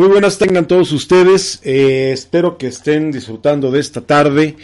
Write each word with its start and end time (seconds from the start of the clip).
Muy 0.00 0.08
buenas 0.08 0.38
tengan 0.38 0.66
todos 0.66 0.92
ustedes. 0.92 1.60
Eh, 1.62 2.12
espero 2.14 2.56
que 2.56 2.68
estén 2.68 3.12
disfrutando 3.12 3.70
de 3.70 3.80
esta 3.80 4.00
tarde 4.00 4.56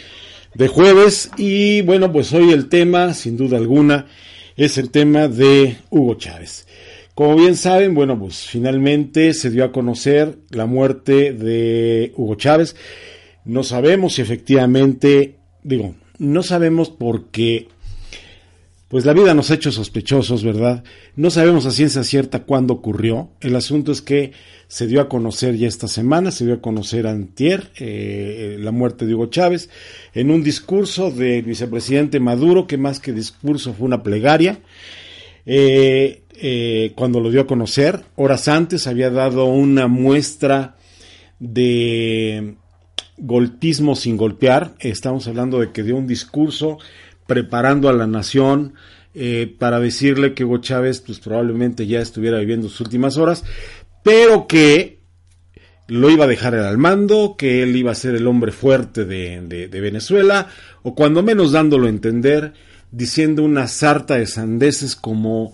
de 0.55 0.67
jueves. 0.67 1.29
Y 1.37 1.83
bueno, 1.83 2.11
pues 2.11 2.33
hoy 2.33 2.49
el 2.53 2.69
tema, 2.69 3.13
sin 3.13 3.37
duda 3.37 3.57
alguna, 3.57 4.07
es 4.55 4.79
el 4.79 4.89
tema 4.89 5.27
de 5.27 5.77
Hugo 5.91 6.15
Chávez. 6.15 6.65
Como 7.13 7.35
bien 7.35 7.55
saben, 7.55 7.93
bueno, 7.93 8.17
pues 8.17 8.47
finalmente 8.47 9.31
se 9.35 9.51
dio 9.51 9.63
a 9.63 9.71
conocer 9.71 10.39
la 10.49 10.65
muerte 10.65 11.33
de 11.33 12.13
Hugo 12.15 12.33
Chávez. 12.33 12.75
No 13.45 13.61
sabemos 13.61 14.15
si 14.15 14.23
efectivamente, 14.23 15.35
digo, 15.61 15.93
no 16.17 16.41
sabemos 16.41 16.89
porque 16.89 17.67
pues 18.87 19.05
la 19.05 19.13
vida 19.13 19.33
nos 19.33 19.51
ha 19.51 19.55
hecho 19.55 19.71
sospechosos, 19.71 20.45
¿verdad? 20.45 20.83
No 21.15 21.29
sabemos 21.29 21.65
a 21.65 21.71
ciencia 21.71 22.03
cierta 22.05 22.43
cuándo 22.43 22.73
ocurrió. 22.73 23.29
El 23.41 23.55
asunto 23.57 23.91
es 23.91 24.01
que 24.01 24.31
se 24.69 24.87
dio 24.87 25.01
a 25.01 25.09
conocer 25.09 25.57
ya 25.57 25.67
esta 25.67 25.89
semana, 25.89 26.31
se 26.31 26.45
dio 26.45 26.55
a 26.55 26.61
conocer 26.61 27.05
antier 27.05 27.69
eh, 27.79 28.55
la 28.59 28.71
muerte 28.71 29.05
de 29.05 29.13
Hugo 29.13 29.25
Chávez 29.25 29.69
en 30.13 30.31
un 30.31 30.41
discurso 30.41 31.11
del 31.11 31.43
vicepresidente 31.43 32.21
Maduro, 32.21 32.65
que 32.65 32.77
más 32.77 33.01
que 33.01 33.11
discurso 33.11 33.73
fue 33.73 33.87
una 33.87 34.03
plegaria. 34.03 34.61
Eh, 35.45 36.23
eh, 36.39 36.93
cuando 36.95 37.19
lo 37.19 37.29
dio 37.29 37.41
a 37.41 37.47
conocer, 37.47 38.03
horas 38.15 38.47
antes 38.47 38.87
había 38.87 39.09
dado 39.09 39.45
una 39.45 39.87
muestra 39.87 40.77
de 41.39 42.55
golpismo 43.17 43.95
sin 43.95 44.15
golpear. 44.15 44.75
Estamos 44.79 45.27
hablando 45.27 45.59
de 45.59 45.71
que 45.71 45.83
dio 45.83 45.97
un 45.97 46.07
discurso 46.07 46.77
preparando 47.27 47.89
a 47.89 47.93
la 47.93 48.07
nación 48.07 48.73
eh, 49.13 49.53
para 49.57 49.79
decirle 49.79 50.33
que 50.33 50.45
Hugo 50.45 50.59
Chávez 50.59 51.01
pues 51.01 51.19
probablemente 51.19 51.87
ya 51.87 52.01
estuviera 52.01 52.39
viviendo 52.39 52.69
sus 52.69 52.81
últimas 52.81 53.17
horas, 53.17 53.43
pero 54.03 54.47
que 54.47 54.97
lo 55.87 56.09
iba 56.09 56.25
a 56.25 56.27
dejar 56.27 56.53
al 56.55 56.77
mando, 56.77 57.35
que 57.37 57.63
él 57.63 57.75
iba 57.75 57.91
a 57.91 57.95
ser 57.95 58.15
el 58.15 58.27
hombre 58.27 58.51
fuerte 58.51 59.05
de, 59.05 59.41
de, 59.41 59.81
Venezuela, 59.81 60.49
o 60.83 60.95
cuando 60.95 61.23
menos 61.23 61.53
dándolo 61.53 61.87
a 61.87 61.89
entender, 61.89 62.53
diciendo 62.91 63.43
una 63.43 63.67
sarta 63.67 64.15
de 64.15 64.27
sandeces 64.27 64.95
como 64.95 65.53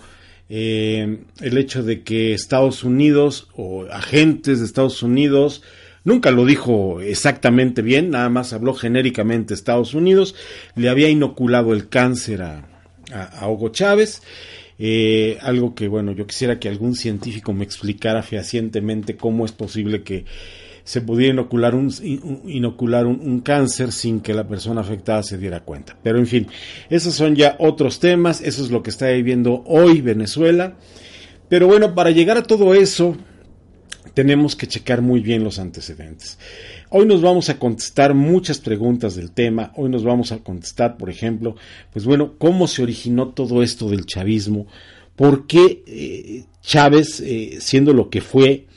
eh, 0.49 1.19
el 1.39 1.57
hecho 1.57 1.83
de 1.83 2.03
que 2.03 2.33
Estados 2.33 2.83
Unidos 2.83 3.47
o 3.55 3.85
agentes 3.85 4.59
de 4.59 4.65
Estados 4.65 5.03
Unidos 5.03 5.61
Nunca 6.05 6.31
lo 6.31 6.45
dijo 6.45 6.99
exactamente 7.01 7.81
bien, 7.81 8.09
nada 8.09 8.29
más 8.29 8.51
habló 8.51 8.73
genéricamente 8.73 9.53
Estados 9.53 9.93
Unidos, 9.93 10.35
le 10.75 10.89
había 10.89 11.09
inoculado 11.09 11.73
el 11.73 11.87
cáncer 11.87 12.41
a, 12.41 12.69
Hugo 13.47 13.69
Chávez, 13.69 14.21
eh, 14.79 15.37
algo 15.41 15.75
que 15.75 15.87
bueno, 15.87 16.13
yo 16.13 16.25
quisiera 16.25 16.59
que 16.59 16.67
algún 16.67 16.95
científico 16.95 17.53
me 17.53 17.63
explicara 17.63 18.23
fehacientemente 18.23 19.15
cómo 19.15 19.45
es 19.45 19.51
posible 19.51 20.03
que 20.03 20.25
se 20.83 21.01
pudiera 21.01 21.33
inocular 21.33 21.75
un, 21.75 21.93
inocular 22.45 23.05
un, 23.05 23.39
cáncer 23.41 23.91
sin 23.91 24.19
que 24.19 24.33
la 24.33 24.47
persona 24.47 24.81
afectada 24.81 25.23
se 25.23 25.37
diera 25.37 25.61
cuenta. 25.61 25.95
Pero 26.03 26.19
en 26.19 26.27
fin, 26.27 26.47
esos 26.89 27.13
son 27.13 27.35
ya 27.35 27.55
otros 27.59 27.99
temas, 27.99 28.41
eso 28.41 28.63
es 28.63 28.71
lo 28.71 28.83
que 28.83 28.89
está 28.89 29.09
viviendo 29.09 29.63
hoy 29.65 30.01
Venezuela. 30.01 30.75
Pero 31.47 31.67
bueno, 31.67 31.95
para 31.95 32.11
llegar 32.11 32.37
a 32.37 32.43
todo 32.43 32.73
eso, 32.73 33.15
tenemos 34.13 34.55
que 34.55 34.67
checar 34.67 35.01
muy 35.01 35.21
bien 35.21 35.43
los 35.43 35.59
antecedentes. 35.59 36.37
Hoy 36.89 37.05
nos 37.05 37.21
vamos 37.21 37.49
a 37.49 37.57
contestar 37.57 38.13
muchas 38.13 38.59
preguntas 38.59 39.15
del 39.15 39.31
tema. 39.31 39.71
Hoy 39.75 39.89
nos 39.89 40.03
vamos 40.03 40.31
a 40.31 40.39
contestar, 40.39 40.97
por 40.97 41.09
ejemplo, 41.09 41.55
pues 41.91 42.05
bueno, 42.05 42.33
cómo 42.37 42.67
se 42.67 42.83
originó 42.83 43.29
todo 43.29 43.63
esto 43.63 43.89
del 43.89 44.05
chavismo, 44.05 44.67
por 45.15 45.47
qué 45.47 45.83
eh, 45.87 46.43
Chávez, 46.61 47.19
eh, 47.21 47.57
siendo 47.59 47.93
lo 47.93 48.09
que 48.09 48.21
fue 48.21 48.67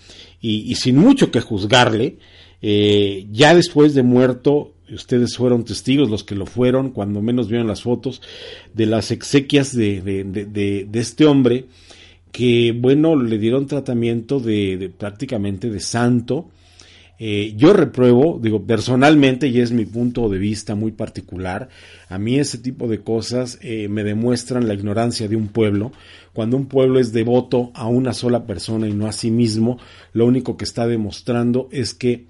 y, 0.41 0.75
sin 0.77 0.97
mucho 0.97 1.31
que 1.31 1.41
juzgarle, 1.41 2.19
eh, 2.63 3.27
ya 3.33 3.55
después 3.55 3.95
de 3.95 4.03
muerto, 4.03 4.75
ustedes 4.91 5.37
fueron 5.37 5.65
testigos, 5.65 6.09
los 6.09 6.25
que 6.25 6.37
lo 6.37 6.47
fueron, 6.47 6.91
cuando 6.91 7.21
menos 7.21 7.49
vieron 7.49 7.67
las 7.67 7.83
fotos 7.83 8.23
de 8.73 8.87
las 8.87 9.11
exequias 9.11 9.75
de, 9.75 10.01
de 10.03 11.01
este 11.01 11.27
hombre, 11.27 11.67
que 12.37 12.73
bueno, 12.79 13.17
le 13.17 13.39
dieron 13.39 13.67
tratamiento 13.67 14.41
de, 14.41 14.93
prácticamente 14.99 15.71
de 15.71 15.81
santo. 15.81 16.51
Eh, 17.19 17.55
yo 17.57 17.73
repruebo, 17.73 18.39
digo, 18.39 18.67
personalmente, 18.67 19.49
y 19.49 19.61
es 19.61 19.73
mi 19.73 19.87
punto 19.87 20.29
de 20.29 20.37
vista 20.37 20.75
muy 20.75 20.93
particular, 20.93 21.71
a 22.11 22.19
mí 22.19 22.39
ese 22.39 22.59
tipo 22.59 22.89
de 22.89 23.01
cosas 23.01 23.59
eh, 23.63 23.89
me 23.89 24.05
demuestran 24.05 24.69
la 24.69 24.75
ignorancia 24.75 25.29
de 25.29 25.37
un 25.37 25.49
pueblo. 25.49 25.93
Cuando 26.35 26.59
un 26.59 26.67
pueblo 26.67 27.01
es 27.01 27.15
devoto 27.15 27.71
a 27.73 27.87
una 27.87 28.13
sola 28.13 28.45
persona 28.45 28.87
y 28.87 28.93
no 28.93 29.07
a 29.07 29.13
sí 29.13 29.31
mismo, 29.31 29.79
lo 30.13 30.27
único 30.27 30.59
que 30.59 30.67
está 30.67 30.87
demostrando 30.87 31.71
es 31.73 31.95
que 31.95 32.27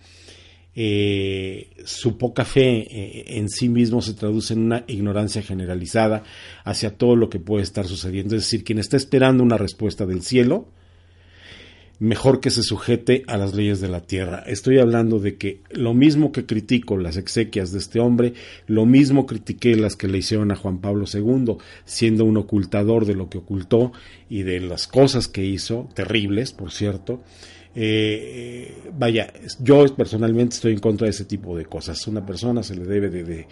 eh, 0.79 1.71
su 1.87 2.19
poca 2.19 2.45
fe 2.45 2.87
eh, 2.91 3.39
en 3.39 3.49
sí 3.49 3.71
mismo 3.71 4.03
se 4.03 4.13
traduce 4.13 4.53
en 4.53 4.61
una 4.61 4.85
ignorancia 4.87 5.41
generalizada 5.41 6.23
hacia 6.65 6.99
todo 6.99 7.17
lo 7.17 7.31
que 7.31 7.41
puede 7.41 7.63
estar 7.63 7.87
sucediendo. 7.87 8.37
Es 8.37 8.43
decir, 8.43 8.63
quien 8.63 8.79
está 8.79 8.99
esperando 8.99 9.43
una 9.43 9.57
respuesta 9.57 10.05
del 10.05 10.23
cielo, 10.23 10.69
mejor 11.99 12.41
que 12.41 12.51
se 12.51 12.63
sujete 12.63 13.25
a 13.27 13.39
las 13.39 13.55
leyes 13.55 13.81
de 13.81 13.89
la 13.89 14.03
tierra. 14.03 14.45
Estoy 14.47 14.79
hablando 14.79 15.19
de 15.19 15.37
que 15.37 15.61
lo 15.71 15.95
mismo 15.95 16.31
que 16.31 16.45
critico 16.45 16.99
las 16.99 17.17
exequias 17.17 17.73
de 17.73 17.79
este 17.79 17.99
hombre, 17.99 18.35
lo 18.67 18.85
mismo 18.85 19.25
critiqué 19.25 19.77
las 19.77 19.97
que 19.97 20.09
le 20.09 20.19
hicieron 20.19 20.53
a 20.53 20.57
Juan 20.57 20.83
Pablo 20.83 21.07
II, 21.11 21.57
siendo 21.87 22.27
un 22.27 22.37
ocultador 22.37 23.07
de 23.07 23.15
lo 23.15 23.31
que 23.31 23.39
ocultó 23.39 23.93
y 24.29 24.43
de 24.43 24.61
las 24.61 24.87
cosas 24.87 25.27
que 25.27 25.45
hizo, 25.45 25.89
terribles, 25.95 26.53
por 26.53 26.71
cierto. 26.71 27.23
Eh, 27.79 28.73
vaya, 28.97 29.31
yo 29.61 29.85
personalmente 29.95 30.55
estoy 30.55 30.73
en 30.73 30.79
contra 30.79 31.05
de 31.05 31.11
ese 31.11 31.27
tipo 31.27 31.57
de 31.57 31.67
cosas. 31.67 32.07
Una 32.07 32.25
persona 32.25 32.63
se 32.63 32.75
le 32.75 32.87
debe 32.87 33.11
de, 33.11 33.47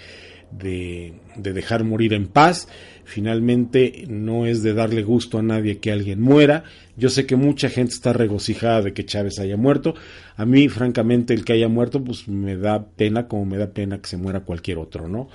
de, 0.51 1.53
dejar 1.53 1.85
morir 1.85 2.15
en 2.15 2.29
paz. 2.29 2.67
Finalmente, 3.05 4.07
no 4.09 4.47
es 4.47 4.63
de 4.63 4.73
darle 4.73 5.03
gusto 5.03 5.39
a 5.39 5.43
nadie 5.43 5.79
que 5.79 5.93
alguien 5.93 6.23
muera. 6.23 6.65
Yo 6.97 7.11
sé 7.11 7.27
que 7.27 7.37
mucha 7.37 7.69
gente 7.69 7.93
está 7.93 8.15
regocijada 8.15 8.81
de 8.81 8.95
que 8.95 9.05
Chávez 9.05 9.39
haya 9.41 9.59
muerto. 9.59 9.95
A 10.37 10.47
mí, 10.47 10.71
francamente, 10.71 11.35
el 11.35 11.45
que 11.45 11.53
haya 11.53 11.69
muerto, 11.69 12.03
pues 12.03 12.27
me 12.27 12.57
da 12.57 12.83
pena, 12.83 13.29
como 13.29 13.45
me 13.45 13.59
da 13.59 13.73
pena 13.73 14.01
que 14.01 14.09
se 14.09 14.17
muera 14.17 14.41
cualquier 14.41 14.79
otro, 14.79 15.07
¿no? 15.07 15.29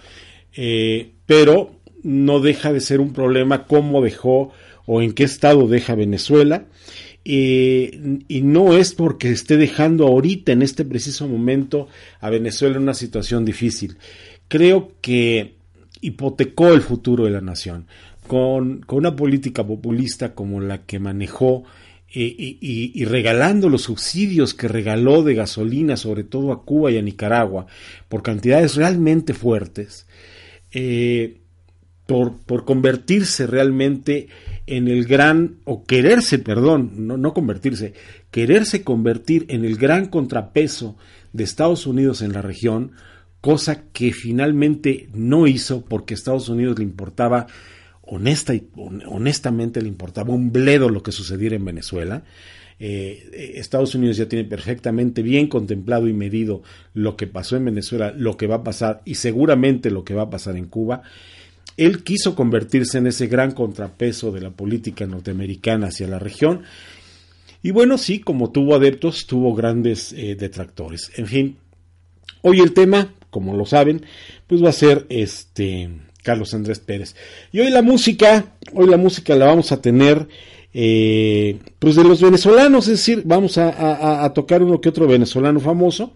Eh, 0.56 1.12
pero 1.27 1.75
no 2.01 2.39
deja 2.39 2.74
de 2.74 2.81
ser 2.81 3.01
un 3.01 3.13
problema 3.13 3.65
cómo 3.65 4.01
dejó 4.01 4.51
o 4.88 5.03
en 5.03 5.13
qué 5.13 5.25
estado 5.25 5.68
deja 5.68 5.94
Venezuela 5.94 6.65
y 7.31 8.42
no 8.42 8.76
es 8.76 8.94
porque 8.94 9.30
esté 9.30 9.58
dejando 9.58 10.08
ahorita, 10.08 10.52
en 10.52 10.62
este 10.62 10.84
preciso 10.84 11.28
momento, 11.28 11.88
a 12.20 12.30
Venezuela 12.30 12.78
en 12.78 12.84
una 12.84 12.94
situación 12.94 13.46
difícil. 13.46 13.98
Creo 14.48 14.94
que 15.02 15.60
hipotecó 16.02 16.74
el 16.74 16.81
futuro 16.81 17.26
de 17.26 17.31
la 17.31 17.42
nación. 17.42 17.88
Con, 18.28 18.86
una 18.90 19.16
política 19.16 19.66
populista 19.66 20.36
como 20.36 20.62
la 20.62 20.84
que 20.86 21.00
manejó 21.00 21.64
eh, 22.14 22.36
y, 22.38 23.06
regalando 23.06 23.70
los 23.70 23.84
subsidios 23.84 24.54
que 24.54 24.68
regaló 24.68 25.24
de 25.24 25.36
gasolina, 25.36 25.98
sobre 25.98 26.24
todo 26.24 26.52
a 26.52 26.64
Cuba 26.64 26.92
y 26.92 26.98
a 26.98 27.02
Nicaragua, 27.02 27.66
por 28.08 28.22
cantidades 28.22 28.75
realmente 28.75 29.34
fuertes, 29.34 30.06
eh, 30.72 31.42
por, 32.06 32.38
por 32.38 32.66
convertirse 32.66 33.48
realmente 33.48 34.28
en 34.69 34.88
el 34.88 35.06
gran, 35.06 35.57
o 35.63 35.83
quererse, 35.83 36.38
perdón, 36.38 36.92
no, 36.95 37.18
no 37.18 37.33
convertirse, 37.33 37.94
quererse 38.30 38.83
convertir 38.83 39.45
en 39.50 39.66
el 39.66 39.77
gran 39.77 40.06
contrapeso 40.06 40.95
de 41.33 41.44
Estados 41.44 41.88
Unidos 41.88 42.21
en 42.21 42.33
la 42.33 42.44
región, 42.44 42.92
cosa 43.42 43.83
que 43.92 44.13
finalmente 44.13 45.10
no 45.13 45.48
hizo 45.48 45.83
porque 45.86 46.13
a 46.13 46.16
Estados 46.16 46.50
Unidos 46.50 46.77
le 46.77 46.83
importaba, 46.83 47.48
honesta 48.04 48.54
y, 48.54 48.69
honestamente 49.07 49.81
le 49.81 49.88
importaba 49.88 50.33
un 50.33 50.51
bledo 50.51 50.89
lo 50.89 51.01
que 51.01 51.12
sucediera 51.12 51.56
en 51.56 51.65
Venezuela. 51.65 52.24
Eh, 52.80 53.56
Estados 53.56 53.95
Unidos 53.95 54.18
ya 54.18 54.30
tiene 54.30 54.45
perfectamente 54.45 55.24
bien 55.24 55.48
contemplado 55.48 56.07
y 56.07 56.13
medido 56.13 56.62
lo 56.94 57.18
que 57.18 57.25
pasó 57.25 57.57
en 57.57 57.65
Venezuela, 57.65 58.13
lo 58.15 58.38
que 58.38 58.48
va 58.48 58.57
a 58.57 58.63
pasar 58.63 59.01
y 59.04 59.15
seguramente 59.15 59.89
lo 59.89 60.04
que 60.04 60.13
va 60.13 60.24
a 60.24 60.30
pasar 60.30 60.56
en 60.57 60.68
Cuba 60.68 61.01
él 61.80 62.04
quiso 62.04 62.36
convertirse 62.36 62.98
en 62.98 63.08
ese 63.08 63.28
gran 63.28 63.52
contrapeso 63.52 64.31
de 64.31 64.42
la 64.42 64.52
política 64.52 65.08
norteamericana 65.08 65.88
hacia 65.88 66.08
la 66.08 66.20
región. 66.20 66.64
Y 67.64 67.72
bueno, 67.72 67.98
sí, 67.98 68.20
como 68.20 68.52
tuvo 68.52 68.76
adeptos, 68.76 69.26
tuvo 69.28 69.56
grandes 69.56 70.14
eh, 70.14 70.36
detractores. 70.36 71.12
En 71.16 71.28
fin, 71.28 71.58
hoy 72.42 72.60
el 72.60 72.74
tema, 72.74 73.14
como 73.30 73.56
lo 73.56 73.66
saben, 73.66 74.06
pues 74.46 74.64
va 74.64 74.70
a 74.70 74.74
ser 74.74 75.06
este 75.10 75.90
Carlos 76.22 76.54
Andrés 76.54 76.80
Pérez. 76.80 77.16
Y 77.54 77.62
hoy 77.62 77.70
la 77.70 77.82
música, 77.82 78.54
hoy 78.74 78.88
la 78.90 78.98
música 78.98 79.36
la 79.36 79.46
vamos 79.46 79.72
a 79.72 79.82
tener 79.82 80.28
eh, 80.74 81.60
pues 81.80 81.96
de 81.96 82.04
los 82.04 82.22
venezolanos, 82.22 82.88
es 82.88 82.98
decir, 82.98 83.24
vamos 83.25 83.58
a, 83.58 84.24
a, 84.24 84.34
tocar 84.34 84.62
uno 84.62 84.82
que 84.82 84.90
otro 84.90 85.08
venezolano 85.08 85.62
famoso. 85.62 86.14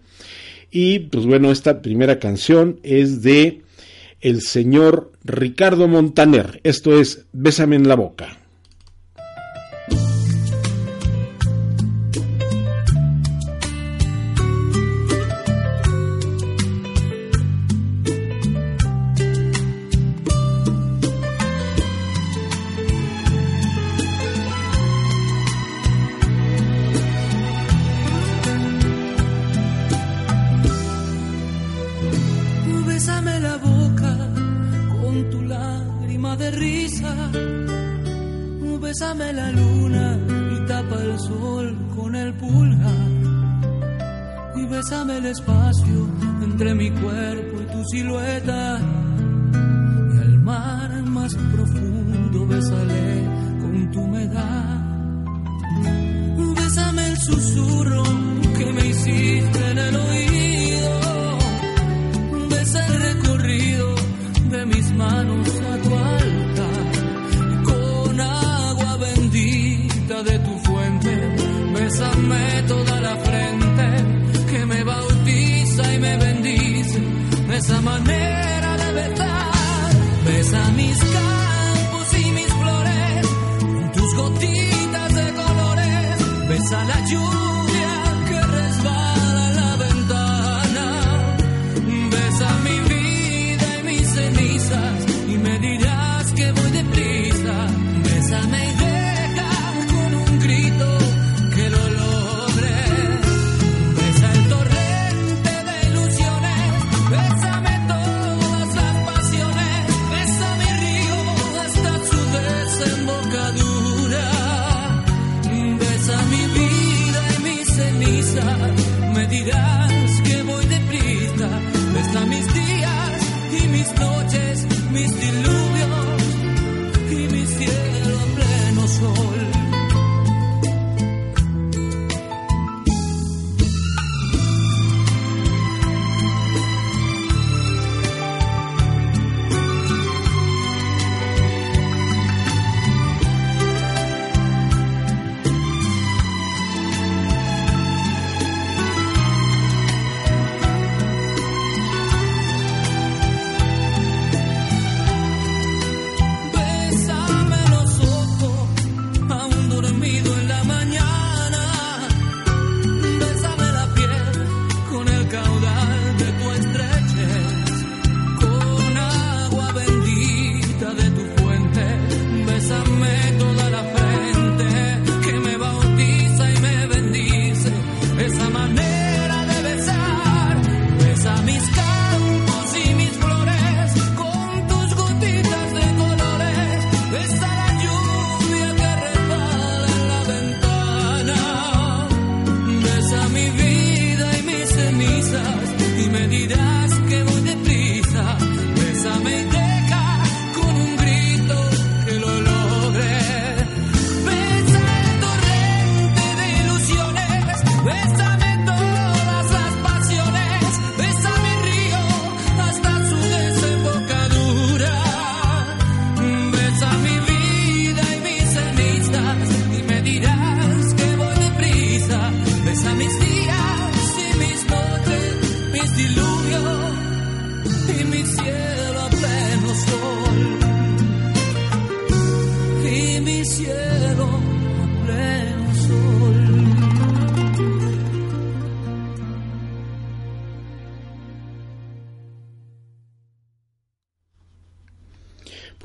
Y 0.70 1.00
pues 1.00 1.24
bueno, 1.24 1.50
esta 1.50 1.80
primera 1.80 2.18
canción 2.18 2.80
es 2.82 3.22
de 3.22 3.63
el 4.24 4.40
señor 4.40 5.12
Ricardo 5.22 5.86
Montaner. 5.86 6.60
Esto 6.64 6.98
es 6.98 7.26
Bésame 7.32 7.76
en 7.76 7.86
la 7.86 7.94
boca. 7.94 8.38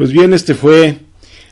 Pues 0.10 0.18
bien, 0.18 0.34
este 0.34 0.56
fue 0.56 0.98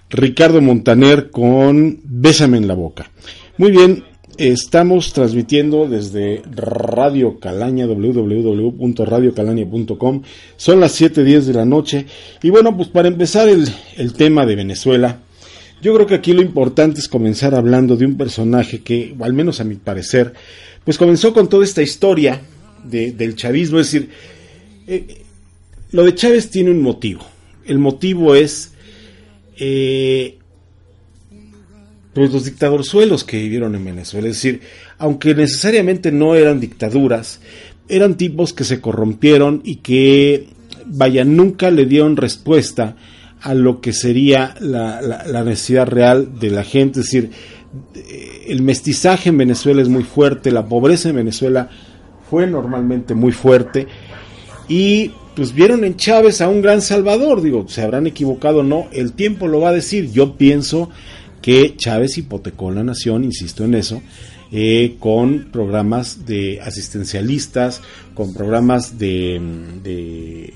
Ricardo 0.10 0.62
Montaner 0.62 1.30
con 1.30 2.00
Bésame 2.04 2.58
en 2.58 2.68
la 2.68 2.74
boca. 2.74 3.12
Muy 3.60 3.70
bien, 3.70 4.04
estamos 4.40 5.14
transmitiendo 5.14 5.88
desde 5.88 6.42
Radio 6.56 7.40
Calaña, 7.40 7.86
www.radiocalaña.com. 7.86 10.24
Son 10.56 10.80
las 10.80 11.00
7.10 11.00 11.42
de 11.42 11.54
la 11.54 11.66
noche. 11.66 12.08
Y 12.42 12.50
bueno, 12.50 12.76
pues 12.76 12.90
para 12.90 13.10
empezar 13.10 13.48
el, 13.48 13.70
tema 14.14 14.48
de 14.48 14.56
Venezuela, 14.56 15.20
yo 15.80 15.94
creo 15.94 16.08
que 16.08 16.16
aquí 16.16 16.34
lo 16.34 16.42
importante 16.42 17.00
es 17.00 17.08
comenzar 17.08 17.54
hablando 17.54 17.96
de 17.96 18.08
un 18.08 18.18
personaje 18.18 18.82
que, 18.82 19.14
al 19.20 19.34
menos 19.34 19.62
a 19.62 19.66
mi 19.66 19.76
parecer, 19.76 20.34
pues 20.84 20.98
comenzó 20.98 21.32
con 21.32 21.48
toda 21.48 21.64
esta 21.64 21.84
historia 21.84 22.42
del 22.84 23.36
chavismo. 23.36 23.78
Es 23.78 23.92
decir, 23.92 24.10
eh, 24.88 25.22
lo 25.92 26.04
de 26.04 26.16
Chávez 26.16 26.50
tiene 26.50 26.72
un 26.72 26.82
motivo 26.82 27.37
el 27.68 27.80
motivo 27.80 28.36
es 28.36 28.74
eh, 29.58 30.38
pues 32.14 32.32
los 32.32 32.46
dictadorzuelos 32.46 33.24
que 33.24 33.38
vivieron 33.38 33.76
en 33.76 33.86
Venezuela. 33.86 34.28
Es 34.28 34.36
decir, 34.36 34.62
aunque 34.98 35.36
necesariamente 35.36 36.12
no 36.12 36.36
eran 36.36 36.60
dictaduras, 36.60 37.40
eran 37.88 38.16
tipos 38.18 38.54
que 38.54 38.64
se 38.64 38.82
corrompieron 38.82 39.62
y 39.64 39.78
que, 39.78 40.48
vaya, 40.86 41.24
nunca 41.24 41.70
le 41.70 41.86
dieron 41.86 42.18
respuesta 42.18 42.96
a 43.42 43.54
lo 43.54 43.82
que 43.82 43.94
sería 43.94 44.56
la, 44.60 45.00
la, 45.02 45.44
necesidad 45.44 45.86
real 45.86 46.40
de 46.40 46.50
la 46.50 46.64
gente. 46.64 47.02
Es 47.02 47.06
decir, 47.06 47.30
el 48.48 48.62
mestizaje 48.64 49.30
en 49.30 49.38
Venezuela 49.38 49.82
es 49.82 49.90
muy 49.90 50.04
fuerte, 50.04 50.52
la 50.52 50.68
pobreza 50.68 51.10
en 51.10 51.18
Venezuela 51.18 51.70
fue 52.30 52.48
normalmente 52.48 53.14
muy 53.14 53.32
fuerte 53.32 53.88
y 54.68 55.12
pues 55.38 55.53
vieron 55.53 55.84
en 55.84 55.96
Chávez 55.98 56.41
a 56.41 56.50
un 56.50 56.63
gran 56.63 56.82
salvador, 56.82 57.44
digo, 57.44 57.67
se 57.70 57.84
habrán 57.84 58.08
equivocado 58.08 58.62
o 58.62 58.63
no, 58.63 58.88
el 58.91 59.13
tiempo 59.13 59.48
lo 59.48 59.60
va 59.60 59.70
a 59.70 59.74
decir, 59.74 60.12
yo 60.12 60.36
pienso 60.36 60.89
que 61.44 61.75
Chávez 61.77 62.17
hipotecó 62.17 62.72
la 62.72 62.84
nación, 62.84 63.24
insisto 63.24 63.63
en 63.63 63.75
eso, 63.75 64.01
eh, 64.51 64.96
con 64.98 65.50
programas 65.51 66.25
de 66.25 66.60
asistencialistas, 66.60 67.84
con 68.15 68.34
programas 68.34 68.98
de, 68.98 69.39
de, 69.84 70.56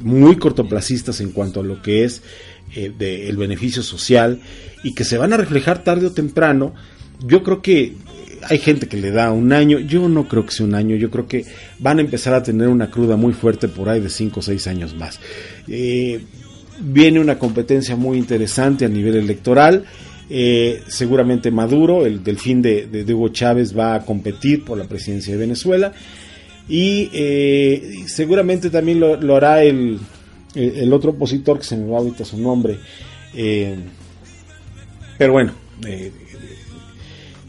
muy 0.00 0.36
cortoplacistas 0.36 1.20
en 1.20 1.32
cuanto 1.32 1.60
a 1.60 1.64
lo 1.64 1.82
que 1.82 2.04
es 2.04 2.22
eh, 2.74 2.90
el 3.28 3.36
beneficio 3.36 3.82
social 3.82 4.40
y 4.82 4.94
que 4.94 5.04
se 5.04 5.18
van 5.18 5.34
a 5.34 5.36
reflejar 5.36 5.84
tarde 5.84 6.06
o 6.06 6.12
temprano. 6.12 6.72
Yo 7.20 7.42
creo 7.42 7.62
que 7.62 7.94
hay 8.48 8.58
gente 8.58 8.86
que 8.86 8.96
le 8.96 9.10
da 9.10 9.32
un 9.32 9.52
año, 9.52 9.78
yo 9.78 10.08
no 10.08 10.28
creo 10.28 10.44
que 10.44 10.52
sea 10.52 10.66
un 10.66 10.74
año, 10.74 10.96
yo 10.96 11.10
creo 11.10 11.26
que 11.26 11.44
van 11.78 11.98
a 11.98 12.02
empezar 12.02 12.34
a 12.34 12.42
tener 12.42 12.68
una 12.68 12.90
cruda 12.90 13.16
muy 13.16 13.32
fuerte 13.32 13.68
por 13.68 13.88
ahí 13.88 14.00
de 14.00 14.10
5 14.10 14.40
o 14.40 14.42
6 14.42 14.66
años 14.66 14.94
más. 14.94 15.20
Eh, 15.68 16.20
viene 16.80 17.20
una 17.20 17.38
competencia 17.38 17.96
muy 17.96 18.18
interesante 18.18 18.84
a 18.84 18.88
nivel 18.88 19.16
electoral. 19.16 19.84
Eh, 20.30 20.82
seguramente 20.88 21.50
Maduro, 21.50 22.06
el 22.06 22.22
delfín 22.22 22.62
de, 22.62 22.86
de, 22.86 23.14
Hugo 23.14 23.28
Chávez, 23.28 23.76
va 23.76 23.94
a 23.94 24.04
competir 24.04 24.64
por 24.64 24.78
la 24.78 24.84
presidencia 24.84 25.32
de 25.32 25.38
Venezuela. 25.38 25.92
Y 26.68 27.10
eh, 27.12 28.04
seguramente 28.06 28.70
también 28.70 29.00
lo, 29.00 29.36
hará 29.36 29.62
el, 29.62 29.98
otro 30.92 31.10
opositor, 31.10 31.58
que 31.58 31.64
se 31.64 31.76
me 31.76 31.90
va 31.90 31.98
ahorita 31.98 32.24
su 32.24 32.38
nombre. 32.38 32.78
pero 35.18 35.32
bueno, 35.32 35.52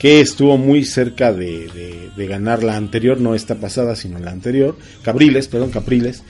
estuvo 0.06 0.58
muy 0.58 0.86
cerca 0.86 1.34
de, 1.34 2.12
ganar 2.16 2.64
la 2.64 2.78
anterior, 2.78 3.20
no 3.20 3.36
esta 3.36 3.56
pasada, 3.56 3.96
sino 3.96 4.20
la 4.20 4.32
anterior, 4.32 4.78
Cabriles, 5.04 5.48
perdón, 5.48 5.72
Capriles. 5.72 6.24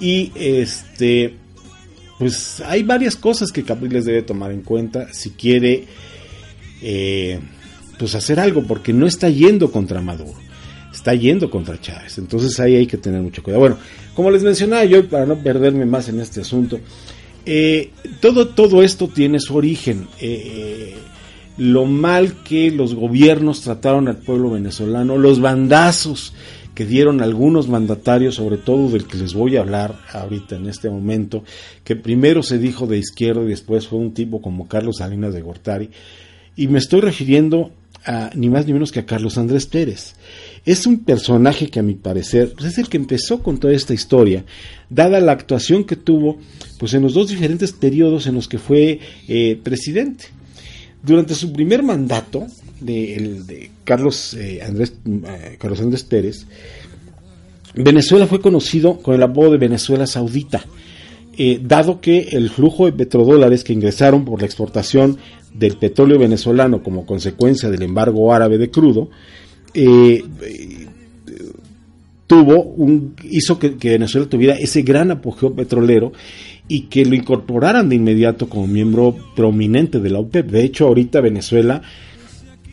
Y 0.00 0.30
este, 0.34 1.34
pues 2.18 2.60
hay 2.60 2.82
varias 2.82 3.16
cosas 3.16 3.50
que 3.50 3.64
Capriles 3.64 4.04
debe 4.04 4.22
tomar 4.22 4.52
en 4.52 4.62
cuenta 4.62 5.12
si 5.12 5.30
quiere, 5.30 5.84
eh, 6.82 7.40
pues 7.98 8.14
hacer 8.14 8.38
algo, 8.38 8.64
porque 8.64 8.92
no 8.92 9.06
está 9.06 9.28
yendo 9.28 9.72
contra 9.72 10.00
Maduro, 10.00 10.38
está 10.92 11.14
yendo 11.14 11.50
contra 11.50 11.80
Chávez. 11.80 12.18
Entonces 12.18 12.60
ahí 12.60 12.76
hay 12.76 12.86
que 12.86 12.98
tener 12.98 13.20
mucho 13.20 13.42
cuidado. 13.42 13.60
Bueno, 13.60 13.78
como 14.14 14.30
les 14.30 14.42
mencionaba 14.42 14.84
yo, 14.84 15.08
para 15.08 15.26
no 15.26 15.42
perderme 15.42 15.86
más 15.86 16.08
en 16.08 16.20
este 16.20 16.42
asunto, 16.42 16.78
eh, 17.46 17.90
todo, 18.20 18.48
todo 18.48 18.82
esto 18.82 19.08
tiene 19.08 19.40
su 19.40 19.56
origen. 19.56 20.06
Eh, 20.20 20.94
lo 21.58 21.84
mal 21.84 22.42
que 22.44 22.70
los 22.70 22.94
gobiernos 22.94 23.60
trataron 23.60 24.08
al 24.08 24.18
pueblo 24.18 24.50
venezolano, 24.50 25.18
los 25.18 25.40
bandazos 25.40 26.32
que 26.74 26.86
dieron 26.86 27.20
algunos 27.20 27.68
mandatarios, 27.68 28.36
sobre 28.36 28.56
todo 28.56 28.88
del 28.88 29.04
que 29.04 29.18
les 29.18 29.34
voy 29.34 29.56
a 29.56 29.60
hablar 29.62 29.98
ahorita 30.12 30.54
en 30.54 30.68
este 30.68 30.88
momento, 30.88 31.42
que 31.82 31.96
primero 31.96 32.44
se 32.44 32.58
dijo 32.58 32.86
de 32.86 32.98
izquierda 32.98 33.42
y 33.42 33.48
después 33.48 33.88
fue 33.88 33.98
un 33.98 34.14
tipo 34.14 34.40
como 34.40 34.68
Carlos 34.68 34.98
Salinas 34.98 35.34
de 35.34 35.42
Gortari, 35.42 35.90
y 36.54 36.68
me 36.68 36.78
estoy 36.78 37.00
refiriendo 37.00 37.72
a 38.04 38.30
ni 38.34 38.48
más 38.48 38.64
ni 38.64 38.72
menos 38.72 38.92
que 38.92 39.00
a 39.00 39.06
Carlos 39.06 39.38
Andrés 39.38 39.66
Pérez. 39.66 40.14
Es 40.64 40.86
un 40.86 41.00
personaje 41.00 41.68
que 41.68 41.80
a 41.80 41.82
mi 41.82 41.94
parecer 41.94 42.52
pues, 42.54 42.66
es 42.66 42.78
el 42.78 42.88
que 42.88 42.96
empezó 42.96 43.42
con 43.42 43.58
toda 43.58 43.72
esta 43.74 43.92
historia, 43.92 44.44
dada 44.88 45.18
la 45.18 45.32
actuación 45.32 45.82
que 45.82 45.96
tuvo 45.96 46.38
pues 46.78 46.94
en 46.94 47.02
los 47.02 47.12
dos 47.12 47.28
diferentes 47.28 47.72
periodos 47.72 48.28
en 48.28 48.36
los 48.36 48.46
que 48.46 48.58
fue 48.58 49.00
eh, 49.26 49.58
presidente. 49.62 50.37
Durante 51.02 51.34
su 51.34 51.52
primer 51.52 51.82
mandato, 51.82 52.46
de, 52.80 53.16
el, 53.16 53.46
de 53.46 53.70
Carlos, 53.84 54.34
eh, 54.34 54.60
Andrés, 54.62 54.94
eh, 55.06 55.56
Carlos 55.58 55.80
Andrés 55.80 56.02
Pérez, 56.04 56.46
Venezuela 57.74 58.26
fue 58.26 58.40
conocido 58.40 58.98
con 58.98 59.14
el 59.14 59.22
apodo 59.22 59.52
de 59.52 59.58
Venezuela 59.58 60.06
Saudita, 60.06 60.64
eh, 61.36 61.60
dado 61.62 62.00
que 62.00 62.28
el 62.32 62.50
flujo 62.50 62.86
de 62.86 62.92
petrodólares 62.92 63.62
que 63.62 63.72
ingresaron 63.72 64.24
por 64.24 64.40
la 64.40 64.46
exportación 64.46 65.18
del 65.54 65.76
petróleo 65.76 66.18
venezolano 66.18 66.82
como 66.82 67.06
consecuencia 67.06 67.70
del 67.70 67.82
embargo 67.82 68.32
árabe 68.32 68.58
de 68.58 68.70
crudo, 68.70 69.10
tuvo 72.26 72.62
un, 72.62 73.14
hizo 73.22 73.58
que, 73.58 73.76
que, 73.76 73.90
Venezuela 73.90 74.28
tuviera 74.28 74.54
ese 74.54 74.82
gran 74.82 75.10
apogeo 75.10 75.54
petrolero 75.54 76.12
y 76.68 76.82
que 76.82 77.04
lo 77.04 77.14
incorporaran 77.14 77.88
de 77.88 77.96
inmediato 77.96 78.48
como 78.48 78.66
miembro 78.66 79.16
prominente 79.34 80.00
de 80.00 80.10
la 80.10 80.18
OPEP. 80.20 80.50
De 80.50 80.64
hecho, 80.64 80.86
ahorita 80.86 81.20
Venezuela 81.20 81.82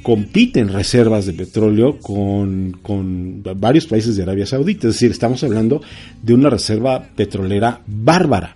compite 0.03 0.59
en 0.59 0.71
reservas 0.71 1.25
de 1.25 1.33
petróleo 1.33 1.97
con, 1.97 2.77
con, 2.83 3.41
varios 3.57 3.87
países 3.87 4.15
de 4.15 4.21
Arabia 4.21 4.45
Saudita. 4.45 4.87
Es 4.87 4.95
decir, 4.95 5.09
estamos 5.09 5.43
hablando 5.43 5.81
de 6.21 6.33
una 6.35 6.51
reserva 6.51 7.07
petrolera 7.15 7.81
bárbara, 7.87 8.55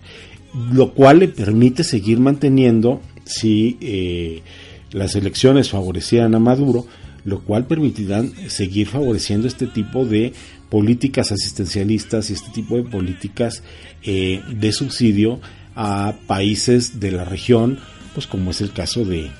lo 0.72 0.92
cual 0.92 1.18
le 1.18 1.28
permite 1.28 1.82
seguir 1.82 2.20
manteniendo, 2.20 3.00
si 3.24 3.78
eh, 3.80 4.42
las 4.92 5.16
elecciones 5.16 5.70
favorecieran 5.70 6.36
a 6.36 6.38
Maduro, 6.38 6.86
lo 7.24 7.40
cual 7.40 7.66
permitirán 7.66 8.32
seguir 8.48 8.86
favoreciendo 8.86 9.48
este 9.48 9.66
tipo 9.66 10.04
de 10.04 10.32
políticas 10.70 11.32
asistencialistas 11.32 12.30
y 12.30 12.34
este 12.34 12.50
tipo 12.50 12.76
de 12.76 12.84
políticas 12.84 13.62
eh, 14.02 14.40
de 14.48 14.72
subsidio 14.72 15.40
a 15.74 16.14
países 16.26 17.00
de 17.00 17.10
la 17.10 17.24
región, 17.24 17.78
pues 18.14 18.26
como 18.26 18.52
es 18.52 18.60
el 18.60 18.72
caso 18.72 19.04
de, 19.04 19.30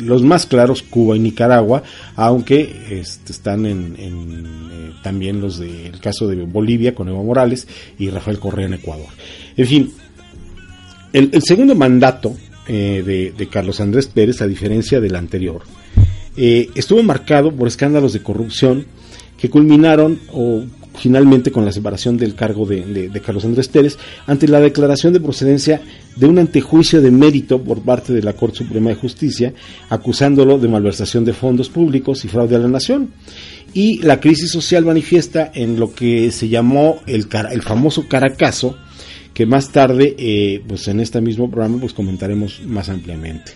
los 0.00 0.22
más 0.22 0.46
claros, 0.46 0.82
Cuba 0.82 1.16
y 1.16 1.20
Nicaragua, 1.20 1.82
aunque 2.16 2.76
este, 2.90 3.32
están 3.32 3.64
en, 3.64 3.96
eh, 3.98 4.92
también 5.02 5.40
los 5.40 5.58
del 5.58 5.98
caso 6.00 6.26
de 6.26 6.36
Bolivia 6.44 6.94
con 6.94 7.08
Evo 7.08 7.24
Morales 7.24 7.66
y 7.98 8.10
Rafael 8.10 8.38
Correa 8.38 8.66
en 8.66 8.74
Ecuador. 8.74 9.08
En 9.56 9.66
fin, 9.66 9.92
el, 11.12 11.42
segundo 11.42 11.74
mandato 11.74 12.34
eh, 12.66 13.32
de, 13.36 13.48
Carlos 13.48 13.80
Andrés 13.80 14.06
Pérez, 14.08 14.42
a 14.42 14.46
diferencia 14.46 15.00
del 15.00 15.14
anterior, 15.14 15.62
estuvo 16.34 17.02
marcado 17.02 17.52
por 17.52 17.68
escándalos 17.68 18.14
de 18.14 18.22
corrupción 18.22 18.86
que 19.42 19.50
culminaron 19.50 20.20
o 20.32 20.62
finalmente 20.94 21.50
con 21.50 21.64
la 21.64 21.72
separación 21.72 22.16
del 22.16 22.36
cargo 22.36 22.64
de, 22.64 23.10
Carlos 23.26 23.44
Andrés 23.44 23.66
Pérez 23.66 23.98
ante 24.24 24.46
la 24.46 24.60
declaración 24.60 25.12
de 25.12 25.18
procedencia 25.18 25.82
de 26.14 26.26
un 26.26 26.38
antejuicio 26.38 27.02
de 27.02 27.10
mérito 27.10 27.60
por 27.60 27.82
parte 27.82 28.12
de 28.12 28.22
la 28.22 28.34
Corte 28.34 28.58
Suprema 28.58 28.90
de 28.90 28.94
Justicia 28.94 29.52
acusándolo 29.90 30.60
de 30.60 30.68
malversación 30.68 31.24
de 31.24 31.32
fondos 31.32 31.70
públicos 31.70 32.24
y 32.24 32.28
fraude 32.28 32.54
a 32.54 32.60
la 32.60 32.68
nación. 32.68 33.10
Y 33.74 33.98
la 34.02 34.20
crisis 34.20 34.52
social 34.52 34.84
manifiesta 34.84 35.50
en 35.52 35.80
lo 35.80 35.92
que 35.92 36.30
se 36.30 36.48
llamó 36.48 37.00
el, 37.08 37.26
el 37.50 37.62
famoso 37.62 38.06
Caracazo, 38.06 38.76
que 39.34 39.44
más 39.44 39.72
tarde, 39.72 40.14
eh, 40.18 40.62
pues 40.68 40.86
en 40.86 41.00
este 41.00 41.20
mismo 41.20 41.50
programa, 41.50 41.78
pues 41.80 41.94
comentaremos 41.94 42.60
más 42.64 42.88
ampliamente. 42.88 43.54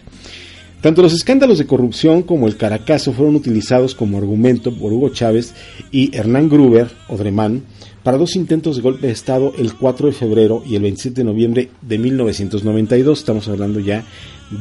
Tanto 0.87 1.03
los 1.03 1.15
escándalos 1.15 1.59
de 1.59 1.67
corrupción 1.67 2.23
como 2.23 2.47
el 2.47 2.57
Caracazo 2.57 3.13
fueron 3.13 3.35
utilizados 3.35 3.97
como 3.97 4.19
argumento 4.19 4.73
por 4.73 4.93
Hugo 4.93 5.09
Chávez 5.09 5.53
y 5.91 6.17
Hernán 6.17 6.49
Gruber, 6.49 6.87
Odremán, 7.09 7.65
para 8.05 8.19
dos 8.19 8.37
intentos 8.37 8.77
de 8.77 8.83
golpe 8.83 9.09
de 9.09 9.13
Estado 9.13 9.53
el 9.59 9.75
4 9.75 10.07
de 10.07 10.13
febrero 10.13 10.63
y 10.65 10.77
el 10.77 10.83
27 10.83 11.23
de 11.23 11.25
noviembre 11.25 11.71
de 11.83 11.99
1992. 11.99 13.19
Estamos 13.19 13.49
hablando 13.49 13.81
ya 13.81 14.05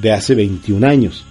de 0.01 0.11
hace 0.13 0.33
21 0.33 0.87
años. 0.87 1.25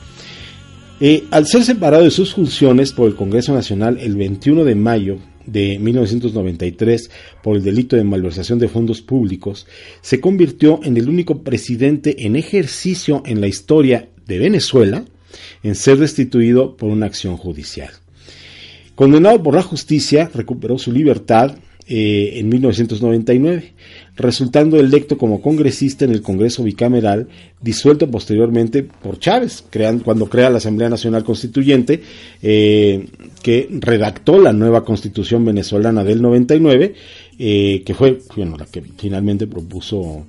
Eh, 1.00 1.24
al 1.32 1.48
ser 1.48 1.64
separado 1.64 2.04
de 2.04 2.12
sus 2.12 2.32
funciones 2.32 2.92
por 2.92 3.08
el 3.08 3.16
Congreso 3.16 3.52
Nacional 3.52 3.98
el 3.98 4.14
21 4.14 4.62
de 4.62 4.76
mayo 4.76 5.18
de 5.44 5.76
1993 5.80 7.10
por 7.42 7.56
el 7.56 7.64
delito 7.64 7.96
de 7.96 8.04
malversación 8.04 8.60
de 8.60 8.68
fondos 8.68 9.02
públicos, 9.02 9.66
se 10.02 10.20
convirtió 10.20 10.78
en 10.84 10.96
el 10.96 11.08
único 11.08 11.42
presidente 11.42 12.24
en 12.24 12.36
ejercicio 12.36 13.24
en 13.26 13.40
la 13.40 13.48
historia 13.48 14.08
de 14.26 14.38
Venezuela 14.38 15.04
en 15.62 15.74
ser 15.74 15.98
destituido 15.98 16.76
por 16.76 16.90
una 16.90 17.06
acción 17.06 17.36
judicial. 17.36 17.90
Condenado 18.94 19.42
por 19.42 19.54
la 19.54 19.62
justicia, 19.62 20.30
recuperó 20.32 20.78
su 20.78 20.92
libertad 20.92 21.56
eh, 21.86 22.38
en 22.38 22.48
1999, 22.48 23.72
resultando 24.16 24.78
electo 24.78 25.18
como 25.18 25.42
congresista 25.42 26.04
en 26.04 26.12
el 26.12 26.22
Congreso 26.22 26.62
Bicameral, 26.62 27.28
disuelto 27.60 28.10
posteriormente 28.10 28.84
por 28.84 29.18
Chávez, 29.18 29.64
cuando 30.04 30.30
crea 30.30 30.48
la 30.48 30.58
Asamblea 30.58 30.88
Nacional 30.88 31.24
Constituyente, 31.24 32.00
eh, 32.40 33.06
que 33.42 33.68
redactó 33.70 34.38
la 34.38 34.52
nueva 34.52 34.84
Constitución 34.84 35.44
venezolana 35.44 36.04
del 36.04 36.22
99, 36.22 36.94
eh, 37.38 37.82
que 37.84 37.94
fue 37.94 38.18
la 38.36 38.66
que 38.66 38.80
finalmente 38.96 39.46
propuso 39.46 40.24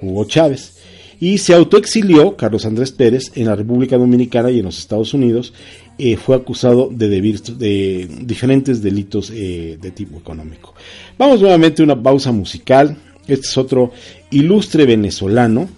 Hugo 0.00 0.24
Chávez 0.24 0.75
y 1.20 1.38
se 1.38 1.54
autoexilió 1.54 2.36
Carlos 2.36 2.66
Andrés 2.66 2.92
Pérez 2.92 3.32
en 3.34 3.46
la 3.46 3.56
República 3.56 3.96
Dominicana 3.96 4.50
y 4.50 4.58
en 4.58 4.66
los 4.66 4.78
Estados 4.78 5.14
Unidos. 5.14 5.52
Eh, 5.98 6.16
fue 6.16 6.36
acusado 6.36 6.90
de, 6.92 8.08
diferentes 8.20 8.82
delitos 8.82 9.30
eh, 9.34 9.78
de 9.80 9.90
tipo 9.92 10.18
económico. 10.18 10.74
Vamos 11.16 11.40
nuevamente 11.40 11.82
a 11.82 11.84
una 11.84 12.02
pausa 12.02 12.32
musical. 12.32 12.96
Este 13.26 13.46
es 13.46 13.56
otro 13.56 13.92
ilustre 14.30 14.84
venezolano. 14.84 15.68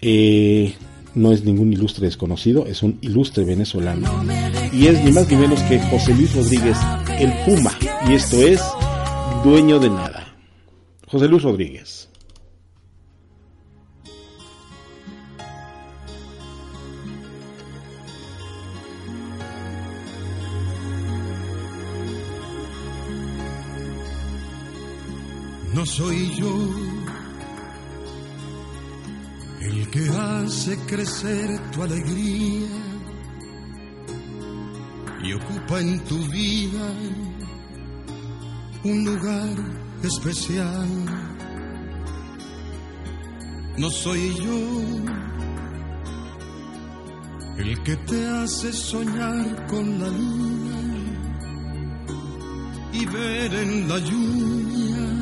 Eh, 0.00 0.72
no 1.14 1.32
es 1.32 1.44
ningún 1.44 1.72
ilustre 1.72 2.06
desconocido, 2.06 2.66
es 2.66 2.82
un 2.82 2.98
ilustre 3.02 3.44
venezolano. 3.44 4.08
Y 4.72 4.86
es 4.86 5.04
ni 5.04 5.12
más 5.12 5.30
ni 5.30 5.36
menos 5.36 5.60
que 5.64 5.78
José 5.78 6.14
Luis 6.14 6.34
Rodríguez, 6.34 6.78
el 7.18 7.32
Puma. 7.44 7.72
Y 8.08 8.14
esto 8.14 8.40
es 8.40 8.62
Dueño 9.44 9.78
de 9.78 9.90
Nada. 9.90 10.34
José 11.06 11.28
Luis 11.28 11.42
Rodríguez. 11.42 12.08
No 25.82 25.86
soy 25.86 26.30
yo 26.36 26.54
el 29.62 29.90
que 29.90 30.08
hace 30.10 30.78
crecer 30.86 31.58
tu 31.72 31.82
alegría 31.82 32.68
y 35.24 35.32
ocupa 35.32 35.80
en 35.80 35.98
tu 36.04 36.18
vida 36.28 36.88
un 38.84 39.04
lugar 39.04 39.56
especial. 40.04 40.88
No 43.76 43.90
soy 43.90 44.36
yo 44.36 44.82
el 47.58 47.82
que 47.82 47.96
te 47.96 48.24
hace 48.28 48.72
soñar 48.72 49.66
con 49.66 49.98
la 49.98 50.06
luna 50.06 50.78
y 52.92 53.04
ver 53.04 53.52
en 53.52 53.88
la 53.88 53.98
lluvia 53.98 55.21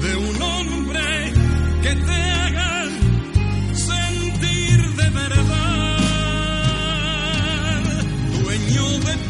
de 0.00 0.16
un 0.16 0.42
hombre 0.42 1.32
que 1.82 1.94
te 1.94 2.12
haga 2.12 2.88
sentir 3.74 4.78
de 4.96 5.10
verdad. 5.10 6.00
Dueño 8.42 8.98
de 9.00 9.29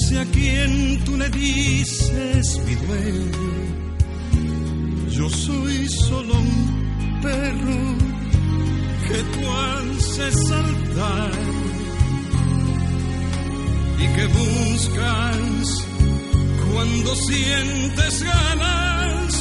ese 0.00 0.18
a 0.18 0.24
quien 0.26 1.04
tú 1.04 1.16
le 1.16 1.28
dices 1.30 2.60
mi 2.66 2.74
dueño. 2.74 3.54
Yo 5.10 5.28
soy 5.30 5.88
solo 5.88 6.34
un 6.34 7.20
perro 7.22 7.80
que 9.08 9.18
tú 9.32 9.50
haces 9.50 10.34
saltar 10.48 11.32
y 13.98 14.06
que 14.14 14.26
buscas 14.26 15.86
cuando 16.72 17.16
sientes 17.16 18.22
ganas 18.22 19.32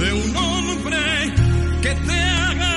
de 0.00 0.12
un 0.12 0.36
hombre 0.36 1.34
que 1.82 1.94
te 1.94 2.12
haga 2.12 2.71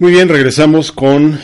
Muy 0.00 0.12
bien, 0.12 0.30
regresamos 0.30 0.92
con 0.92 1.38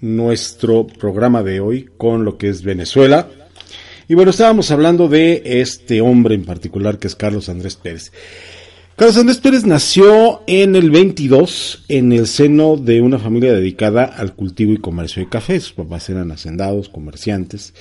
nuestro 0.00 0.86
programa 0.86 1.42
de 1.42 1.60
hoy, 1.60 1.90
con 1.98 2.24
lo 2.24 2.38
que 2.38 2.48
es 2.48 2.62
Venezuela. 2.62 3.28
Y 4.08 4.14
bueno, 4.14 4.30
estábamos 4.30 4.70
hablando 4.70 5.08
de 5.08 5.42
este 5.44 6.00
hombre 6.00 6.34
en 6.34 6.46
particular 6.46 6.98
que 6.98 7.08
es 7.08 7.14
Carlos 7.14 7.50
Andrés 7.50 7.76
Pérez. 7.76 8.10
Carlos 8.96 9.18
Andrés 9.18 9.40
Pérez 9.40 9.66
nació 9.66 10.40
en 10.46 10.74
el 10.74 10.90
22 10.90 11.84
en 11.88 12.12
el 12.12 12.28
seno 12.28 12.78
de 12.78 13.02
una 13.02 13.18
familia 13.18 13.52
dedicada 13.52 14.04
al 14.04 14.34
cultivo 14.34 14.72
y 14.72 14.78
comercio 14.78 15.22
de 15.22 15.28
café. 15.28 15.60
Sus 15.60 15.74
papás 15.74 16.08
eran 16.08 16.32
hacendados, 16.32 16.88
comerciantes. 16.88 17.74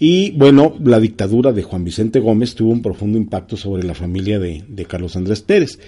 Y 0.00 0.32
bueno, 0.32 0.74
la 0.82 0.98
dictadura 0.98 1.52
de 1.52 1.62
Juan 1.62 1.84
Vicente 1.84 2.18
Gómez 2.18 2.56
tuvo 2.56 2.72
un 2.72 2.82
profundo 2.82 3.16
impacto 3.16 3.56
sobre 3.56 3.84
la 3.84 3.94
familia 3.94 4.40
de, 4.40 4.64
de 4.66 4.84
Carlos 4.86 5.14
Andrés 5.14 5.40
Pérez 5.42 5.78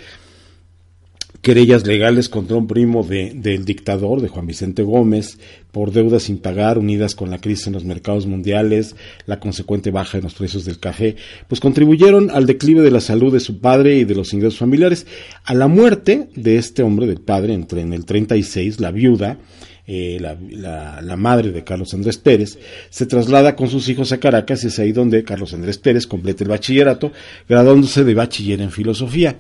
querellas 1.49 1.87
legales 1.87 2.29
contra 2.29 2.59
un 2.59 2.67
primo 2.67 3.03
de, 3.03 3.33
del 3.35 3.65
dictador, 3.65 4.21
de 4.21 4.29
Juan 4.29 4.47
Vicente 4.47 4.83
Gómez, 4.83 5.39
por 5.73 5.93
deudas 5.93 6.25
sin 6.25 6.37
pagar, 6.37 6.77
unidas 6.77 7.15
con 7.15 7.31
la 7.31 7.41
crisis 7.41 7.69
en 7.69 7.73
los 7.73 7.87
mercados 7.87 8.27
mundiales, 8.27 8.97
la 9.25 9.41
consecuente 9.41 9.91
baja 9.91 10.19
en 10.19 10.25
los 10.25 10.35
precios 10.35 10.67
del 10.67 10.79
café, 10.79 11.17
pues 11.49 11.59
contribuyeron 11.59 12.31
al 12.31 12.45
declive 12.45 12.83
de 12.83 12.91
la 12.91 13.01
salud 13.01 13.33
de 13.33 13.41
su 13.41 13.61
padre 13.61 13.97
y 13.97 14.05
de 14.05 14.15
los 14.15 14.35
ingresos 14.35 14.59
familiares. 14.59 15.07
A 15.43 15.55
la 15.55 15.69
muerte 15.69 16.29
de 16.37 16.59
este 16.59 16.83
hombre, 16.83 17.07
del 17.07 17.23
padre, 17.23 17.55
entre 17.55 17.81
en 17.81 17.95
el 17.95 18.05
36, 18.05 18.79
la 18.79 18.91
viuda, 18.91 19.39
eh, 19.87 20.19
la, 20.21 20.37
la, 20.51 21.01
la, 21.01 21.17
madre 21.17 21.51
de 21.51 21.65
Carlos 21.65 21.95
Andrés 21.95 22.19
Pérez, 22.19 22.59
se 22.91 23.07
traslada 23.07 23.57
con 23.57 23.71
sus 23.71 23.89
hijos 23.89 24.13
a 24.13 24.21
Caracas 24.21 24.65
y 24.65 24.67
es 24.67 24.79
ahí 24.79 24.93
donde 24.93 25.25
Carlos 25.25 25.55
Andrés 25.55 25.79
Pérez 25.79 26.07
completa 26.07 26.45
el 26.45 26.51
bachillerato, 26.51 27.11
graduándose 27.49 28.05
de 28.05 28.13
bachiller 28.13 28.61
en 28.61 28.71
filosofía. 28.71 29.39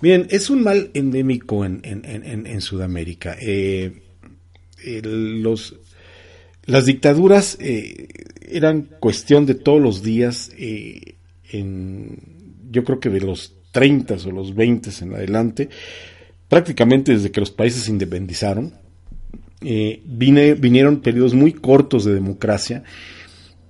Bien, 0.00 0.26
es 0.30 0.50
un 0.50 0.62
mal 0.62 0.90
endémico 0.94 1.64
en, 1.64 1.80
en, 1.82 2.04
en, 2.04 2.46
en 2.46 2.60
Sudamérica. 2.60 3.36
Eh, 3.40 3.92
los, 5.02 5.76
las 6.66 6.84
dictaduras 6.84 7.56
eh, 7.60 8.08
eran 8.48 8.88
cuestión 9.00 9.46
de 9.46 9.54
todos 9.54 9.80
los 9.80 10.02
días, 10.02 10.50
eh, 10.58 11.14
en, 11.50 12.18
yo 12.70 12.84
creo 12.84 13.00
que 13.00 13.08
de 13.08 13.20
los 13.20 13.54
30 13.72 14.16
o 14.26 14.30
los 14.30 14.54
20 14.54 14.90
en 15.00 15.14
adelante, 15.14 15.68
prácticamente 16.48 17.12
desde 17.12 17.30
que 17.30 17.40
los 17.40 17.50
países 17.50 17.84
se 17.84 17.90
independizaron, 17.90 18.74
vine, 19.60 20.54
vinieron 20.54 21.00
periodos 21.00 21.34
muy 21.34 21.52
cortos 21.52 22.04
de 22.04 22.14
democracia 22.14 22.84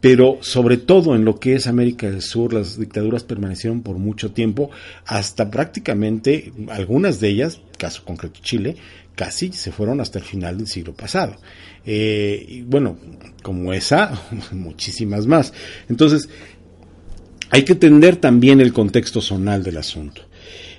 pero 0.00 0.38
sobre 0.40 0.76
todo 0.76 1.14
en 1.14 1.24
lo 1.24 1.40
que 1.40 1.54
es 1.54 1.66
América 1.66 2.10
del 2.10 2.22
Sur, 2.22 2.52
las 2.52 2.78
dictaduras 2.78 3.24
permanecieron 3.24 3.82
por 3.82 3.98
mucho 3.98 4.32
tiempo, 4.32 4.70
hasta 5.06 5.50
prácticamente 5.50 6.52
algunas 6.68 7.20
de 7.20 7.28
ellas, 7.28 7.60
caso 7.78 8.04
concreto 8.04 8.40
Chile, 8.42 8.76
casi 9.14 9.52
se 9.52 9.72
fueron 9.72 10.00
hasta 10.00 10.18
el 10.18 10.24
final 10.24 10.58
del 10.58 10.66
siglo 10.66 10.94
pasado. 10.94 11.36
Eh, 11.84 12.44
y 12.48 12.62
bueno, 12.62 12.98
como 13.42 13.72
esa, 13.72 14.20
muchísimas 14.52 15.26
más. 15.26 15.52
Entonces, 15.88 16.28
hay 17.50 17.64
que 17.64 17.72
entender 17.72 18.16
también 18.16 18.60
el 18.60 18.72
contexto 18.72 19.20
zonal 19.20 19.62
del 19.62 19.78
asunto. 19.78 20.22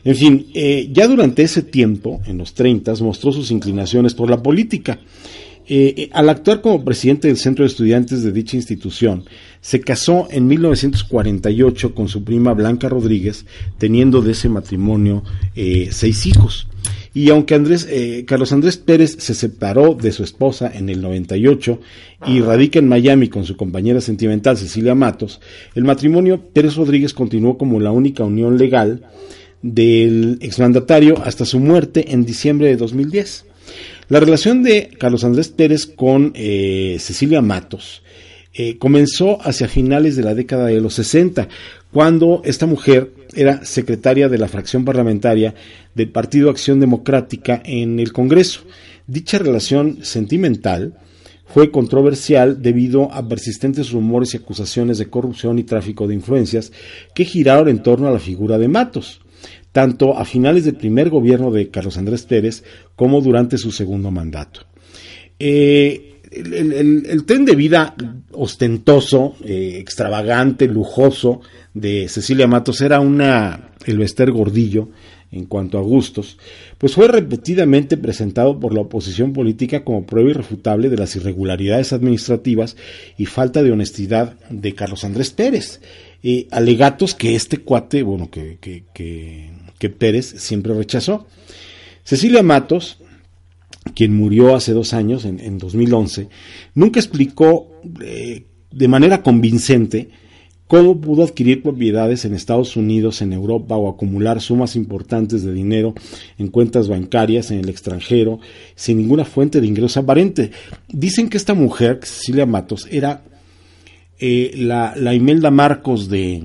En 0.03 0.15
fin, 0.15 0.47
eh, 0.53 0.89
ya 0.91 1.07
durante 1.07 1.43
ese 1.43 1.63
tiempo, 1.63 2.21
en 2.25 2.37
los 2.37 2.53
30, 2.53 2.93
mostró 3.01 3.31
sus 3.31 3.51
inclinaciones 3.51 4.13
por 4.13 4.29
la 4.29 4.41
política. 4.41 4.99
Eh, 5.69 5.93
eh, 5.97 6.09
al 6.13 6.29
actuar 6.29 6.61
como 6.61 6.85
presidente 6.85 7.27
del 7.27 7.35
Centro 7.35 7.63
de 7.63 7.67
Estudiantes 7.67 8.23
de 8.23 8.31
dicha 8.31 8.55
institución, 8.55 9.25
se 9.59 9.81
casó 9.81 10.27
en 10.31 10.47
1948 10.47 11.93
con 11.93 12.07
su 12.07 12.23
prima 12.23 12.53
Blanca 12.53 12.87
Rodríguez, 12.87 13.45
teniendo 13.77 14.21
de 14.21 14.31
ese 14.31 14.47
matrimonio 14.47 15.23
eh, 15.55 15.89
seis 15.91 16.25
hijos. 16.25 16.67
Y 17.13 17.31
aunque 17.31 17.55
Andrés, 17.55 17.87
Carlos 18.27 18.53
Andrés 18.53 18.77
Pérez 18.77 19.17
se 19.19 19.33
separó 19.33 19.95
de 19.95 20.11
su 20.11 20.23
esposa 20.23 20.71
en 20.73 20.87
el 20.87 21.01
98 21.01 21.81
y 22.27 22.41
radica 22.41 22.77
en 22.77 22.87
Miami 22.87 23.27
con 23.27 23.43
su 23.43 23.57
compañera 23.57 24.01
sentimental 24.01 24.55
Cecilia 24.55 24.93
Matos, 24.93 25.41
el 25.73 25.83
matrimonio 25.83 26.39
Pérez 26.53 26.75
Rodríguez 26.75 27.15
continuó 27.15 27.57
como 27.57 27.79
la 27.79 27.91
única 27.91 28.23
unión 28.23 28.59
legal 28.59 29.01
del 29.63 30.37
exmandatario 30.41 31.17
hasta 31.23 31.43
su 31.43 31.59
muerte 31.59 32.13
en 32.13 32.23
diciembre 32.23 32.67
de 32.67 32.77
2010. 32.77 33.45
La 34.09 34.21
relación 34.21 34.63
de 34.63 34.89
Carlos 34.97 35.25
Andrés 35.25 35.49
Pérez 35.49 35.85
con 35.85 36.31
eh, 36.33 36.95
Cecilia 36.97 37.41
Matos 37.41 38.03
eh, 38.53 38.77
comenzó 38.77 39.37
hacia 39.45 39.67
finales 39.67 40.15
de 40.15 40.23
la 40.23 40.33
década 40.33 40.67
de 40.67 40.79
los 40.79 40.93
60, 40.93 41.49
cuando 41.91 42.41
esta 42.45 42.65
mujer 42.65 43.11
era 43.35 43.65
secretaria 43.65 44.29
de 44.29 44.37
la 44.37 44.47
fracción 44.47 44.85
parlamentaria 44.85 45.55
del 45.93 46.09
Partido 46.09 46.49
Acción 46.49 46.79
Democrática 46.79 47.61
en 47.65 47.99
el 47.99 48.13
Congreso. 48.13 48.61
Dicha 49.07 49.39
relación 49.39 49.99
sentimental 50.05 50.93
fue 51.45 51.69
controversial 51.69 52.61
debido 52.61 53.11
a 53.11 53.27
persistentes 53.27 53.91
rumores 53.91 54.33
y 54.33 54.37
acusaciones 54.37 54.99
de 54.99 55.09
corrupción 55.09 55.59
y 55.59 55.63
tráfico 55.63 56.07
de 56.07 56.13
influencias 56.13 56.71
que 57.13 57.25
giraron 57.25 57.67
en 57.67 57.83
torno 57.83 58.07
a 58.07 58.11
la 58.11 58.19
figura 58.19 58.57
de 58.57 58.69
Matos 58.69 59.19
tanto 59.77 60.17
a 60.17 60.25
finales 60.25 60.65
del 60.65 60.73
primer 60.73 61.11
gobierno 61.11 61.51
de 61.51 61.69
Carlos 61.69 61.99
Andrés 61.99 62.23
Pérez 62.23 62.63
como 62.95 63.21
durante 63.21 63.59
su 63.59 63.71
segundo 63.71 64.09
mandato. 64.09 64.61
Eh, 65.37 66.15
el, 66.31 67.23
tren 67.27 67.45
de 67.45 67.55
vida 67.55 67.93
ostentoso, 68.31 69.35
eh, 69.45 69.77
extravagante, 69.79 70.67
lujoso 70.67 71.41
de 71.75 72.09
Cecilia 72.09 72.47
Matos 72.47 72.81
era 72.81 72.99
una 72.99 73.69
el 73.85 73.99
Vester 73.99 74.31
Gordillo 74.31 74.89
en 75.31 75.45
cuanto 75.45 75.77
a 75.77 75.81
gustos, 75.81 76.39
pues 76.79 76.95
fue 76.95 77.07
repetidamente 77.07 77.97
presentado 77.97 78.59
por 78.59 78.73
la 78.73 78.81
oposición 78.81 79.31
política 79.31 79.83
como 79.83 80.07
prueba 80.07 80.31
irrefutable 80.31 80.89
de 80.89 80.97
las 80.97 81.15
irregularidades 81.15 81.93
administrativas 81.93 82.77
y 83.15 83.27
falta 83.27 83.61
de 83.61 83.71
honestidad 83.71 84.39
de 84.49 84.73
Carlos 84.73 85.03
Andrés 85.03 85.29
Pérez. 85.29 85.81
Eh, 86.23 86.47
alegatos 86.49 87.13
que 87.13 87.35
este 87.35 87.59
cuate, 87.59 88.01
bueno, 88.01 88.31
que, 88.31 88.57
que, 88.59 88.85
que 88.91 89.51
que 89.79 89.89
Pérez 89.89 90.35
siempre 90.37 90.73
rechazó. 90.73 91.27
Cecilia 92.03 92.43
Matos, 92.43 92.99
quien 93.95 94.15
murió 94.15 94.55
hace 94.55 94.73
dos 94.73 94.93
años, 94.93 95.25
en, 95.25 95.57
2011, 95.57 96.29
nunca 96.73 96.99
explicó 96.99 97.71
eh, 98.01 98.45
de 98.71 98.87
manera 98.87 99.21
convincente 99.21 100.09
cómo 100.67 100.99
pudo 100.99 101.23
adquirir 101.23 101.63
propiedades 101.63 102.25
en 102.25 102.33
Estados 102.33 102.75
Unidos, 102.75 103.21
en 103.21 103.33
Europa 103.33 103.75
o 103.75 103.89
acumular 103.89 104.41
sumas 104.41 104.75
importantes 104.75 105.43
de 105.43 105.53
dinero 105.53 105.95
en 106.37 106.49
cuentas 106.49 106.87
bancarias 106.87 107.51
en 107.51 107.59
el 107.59 107.69
extranjero 107.69 108.39
sin 108.75 108.97
ninguna 108.97 109.25
fuente 109.25 109.61
de 109.61 109.67
ingresos 109.67 109.97
aparente. 109.97 110.51
Dicen 110.89 111.29
que 111.29 111.37
esta 111.37 111.53
mujer, 111.53 111.99
Cecilia 112.03 112.45
Matos, 112.45 112.87
era 112.91 113.23
eh, 114.19 114.51
la, 114.55 114.93
la, 114.97 115.13
Imelda 115.13 115.51
Marcos 115.51 116.09
de, 116.09 116.43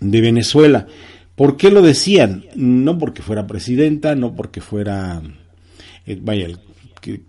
de 0.00 0.20
Venezuela. 0.20 0.86
¿Por 1.40 1.56
qué 1.56 1.70
lo 1.70 1.80
decían? 1.80 2.44
No 2.54 2.98
porque 2.98 3.22
fuera 3.22 3.46
presidenta, 3.46 4.14
no 4.14 4.36
porque 4.36 4.60
fuera, 4.60 5.22
eh, 6.04 6.18
vaya, 6.20 6.48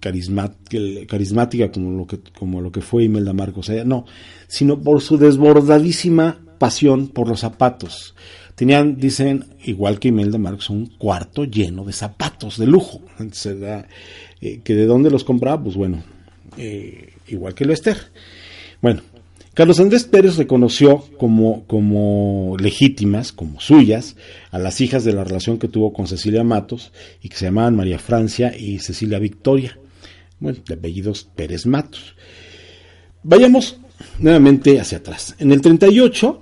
carismática 0.02 1.72
como 1.72 1.98
lo 1.98 2.06
que, 2.06 2.20
como 2.38 2.60
lo 2.60 2.74
que 2.74 2.82
fue 2.82 3.06
Imelda 3.06 3.32
Marcos, 3.32 3.72
no, 3.86 4.04
sino 4.50 4.82
por 4.82 5.00
su 5.00 5.18
desbordadísima 5.18 6.42
pasión 6.58 7.08
por 7.08 7.30
los 7.30 7.40
zapatos. 7.40 8.14
Tenían, 8.56 8.98
dicen, 8.98 9.46
igual 9.64 9.98
que 9.98 10.10
Imelda 10.10 10.38
Marcos, 10.38 10.70
un 10.70 10.88
cuarto 10.88 11.46
lleno 11.46 11.86
de 11.86 11.94
zapatos 11.94 12.58
de 12.58 12.68
lujo. 12.68 13.00
Eh, 14.44 14.60
que 14.64 14.74
de 14.74 14.88
dónde 14.88 15.12
los 15.12 15.24
compraba, 15.24 15.64
pues 15.64 15.76
bueno, 15.76 16.04
eh, 16.58 17.14
igual 17.28 17.54
que 17.54 17.64
lo 17.64 17.74
Esther. 17.74 17.98
Bueno, 18.82 19.04
Carlos 19.54 19.82
Andrés 19.82 20.06
Pérez 20.06 20.38
reconoció 20.38 21.04
como, 21.18 21.66
como 21.68 22.56
legítimas, 22.58 23.34
como 23.34 23.60
suyas, 23.60 24.16
a 24.50 24.58
las 24.60 24.80
hijas 24.80 25.04
de 25.04 25.12
la 25.12 25.26
relación 25.26 25.58
que 25.58 25.68
tuvo 25.68 25.92
con 25.92 26.08
Cecilia 26.08 26.46
Matos 26.46 26.94
y 27.22 27.28
que 27.28 27.36
se 27.36 27.46
llamaban 27.46 27.76
María 27.76 28.00
Francia 28.00 28.56
y 28.58 28.80
Cecilia 28.80 29.20
Victoria, 29.20 29.78
bueno, 30.40 30.60
de 30.66 30.74
apellidos 30.74 31.28
Pérez 31.36 31.66
Matos. 31.66 32.16
Vayamos 33.24 33.78
nuevamente 34.20 34.80
hacia 34.80 35.00
atrás. 35.00 35.36
En 35.38 35.52
el 35.52 35.60
38 35.60 36.40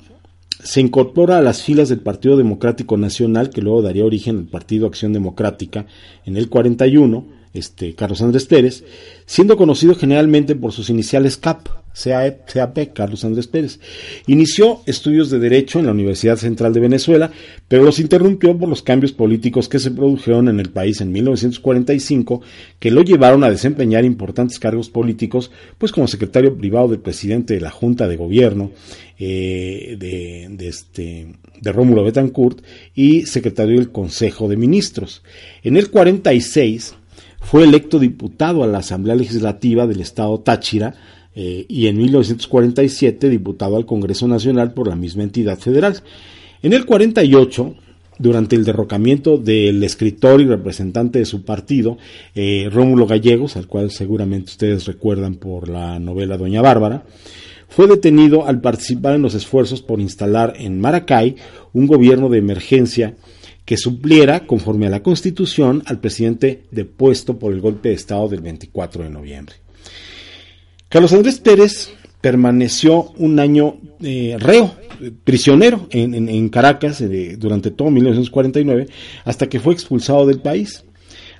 se 0.64 0.80
incorpora 0.80 1.40
a 1.40 1.42
las 1.42 1.64
filas 1.64 1.90
del 1.90 2.02
Partido 2.02 2.38
Democrático 2.38 2.96
Nacional, 2.96 3.50
que 3.50 3.62
luego 3.62 3.82
daría 3.82 4.06
origen 4.06 4.38
al 4.38 4.46
Partido 4.46 4.86
Acción 4.86 5.14
Democrática 5.14 5.88
en 6.26 6.38
el 6.38 6.48
41, 6.48 7.26
este, 7.56 7.96
Carlos 7.96 8.22
Andrés 8.22 8.46
Pérez, 8.46 8.84
siendo 9.26 9.58
conocido 9.58 9.96
generalmente 9.96 10.56
por 10.56 10.74
sus 10.74 10.92
iniciales 10.92 11.38
CAP, 11.38 11.79
CAP, 11.94 12.94
Carlos 12.94 13.26
Andrés 13.26 13.48
Pérez. 13.48 13.80
Inició 14.28 14.82
estudios 14.86 15.30
de 15.30 15.40
Derecho 15.40 15.80
en 15.80 15.86
la 15.86 15.92
Universidad 15.92 16.38
Central 16.38 16.74
de 16.74 16.80
Venezuela, 16.80 17.32
pero 17.68 17.84
los 17.84 18.00
interrumpió 18.00 18.58
por 18.58 18.70
los 18.70 18.82
cambios 18.82 19.12
políticos 19.12 19.68
que 19.68 19.80
se 19.80 19.92
produjeron 19.92 20.48
en 20.50 20.60
el 20.60 20.70
país 20.70 21.02
en 21.02 21.12
1945, 21.12 22.42
que 22.80 22.92
lo 22.92 23.02
llevaron 23.02 23.44
a 23.44 23.50
desempeñar 23.50 24.06
importantes 24.06 24.60
cargos 24.60 24.90
políticos, 24.90 25.52
pues 25.78 25.92
como 25.92 26.08
secretario 26.08 26.56
privado 26.58 26.88
del 26.90 27.00
presidente 27.00 27.56
de 27.56 27.62
la 27.62 27.72
Junta 27.72 28.08
de 28.08 28.18
Gobierno 28.18 28.72
eh, 29.18 29.98
de, 30.00 30.68
este, 30.68 31.28
de 31.60 31.72
Rómulo 31.72 32.04
Betancourt 32.04 32.62
y 32.96 33.26
secretario 33.26 33.76
del 33.76 33.92
Consejo 33.92 34.48
de 34.48 34.56
Ministros. 34.56 35.24
En 35.64 35.76
el 35.76 35.90
46 35.90 36.96
fue 37.42 37.64
electo 37.64 38.00
diputado 38.00 38.64
a 38.64 38.68
la 38.68 38.80
Asamblea 38.80 39.16
Legislativa 39.16 39.88
del 39.88 40.02
Estado 40.02 40.40
Táchira 40.40 40.96
eh, 41.36 41.66
y 41.68 41.88
en 41.88 41.98
1947 41.98 43.30
diputado 43.30 43.78
al 43.78 43.86
Congreso 43.86 44.28
Nacional 44.28 44.74
por 44.74 44.88
la 44.88 44.96
misma 44.96 45.24
entidad 45.24 45.58
federal. 45.60 46.02
En 46.62 46.74
el 46.74 46.86
48 46.86 47.76
durante 48.20 48.56
el 48.56 48.66
derrocamiento 48.66 49.38
del 49.38 49.82
escritor 49.84 50.42
y 50.42 50.46
representante 50.46 51.20
de 51.20 51.26
su 51.26 51.44
partido, 51.44 51.98
eh, 52.36 52.70
Rómulo 52.72 53.08
Gallegos, 53.08 53.56
al 53.56 53.68
cual 53.68 53.92
seguramente 53.92 54.52
ustedes 54.52 54.86
recuerdan 54.86 55.36
por 55.36 55.70
la 55.70 56.00
novela 56.00 56.38
Doña 56.38 56.62
Bárbara, 56.62 57.06
fue 57.70 57.88
detenido 57.88 58.46
al 58.46 58.62
participar 58.62 59.16
en 59.16 59.22
los 59.22 59.36
esfuerzos 59.36 59.82
por 59.82 60.02
instalar 60.02 60.54
en 60.58 60.82
Maracay 60.82 61.36
un 61.72 61.88
gobierno 61.88 62.28
de 62.28 62.40
emergencia 62.40 63.16
que 63.64 63.78
supliera, 63.78 64.48
conforme 64.48 64.88
a 64.88 64.90
la 64.90 65.04
Constitución, 65.04 65.84
al 65.86 66.00
presidente 66.00 66.64
depuesto 66.72 67.38
por 67.38 67.54
el 67.54 67.62
golpe 67.62 67.90
de 67.90 67.96
Estado 67.96 68.28
del 68.28 68.42
24 68.42 69.04
de 69.04 69.10
noviembre. 69.12 69.56
Carlos 70.90 71.14
Andrés 71.14 71.40
Pérez 71.40 71.92
permaneció 72.20 73.12
un 73.18 73.40
año 73.40 73.78
eh, 74.02 74.38
reo, 74.40 74.74
prisionero 75.24 75.88
en, 75.92 76.50
Caracas 76.50 77.00
eh, 77.02 77.36
durante 77.38 77.70
todo 77.70 77.92
1949, 77.92 78.88
hasta 79.24 79.48
que 79.48 79.60
fue 79.60 79.74
expulsado 79.74 80.26
del 80.26 80.42
país. 80.42 80.84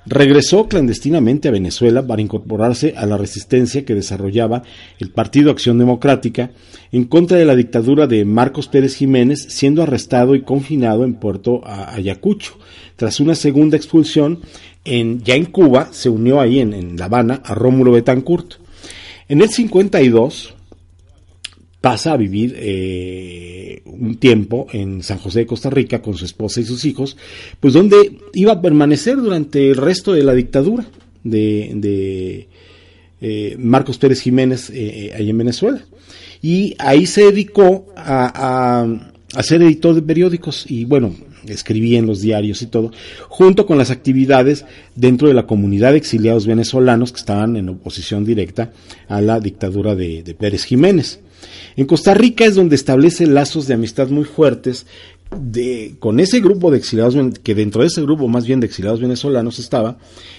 Regresó 0.06 0.68
clandestinamente 0.68 1.48
a 1.48 1.50
Venezuela 1.50 2.06
para 2.06 2.22
incorporarse 2.22 2.94
a 2.96 3.06
la 3.06 3.18
resistencia 3.18 3.84
que 3.84 3.96
desarrollaba 3.96 4.62
el 5.00 5.10
Partido 5.10 5.50
Acción 5.50 5.78
Democrática 5.78 6.52
en 6.92 7.04
contra 7.04 7.36
de 7.36 7.44
la 7.44 7.56
dictadura 7.56 8.06
de 8.06 8.24
Marcos 8.24 8.68
Pérez 8.68 8.94
Jiménez, 8.94 9.46
siendo 9.50 9.82
arrestado 9.82 10.36
y 10.36 10.42
confinado 10.42 11.04
en 11.04 11.14
Puerto 11.14 11.60
Ayacucho. 11.66 12.56
Tras 12.94 13.18
una 13.18 13.34
segunda 13.34 13.76
expulsión, 13.76 14.40
en, 14.84 15.20
ya 15.22 15.34
en 15.34 15.46
Cuba, 15.46 15.88
se 15.90 16.08
unió 16.08 16.40
ahí 16.40 16.60
en, 16.60 16.72
en 16.72 16.96
La 16.96 17.06
Habana 17.06 17.42
a 17.44 17.54
Rómulo 17.56 17.90
Betancourt. 17.90 18.60
En 19.30 19.40
el 19.40 19.48
52, 19.48 20.54
pasa 21.80 22.14
a 22.14 22.16
vivir 22.16 22.56
eh, 22.58 23.80
un 23.84 24.16
tiempo 24.16 24.66
en 24.72 25.04
San 25.04 25.18
José 25.18 25.38
de 25.38 25.46
Costa 25.46 25.70
Rica 25.70 26.02
con 26.02 26.16
su 26.16 26.24
esposa 26.24 26.60
y 26.60 26.64
sus 26.64 26.84
hijos, 26.84 27.16
pues 27.60 27.72
donde 27.72 28.18
iba 28.34 28.54
a 28.54 28.60
permanecer 28.60 29.18
durante 29.18 29.70
el 29.70 29.76
resto 29.76 30.14
de 30.14 30.24
la 30.24 30.34
dictadura 30.34 30.84
de, 31.22 32.48
eh, 33.20 33.56
Marcos 33.56 33.98
Pérez 33.98 34.20
Jiménez 34.20 34.68
eh, 34.74 35.12
ahí 35.16 35.30
en 35.30 35.38
Venezuela. 35.38 35.80
Y 36.42 36.74
ahí 36.80 37.06
se 37.06 37.22
dedicó 37.26 37.86
a, 37.94 38.82
a, 39.32 39.42
ser 39.44 39.62
editor 39.62 39.94
de 39.94 40.02
periódicos 40.02 40.68
y 40.68 40.86
bueno, 40.86 41.14
escribía 41.46 41.98
en 41.98 42.06
los 42.06 42.20
diarios 42.20 42.62
y 42.62 42.66
todo, 42.66 42.92
junto 43.28 43.66
con 43.66 43.78
las 43.78 43.90
actividades 43.90 44.64
dentro 44.94 45.28
de 45.28 45.34
la 45.34 45.46
comunidad 45.46 45.92
de 45.92 45.98
exiliados 45.98 46.46
venezolanos 46.46 47.12
que 47.12 47.20
estaban 47.20 47.56
en 47.56 47.68
oposición 47.68 48.24
directa 48.24 48.72
a 49.08 49.20
la 49.20 49.40
dictadura 49.40 49.94
de 49.94 50.36
Pérez 50.38 50.64
Jiménez. 50.64 51.20
En 51.76 51.86
Costa 51.86 52.14
Rica 52.14 52.44
es 52.44 52.54
donde 52.54 52.76
establece 52.76 53.26
lazos 53.26 53.66
de 53.66 53.74
amistad 53.74 54.08
muy 54.08 54.24
fuertes 54.24 54.86
de, 55.38 55.94
con 55.98 56.20
ese 56.20 56.40
grupo 56.40 56.70
de 56.70 56.78
exiliados, 56.78 57.14
que 57.42 57.54
dentro 57.54 57.82
de 57.82 57.88
ese 57.88 58.02
grupo 58.02 58.28
más 58.28 58.46
bien 58.46 58.60
de 58.60 58.66
exiliados 58.66 59.00
venezolanos 59.00 59.58
estaba 59.58 59.98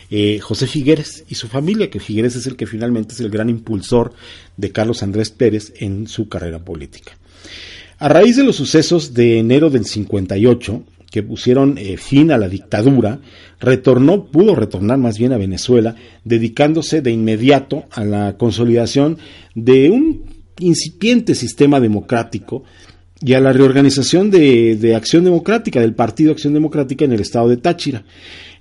eh, 0.10 0.40
José 0.40 0.68
Figueres 0.68 1.24
y 1.30 1.36
su 1.36 1.48
familia, 1.48 1.90
que 1.90 2.00
Figueres 2.00 2.36
es 2.36 2.46
el 2.46 2.56
que 2.56 2.68
finalmente 2.68 3.14
es 3.14 3.20
el 3.22 3.30
gran 3.30 3.50
impulsor 3.50 4.14
de 4.58 4.72
Carlos 4.72 5.02
Andrés 5.04 5.30
Pérez 5.30 5.74
en 5.78 6.08
su 6.08 6.28
carrera 6.28 6.60
política. 6.60 7.18
A 8.00 8.10
raíz 8.10 8.36
de 8.36 8.44
los 8.44 8.56
sucesos 8.56 9.14
de 9.14 9.38
enero 9.38 9.70
del 9.70 9.86
58, 9.86 10.84
que 11.12 11.21
pusieron 11.21 11.78
eh, 11.78 11.97
fin 11.97 12.32
a 12.32 12.38
la 12.38 12.47
dictadura, 12.47 13.19
retornó, 13.60 14.26
pudo 14.26 14.56
retornar 14.56 14.97
más 14.97 15.19
bien 15.19 15.34
a 15.34 15.38
Venezuela, 15.38 15.95
dedicándose 16.24 17.02
de 17.02 17.12
inmediato 17.12 17.84
a 17.91 18.06
la 18.06 18.38
consolidación 18.38 19.17
de 19.54 19.91
un 19.91 20.24
incipiente 20.60 21.36
sistema 21.36 21.80
democrático 21.80 22.63
y 23.24 23.34
a 23.34 23.39
la 23.39 23.54
reorganización 23.54 24.32
de, 24.32 24.93
Acción 24.95 25.24
Democrática, 25.24 25.82
del 25.82 25.93
Partido 25.93 26.32
Acción 26.32 26.54
Democrática 26.54 27.06
en 27.06 27.12
el 27.12 27.19
estado 27.19 27.50
de 27.50 27.58
Táchira. 27.58 28.04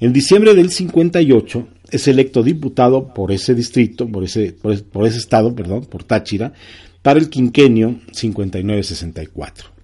En 0.00 0.12
diciembre 0.12 0.54
del 0.54 0.70
58 0.70 1.68
es 1.90 2.08
electo 2.08 2.42
diputado 2.42 3.14
por 3.14 3.32
ese 3.32 3.54
distrito, 3.54 4.08
por 4.08 4.24
ese, 4.24 4.52
por 4.52 5.06
ese, 5.06 5.18
estado, 5.18 5.54
perdón, 5.54 5.86
por 5.86 6.04
Táchira, 6.04 6.52
para 7.00 7.20
el 7.20 7.30
quinquenio 7.30 8.00
59-64. 8.12 9.79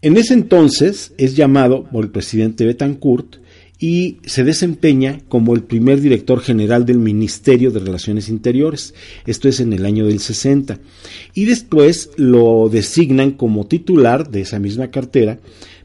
En 0.00 0.16
ese 0.16 0.34
entonces 0.34 1.12
es 1.18 1.34
llamado 1.34 1.84
por 1.84 2.04
el 2.04 2.10
presidente 2.10 2.64
Betancourt 2.64 3.38
y 3.80 4.18
se 4.24 4.44
desempeña 4.44 5.20
como 5.28 5.54
el 5.54 5.64
primer 5.64 6.00
director 6.00 6.40
general 6.40 6.86
del 6.86 6.98
Ministerio 6.98 7.72
de 7.72 7.80
Relaciones 7.80 8.28
Interiores. 8.28 8.94
Esto 9.26 9.48
es 9.48 9.58
en 9.58 9.72
el 9.72 9.84
año 9.84 10.06
del 10.06 10.20
60. 10.20 10.78
Y 11.34 11.46
después 11.46 12.10
lo 12.16 12.68
designan 12.68 13.32
como 13.32 13.66
titular 13.66 14.30
de 14.30 14.42
esa 14.42 14.60
misma 14.60 14.92
cartera, 14.92 15.40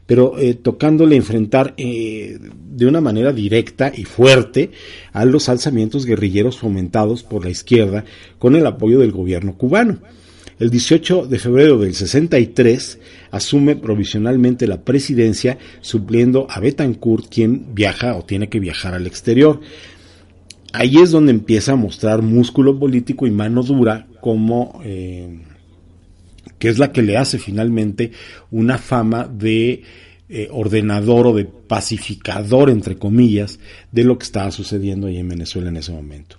pero 0.06 0.38
eh, 0.38 0.54
tocándole 0.54 1.16
enfrentar 1.16 1.74
eh, 1.76 2.38
de 2.70 2.86
una 2.86 3.00
manera 3.00 3.32
directa 3.32 3.92
y 3.92 4.04
fuerte 4.04 4.70
a 5.12 5.24
los 5.24 5.48
alzamientos 5.48 6.06
guerrilleros 6.06 6.58
fomentados 6.58 7.24
por 7.24 7.44
la 7.44 7.50
izquierda 7.50 8.04
con 8.38 8.54
el 8.54 8.64
apoyo 8.66 9.00
del 9.00 9.10
gobierno 9.10 9.56
cubano. 9.56 9.98
El 10.60 10.70
18 10.70 11.26
de 11.26 11.38
febrero 11.40 11.78
del 11.78 11.94
63 11.94 12.98
asume 13.34 13.74
provisionalmente 13.74 14.66
la 14.66 14.82
presidencia, 14.82 15.58
supliendo 15.80 16.46
a 16.48 16.60
Betancourt, 16.60 17.26
quien 17.28 17.74
viaja 17.74 18.16
o 18.16 18.24
tiene 18.24 18.48
que 18.48 18.60
viajar 18.60 18.94
al 18.94 19.06
exterior. 19.06 19.60
Ahí 20.72 20.98
es 20.98 21.10
donde 21.10 21.32
empieza 21.32 21.72
a 21.72 21.76
mostrar 21.76 22.22
músculo 22.22 22.78
político 22.78 23.26
y 23.26 23.30
mano 23.30 23.62
dura, 23.62 24.06
como 24.20 24.80
eh, 24.84 25.40
que 26.58 26.68
es 26.68 26.78
la 26.78 26.92
que 26.92 27.02
le 27.02 27.16
hace 27.16 27.38
finalmente 27.38 28.12
una 28.50 28.78
fama 28.78 29.26
de 29.26 29.82
eh, 30.28 30.48
ordenador 30.50 31.26
o 31.26 31.34
de 31.34 31.44
pacificador, 31.44 32.70
entre 32.70 32.96
comillas, 32.96 33.58
de 33.92 34.04
lo 34.04 34.16
que 34.16 34.24
estaba 34.24 34.50
sucediendo 34.50 35.08
ahí 35.08 35.18
en 35.18 35.28
Venezuela 35.28 35.70
en 35.70 35.76
ese 35.76 35.92
momento. 35.92 36.36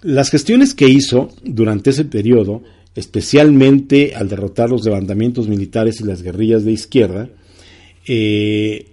Las 0.00 0.30
gestiones 0.30 0.74
que 0.74 0.88
hizo 0.88 1.28
durante 1.44 1.90
ese 1.90 2.04
periodo 2.04 2.62
especialmente 2.94 4.14
al 4.14 4.28
derrotar 4.28 4.70
los 4.70 4.84
levantamientos 4.84 5.48
militares 5.48 6.00
y 6.00 6.04
las 6.04 6.22
guerrillas 6.22 6.64
de 6.64 6.72
izquierda, 6.72 7.28
eh, 8.06 8.86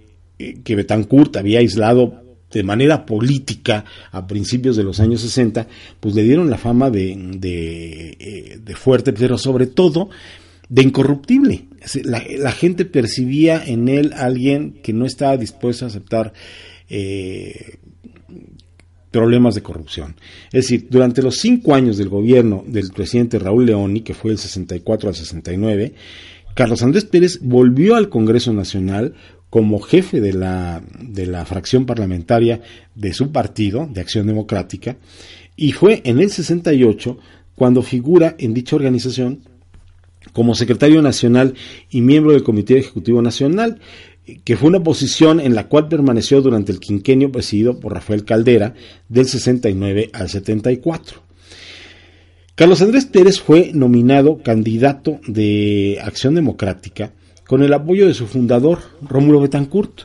que 0.64 0.74
Betancourt 0.74 1.36
había 1.36 1.58
aislado 1.58 2.22
de 2.50 2.62
manera 2.62 3.06
política 3.06 3.84
a 4.10 4.26
principios 4.26 4.76
de 4.76 4.82
los 4.82 5.00
años 5.00 5.20
60, 5.20 5.68
pues 6.00 6.14
le 6.14 6.22
dieron 6.22 6.50
la 6.50 6.58
fama 6.58 6.90
de, 6.90 7.12
eh, 7.42 8.58
de, 8.64 8.74
fuerte, 8.74 9.12
pero 9.12 9.38
sobre 9.38 9.66
todo 9.66 10.10
de 10.68 10.82
incorruptible. 10.82 11.66
La, 12.04 12.24
la, 12.38 12.52
gente 12.52 12.84
percibía 12.84 13.62
en 13.64 13.88
él 13.88 14.12
alguien 14.16 14.80
que 14.82 14.92
no 14.92 15.06
estaba 15.06 15.36
dispuesto 15.36 15.84
a 15.84 15.88
aceptar 15.88 16.32
eh, 16.88 17.76
problemas 19.10 19.54
de 19.54 19.62
corrupción. 19.62 20.16
Es 20.46 20.64
decir, 20.64 20.86
durante 20.88 21.22
los 21.22 21.38
cinco 21.38 21.74
años 21.74 21.96
del 21.98 22.08
gobierno 22.08 22.64
del 22.66 22.90
presidente 22.90 23.38
Raúl 23.38 23.66
Leoni, 23.66 24.02
que 24.02 24.14
fue 24.14 24.30
del 24.30 24.38
64 24.38 25.08
al 25.08 25.14
69, 25.14 25.94
Carlos 26.54 26.82
Andrés 26.82 27.04
Pérez 27.04 27.40
volvió 27.42 27.96
al 27.96 28.08
Congreso 28.08 28.52
Nacional 28.52 29.14
como 29.50 29.80
jefe 29.80 30.20
de 30.20 30.32
la, 30.32 30.82
de 31.00 31.26
la 31.26 31.44
fracción 31.44 31.86
parlamentaria 31.86 32.60
de 32.94 33.12
su 33.12 33.32
partido, 33.32 33.88
de 33.90 34.00
Acción 34.00 34.26
Democrática, 34.26 34.96
y 35.56 35.72
fue 35.72 36.02
en 36.04 36.20
el 36.20 36.30
68 36.30 37.18
cuando 37.56 37.82
figura 37.82 38.36
en 38.38 38.54
dicha 38.54 38.76
organización 38.76 39.40
como 40.32 40.54
secretario 40.54 41.02
nacional 41.02 41.54
y 41.90 42.00
miembro 42.00 42.32
del 42.32 42.44
Comité 42.44 42.78
Ejecutivo 42.78 43.22
Nacional, 43.22 43.80
que 44.44 44.56
fue 44.56 44.68
una 44.68 44.82
posición 44.82 45.40
en 45.40 45.54
la 45.54 45.68
cual 45.68 45.88
permaneció 45.88 46.40
durante 46.40 46.72
el 46.72 46.80
quinquenio 46.80 47.32
presidido 47.32 47.78
por 47.80 47.94
Rafael 47.94 48.24
Caldera 48.24 48.74
del 49.08 49.26
69 49.26 50.10
al 50.12 50.28
74. 50.28 51.22
Carlos 52.54 52.82
Andrés 52.82 53.06
Pérez 53.06 53.40
fue 53.40 53.70
nominado 53.72 54.42
candidato 54.42 55.20
de 55.26 55.98
Acción 56.02 56.34
Democrática 56.34 57.12
con 57.46 57.62
el 57.62 57.72
apoyo 57.72 58.06
de 58.06 58.14
su 58.14 58.26
fundador, 58.26 58.78
Rómulo 59.02 59.40
Betancourt, 59.40 60.02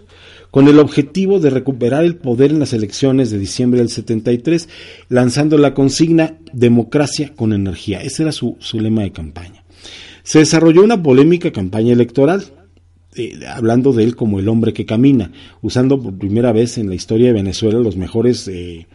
con 0.51 0.69
el 0.69 0.79
objetivo 0.79 1.39
de 1.39 1.49
recuperar 1.49 2.05
el 2.05 2.15
poder 2.15 2.51
en 2.51 2.59
las 2.59 2.71
elecciones 2.71 3.29
de 3.29 3.37
diciembre 3.37 3.81
del 3.81 3.89
73, 3.89 4.69
lanzando 5.09 5.57
la 5.57 5.73
consigna 5.73 6.37
Democracia 6.53 7.33
con 7.35 7.51
energía. 7.51 8.01
Ese 8.01 8.23
era 8.23 8.31
su, 8.31 8.55
su 8.59 8.79
lema 8.79 9.03
de 9.03 9.11
campaña. 9.11 9.65
Se 10.23 10.39
desarrolló 10.39 10.81
una 10.81 11.03
polémica 11.03 11.51
campaña 11.51 11.91
electoral, 11.91 12.45
eh, 13.17 13.39
hablando 13.47 13.93
de 13.93 14.03
él 14.03 14.15
como 14.15 14.39
el 14.39 14.49
hombre 14.49 14.73
que 14.73 14.85
camina, 14.85 15.31
usando 15.61 16.01
por 16.01 16.17
primera 16.17 16.51
vez 16.51 16.77
en 16.77 16.89
la 16.89 16.95
historia 16.95 17.27
de 17.27 17.33
Venezuela 17.33 17.79
los 17.79 17.95
mejores 17.95 18.47
eh, 18.47 18.87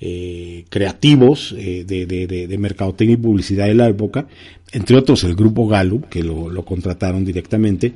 eh, 0.00 0.64
creativos 0.68 1.54
de, 1.54 1.84
de, 1.84 2.58
mercadotecnia 2.58 3.14
y 3.14 3.18
publicidad 3.18 3.66
de 3.66 3.74
la 3.74 3.88
época, 3.88 4.26
entre 4.72 4.96
otros 4.96 5.24
el 5.24 5.34
grupo 5.34 5.66
Gallup, 5.66 6.08
que 6.08 6.22
lo, 6.22 6.64
contrataron 6.64 7.24
directamente, 7.24 7.92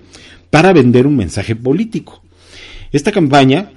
para 0.51 0.73
vender 0.73 1.07
un 1.07 1.17
mensaje 1.17 1.57
político. 1.57 2.23
Esta 2.93 3.11
campaña 3.11 3.71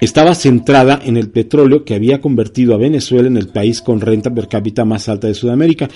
estaba 0.00 0.34
centrada 0.34 1.00
en 1.04 1.16
el 1.16 1.30
petróleo 1.30 1.84
que 1.84 1.94
había 1.94 2.20
convertido 2.20 2.74
a 2.74 2.78
Venezuela 2.78 3.28
en 3.28 3.36
el 3.36 3.48
país 3.48 3.80
con 3.80 4.00
renta 4.00 4.32
per 4.34 4.48
cápita 4.48 4.84
más 4.84 5.08
alta 5.08 5.28
de 5.28 5.34
Sudamérica, 5.34 5.88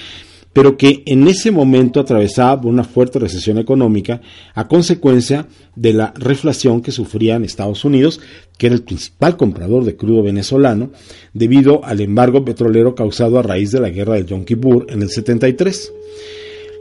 pero 0.52 0.76
que 0.76 1.02
en 1.06 1.28
ese 1.28 1.50
momento 1.50 2.00
atravesaba 2.00 2.62
una 2.64 2.84
fuerte 2.84 3.18
recesión 3.18 3.58
económica 3.58 4.20
a 4.54 4.66
consecuencia 4.66 5.46
de 5.76 5.92
la 5.92 6.12
reflación 6.16 6.82
que 6.82 6.92
sufrían 6.92 7.44
Estados 7.44 7.84
Unidos, 7.84 8.20
que 8.56 8.66
era 8.66 8.74
el 8.74 8.82
principal 8.82 9.36
comprador 9.36 9.84
de 9.84 9.96
crudo 9.96 10.22
venezolano, 10.22 10.90
debido 11.32 11.84
al 11.84 12.00
embargo 12.00 12.44
petrolero 12.44 12.94
causado 12.94 13.38
a 13.38 13.42
raíz 13.42 13.70
de 13.70 13.80
la 13.80 13.90
guerra 13.90 14.14
del 14.14 14.26
Yom 14.26 14.44
Kippur 14.44 14.86
en 14.88 15.02
el 15.02 15.10
73. 15.10 15.92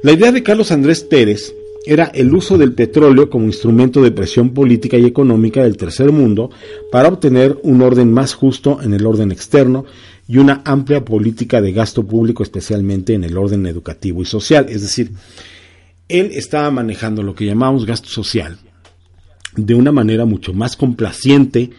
La 0.03 0.11
idea 0.11 0.31
de 0.31 0.43
Carlos 0.43 0.71
Andrés 0.71 1.03
Pérez 1.03 1.53
era 1.87 2.11
el 2.13 2.33
uso 2.33 2.57
del 2.57 2.73
petróleo 2.73 3.29
como 3.29 3.45
instrumento 3.45 4.01
de 4.01 4.11
presión 4.11 4.53
política 4.53 4.97
y 4.97 5.05
económica 5.05 5.63
del 5.63 5.77
tercer 5.77 6.11
mundo 6.11 6.49
para 6.91 7.07
obtener 7.07 7.57
un 7.63 7.81
orden 7.81 8.11
más 8.11 8.33
justo 8.33 8.79
en 8.81 8.93
el 8.93 9.05
orden 9.05 9.31
externo 9.31 9.85
y 10.27 10.37
una 10.37 10.61
amplia 10.65 11.05
política 11.05 11.61
de 11.61 11.71
gasto 11.71 12.05
público, 12.05 12.43
especialmente 12.43 13.13
en 13.13 13.23
el 13.23 13.37
orden 13.37 13.65
educativo 13.65 14.21
y 14.21 14.25
social. 14.25 14.65
Es 14.69 14.81
decir, 14.81 15.11
él 16.07 16.31
estaba 16.33 16.69
manejando 16.71 17.23
lo 17.23 17.35
que 17.35 17.45
llamamos 17.45 17.85
gasto 17.85 18.09
social 18.09 18.57
de 19.55 19.73
una 19.73 19.91
manera 19.91 20.25
mucho 20.25 20.53
más 20.53 20.75
complaciente 20.75 21.71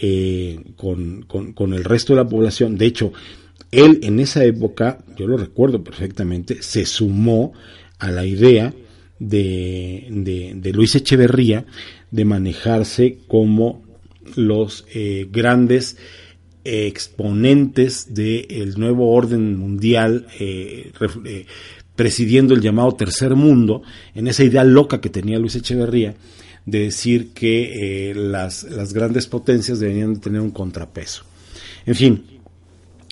eh, 0.00 0.60
con, 0.76 1.22
con 1.22 1.74
el 1.74 1.84
resto 1.84 2.14
de 2.14 2.22
la 2.22 2.28
población. 2.28 2.78
De 2.78 2.86
hecho, 2.86 3.12
él 3.70 4.00
en 4.02 4.20
esa 4.20 4.44
época, 4.44 4.98
yo 5.16 5.26
lo 5.26 5.36
recuerdo 5.36 5.82
perfectamente, 5.82 6.62
se 6.62 6.86
sumó 6.86 7.52
a 7.98 8.10
la 8.10 8.24
idea 8.24 8.72
de, 9.18 10.54
de, 10.54 10.72
Luis 10.72 10.94
Echeverría 10.94 11.64
de 12.10 12.24
manejarse 12.24 13.18
como 13.26 13.82
los 14.34 14.84
eh, 14.94 15.28
grandes 15.30 15.96
exponentes 16.66 18.14
del 18.14 18.78
nuevo 18.78 19.12
orden 19.12 19.58
mundial 19.58 20.26
eh, 20.40 20.92
eh, 21.24 21.46
presidiendo 21.94 22.54
el 22.54 22.60
llamado 22.60 22.92
tercer 22.92 23.34
mundo, 23.34 23.82
en 24.14 24.28
esa 24.28 24.44
idea 24.44 24.64
loca 24.64 25.00
que 25.00 25.08
tenía 25.08 25.38
Luis 25.38 25.56
Echeverría 25.56 26.14
de 26.64 26.80
decir 26.80 27.32
que 27.32 28.12
las, 28.14 28.64
las 28.64 28.92
grandes 28.92 29.26
potencias 29.26 29.78
deberían 29.78 30.14
de 30.14 30.20
tener 30.20 30.40
un 30.40 30.50
contrapeso. 30.50 31.24
En 31.86 31.94
fin, 31.94 32.24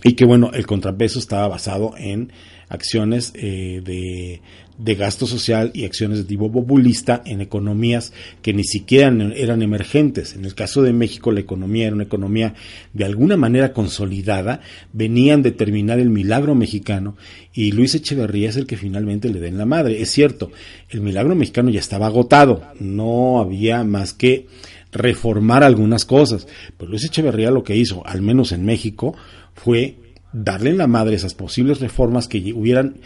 y 0.02 0.14
que 0.14 0.24
bueno, 0.24 0.50
el 0.52 0.66
contrapeso 0.66 1.18
estaba 1.18 1.46
basado 1.48 1.94
en 1.96 2.32
acciones 2.68 3.32
de 3.32 4.42
de 4.76 4.94
gasto 4.96 5.26
social 5.26 5.70
y 5.72 5.84
acciones 5.84 6.18
de 6.18 6.24
tipo 6.24 6.50
populista 6.50 7.22
en 7.24 7.40
economías 7.40 8.12
que 8.42 8.52
ni 8.52 8.64
siquiera 8.64 9.12
eran 9.36 9.62
emergentes. 9.62 10.34
En 10.34 10.44
el 10.44 10.54
caso 10.54 10.82
de 10.82 10.92
México, 10.92 11.30
la 11.30 11.40
economía 11.40 11.86
era 11.86 11.94
una 11.94 12.04
economía 12.04 12.54
de 12.92 13.04
alguna 13.04 13.36
manera 13.36 13.72
consolidada, 13.72 14.60
venían 14.92 15.42
de 15.42 15.52
terminar 15.52 16.00
el 16.00 16.10
milagro 16.10 16.54
mexicano 16.54 17.16
y 17.52 17.72
Luis 17.72 17.94
Echeverría 17.94 18.48
es 18.48 18.56
el 18.56 18.66
que 18.66 18.76
finalmente 18.76 19.28
le 19.28 19.40
den 19.40 19.58
la 19.58 19.66
madre. 19.66 20.02
Es 20.02 20.10
cierto, 20.10 20.50
el 20.90 21.00
milagro 21.00 21.34
mexicano 21.34 21.70
ya 21.70 21.80
estaba 21.80 22.06
agotado, 22.06 22.64
no 22.80 23.40
había 23.40 23.84
más 23.84 24.12
que 24.12 24.48
reformar 24.90 25.62
algunas 25.62 26.04
cosas, 26.04 26.46
pero 26.76 26.90
Luis 26.90 27.04
Echeverría 27.04 27.50
lo 27.50 27.64
que 27.64 27.76
hizo, 27.76 28.06
al 28.06 28.22
menos 28.22 28.52
en 28.52 28.64
México, 28.64 29.14
fue 29.54 29.96
darle 30.32 30.70
en 30.70 30.78
la 30.78 30.88
madre 30.88 31.14
esas 31.14 31.34
posibles 31.34 31.80
reformas 31.80 32.26
que 32.26 32.52
hubieran 32.52 32.96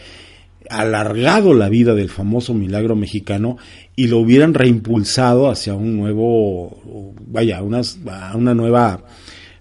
alargado 0.69 1.53
la 1.53 1.69
vida 1.69 1.95
del 1.95 2.09
famoso 2.09 2.53
milagro 2.53 2.95
mexicano 2.95 3.57
y 3.95 4.07
lo 4.07 4.19
hubieran 4.19 4.53
reimpulsado 4.53 5.49
hacia 5.49 5.73
un 5.73 5.97
nuevo, 5.97 7.13
vaya, 7.27 7.61
unas, 7.61 7.99
una 8.35 8.53
nueva 8.53 9.03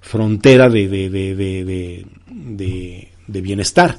frontera 0.01 0.69
de, 0.69 0.89
de, 0.89 1.09
de, 1.11 3.09
de 3.29 3.41
bienestar. 3.41 3.97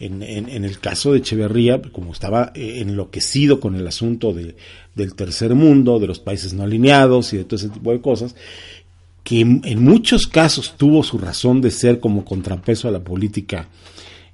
En, 0.00 0.22
el 0.22 0.78
caso 0.78 1.12
de 1.12 1.18
Echeverría, 1.18 1.82
como 1.82 2.12
estaba 2.12 2.52
enloquecido 2.54 3.58
con 3.58 3.74
el 3.74 3.86
asunto 3.86 4.32
del 4.32 5.14
tercer 5.16 5.54
mundo, 5.54 5.98
de 5.98 6.06
los 6.06 6.20
países 6.20 6.52
no 6.54 6.62
alineados 6.62 7.32
y 7.32 7.38
de 7.38 7.44
todo 7.44 7.56
ese 7.56 7.68
tipo 7.68 7.90
de 7.90 8.00
cosas, 8.00 8.36
que 9.24 9.40
en 9.40 9.82
muchos 9.82 10.28
casos 10.28 10.74
tuvo 10.76 11.02
su 11.02 11.18
razón 11.18 11.60
de 11.60 11.72
ser 11.72 11.98
como 11.98 12.24
contrapeso 12.24 12.86
a 12.86 12.92
la 12.92 13.00
política 13.00 13.68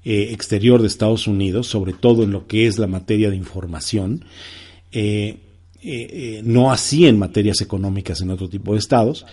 eh, 0.06 0.32
exterior 0.32 0.82
de 0.82 0.88
Estados 0.88 1.26
Unidos, 1.26 1.66
sobre 1.66 1.94
todo 1.94 2.24
en 2.24 2.30
lo 2.30 2.46
que 2.46 2.66
es 2.66 2.78
la 2.78 2.86
materia 2.86 3.30
de 3.30 3.36
información, 3.36 4.22
eh, 4.92 5.38
eh, 5.82 6.42
no 6.44 6.70
así 6.70 7.06
en 7.06 7.18
materias 7.18 7.62
económicas 7.62 8.20
en 8.20 8.28
otro 8.28 8.50
tipo 8.50 8.74
de 8.74 8.80
estados, 8.80 9.24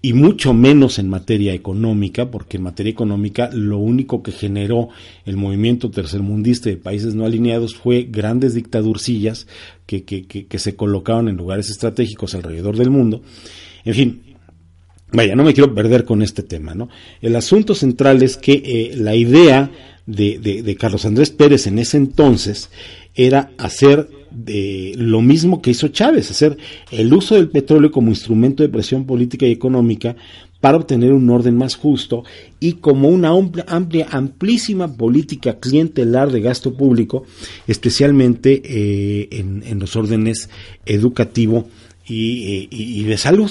y 0.00 0.12
mucho 0.12 0.54
menos 0.54 1.00
en 1.00 1.08
materia 1.08 1.52
económica, 1.52 2.30
porque 2.30 2.58
en 2.58 2.62
materia 2.62 2.92
económica 2.92 3.50
lo 3.52 3.78
único 3.78 4.22
que 4.22 4.30
generó 4.30 4.90
el 5.26 5.36
movimiento 5.36 5.90
tercermundista 5.90 6.70
de 6.70 6.76
países 6.76 7.16
no 7.16 7.24
alineados 7.24 7.74
fue 7.74 8.06
grandes 8.08 8.54
dictadurcillas 8.54 9.48
que, 9.84 10.04
que, 10.04 10.26
que, 10.26 10.58
se 10.60 10.76
colocaban 10.76 11.26
en 11.26 11.36
lugares 11.36 11.70
estratégicos 11.70 12.36
alrededor 12.36 12.76
del 12.76 12.90
mundo. 12.90 13.20
En 13.84 13.94
fin, 13.94 14.22
vaya, 15.10 15.34
no 15.34 15.42
me 15.42 15.54
quiero 15.54 15.74
perder 15.74 16.04
con 16.04 16.22
este 16.22 16.44
tema, 16.44 16.72
¿no? 16.72 16.88
El 17.20 17.34
asunto 17.34 17.74
central 17.74 18.22
es 18.22 18.36
que 18.36 18.92
la 18.96 19.16
idea 19.16 19.72
de, 20.06 20.76
Carlos 20.78 21.04
Andrés 21.04 21.30
Pérez 21.30 21.66
en 21.66 21.78
ese 21.78 21.96
entonces 21.96 22.70
era 23.14 23.52
hacer 23.58 24.08
de 24.30 24.94
lo 24.96 25.22
mismo 25.22 25.62
que 25.62 25.70
hizo 25.70 25.88
Chávez, 25.88 26.30
hacer 26.30 26.58
el 26.90 27.12
uso 27.14 27.36
del 27.36 27.48
petróleo 27.48 27.90
como 27.90 28.08
instrumento 28.08 28.62
de 28.62 28.68
presión 28.68 29.06
política 29.06 29.46
y 29.46 29.52
económica 29.52 30.16
para 30.60 30.78
obtener 30.78 31.12
un 31.12 31.28
orden 31.28 31.56
más 31.56 31.76
justo 31.76 32.24
y 32.58 32.74
como 32.74 33.08
una 33.08 33.28
amplia, 33.66 34.06
amplísima 34.10 34.96
política 34.96 35.60
clientelar 35.60 36.32
de 36.32 36.40
gasto 36.40 36.74
público, 36.74 37.24
especialmente 37.66 38.62
eh, 38.64 39.28
en, 39.30 39.78
los 39.78 39.94
órdenes 39.94 40.48
educativo 40.86 41.68
eh, 42.08 42.66
y, 42.70 43.04
de 43.04 43.18
salud. 43.18 43.50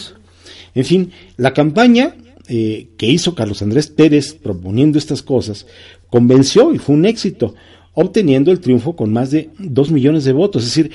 En 0.75 0.85
fin, 0.85 1.11
la 1.37 1.53
campaña 1.53 2.15
eh, 2.47 2.87
que 2.97 3.07
hizo 3.07 3.35
Carlos 3.35 3.61
Andrés 3.61 3.87
Pérez 3.87 4.33
proponiendo 4.33 4.97
estas 4.97 5.21
cosas 5.21 5.65
convenció 6.09 6.73
y 6.75 6.77
fue 6.77 6.93
un 6.93 7.05
éxito, 7.05 7.55
obteniendo 7.93 8.51
el 8.51 8.59
triunfo 8.59 8.95
con 8.95 9.11
más 9.11 9.31
de 9.31 9.49
2 9.57 9.89
millones 9.89 10.25
de 10.25 10.33
votos. 10.33 10.63
Es 10.63 10.75
decir, 10.75 10.91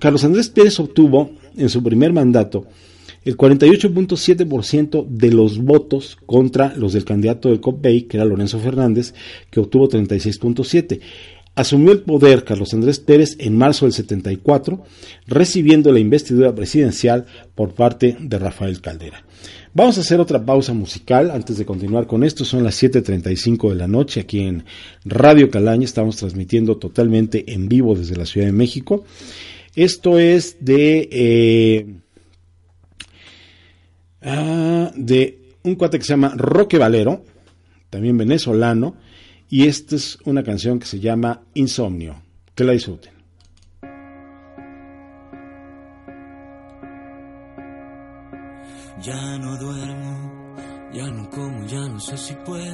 Carlos 0.00 0.24
Andrés 0.24 0.48
Pérez 0.48 0.80
obtuvo 0.80 1.30
en 1.56 1.68
su 1.68 1.80
primer 1.80 2.12
mandato 2.12 2.66
el 3.24 3.36
48.7% 3.36 5.06
de 5.06 5.30
los 5.30 5.58
votos 5.58 6.18
contra 6.26 6.74
los 6.76 6.92
del 6.92 7.04
candidato 7.04 7.50
del 7.50 7.60
COPEI, 7.60 8.02
que 8.02 8.16
era 8.16 8.26
Lorenzo 8.26 8.58
Fernández, 8.58 9.14
que 9.48 9.60
obtuvo 9.60 9.88
36.7%. 9.88 11.00
Asumió 11.54 11.92
el 11.92 12.00
poder 12.00 12.44
Carlos 12.44 12.72
Andrés 12.72 12.98
Pérez 12.98 13.36
en 13.38 13.58
marzo 13.58 13.84
del 13.84 13.92
74, 13.92 14.82
recibiendo 15.26 15.92
la 15.92 16.00
investidura 16.00 16.54
presidencial 16.54 17.26
por 17.54 17.74
parte 17.74 18.16
de 18.18 18.38
Rafael 18.38 18.80
Caldera. 18.80 19.24
Vamos 19.74 19.98
a 19.98 20.02
hacer 20.02 20.20
otra 20.20 20.44
pausa 20.44 20.72
musical 20.72 21.30
antes 21.30 21.58
de 21.58 21.66
continuar 21.66 22.06
con 22.06 22.24
esto. 22.24 22.44
Son 22.44 22.62
las 22.64 22.82
7.35 22.82 23.70
de 23.70 23.74
la 23.74 23.88
noche 23.88 24.20
aquí 24.20 24.40
en 24.40 24.64
Radio 25.04 25.50
Calaña. 25.50 25.84
Estamos 25.84 26.16
transmitiendo 26.16 26.76
totalmente 26.76 27.52
en 27.52 27.68
vivo 27.68 27.94
desde 27.94 28.16
la 28.16 28.26
Ciudad 28.26 28.46
de 28.46 28.52
México. 28.52 29.04
Esto 29.74 30.18
es 30.18 30.58
de, 30.60 31.08
eh, 31.10 31.86
ah, 34.22 34.90
de 34.94 35.38
un 35.62 35.74
cuate 35.74 35.98
que 35.98 36.04
se 36.04 36.12
llama 36.12 36.34
Roque 36.36 36.76
Valero, 36.76 37.24
también 37.88 38.18
venezolano, 38.18 38.96
y 39.52 39.68
esta 39.68 39.96
es 39.96 40.16
una 40.24 40.42
canción 40.42 40.78
que 40.78 40.86
se 40.86 40.98
llama 40.98 41.42
Insomnio. 41.52 42.22
Que 42.54 42.64
la 42.64 42.72
disfruten. 42.72 43.12
Ya 49.02 49.36
no 49.36 49.58
duermo, 49.58 50.56
ya 50.94 51.06
no 51.10 51.28
como, 51.28 51.66
ya 51.66 51.86
no 51.86 52.00
sé 52.00 52.16
si 52.16 52.34
puedo 52.46 52.64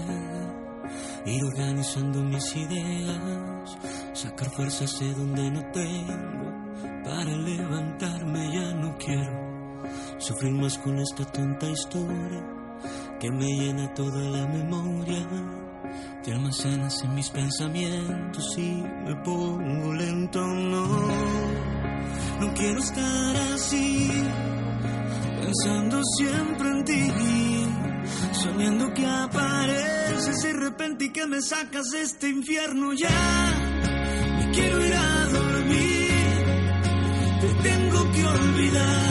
ir 1.26 1.44
organizando 1.46 2.22
mis 2.22 2.54
ideas, 2.54 3.76
sacar 4.12 4.48
fuerzas 4.50 5.00
de 5.00 5.12
donde 5.14 5.50
no 5.50 5.72
tengo, 5.72 7.02
para 7.02 7.36
levantarme 7.36 8.54
ya 8.54 8.74
no 8.74 8.96
quiero 8.98 9.82
sufrir 10.18 10.52
más 10.52 10.78
con 10.78 10.96
esta 11.00 11.24
tonta 11.24 11.68
historia 11.68 12.46
que 13.18 13.32
me 13.32 13.46
llena 13.46 13.92
toda 13.94 14.20
la 14.30 14.46
memoria. 14.46 15.67
Te 16.22 16.32
almacenas 16.32 17.02
en 17.02 17.14
mis 17.14 17.30
pensamientos 17.30 18.58
y 18.58 18.82
me 19.04 19.14
pongo 19.24 19.94
lento, 19.94 20.46
no, 20.46 20.86
no 22.40 22.54
quiero 22.54 22.80
estar 22.80 23.36
así 23.54 24.10
pensando 25.48 26.02
siempre 26.18 26.68
en 26.68 26.84
ti, 26.84 27.66
soñando 28.32 28.92
que 28.92 29.06
apareces 29.06 30.42
de 30.42 30.52
repente 30.52 31.06
y 31.06 31.10
que 31.10 31.26
me 31.26 31.40
sacas 31.40 31.86
de 31.90 32.02
este 32.02 32.28
infierno 32.28 32.92
ya. 32.92 33.08
Me 34.38 34.50
quiero 34.50 34.84
ir 34.84 34.94
a 34.94 35.24
dormir, 35.26 36.44
te 37.40 37.68
tengo 37.68 38.12
que 38.12 38.26
olvidar 38.26 39.08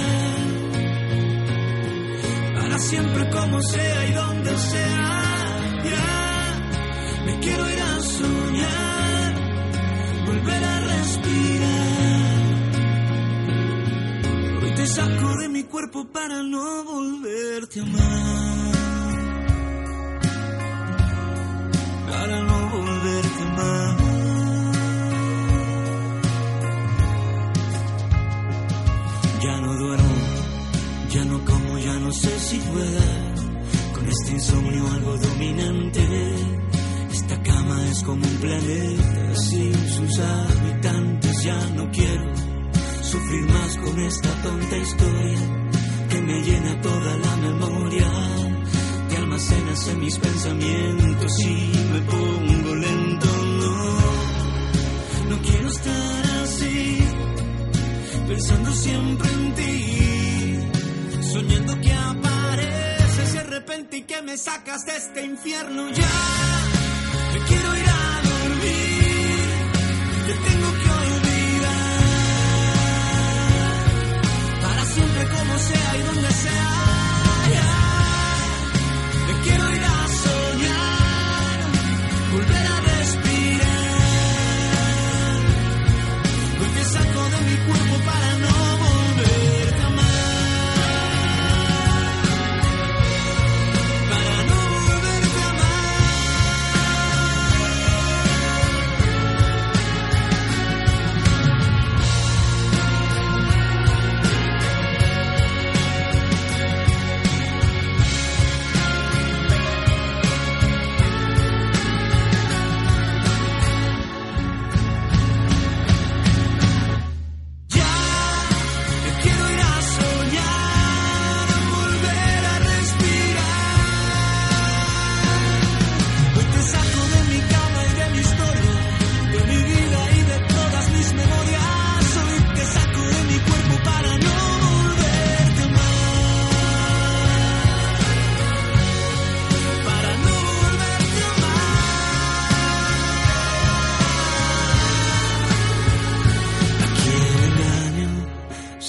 para 2.55 2.79
siempre 2.79 3.29
como 3.31 3.61
sea 3.61 4.07
y 4.07 4.13
donde 4.13 4.57
sea. 4.57 5.26
Me 7.27 7.39
quiero 7.41 7.69
ir 7.69 7.81
a 7.81 7.99
soñar, 7.99 9.33
volver 10.27 10.63
a 10.63 10.79
respirar. 10.79 12.31
Hoy 14.63 14.71
te 14.77 14.87
saco 14.87 15.37
de 15.41 15.49
mi 15.49 15.63
cuerpo 15.63 16.05
para 16.05 16.41
no 16.41 16.83
volverte 16.85 17.81
a 17.81 17.83
amar. 17.83 18.71
Para 22.09 22.37
no 22.49 22.57
volverte 22.69 23.39
a 23.43 23.47
amar. 23.51 23.97
Ya 29.43 29.55
no 29.65 29.73
duermo, 29.83 30.15
ya 31.09 31.25
no 31.25 31.45
como, 31.45 31.77
ya 31.77 31.93
no 31.99 32.11
sé 32.13 32.39
si 32.39 32.57
pueda. 32.59 33.07
Con 33.95 34.07
este 34.07 34.31
insomnio 34.31 34.87
algo 34.95 35.17
dominante. 35.17 36.66
Esta 37.29 37.43
cama 37.43 37.85
es 37.91 38.03
como 38.03 38.25
un 38.25 38.35
planeta 38.37 39.35
sin 39.35 39.73
sus 39.89 40.17
habitantes. 40.17 41.43
Ya 41.43 41.59
no 41.75 41.91
quiero 41.91 42.33
sufrir 43.01 43.45
más 43.49 43.77
con 43.79 43.99
esta 43.99 44.29
tonta 44.43 44.77
historia 44.77 45.39
que 46.09 46.21
me 46.21 46.41
llena 46.41 46.81
toda 46.81 47.17
la 47.17 47.35
memoria. 47.35 48.09
Te 49.09 49.17
almacenas 49.17 49.87
en 49.89 49.99
mis 49.99 50.17
pensamientos 50.17 51.39
y 51.39 51.71
me 51.91 52.01
pongo 52.03 52.75
lento. 52.75 53.27
No, 53.59 55.35
no 55.35 55.41
quiero 55.41 55.67
estar 55.67 56.25
así 56.43 56.97
pensando 58.25 58.71
siempre 58.71 59.29
en 59.33 59.53
ti, 59.53 61.23
soñando 61.29 61.81
que 61.81 61.93
apareces 61.93 63.33
de 63.33 63.43
repente 63.43 63.97
y 63.97 64.03
que 64.03 64.21
me 64.21 64.37
sacas 64.37 64.85
de 64.85 64.95
este 64.95 65.25
infierno 65.25 65.89
ya. 65.91 66.76
Como 75.25 75.59
sea 75.59 75.97
y 75.97 76.01
donde 76.03 76.31
sea. 76.31 76.87
Me 79.27 79.33
quiero 79.43 79.75
ir 79.75 79.83
a 79.83 79.96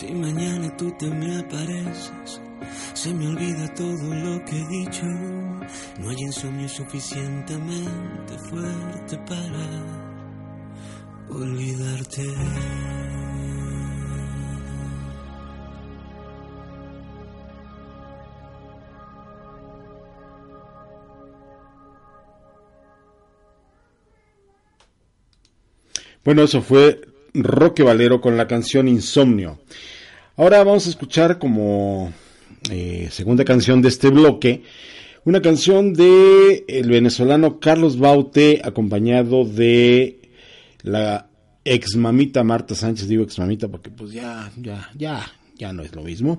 Si 0.08 0.14
mañana 0.14 0.74
tú 0.74 0.90
te 0.98 1.06
me 1.10 1.36
apareces, 1.36 2.40
se 2.94 3.12
me 3.12 3.28
olvida 3.28 3.74
todo 3.74 4.14
lo 4.14 4.42
que 4.46 4.58
he 4.58 4.66
dicho. 4.68 5.04
No 5.04 6.08
hay 6.08 6.16
insomnio 6.20 6.66
suficientemente 6.66 8.38
fuerte 8.48 9.18
para 9.26 9.66
olvidarte. 11.28 12.24
Bueno, 26.24 26.44
eso 26.44 26.62
fue 26.62 27.02
Roque 27.34 27.82
Valero 27.82 28.22
con 28.22 28.38
la 28.38 28.46
canción 28.46 28.88
Insomnio. 28.88 29.58
Ahora 30.38 30.62
vamos 30.62 30.86
a 30.86 30.90
escuchar 30.90 31.40
como 31.40 32.12
eh, 32.70 33.08
segunda 33.10 33.44
canción 33.44 33.82
de 33.82 33.88
este 33.88 34.08
bloque 34.08 34.62
una 35.24 35.42
canción 35.42 35.94
de 35.94 36.64
el 36.68 36.88
venezolano 36.88 37.58
Carlos 37.58 37.98
Baute 37.98 38.60
acompañado 38.62 39.44
de 39.44 40.30
la 40.82 41.28
ex 41.64 41.96
mamita 41.96 42.44
Marta 42.44 42.76
Sánchez, 42.76 43.08
digo 43.08 43.24
ex 43.24 43.36
mamita 43.40 43.66
porque 43.66 43.90
pues 43.90 44.12
ya, 44.12 44.52
ya, 44.56 44.88
ya, 44.96 45.26
ya 45.56 45.72
no 45.72 45.82
es 45.82 45.92
lo 45.92 46.02
mismo. 46.02 46.38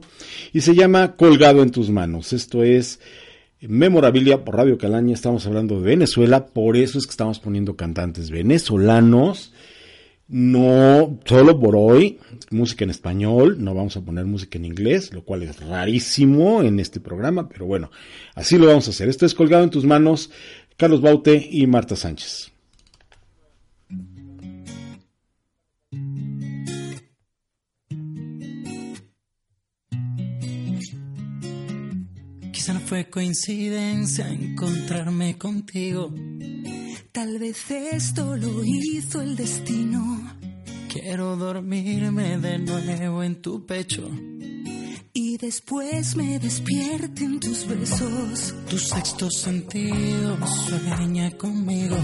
Y 0.53 0.61
se 0.61 0.73
llama 0.75 1.17
Colgado 1.17 1.61
en 1.61 1.71
tus 1.71 1.89
manos. 1.89 2.31
Esto 2.31 2.63
es 2.63 3.01
Memorabilia 3.59 4.45
por 4.45 4.55
Radio 4.55 4.77
Calaña. 4.77 5.13
Estamos 5.13 5.45
hablando 5.45 5.75
de 5.75 5.85
Venezuela, 5.85 6.45
por 6.45 6.77
eso 6.77 6.99
es 6.99 7.05
que 7.05 7.11
estamos 7.11 7.41
poniendo 7.41 7.75
cantantes 7.75 8.31
venezolanos. 8.31 9.51
No 10.29 11.19
solo 11.25 11.59
por 11.59 11.75
hoy, 11.75 12.19
música 12.51 12.83
en 12.83 12.91
español, 12.91 13.63
no 13.63 13.73
vamos 13.73 13.97
a 13.97 14.01
poner 14.01 14.25
música 14.25 14.59
en 14.59 14.65
inglés, 14.65 15.11
lo 15.11 15.23
cual 15.23 15.41
es 15.41 15.59
rarísimo 15.59 16.61
en 16.61 16.79
este 16.79 16.99
programa, 16.99 17.49
pero 17.49 17.65
bueno, 17.65 17.89
así 18.35 18.59
lo 18.59 18.67
vamos 18.67 18.85
a 18.87 18.91
hacer. 18.91 19.09
Esto 19.09 19.25
es 19.25 19.33
Colgado 19.33 19.63
en 19.63 19.71
tus 19.71 19.85
manos, 19.85 20.29
Carlos 20.77 21.01
Baute 21.01 21.47
y 21.49 21.65
Marta 21.65 21.95
Sánchez. 21.95 22.51
Quizá 32.69 32.79
fue 32.81 33.09
coincidencia 33.09 34.29
encontrarme 34.29 35.39
contigo. 35.39 36.13
Tal 37.11 37.39
vez 37.39 37.71
esto 37.71 38.37
lo 38.37 38.63
hizo 38.63 39.21
el 39.21 39.35
destino. 39.35 40.37
Quiero 40.87 41.35
dormirme 41.35 42.37
de 42.37 42.59
nuevo 42.59 43.23
en 43.23 43.41
tu 43.41 43.65
pecho. 43.65 44.07
Y 45.13 45.37
después 45.37 46.15
me 46.15 46.37
despierten 46.37 47.39
tus 47.39 47.65
besos. 47.67 48.53
Tu 48.69 48.77
sexto 48.77 49.31
sentido 49.31 50.37
sueña 50.45 51.31
conmigo. 51.31 51.97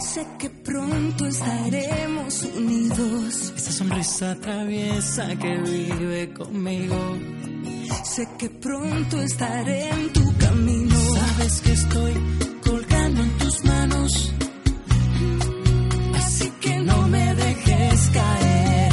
Sé 0.00 0.26
que 0.38 0.50
pronto 0.50 1.26
estaremos 1.26 2.42
unidos. 2.56 3.52
Esa 3.56 3.72
sonrisa 3.72 4.36
traviesa 4.40 5.36
que 5.36 5.56
vive 5.58 6.32
conmigo. 6.34 7.16
Sé 8.04 8.28
que 8.38 8.50
pronto 8.50 9.20
estaré 9.22 9.88
en 9.90 10.12
tu 10.12 10.36
camino. 10.38 10.94
Sabes 11.14 11.60
que 11.60 11.72
estoy 11.72 12.14
colgando 12.64 13.22
en 13.22 13.38
tus 13.38 13.64
manos. 13.64 14.34
Así 16.14 16.50
que 16.60 16.78
no 16.78 17.08
me 17.08 17.34
dejes 17.34 18.10
caer. 18.10 18.87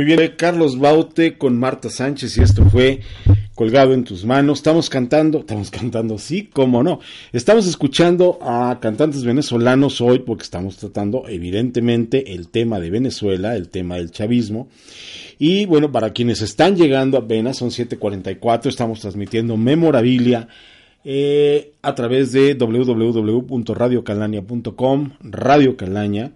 Muy 0.00 0.06
bien, 0.06 0.32
Carlos 0.38 0.78
Baute 0.78 1.36
con 1.36 1.58
Marta 1.58 1.90
Sánchez 1.90 2.38
y 2.38 2.40
esto 2.40 2.64
fue 2.64 3.00
colgado 3.54 3.92
en 3.92 4.04
tus 4.04 4.24
manos. 4.24 4.60
Estamos 4.60 4.88
cantando, 4.88 5.40
estamos 5.40 5.70
cantando, 5.70 6.16
sí, 6.16 6.48
cómo 6.50 6.82
no. 6.82 7.00
Estamos 7.34 7.66
escuchando 7.66 8.38
a 8.40 8.78
cantantes 8.80 9.24
venezolanos 9.24 10.00
hoy 10.00 10.20
porque 10.20 10.44
estamos 10.44 10.78
tratando 10.78 11.28
evidentemente 11.28 12.32
el 12.32 12.48
tema 12.48 12.80
de 12.80 12.88
Venezuela, 12.88 13.56
el 13.56 13.68
tema 13.68 13.96
del 13.96 14.10
chavismo. 14.10 14.70
Y 15.38 15.66
bueno, 15.66 15.92
para 15.92 16.14
quienes 16.14 16.40
están 16.40 16.76
llegando 16.76 17.18
apenas, 17.18 17.58
son 17.58 17.68
7:44, 17.68 18.70
estamos 18.70 19.00
transmitiendo 19.00 19.58
memorabilia 19.58 20.48
eh, 21.04 21.74
a 21.82 21.94
través 21.94 22.32
de 22.32 22.54
www.radiocalania.com, 22.54 25.10
Radio 25.20 25.76
Calaña. 25.76 26.32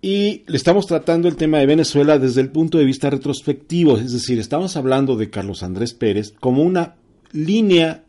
Y 0.00 0.44
le 0.46 0.56
estamos 0.56 0.86
tratando 0.86 1.26
el 1.26 1.36
tema 1.36 1.58
de 1.58 1.66
Venezuela 1.66 2.18
desde 2.18 2.40
el 2.40 2.50
punto 2.50 2.78
de 2.78 2.84
vista 2.84 3.10
retrospectivo, 3.10 3.98
es 3.98 4.12
decir, 4.12 4.38
estamos 4.38 4.76
hablando 4.76 5.16
de 5.16 5.28
Carlos 5.28 5.64
Andrés 5.64 5.92
Pérez 5.92 6.34
como 6.38 6.62
una 6.62 6.94
línea 7.32 8.04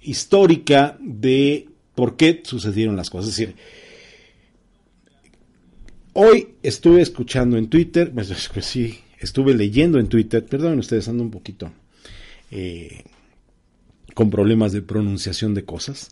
histórica 0.00 0.96
de 0.98 1.68
por 1.94 2.16
qué 2.16 2.40
sucedieron 2.42 2.96
las 2.96 3.10
cosas. 3.10 3.30
Es 3.30 3.36
decir, 3.36 3.56
hoy 6.14 6.54
estuve 6.62 7.02
escuchando 7.02 7.58
en 7.58 7.68
Twitter, 7.68 8.10
pues, 8.14 8.50
pues 8.52 8.64
sí, 8.64 9.00
estuve 9.18 9.54
leyendo 9.54 9.98
en 9.98 10.08
Twitter, 10.08 10.46
perdonen 10.46 10.78
ustedes, 10.78 11.08
ando 11.08 11.22
un 11.22 11.30
poquito 11.30 11.70
eh, 12.50 13.04
con 14.14 14.30
problemas 14.30 14.72
de 14.72 14.80
pronunciación 14.80 15.52
de 15.52 15.64
cosas. 15.66 16.10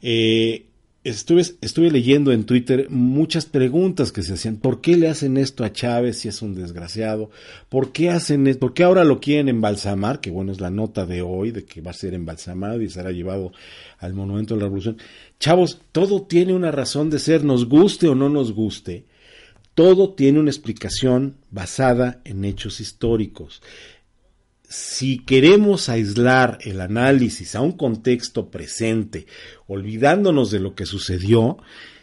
Eh, 0.00 0.66
estuve, 1.04 1.42
estuve 1.60 1.90
leyendo 1.90 2.32
en 2.32 2.44
Twitter 2.44 2.86
muchas 2.90 3.46
preguntas 3.46 4.12
que 4.12 4.22
se 4.22 4.34
hacían. 4.34 4.56
¿Por 4.56 4.80
qué 4.80 4.96
le 4.96 5.08
hacen 5.08 5.36
esto 5.36 5.64
a 5.64 5.72
Chávez 5.72 6.18
si 6.18 6.28
es 6.28 6.42
un 6.42 6.54
desgraciado? 6.54 7.30
¿Por 7.68 7.92
qué 7.92 8.10
hacen 8.10 8.46
esto? 8.46 8.60
¿Por 8.60 8.74
qué 8.74 8.84
ahora 8.84 9.04
lo 9.04 9.20
quieren 9.20 9.48
embalsamar? 9.48 10.20
Que 10.20 10.30
bueno, 10.30 10.52
es 10.52 10.60
la 10.60 10.70
nota 10.70 11.06
de 11.06 11.22
hoy 11.22 11.50
de 11.50 11.64
que 11.64 11.80
va 11.80 11.90
a 11.90 11.94
ser 11.94 12.14
embalsamado 12.14 12.80
y 12.80 12.88
será 12.88 13.10
llevado 13.10 13.52
al 13.98 14.14
Monumento 14.14 14.54
de 14.54 14.60
la 14.60 14.66
Revolución. 14.66 14.98
Chavos, 15.40 15.80
todo 15.92 16.22
tiene 16.22 16.54
una 16.54 16.70
razón 16.70 17.10
de 17.10 17.18
ser, 17.18 17.44
nos 17.44 17.68
guste 17.68 18.08
o 18.08 18.14
no 18.14 18.28
nos 18.28 18.52
guste. 18.52 19.04
Todo 19.74 20.10
tiene 20.10 20.38
una 20.38 20.50
explicación 20.50 21.36
basada 21.50 22.20
en 22.24 22.44
hechos 22.44 22.80
históricos 22.80 23.62
si 24.72 25.18
queremos 25.18 25.90
aislar 25.90 26.58
el 26.62 26.80
análisis 26.80 27.54
a 27.54 27.60
un 27.60 27.72
contexto 27.72 28.50
presente, 28.50 29.26
olvidándonos 29.66 30.50
de 30.50 30.60
lo 30.60 30.74
que 30.74 30.86
sucedió, 30.86 31.58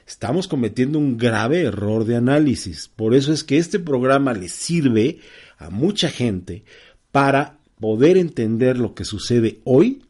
estamos 0.07 0.47
cometiendo 0.47 0.99
un 0.99 1.17
grave 1.17 1.63
error 1.63 2.05
de 2.05 2.15
análisis. 2.15 2.87
Por 2.95 3.15
eso 3.15 3.33
es 3.33 3.43
que 3.43 3.57
este 3.57 3.79
programa 3.79 4.33
le 4.33 4.49
sirve 4.49 5.19
a 5.57 5.71
mucha 5.71 6.09
gente 6.09 6.63
para 7.11 7.57
poder 7.79 8.17
entender 8.17 8.77
lo 8.77 8.93
que 8.93 9.03
sucede 9.03 9.61
hoy 9.63 10.03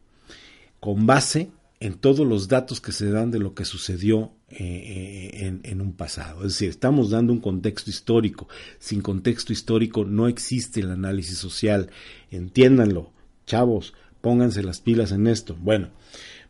con 0.80 1.06
base 1.06 1.50
en 1.80 1.94
todos 1.94 2.26
los 2.26 2.48
datos 2.48 2.82
que 2.82 2.92
se 2.92 3.10
dan 3.10 3.30
de 3.30 3.38
lo 3.38 3.54
que 3.54 3.64
sucedió 3.64 4.32
eh, 4.50 5.30
en, 5.46 5.60
en, 5.62 5.80
un 5.80 5.92
pasado. 5.92 6.40
Es 6.40 6.54
decir, 6.54 6.70
estamos 6.70 7.10
dando 7.10 7.32
un 7.32 7.40
contexto 7.40 7.90
histórico. 7.90 8.48
Sin 8.78 9.00
contexto 9.00 9.52
histórico 9.52 10.04
no 10.04 10.28
existe 10.28 10.80
el 10.80 10.90
análisis 10.90 11.38
social. 11.38 11.90
Entiéndanlo, 12.30 13.12
chavos, 13.46 13.94
pónganse 14.20 14.62
las 14.62 14.80
pilas 14.80 15.12
en 15.12 15.26
esto. 15.26 15.56
Bueno, 15.60 15.88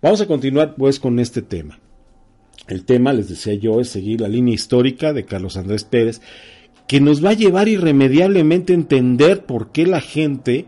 vamos 0.00 0.20
a 0.20 0.26
continuar 0.26 0.76
pues 0.76 0.98
con 0.98 1.18
este 1.18 1.42
tema. 1.42 1.78
El 2.68 2.84
tema, 2.84 3.12
les 3.12 3.28
decía 3.28 3.54
yo, 3.54 3.80
es 3.80 3.88
seguir 3.88 4.20
la 4.20 4.28
línea 4.28 4.54
histórica 4.54 5.12
de 5.12 5.24
Carlos 5.24 5.56
Andrés 5.56 5.84
Pérez, 5.84 6.20
que 6.86 7.00
nos 7.00 7.24
va 7.24 7.30
a 7.30 7.34
llevar 7.34 7.68
irremediablemente 7.68 8.72
a 8.72 8.76
entender 8.76 9.44
por 9.44 9.72
qué 9.72 9.86
la 9.86 10.00
gente 10.00 10.66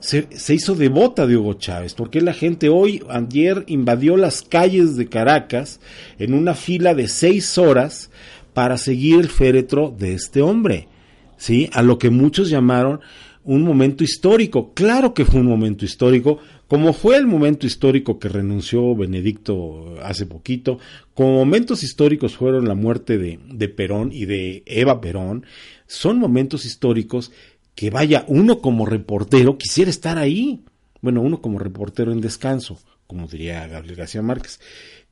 se, 0.00 0.54
hizo 0.54 0.74
devota 0.74 1.26
de 1.26 1.36
Hugo 1.36 1.54
Chávez, 1.54 1.94
porque 1.94 2.20
la 2.20 2.32
gente 2.32 2.68
hoy, 2.68 3.02
ayer, 3.08 3.64
invadió 3.66 4.16
las 4.16 4.42
calles 4.42 4.96
de 4.96 5.08
Caracas 5.08 5.80
en 6.18 6.34
una 6.34 6.54
fila 6.54 6.94
de 6.94 7.08
seis 7.08 7.58
horas 7.58 8.10
para 8.54 8.78
seguir 8.78 9.20
el 9.20 9.28
féretro 9.28 9.94
de 9.96 10.14
este 10.14 10.42
hombre, 10.42 10.88
¿sí? 11.36 11.68
A 11.72 11.82
lo 11.82 11.98
que 11.98 12.10
muchos 12.10 12.48
llamaron 12.48 13.00
un 13.44 13.62
momento 13.62 14.04
histórico. 14.04 14.72
Claro 14.74 15.14
que 15.14 15.24
fue 15.24 15.40
un 15.40 15.46
momento 15.46 15.84
histórico, 15.84 16.38
como 16.68 16.92
fue 16.92 17.16
el 17.16 17.26
momento 17.26 17.66
histórico 17.66 18.18
que 18.18 18.28
renunció 18.28 18.94
Benedicto 18.94 19.94
hace 20.02 20.26
poquito, 20.26 20.78
como 21.14 21.32
momentos 21.32 21.82
históricos 21.82 22.36
fueron 22.36 22.68
la 22.68 22.74
muerte 22.74 23.16
de, 23.16 23.40
de 23.50 23.68
Perón 23.68 24.10
y 24.12 24.26
de 24.26 24.62
Eva 24.66 25.00
Perón, 25.00 25.44
son 25.86 26.18
momentos 26.18 26.66
históricos 26.66 27.32
que 27.78 27.90
vaya, 27.90 28.24
uno 28.26 28.60
como 28.60 28.86
reportero 28.86 29.56
quisiera 29.56 29.88
estar 29.88 30.18
ahí. 30.18 30.64
Bueno, 31.00 31.20
uno 31.20 31.40
como 31.40 31.60
reportero 31.60 32.10
en 32.10 32.20
descanso, 32.20 32.76
como 33.06 33.28
diría 33.28 33.68
Gabriel 33.68 33.94
García 33.94 34.20
Márquez, 34.20 34.58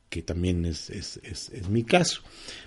que 0.09 0.21
también 0.21 0.65
es, 0.65 0.89
es, 0.89 1.17
es, 1.23 1.47
es 1.51 1.69
mi 1.69 1.85
caso. 1.85 2.23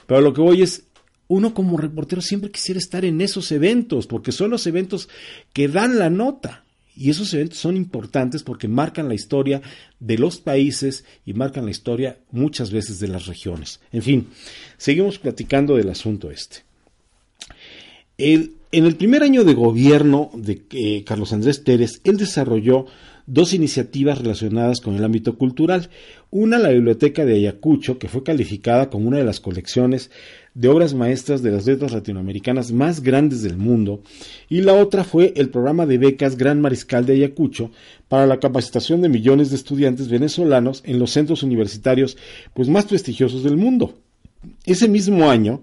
Pero 0.07 0.22
lo 0.22 0.32
que 0.32 0.40
voy 0.40 0.62
es, 0.62 0.84
uno 1.28 1.53
como 1.53 1.76
reportero 1.76 2.22
siempre 2.22 2.51
quisiera 2.51 2.78
estar 2.78 3.05
en 3.05 3.20
esos 3.20 3.53
eventos, 3.53 4.07
porque 4.07 4.32
son 4.32 4.48
los 4.48 4.66
eventos 4.66 5.11
que 5.53 5.68
dan 5.68 5.98
la 5.98 6.09
nota. 6.09 6.64
Y 6.96 7.11
esos 7.11 7.34
eventos 7.34 7.59
son 7.59 7.76
importantes 7.76 8.42
porque 8.42 8.68
marcan 8.68 9.07
la 9.07 9.14
historia 9.14 9.61
de 9.98 10.16
los 10.16 10.40
países 10.40 11.05
y 11.26 11.34
marcan 11.34 11.66
la 11.66 11.72
historia 11.72 12.20
muchas 12.30 12.70
veces 12.70 13.01
de 13.01 13.09
las 13.09 13.26
regiones. 13.26 13.80
En 13.92 14.01
fin, 14.01 14.28
seguimos 14.78 15.18
platicando 15.18 15.76
del 15.76 15.90
asunto 15.90 16.30
este. 16.30 16.61
El- 18.16 18.55
en 18.73 18.87
el 18.87 18.97
primer 18.97 19.23
año 19.23 19.45
de 19.45 19.55
gobierno 19.55 20.31
de 20.35 20.62
eh, 20.71 21.03
Carlos 21.05 21.33
Andrés 21.33 21.59
Pérez, 21.59 22.01
él 22.05 22.16
desarrolló 22.16 22.87
dos 23.27 23.53
iniciativas 23.53 24.18
relacionadas 24.18 24.81
con 24.81 24.95
el 24.95 25.05
ámbito 25.05 25.37
cultural. 25.37 25.89
Una, 26.31 26.59
la 26.59 26.71
Biblioteca 26.71 27.25
de 27.25 27.35
Ayacucho, 27.35 27.99
que 27.99 28.09
fue 28.09 28.23
calificada 28.23 28.91
como 28.91 29.09
una 29.09 29.18
de 29.18 29.25
las 29.25 29.41
colecciones 29.41 30.11
de 30.55 30.68
obras 30.68 30.95
maestras 30.95 31.43
de 31.43 31.53
las 31.53 31.66
letras 31.66 31.93
latinoamericanas 31.93 32.73
más 32.73 33.03
grandes 33.03 33.43
del 33.43 33.57
mundo. 33.57 34.03
Y 34.49 34.62
la 34.62 34.75
otra 34.75 35.05
fue 35.05 35.33
el 35.37 35.49
programa 35.49 35.87
de 35.87 35.99
becas 35.99 36.37
Gran 36.37 36.61
Mariscal 36.61 37.07
de 37.07 37.14
Ayacucho 37.14 37.71
para 38.09 38.27
la 38.27 38.41
capacitación 38.41 39.01
de 39.01 39.09
millones 39.09 39.51
de 39.51 39.57
estudiantes 39.57 40.09
venezolanos 40.09 40.83
en 40.85 40.99
los 40.99 41.11
centros 41.11 41.43
universitarios 41.43 42.16
pues, 42.55 42.68
más 42.68 42.87
prestigiosos 42.87 43.45
del 43.45 43.57
mundo. 43.57 43.95
Ese 44.64 44.88
mismo 44.88 45.30
año, 45.30 45.62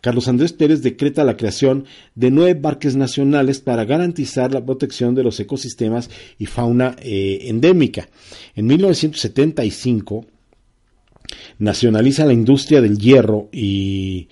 Carlos 0.00 0.28
Andrés 0.28 0.52
Pérez 0.52 0.82
decreta 0.82 1.24
la 1.24 1.36
creación 1.36 1.84
de 2.14 2.30
nueve 2.30 2.54
parques 2.54 2.96
nacionales 2.96 3.60
para 3.60 3.84
garantizar 3.84 4.52
la 4.52 4.64
protección 4.64 5.14
de 5.14 5.22
los 5.22 5.38
ecosistemas 5.40 6.10
y 6.38 6.46
fauna 6.46 6.96
eh, 7.00 7.40
endémica. 7.44 8.08
En 8.54 8.66
1975 8.66 10.26
nacionaliza 11.58 12.26
la 12.26 12.32
industria 12.32 12.80
del 12.80 12.98
hierro 12.98 13.48
y, 13.52 14.28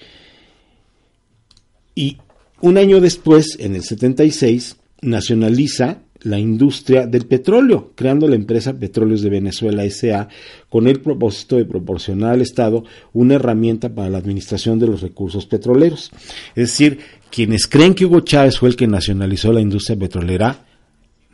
y 1.94 2.18
un 2.60 2.78
año 2.78 3.00
después, 3.00 3.56
en 3.58 3.74
el 3.74 3.82
76, 3.82 4.76
nacionaliza 5.00 6.02
la 6.24 6.38
industria 6.38 7.06
del 7.06 7.26
petróleo, 7.26 7.92
creando 7.94 8.28
la 8.28 8.36
empresa 8.36 8.72
Petróleos 8.72 9.22
de 9.22 9.30
Venezuela 9.30 9.88
SA 9.88 10.28
con 10.68 10.86
el 10.86 11.00
propósito 11.00 11.56
de 11.56 11.64
proporcionar 11.64 12.32
al 12.32 12.42
Estado 12.42 12.84
una 13.12 13.34
herramienta 13.34 13.88
para 13.94 14.10
la 14.10 14.18
administración 14.18 14.78
de 14.78 14.86
los 14.86 15.02
recursos 15.02 15.46
petroleros. 15.46 16.10
Es 16.54 16.70
decir, 16.70 16.98
quienes 17.30 17.66
creen 17.66 17.94
que 17.94 18.04
Hugo 18.04 18.20
Chávez 18.20 18.58
fue 18.58 18.68
el 18.68 18.76
que 18.76 18.86
nacionalizó 18.86 19.52
la 19.52 19.60
industria 19.60 19.98
petrolera, 19.98 20.64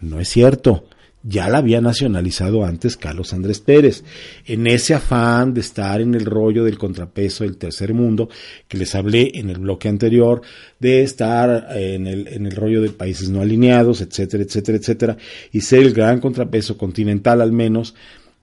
no 0.00 0.20
es 0.20 0.28
cierto. 0.28 0.84
Ya 1.28 1.50
la 1.50 1.58
había 1.58 1.82
nacionalizado 1.82 2.64
antes 2.64 2.96
Carlos 2.96 3.34
Andrés 3.34 3.60
Pérez, 3.60 4.02
en 4.46 4.66
ese 4.66 4.94
afán 4.94 5.52
de 5.52 5.60
estar 5.60 6.00
en 6.00 6.14
el 6.14 6.24
rollo 6.24 6.64
del 6.64 6.78
contrapeso 6.78 7.44
del 7.44 7.58
tercer 7.58 7.92
mundo, 7.92 8.30
que 8.66 8.78
les 8.78 8.94
hablé 8.94 9.32
en 9.34 9.50
el 9.50 9.58
bloque 9.58 9.88
anterior, 9.88 10.40
de 10.78 11.02
estar 11.02 11.68
en 11.76 12.06
el, 12.06 12.28
en 12.28 12.46
el 12.46 12.56
rollo 12.56 12.80
de 12.80 12.88
países 12.88 13.28
no 13.28 13.42
alineados, 13.42 14.00
etcétera, 14.00 14.42
etcétera, 14.42 14.78
etcétera, 14.78 15.16
y 15.52 15.60
ser 15.60 15.80
el 15.80 15.92
gran 15.92 16.18
contrapeso 16.18 16.78
continental 16.78 17.42
al 17.42 17.52
menos, 17.52 17.94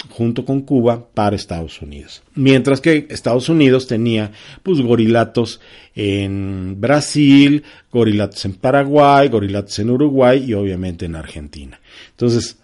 junto 0.09 0.45
con 0.45 0.61
Cuba 0.61 1.07
para 1.11 1.35
Estados 1.35 1.81
Unidos. 1.81 2.21
Mientras 2.35 2.81
que 2.81 3.07
Estados 3.09 3.49
Unidos 3.49 3.87
tenía 3.87 4.31
pues 4.61 4.79
gorilatos 4.81 5.59
en 5.95 6.79
Brasil, 6.79 7.63
gorilatos 7.91 8.45
en 8.45 8.53
Paraguay, 8.53 9.27
gorilatos 9.29 9.79
en 9.79 9.89
Uruguay 9.89 10.43
y 10.45 10.53
obviamente 10.53 11.05
en 11.05 11.15
Argentina. 11.15 11.79
Entonces, 12.11 12.57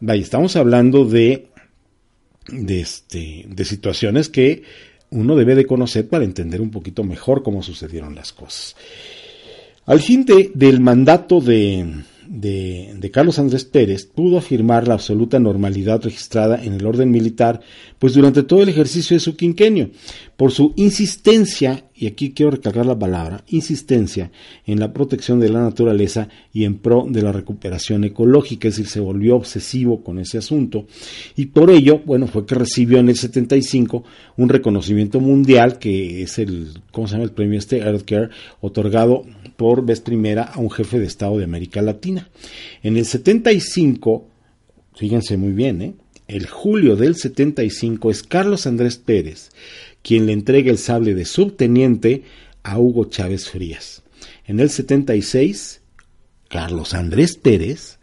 vaya, 0.00 0.22
estamos 0.22 0.56
hablando 0.56 1.04
de, 1.04 1.48
de, 2.48 2.80
este, 2.80 3.46
de 3.48 3.64
situaciones 3.64 4.28
que 4.28 4.62
uno 5.10 5.36
debe 5.36 5.54
de 5.54 5.66
conocer 5.66 6.08
para 6.08 6.24
entender 6.24 6.60
un 6.60 6.70
poquito 6.70 7.04
mejor 7.04 7.42
cómo 7.42 7.62
sucedieron 7.62 8.14
las 8.14 8.32
cosas. 8.32 8.76
Al 9.86 10.00
fin 10.00 10.24
de, 10.24 10.50
del 10.54 10.80
mandato 10.80 11.40
de, 11.40 11.86
de, 12.28 13.10
Carlos 13.12 13.38
Andrés 13.38 13.64
Pérez 13.64 14.04
pudo 14.04 14.38
afirmar 14.38 14.88
la 14.88 14.94
absoluta 14.94 15.38
normalidad 15.38 16.02
registrada 16.02 16.62
en 16.62 16.74
el 16.74 16.86
orden 16.86 17.10
militar, 17.10 17.60
pues 17.98 18.14
durante 18.14 18.42
todo 18.42 18.62
el 18.62 18.68
ejercicio 18.68 19.16
de 19.16 19.20
su 19.20 19.36
quinquenio, 19.36 19.90
por 20.36 20.52
su 20.52 20.72
insistencia, 20.76 21.84
y 21.94 22.06
aquí 22.06 22.32
quiero 22.32 22.50
recalcar 22.50 22.84
la 22.84 22.98
palabra, 22.98 23.42
insistencia 23.48 24.30
en 24.66 24.80
la 24.80 24.92
protección 24.92 25.40
de 25.40 25.48
la 25.48 25.62
naturaleza 25.62 26.28
y 26.52 26.64
en 26.64 26.78
pro 26.78 27.06
de 27.08 27.22
la 27.22 27.32
recuperación 27.32 28.04
ecológica, 28.04 28.68
es 28.68 28.76
decir, 28.76 28.90
se 28.90 29.00
volvió 29.00 29.36
obsesivo 29.36 30.02
con 30.02 30.18
ese 30.18 30.38
asunto, 30.38 30.86
y 31.36 31.46
por 31.46 31.70
ello, 31.70 32.00
bueno, 32.04 32.26
fue 32.26 32.44
que 32.44 32.54
recibió 32.54 32.98
en 32.98 33.08
el 33.08 33.16
75 33.16 34.04
un 34.36 34.48
reconocimiento 34.48 35.20
mundial, 35.20 35.78
que 35.78 36.22
es 36.22 36.38
el, 36.38 36.80
¿cómo 36.90 37.06
se 37.06 37.14
llama 37.14 37.24
el 37.24 37.32
premio 37.32 37.58
este? 37.58 37.78
Earthcare, 37.78 38.30
otorgado 38.60 39.24
por 39.56 39.84
vez 39.84 40.00
primera 40.00 40.42
a 40.44 40.58
un 40.58 40.70
jefe 40.70 40.98
de 40.98 41.06
Estado 41.06 41.38
de 41.38 41.44
América 41.44 41.82
Latina. 41.82 42.28
En 42.82 42.96
el 42.96 43.06
75, 43.06 44.26
fíjense 44.94 45.36
muy 45.36 45.52
bien, 45.52 45.82
¿eh? 45.82 45.94
el 46.28 46.46
julio 46.46 46.96
del 46.96 47.16
75 47.16 48.10
es 48.10 48.22
Carlos 48.22 48.66
Andrés 48.66 48.96
Pérez 48.96 49.50
quien 50.06 50.26
le 50.26 50.32
entrega 50.32 50.70
el 50.70 50.78
sable 50.78 51.16
de 51.16 51.24
subteniente 51.24 52.22
a 52.62 52.78
Hugo 52.78 53.06
Chávez 53.06 53.48
Frías. 53.48 54.04
En 54.46 54.60
el 54.60 54.70
76, 54.70 55.80
Carlos 56.48 56.94
Andrés 56.94 57.36
Pérez, 57.36 57.98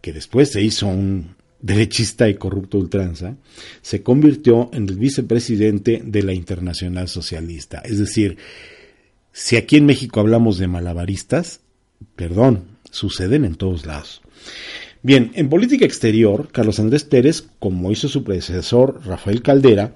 que 0.00 0.12
después 0.12 0.52
se 0.52 0.62
hizo 0.62 0.86
un 0.86 1.34
derechista 1.60 2.28
y 2.28 2.36
corrupto 2.36 2.78
ultranza, 2.78 3.36
se 3.82 4.04
convirtió 4.04 4.70
en 4.72 4.88
el 4.88 4.94
vicepresidente 4.94 6.00
de 6.04 6.22
la 6.22 6.34
Internacional 6.34 7.08
Socialista. 7.08 7.80
Es 7.80 7.98
decir, 7.98 8.36
si 9.32 9.56
aquí 9.56 9.76
en 9.76 9.86
México 9.86 10.20
hablamos 10.20 10.58
de 10.58 10.68
malabaristas, 10.68 11.60
perdón, 12.16 12.64
suceden 12.90 13.44
en 13.44 13.54
todos 13.54 13.86
lados. 13.86 14.22
Bien, 15.02 15.32
en 15.34 15.48
política 15.48 15.86
exterior, 15.86 16.48
Carlos 16.52 16.78
Andrés 16.78 17.04
Pérez, 17.04 17.44
como 17.58 17.90
hizo 17.90 18.08
su 18.08 18.22
predecesor 18.22 19.00
Rafael 19.06 19.42
Caldera, 19.42 19.94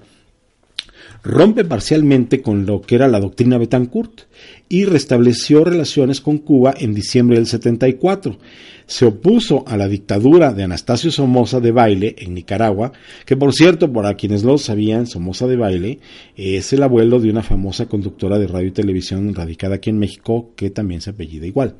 rompe 1.25 1.65
parcialmente 1.65 2.41
con 2.41 2.67
lo 2.67 2.81
que 2.81 2.95
era 2.95 3.07
la 3.07 3.19
doctrina 3.19 3.57
Betancourt 3.57 4.21
y 4.69 4.85
restableció 4.85 5.63
relaciones 5.63 6.21
con 6.21 6.37
Cuba 6.37 6.73
en 6.77 6.93
diciembre 6.93 7.37
del 7.37 7.47
74. 7.47 8.37
Se 8.85 9.05
opuso 9.05 9.63
a 9.67 9.75
la 9.75 9.87
dictadura 9.87 10.53
de 10.53 10.63
Anastasio 10.63 11.11
Somoza 11.11 11.59
de 11.59 11.71
Baile 11.71 12.15
en 12.19 12.35
Nicaragua, 12.35 12.93
que 13.25 13.35
por 13.35 13.53
cierto, 13.53 13.91
para 13.91 14.13
quienes 14.13 14.43
lo 14.43 14.59
sabían, 14.59 15.07
Somoza 15.07 15.47
de 15.47 15.55
Baile 15.55 15.99
es 16.35 16.71
el 16.71 16.83
abuelo 16.83 17.19
de 17.19 17.31
una 17.31 17.41
famosa 17.41 17.87
conductora 17.87 18.37
de 18.37 18.45
radio 18.45 18.67
y 18.67 18.71
televisión 18.71 19.33
radicada 19.33 19.75
aquí 19.75 19.89
en 19.89 19.97
México 19.97 20.51
que 20.55 20.69
también 20.69 21.01
se 21.01 21.09
apellida 21.09 21.47
igual. 21.47 21.75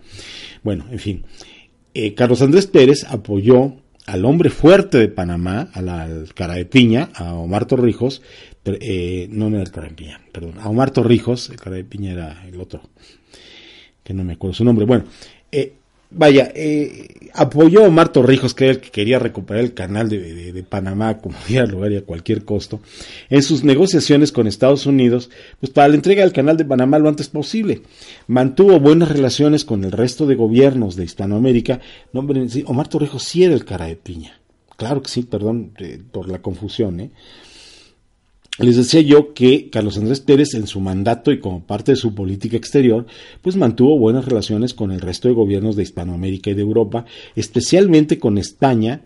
Bueno, 0.63 0.85
en 0.89 0.99
fin, 0.99 1.23
eh, 1.93 2.15
Carlos 2.15 2.41
Andrés 2.41 2.65
Pérez 2.65 3.05
apoyó 3.07 3.75
al 4.07 4.25
hombre 4.25 4.49
fuerte 4.49 4.97
de 4.97 5.07
Panamá, 5.07 5.69
a 5.73 5.81
la, 5.81 6.03
al 6.03 6.33
cara 6.33 6.55
de 6.55 6.65
piña, 6.65 7.09
a 7.15 7.33
Omar 7.33 7.65
Torrijos, 7.65 8.21
eh, 8.65 9.27
no, 9.29 9.47
era 9.47 9.61
el 9.61 9.71
cara 9.71 9.87
de 9.87 9.93
piña, 9.93 10.21
perdón, 10.31 10.55
a 10.59 10.69
Omar 10.69 10.91
Torrijos, 10.91 11.49
el 11.49 11.57
cara 11.57 11.75
de 11.75 11.83
piña 11.83 12.13
era 12.13 12.45
el 12.47 12.59
otro, 12.59 12.81
que 14.03 14.13
no 14.13 14.23
me 14.23 14.33
acuerdo 14.33 14.55
su 14.55 14.65
nombre. 14.65 14.85
Bueno, 14.85 15.05
eh, 15.51 15.73
vaya, 16.09 16.51
eh, 16.55 17.29
apoyó 17.33 17.83
a 17.83 17.87
Omar 17.87 18.09
Torrijos, 18.09 18.53
que 18.53 18.65
era 18.65 18.73
el 18.73 18.79
que 18.79 18.89
quería 18.89 19.19
recuperar 19.19 19.63
el 19.63 19.73
canal 19.73 20.09
de, 20.09 20.65
Panamá 20.67 21.17
como 21.21 21.37
diera 21.47 21.65
lugar 21.67 21.91
y 21.91 21.97
a 21.97 22.05
cualquier 22.05 22.43
costo, 22.43 22.79
en 23.29 23.43
sus 23.43 23.63
negociaciones 23.63 24.31
con 24.31 24.47
Estados 24.47 24.85
Unidos, 24.85 25.29
pues 25.59 25.71
para 25.71 25.89
la 25.89 25.95
entrega 25.95 26.23
del 26.23 26.33
canal 26.33 26.57
de 26.57 26.65
Panamá 26.65 26.97
lo 26.97 27.09
antes 27.09 27.29
posible. 27.29 27.81
Mantuvo 28.27 28.79
buenas 28.79 29.09
relaciones 29.09 29.65
con 29.65 29.83
el 29.83 29.91
resto 29.91 30.25
de 30.25 30.35
gobiernos 30.35 30.95
de 30.95 31.03
Hispanoamérica. 31.03 31.81
No, 32.13 32.21
hombre, 32.21 32.47
Omar 32.65 32.87
Torrijos 32.87 33.23
sí 33.23 33.43
era 33.43 33.53
el 33.53 33.65
cara 33.65 33.85
de 33.85 33.95
piña. 33.95 34.39
Claro 34.77 35.01
que 35.01 35.09
sí, 35.09 35.23
perdón 35.23 35.71
eh, 35.77 36.01
por 36.11 36.29
la 36.29 36.41
confusión, 36.41 36.99
¿eh? 36.99 37.11
Les 38.57 38.77
decía 38.77 39.01
yo 39.01 39.33
que 39.33 39.69
Carlos 39.69 39.97
Andrés 39.97 40.21
Pérez 40.21 40.53
en 40.53 40.65
su 40.65 40.79
mandato 40.79 41.31
y 41.31 41.39
como 41.39 41.65
parte 41.65 41.91
de 41.91 41.97
su 41.97 42.15
política 42.15 42.55
exterior, 42.55 43.05
pues 43.41 43.57
mantuvo 43.57 43.99
buenas 43.99 44.23
relaciones 44.23 44.73
con 44.73 44.91
el 44.91 45.01
resto 45.01 45.27
de 45.27 45.33
gobiernos 45.33 45.75
de 45.75 45.83
Hispanoamérica 45.83 46.51
y 46.51 46.53
de 46.53 46.61
Europa, 46.61 47.05
especialmente 47.35 48.17
con 48.17 48.37
España, 48.37 49.01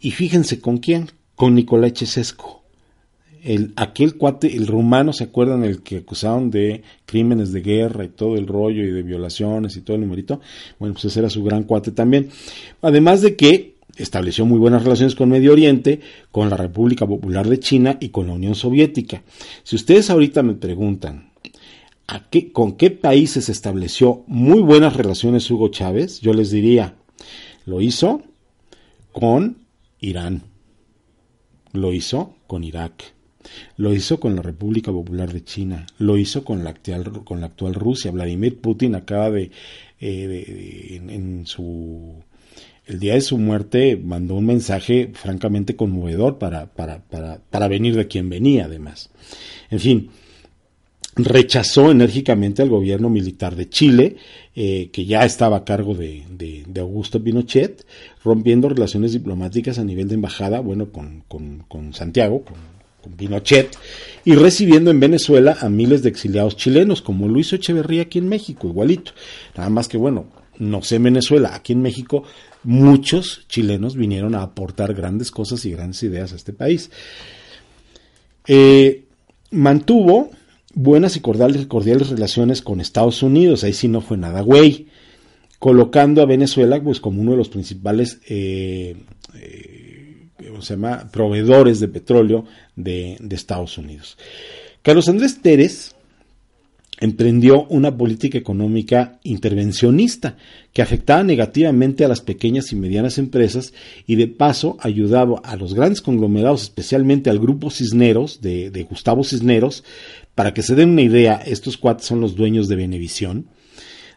y 0.00 0.12
fíjense 0.12 0.58
con 0.58 0.78
quién, 0.78 1.10
con 1.34 1.54
Nicolás 1.54 1.92
Chesesco. 1.92 2.62
El, 3.42 3.74
aquel 3.76 4.16
cuate, 4.16 4.56
el 4.56 4.66
rumano, 4.66 5.12
¿se 5.12 5.24
acuerdan? 5.24 5.64
El 5.64 5.82
que 5.82 5.98
acusaron 5.98 6.50
de 6.50 6.82
crímenes 7.04 7.52
de 7.52 7.60
guerra 7.60 8.06
y 8.06 8.08
todo 8.08 8.36
el 8.36 8.46
rollo 8.46 8.82
y 8.82 8.90
de 8.90 9.02
violaciones 9.02 9.76
y 9.76 9.82
todo 9.82 9.96
el 9.96 10.00
numerito. 10.00 10.40
Bueno, 10.78 10.94
pues 10.94 11.04
ese 11.04 11.20
era 11.20 11.28
su 11.28 11.44
gran 11.44 11.64
cuate 11.64 11.90
también. 11.90 12.30
Además 12.80 13.20
de 13.20 13.36
que 13.36 13.73
estableció 13.96 14.44
muy 14.46 14.58
buenas 14.58 14.82
relaciones 14.82 15.14
con 15.14 15.28
Medio 15.28 15.52
Oriente, 15.52 16.00
con 16.30 16.50
la 16.50 16.56
República 16.56 17.06
Popular 17.06 17.48
de 17.48 17.60
China 17.60 17.96
y 18.00 18.08
con 18.08 18.26
la 18.26 18.32
Unión 18.32 18.54
Soviética. 18.54 19.22
Si 19.62 19.76
ustedes 19.76 20.10
ahorita 20.10 20.42
me 20.42 20.54
preguntan 20.54 21.30
¿a 22.06 22.28
qué, 22.28 22.52
con 22.52 22.72
qué 22.76 22.90
países 22.90 23.48
estableció 23.48 24.24
muy 24.26 24.60
buenas 24.60 24.96
relaciones 24.96 25.50
Hugo 25.50 25.68
Chávez, 25.68 26.20
yo 26.20 26.32
les 26.32 26.50
diría, 26.50 26.94
lo 27.66 27.80
hizo 27.80 28.22
con 29.12 29.58
Irán, 30.00 30.42
lo 31.72 31.92
hizo 31.92 32.34
con 32.46 32.64
Irak, 32.64 33.14
lo 33.76 33.92
hizo 33.92 34.20
con 34.20 34.36
la 34.36 34.42
República 34.42 34.90
Popular 34.92 35.32
de 35.32 35.44
China, 35.44 35.86
lo 35.98 36.16
hizo 36.16 36.44
con 36.44 36.64
la 36.64 36.70
actual, 36.70 37.74
Rusia. 37.74 38.10
Vladimir 38.10 38.60
Putin 38.60 38.94
acaba 38.94 39.30
de, 39.30 39.50
eh, 40.00 41.00
en 41.08 41.46
su 41.46 42.22
el 42.86 43.00
día 43.00 43.14
de 43.14 43.20
su 43.20 43.38
muerte 43.38 43.96
mandó 44.02 44.34
un 44.34 44.46
mensaje 44.46 45.10
francamente 45.14 45.76
conmovedor 45.76 46.38
para, 46.38 46.66
para, 46.66 46.98
para, 46.98 47.40
para 47.50 47.68
venir 47.68 47.96
de 47.96 48.06
quien 48.06 48.28
venía, 48.28 48.66
además. 48.66 49.10
En 49.70 49.80
fin, 49.80 50.10
rechazó 51.16 51.90
enérgicamente 51.90 52.62
al 52.62 52.68
gobierno 52.68 53.08
militar 53.08 53.56
de 53.56 53.68
Chile, 53.68 54.16
eh, 54.54 54.90
que 54.92 55.06
ya 55.06 55.24
estaba 55.24 55.58
a 55.58 55.64
cargo 55.64 55.94
de, 55.94 56.24
de, 56.28 56.80
Augusto 56.80 57.22
Pinochet, 57.22 57.86
rompiendo 58.22 58.68
relaciones 58.68 59.12
diplomáticas 59.12 59.78
a 59.78 59.84
nivel 59.84 60.08
de 60.08 60.14
embajada, 60.14 60.60
bueno, 60.60 60.90
con, 60.90 61.22
con, 61.28 61.64
con 61.68 61.94
Santiago, 61.94 62.44
con, 62.44 62.56
con, 63.02 63.12
Pinochet, 63.12 63.76
y 64.24 64.34
recibiendo 64.34 64.90
en 64.90 65.00
Venezuela 65.00 65.56
a 65.60 65.68
miles 65.68 66.02
de 66.02 66.08
exiliados 66.08 66.56
chilenos, 66.56 67.00
como 67.00 67.28
Luis 67.28 67.52
Echeverría 67.52 68.02
aquí 68.02 68.18
en 68.18 68.28
México, 68.28 68.68
igualito. 68.68 69.12
Nada 69.56 69.70
más 69.70 69.88
que, 69.88 69.96
bueno, 69.96 70.26
no 70.58 70.82
sé 70.82 70.96
en 70.96 71.04
Venezuela, 71.04 71.54
aquí 71.54 71.72
en 71.72 71.82
México 71.82 72.24
muchos 72.64 73.46
chilenos 73.48 73.96
vinieron 73.96 74.34
a 74.34 74.42
aportar 74.42 74.94
grandes 74.94 75.30
cosas 75.30 75.64
y 75.64 75.70
grandes 75.70 76.02
ideas 76.02 76.32
a 76.32 76.36
este 76.36 76.52
país. 76.52 76.90
Eh, 78.46 79.04
mantuvo 79.50 80.30
buenas 80.74 81.16
y 81.16 81.20
cordiales, 81.20 81.66
cordiales, 81.66 82.10
relaciones 82.10 82.62
con 82.62 82.80
Estados 82.80 83.22
Unidos, 83.22 83.64
ahí 83.64 83.72
sí 83.72 83.88
no 83.88 84.00
fue 84.00 84.16
nada 84.16 84.40
güey, 84.40 84.88
colocando 85.58 86.20
a 86.20 86.26
Venezuela 86.26 86.82
pues 86.82 87.00
como 87.00 87.20
uno 87.20 87.32
de 87.32 87.36
los 87.36 87.48
principales 87.48 88.20
eh, 88.28 88.96
eh, 89.34 90.28
se 90.60 90.74
llama? 90.74 91.08
proveedores 91.10 91.80
de 91.80 91.88
petróleo 91.88 92.44
de, 92.76 93.16
de 93.20 93.36
Estados 93.36 93.78
Unidos. 93.78 94.18
Carlos 94.82 95.08
Andrés 95.08 95.38
Pérez 95.40 95.93
emprendió 97.00 97.66
una 97.66 97.96
política 97.96 98.38
económica 98.38 99.18
intervencionista 99.24 100.36
que 100.72 100.82
afectaba 100.82 101.22
negativamente 101.22 102.04
a 102.04 102.08
las 102.08 102.20
pequeñas 102.20 102.72
y 102.72 102.76
medianas 102.76 103.18
empresas 103.18 103.72
y 104.06 104.16
de 104.16 104.28
paso 104.28 104.76
ayudaba 104.80 105.40
a 105.44 105.56
los 105.56 105.74
grandes 105.74 106.00
conglomerados, 106.00 106.62
especialmente 106.62 107.30
al 107.30 107.38
grupo 107.38 107.70
Cisneros 107.70 108.40
de, 108.40 108.86
Gustavo 108.88 109.24
Cisneros, 109.24 109.84
para 110.34 110.54
que 110.54 110.62
se 110.62 110.74
den 110.74 110.90
una 110.90 111.02
idea, 111.02 111.34
estos 111.34 111.76
cuates 111.76 112.06
son 112.06 112.20
los 112.20 112.36
dueños 112.36 112.68
de 112.68 112.76
Benevisión. 112.76 113.46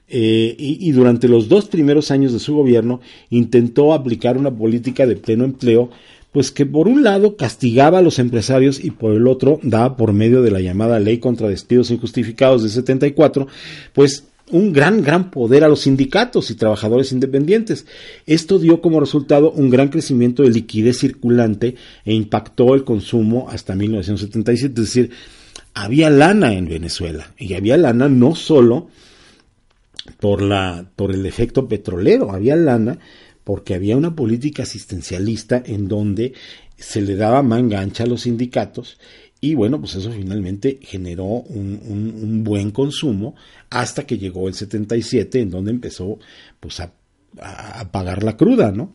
Eh, 0.10 0.56
y, 0.58 0.88
y, 0.88 0.94
durante 0.94 1.28
los 1.28 1.50
dos 1.50 1.66
primeros 1.66 2.12
años 2.12 2.32
de 2.32 2.40
su 2.40 2.56
gobierno 2.56 3.02
intentó 3.30 3.94
aplicar 3.94 4.38
una 4.38 4.56
política 4.56 5.06
de 5.06 5.18
pleno 5.18 5.44
empleo, 5.44 5.90
pues 6.38 6.52
que 6.52 6.68
por 6.68 6.88
un 6.88 7.02
lado 7.02 7.36
castigaba 7.36 7.98
a 7.98 8.04
los 8.04 8.20
empresarios 8.20 8.80
y 8.80 8.92
por 8.92 9.16
el 9.16 9.26
otro 9.26 9.60
daba 9.64 9.98
por 9.98 10.14
medio 10.14 10.44
de 10.44 10.52
la 10.52 10.62
llamada 10.62 11.00
ley 11.00 11.18
contra 11.18 11.48
despidos 11.48 11.90
injustificados 11.90 12.62
de 12.62 12.70
74, 12.70 13.48
pues 13.92 14.26
un 14.52 14.72
gran, 14.72 15.02
gran 15.02 15.32
poder 15.32 15.64
a 15.64 15.68
los 15.68 15.80
sindicatos 15.80 16.52
y 16.52 16.54
trabajadores 16.54 17.12
independientes. 17.12 17.88
Esto 18.28 18.60
dio 18.60 18.82
como 18.82 19.00
resultado 19.00 19.50
un 19.50 19.72
gran 19.72 19.88
crecimiento 19.88 20.44
de 20.44 20.52
liquidez 20.52 21.00
circulante 21.00 21.74
e 22.06 22.14
impactó 22.14 22.76
el 22.76 22.84
consumo 22.84 23.48
hasta 23.50 23.74
1977, 23.74 24.80
es 24.80 24.88
decir, 24.88 25.10
había 25.74 26.12
lana 26.12 26.54
en 26.54 26.70
Venezuela 26.70 27.34
y 27.40 27.56
había 27.56 27.78
lana 27.78 28.10
no 28.10 28.36
solo 28.36 28.90
por 30.20 30.44
la 30.44 30.86
por 30.96 31.12
el 31.12 31.26
efecto 31.26 31.68
petrolero, 31.68 32.32
había 32.32 32.56
lana 32.56 33.00
porque 33.48 33.76
había 33.76 33.96
una 33.96 34.14
política 34.14 34.64
asistencialista 34.64 35.64
en 35.66 35.88
donde 35.88 36.34
se 36.76 37.00
le 37.00 37.16
daba 37.16 37.42
mangancha 37.44 38.04
a 38.04 38.06
los 38.06 38.24
sindicatos 38.24 38.98
y 39.40 39.56
bueno, 39.56 39.80
pues 39.80 39.96
eso 39.96 40.12
finalmente 40.12 40.80
generó 40.82 41.24
un, 41.24 41.80
un, 41.88 42.14
un, 42.22 42.44
buen 42.44 42.72
consumo 42.72 43.36
hasta 43.70 44.06
que 44.06 44.18
llegó 44.18 44.50
el 44.50 44.54
77 44.54 45.40
en 45.40 45.50
donde 45.50 45.72
empezó 45.72 46.20
pues 46.60 46.82
a, 46.82 46.92
a 47.40 47.90
pagar 47.90 48.22
la 48.22 48.36
cruda, 48.36 48.74
¿no? 48.74 48.92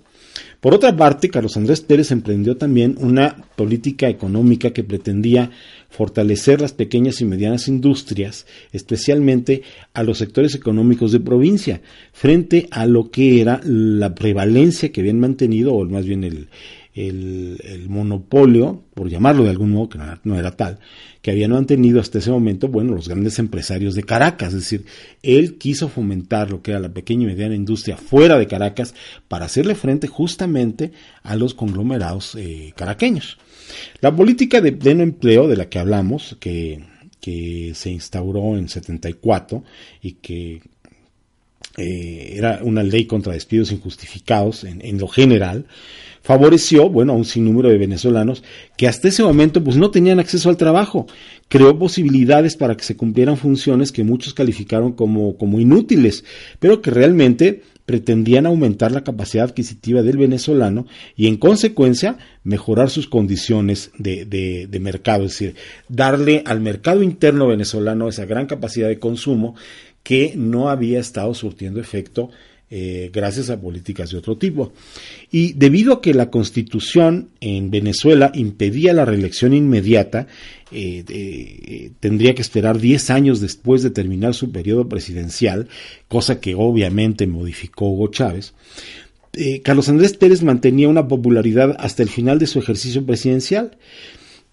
Por 0.63 0.75
otra 0.75 0.95
parte, 0.95 1.29
Carlos 1.29 1.57
Andrés 1.57 1.81
Pérez 1.81 2.13
emprendió 2.13 2.57
también 2.57 2.95
una 3.01 3.37
política 3.57 4.09
económica 4.09 4.71
que 4.71 4.85
pretendía 4.85 5.51
fortalecer 5.91 6.61
las 6.61 6.73
pequeñas 6.73 7.21
y 7.21 7.25
medianas 7.25 7.67
industrias, 7.67 8.47
especialmente 8.71 9.63
a 9.93 10.05
los 10.05 10.19
sectores 10.19 10.55
económicos 10.55 11.11
de 11.11 11.19
provincia, 11.19 11.81
frente 12.13 12.69
a 12.71 12.87
lo 12.87 13.11
que 13.11 13.41
era 13.41 13.61
la 13.65 14.15
prevalencia 14.15 14.93
que 14.93 15.01
habían 15.01 15.19
mantenido, 15.19 15.75
o 15.75 15.85
más 15.85 16.07
bien 16.07 16.23
el, 16.23 16.47
el, 16.95 17.87
monopolio, 17.89 18.85
por 18.95 19.09
llamarlo 19.09 19.45
de 19.45 19.51
algún 19.51 19.71
modo, 19.71 19.89
que 19.89 19.99
no 19.99 20.05
era, 20.05 20.21
no 20.25 20.39
era, 20.39 20.57
tal, 20.57 20.79
que 21.23 21.31
habían 21.31 21.53
mantenido 21.53 22.01
hasta 22.01 22.19
ese 22.19 22.31
momento, 22.31 22.69
bueno, 22.69 22.95
los 22.95 23.09
grandes 23.09 23.39
empresarios 23.39 23.95
de 23.95 24.03
Caracas. 24.03 24.49
Es 24.49 24.61
decir, 24.61 24.85
él 25.23 25.57
quiso 25.57 25.89
fomentar 25.89 26.51
lo 26.51 26.63
que 26.63 26.73
era 26.73 26.81
la 26.81 26.93
pequeña 26.93 27.25
y 27.25 27.27
mediana 27.27 27.55
industria 27.55 27.97
fuera 27.97 28.39
de 28.39 28.47
Caracas 28.47 28.95
para 29.29 29.47
hacerle 29.47 29.75
frente 29.75 30.07
justamente 30.07 30.93
a 31.23 31.37
los 31.37 31.55
conglomerados 31.55 32.35
eh, 32.35 32.73
caraqueños. 32.77 33.39
La 34.01 34.15
política 34.15 34.61
de 34.61 34.73
pleno 34.73 35.03
empleo 35.03 35.49
de 35.49 35.57
la 35.57 35.69
que 35.69 35.79
hablamos, 35.79 36.37
que, 36.41 36.85
que 37.21 37.73
se 37.75 37.91
instauró 37.91 38.59
en 38.59 38.69
74 38.69 39.65
y 40.03 40.13
que 40.15 40.61
eh, 41.77 42.35
era 42.37 42.61
una 42.63 42.83
ley 42.83 43.07
contra 43.07 43.33
despidos 43.33 43.73
injustificados 43.73 44.65
en, 44.65 44.85
en 44.85 44.99
lo 44.99 45.09
general, 45.09 45.67
favoreció, 46.23 46.89
bueno, 46.89 47.13
a 47.13 47.17
un 47.17 47.25
sinnúmero 47.25 47.69
de 47.69 47.79
venezolanos 47.79 48.43
que 48.77 48.89
hasta 48.89 49.09
ese 49.09 49.23
momento 49.23 49.63
pues 49.63 49.77
no 49.77 49.91
tenían 49.91 50.21
acceso 50.21 50.49
al 50.49 50.57
trabajo. 50.57 51.07
Creó 51.49 51.79
posibilidades 51.79 52.57
para 52.57 52.77
que 52.77 52.85
se 52.85 52.97
cumplieran 52.97 53.37
funciones 53.37 53.93
que 53.93 54.05
muchos 54.05 54.33
calificaron 54.33 54.93
como, 54.93 55.37
como 55.37 55.61
inútiles, 55.61 56.25
pero 56.59 56.81
que 56.81 56.91
realmente 56.91 57.63
pretendían 57.85 58.47
aumentar 58.47 58.93
la 58.93 59.03
capacidad 59.03 59.45
adquisitiva 59.45 60.03
del 60.03 60.17
venezolano 60.17 60.87
y 61.17 61.27
en 61.27 61.37
consecuencia 61.37 62.17
mejorar 62.45 62.91
sus 62.91 63.09
condiciones 63.09 63.91
de, 63.99 64.25
de, 64.25 64.69
de, 64.69 64.81
mercado, 64.81 65.25
es 65.25 65.33
decir, 65.33 65.57
darle 65.89 66.45
al 66.47 66.61
mercado 66.61 67.03
interno 67.03 67.49
venezolano 67.49 68.09
esa 68.09 68.25
gran 68.25 68.47
capacidad 68.47 68.89
de 68.89 69.01
consumo 69.01 69.57
que 70.03 70.35
no 70.37 70.69
había 70.69 71.01
estado 71.01 71.35
surtiendo 71.35 71.81
efecto 71.81 72.31
eh, 72.75 73.11
gracias 73.13 73.51
a 73.51 73.61
políticas 73.61 74.11
de 74.11 74.17
otro 74.17 74.39
tipo. 74.39 74.73
Y 75.31 75.53
debido 75.53 75.93
a 75.93 76.01
que 76.01 76.15
la 76.15 76.31
constitución 76.31 77.29
en 77.41 77.71
Venezuela 77.71 78.33
impedía 78.35 78.95
la 78.95 79.05
reelección 79.05 79.53
inmediata, 79.53 80.27
eh, 80.71 81.05
eh, 81.07 81.91
tendría 82.01 82.35
que 82.35 82.41
esperar 82.41 82.79
10 82.79 83.11
años 83.11 83.43
después 83.43 83.83
de 83.83 83.91
terminar 83.91 84.33
su 84.33 84.53
periodo 84.53 84.89
presidencial, 84.89 85.69
cosa 86.09 86.41
que 86.41 86.55
obviamente 86.55 87.27
modificó 87.27 87.91
Hugo 87.91 88.09
Chávez. 88.09 88.55
Carlos 89.63 89.91
Andrés 89.91 90.15
Pérez 90.15 90.43
mantenía 90.43 90.89
una 90.89 91.09
popularidad 91.09 91.77
hasta 91.79 92.03
el 92.03 92.09
final 92.09 92.39
de 92.39 92.47
su 92.47 92.59
ejercicio 92.59 93.05
presidencial. 93.05 93.77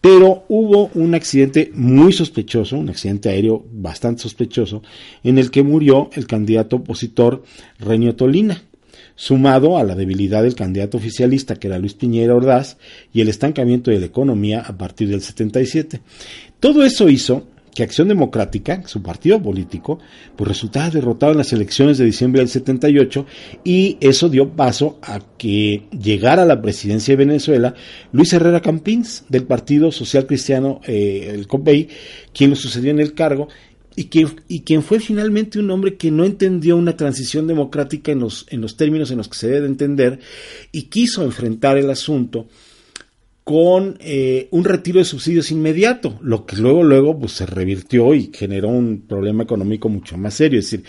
Pero 0.01 0.45
hubo 0.47 0.89
un 0.93 1.13
accidente 1.13 1.71
muy 1.73 2.13
sospechoso, 2.13 2.77
un 2.77 2.89
accidente 2.89 3.29
aéreo 3.29 3.65
bastante 3.71 4.21
sospechoso, 4.21 4.81
en 5.23 5.37
el 5.37 5.51
que 5.51 5.63
murió 5.63 6.09
el 6.13 6.25
candidato 6.25 6.77
opositor 6.77 7.43
Reño 7.79 8.15
Tolina, 8.15 8.63
sumado 9.15 9.77
a 9.77 9.83
la 9.83 9.95
debilidad 9.95 10.43
del 10.43 10.55
candidato 10.55 10.97
oficialista 10.97 11.55
que 11.55 11.67
era 11.67 11.77
Luis 11.77 11.93
Piñera 11.93 12.33
Ordaz 12.33 12.77
y 13.13 13.19
el 13.19 13.27
estancamiento 13.27 13.91
de 13.91 13.99
la 13.99 14.05
economía 14.05 14.61
a 14.61 14.77
partir 14.77 15.09
del 15.09 15.21
77. 15.21 15.99
Todo 16.61 16.85
eso 16.85 17.09
hizo 17.09 17.45
que 17.73 17.83
Acción 17.83 18.07
Democrática, 18.07 18.83
su 18.85 19.01
partido 19.01 19.41
político, 19.41 19.99
pues 20.35 20.47
resultaba 20.47 20.89
derrotado 20.89 21.31
en 21.31 21.37
las 21.37 21.53
elecciones 21.53 21.97
de 21.97 22.05
diciembre 22.05 22.41
del 22.41 22.49
78 22.49 23.25
y 23.63 23.97
eso 24.01 24.29
dio 24.29 24.49
paso 24.49 24.99
a 25.01 25.19
que 25.37 25.83
llegara 25.91 26.43
a 26.43 26.45
la 26.45 26.61
presidencia 26.61 27.13
de 27.13 27.25
Venezuela 27.25 27.73
Luis 28.11 28.33
Herrera 28.33 28.61
Campins 28.61 29.25
del 29.29 29.43
Partido 29.43 29.91
Social 29.91 30.25
Cristiano, 30.25 30.81
eh, 30.85 31.31
el 31.33 31.47
COPEI, 31.47 31.89
quien 32.33 32.49
lo 32.49 32.55
sucedió 32.55 32.91
en 32.91 32.99
el 32.99 33.13
cargo 33.13 33.47
y 33.95 34.05
quien, 34.05 34.29
y 34.47 34.61
quien 34.61 34.81
fue 34.81 34.99
finalmente 34.99 35.59
un 35.59 35.69
hombre 35.71 35.97
que 35.97 36.11
no 36.11 36.23
entendió 36.23 36.77
una 36.77 36.95
transición 36.95 37.47
democrática 37.47 38.11
en 38.11 38.19
los, 38.19 38.45
en 38.49 38.61
los 38.61 38.77
términos 38.77 39.11
en 39.11 39.17
los 39.17 39.27
que 39.27 39.37
se 39.37 39.47
debe 39.47 39.61
de 39.61 39.67
entender 39.67 40.19
y 40.71 40.83
quiso 40.83 41.23
enfrentar 41.23 41.77
el 41.77 41.89
asunto 41.89 42.47
con 43.49 43.97
eh, 43.99 44.47
un 44.51 44.63
retiro 44.63 44.99
de 44.99 45.05
subsidios 45.05 45.49
inmediato, 45.49 46.19
lo 46.21 46.45
que 46.45 46.55
luego, 46.55 46.83
luego 46.83 47.17
pues, 47.17 47.31
se 47.31 47.47
revirtió 47.47 48.13
y 48.13 48.29
generó 48.31 48.67
un 48.67 49.07
problema 49.07 49.41
económico 49.41 49.89
mucho 49.89 50.19
más 50.19 50.35
serio. 50.35 50.59
Es 50.59 50.65
decir, 50.69 50.85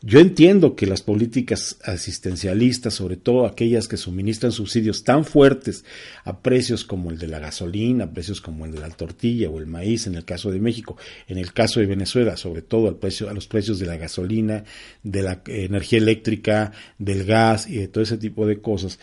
yo 0.00 0.18
entiendo 0.18 0.74
que 0.74 0.86
las 0.86 1.02
políticas 1.02 1.76
asistencialistas, 1.84 2.94
sobre 2.94 3.18
todo 3.18 3.44
aquellas 3.44 3.88
que 3.88 3.98
suministran 3.98 4.52
subsidios 4.52 5.04
tan 5.04 5.26
fuertes 5.26 5.84
a 6.24 6.40
precios 6.40 6.82
como 6.82 7.10
el 7.10 7.18
de 7.18 7.28
la 7.28 7.40
gasolina, 7.40 8.04
a 8.04 8.10
precios 8.10 8.40
como 8.40 8.64
el 8.64 8.72
de 8.72 8.80
la 8.80 8.88
tortilla 8.88 9.50
o 9.50 9.58
el 9.58 9.66
maíz 9.66 10.06
en 10.06 10.14
el 10.14 10.24
caso 10.24 10.50
de 10.50 10.60
México, 10.60 10.96
en 11.26 11.36
el 11.36 11.52
caso 11.52 11.78
de 11.78 11.84
Venezuela, 11.84 12.38
sobre 12.38 12.62
todo 12.62 12.88
al 12.88 12.96
precio, 12.96 13.28
a 13.28 13.34
los 13.34 13.46
precios 13.46 13.78
de 13.80 13.84
la 13.84 13.98
gasolina, 13.98 14.64
de 15.02 15.20
la 15.20 15.42
energía 15.46 15.98
eléctrica, 15.98 16.72
del 16.96 17.26
gas 17.26 17.68
y 17.68 17.76
de 17.76 17.88
todo 17.88 18.02
ese 18.02 18.16
tipo 18.16 18.46
de 18.46 18.62
cosas, 18.62 18.98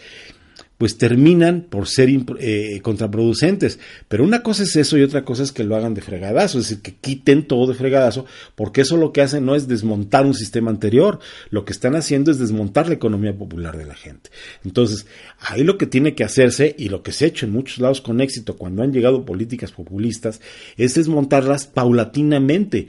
pues 0.78 0.98
terminan 0.98 1.62
por 1.70 1.88
ser 1.88 2.10
eh, 2.40 2.80
contraproducentes. 2.82 3.80
Pero 4.08 4.24
una 4.24 4.44
cosa 4.44 4.64
es 4.64 4.76
eso 4.76 4.98
y 4.98 5.04
otra 5.04 5.24
cosa 5.24 5.44
es 5.44 5.52
que 5.52 5.64
lo 5.64 5.76
hagan 5.76 5.94
de 5.94 6.02
fregadazo, 6.02 6.60
es 6.60 6.66
decir, 6.70 6.82
que 6.82 6.96
quiten 6.96 7.48
todo 7.48 7.68
de 7.68 7.76
fregadazo, 7.76 8.26
porque 8.56 8.82
eso 8.82 8.98
lo 8.98 9.14
que 9.14 9.22
hacen 9.22 9.46
no 9.46 9.56
es 9.56 9.68
desmontar 9.68 10.26
un 10.26 10.34
sistema 10.34 10.72
anterior, 10.72 11.20
lo 11.50 11.64
que 11.64 11.72
están 11.72 11.96
haciendo 11.96 12.32
es 12.32 12.40
desmontar 12.40 12.88
la 12.88 12.96
economía 12.96 13.34
popular 13.34 13.78
de 13.78 13.86
la 13.86 13.96
gente. 13.96 14.30
Entonces, 14.64 15.06
ahí 15.40 15.64
lo 15.64 15.78
que 15.78 15.88
tiene 15.88 16.14
que 16.14 16.24
hacerse 16.24 16.76
y 16.78 16.90
lo 16.90 17.04
que 17.04 17.12
se 17.12 17.26
ha 17.26 17.28
hecho 17.30 17.46
en 17.46 17.54
muchos 17.54 17.80
lados 17.80 18.02
con 18.02 18.20
éxito 18.20 18.58
cuando 18.58 18.84
han 18.84 18.92
llegado 18.92 19.26
políticas 19.26 19.72
populistas 19.72 20.42
es 20.78 20.96
desmontarlas 20.96 21.68
paulatinamente 21.68 22.88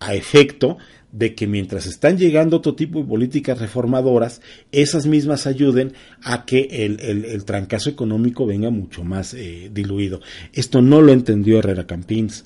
a 0.00 0.14
efecto 0.14 0.78
de 1.12 1.34
que 1.34 1.46
mientras 1.46 1.86
están 1.86 2.18
llegando 2.18 2.58
otro 2.58 2.74
tipo 2.74 2.98
de 3.00 3.06
políticas 3.06 3.58
reformadoras, 3.58 4.40
esas 4.72 5.06
mismas 5.06 5.46
ayuden 5.46 5.94
a 6.22 6.44
que 6.44 6.68
el, 6.70 7.00
el- 7.00 7.24
el 7.24 7.44
trancazo 7.44 7.88
económico 7.90 8.44
venga 8.46 8.70
mucho 8.70 9.04
más 9.04 9.32
eh, 9.34 9.70
diluido. 9.72 10.20
Esto 10.52 10.82
no 10.82 11.00
lo 11.00 11.12
entendió 11.12 11.58
Herrera 11.58 11.86
Campins. 11.86 12.44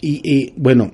Y, 0.00 0.20
y, 0.24 0.52
bueno, 0.56 0.92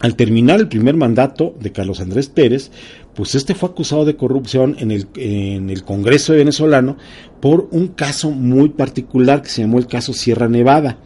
al 0.00 0.14
terminar 0.14 0.60
el 0.60 0.68
primer 0.68 0.94
mandato 0.96 1.54
de 1.60 1.72
Carlos 1.72 2.00
Andrés 2.00 2.28
Pérez, 2.28 2.70
pues 3.14 3.34
este 3.34 3.54
fue 3.54 3.70
acusado 3.70 4.04
de 4.04 4.16
corrupción 4.16 4.76
en 4.78 4.90
el, 4.90 5.06
en 5.16 5.70
el 5.70 5.84
Congreso 5.84 6.34
venezolano 6.34 6.98
por 7.40 7.68
un 7.70 7.88
caso 7.88 8.30
muy 8.30 8.68
particular 8.68 9.40
que 9.42 9.48
se 9.48 9.62
llamó 9.62 9.78
el 9.78 9.86
caso 9.86 10.12
Sierra 10.12 10.48
Nevada. 10.48 10.98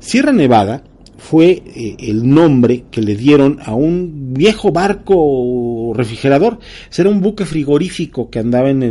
Sierra 0.00 0.32
Nevada 0.32 0.82
fue 1.18 1.62
eh, 1.74 1.96
el 1.98 2.28
nombre 2.28 2.84
que 2.90 3.00
le 3.00 3.16
dieron 3.16 3.58
a 3.64 3.74
un 3.74 4.34
viejo 4.34 4.70
barco 4.72 5.92
refrigerador. 5.94 6.58
Era 6.96 7.08
un 7.10 7.20
buque 7.20 7.44
frigorífico 7.44 8.28
que 8.30 8.38
andaba 8.38 8.70
en, 8.70 8.82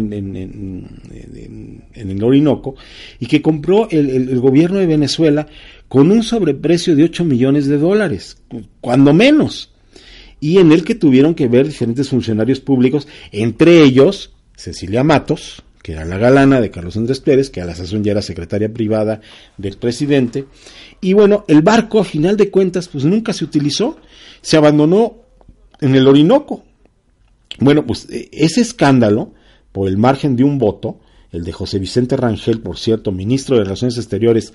el 1.93 2.23
Orinoco 2.23 2.76
y 3.19 3.26
que 3.28 3.41
compró 3.41 3.88
el, 3.89 4.09
el- 4.09 4.30
el 4.30 4.39
gobierno 4.39 4.80
de 4.80 4.88
Venezuela 4.88 5.47
con 5.88 6.11
un 6.11 6.23
sobreprecio 6.23 6.95
de 6.95 7.03
8 7.03 7.26
millones 7.26 7.67
de 7.67 7.78
dólares, 7.78 8.38
cuando 8.82 9.13
menos. 9.13 9.71
Y 10.39 10.57
en 10.57 10.71
el 10.71 10.84
que 10.84 10.95
tuvieron 10.95 11.34
que 11.36 11.47
ver 11.47 11.65
diferentes 11.67 12.09
funcionarios 12.09 12.59
públicos, 12.59 13.07
entre 13.32 13.84
ellos 13.84 14.34
Cecilia 14.55 15.03
Matos, 15.03 15.63
que 15.86 15.91
era 15.91 16.03
la 16.03 16.17
galana 16.17 16.59
de 16.61 16.71
Carlos 16.71 16.97
Andrés 16.97 17.19
Pérez, 17.19 17.51
que 17.51 17.61
a 17.61 17.65
la 17.65 17.75
sazón 17.75 18.03
ya 18.03 18.13
era 18.13 18.23
secretaria 18.23 18.73
privada 18.73 19.21
del 19.55 19.77
presidente. 19.77 20.45
Y 20.99 21.13
bueno, 21.13 21.45
el 21.47 21.61
barco 21.61 21.99
a 21.99 22.03
final 22.03 22.38
de 22.38 22.49
cuentas 22.49 22.88
pues 22.88 23.05
nunca 23.05 23.33
se 23.33 23.45
utilizó, 23.45 23.99
se 24.41 24.57
abandonó 24.57 25.17
en 25.79 25.93
el 25.93 26.07
Orinoco. 26.07 26.63
Bueno, 27.59 27.86
pues 27.86 28.09
e- 28.09 28.29
ese 28.31 28.61
escándalo, 28.61 29.36
por 29.71 29.88
el 29.88 29.99
margen 29.99 30.36
de 30.36 30.43
un 30.43 30.57
voto, 30.57 31.01
el 31.31 31.43
de 31.43 31.51
José 31.51 31.77
Vicente 31.77 32.17
Rangel, 32.17 32.61
por 32.61 32.79
cierto, 32.79 33.11
ministro 33.11 33.55
de 33.55 33.65
Relaciones 33.65 33.99
Exteriores 33.99 34.53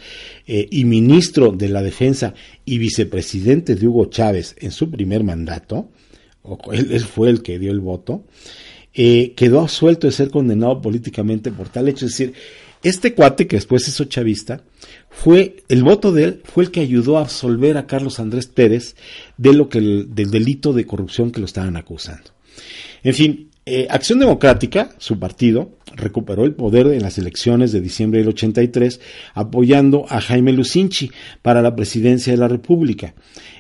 eh, 0.49 0.67
y 0.69 0.85
ministro 0.85 1.53
de 1.53 1.69
la 1.69 1.81
Defensa 1.81 2.35
y 2.65 2.79
vicepresidente 2.79 3.77
de 3.77 3.87
Hugo 3.87 4.07
Chávez 4.07 4.57
en 4.59 4.73
su 4.73 4.91
primer 4.91 5.23
mandato, 5.23 5.91
él, 6.73 6.89
él 6.91 7.05
fue 7.05 7.31
el 7.31 7.45
que 7.45 7.61
dio 7.61 7.71
el 7.71 7.79
voto, 7.79 8.25
eh, 8.95 9.33
quedó 9.37 9.61
absuelto 9.61 10.07
de 10.07 10.13
ser 10.13 10.31
condenado 10.31 10.81
políticamente 10.81 11.51
por 11.51 11.69
tal 11.69 11.89
hecho. 11.89 12.07
Es 12.07 12.13
decir, 12.13 12.35
este 12.83 13.15
cuate 13.15 13.47
que 13.47 13.57
después 13.57 13.87
hizo 13.87 14.05
chavista, 14.05 14.63
fue, 15.11 15.57
el 15.69 15.83
voto 15.83 16.13
de 16.13 16.25
él 16.25 16.41
fue 16.45 16.65
el 16.65 16.71
que 16.71 16.81
ayudó 16.81 17.19
a 17.19 17.23
absolver 17.23 17.77
a 17.77 17.87
Carlos 17.87 18.19
Andrés 18.21 18.47
Pérez 18.47 18.97
de 19.37 19.53
lo 19.53 19.69
que 19.69 19.79
el- 19.79 20.15
del 20.15 20.31
delito 20.31 20.73
de 20.73 20.87
corrupción 20.87 21.31
que 21.31 21.41
lo 21.41 21.47
estaban 21.47 21.77
acusando. 21.77 22.31
En 23.03 23.15
fin, 23.15 23.50
eh, 23.71 23.87
Acción 23.89 24.19
Democrática, 24.19 24.91
su 24.99 25.21
partido, 25.21 25.71
recuperó 25.95 26.45
el 26.45 26.55
poder 26.55 26.89
en 26.89 27.03
las 27.03 27.19
elecciones 27.19 27.71
de 27.71 27.81
diciembre 27.81 28.19
del 28.19 28.31
83, 28.31 29.01
apoyando 29.35 30.07
a 30.09 30.21
Jaime 30.21 30.53
Lucinchi 30.53 31.11
para 31.41 31.63
la 31.63 31.77
presidencia 31.77 32.33
de 32.33 32.39
la 32.39 32.49
República. 32.49 33.15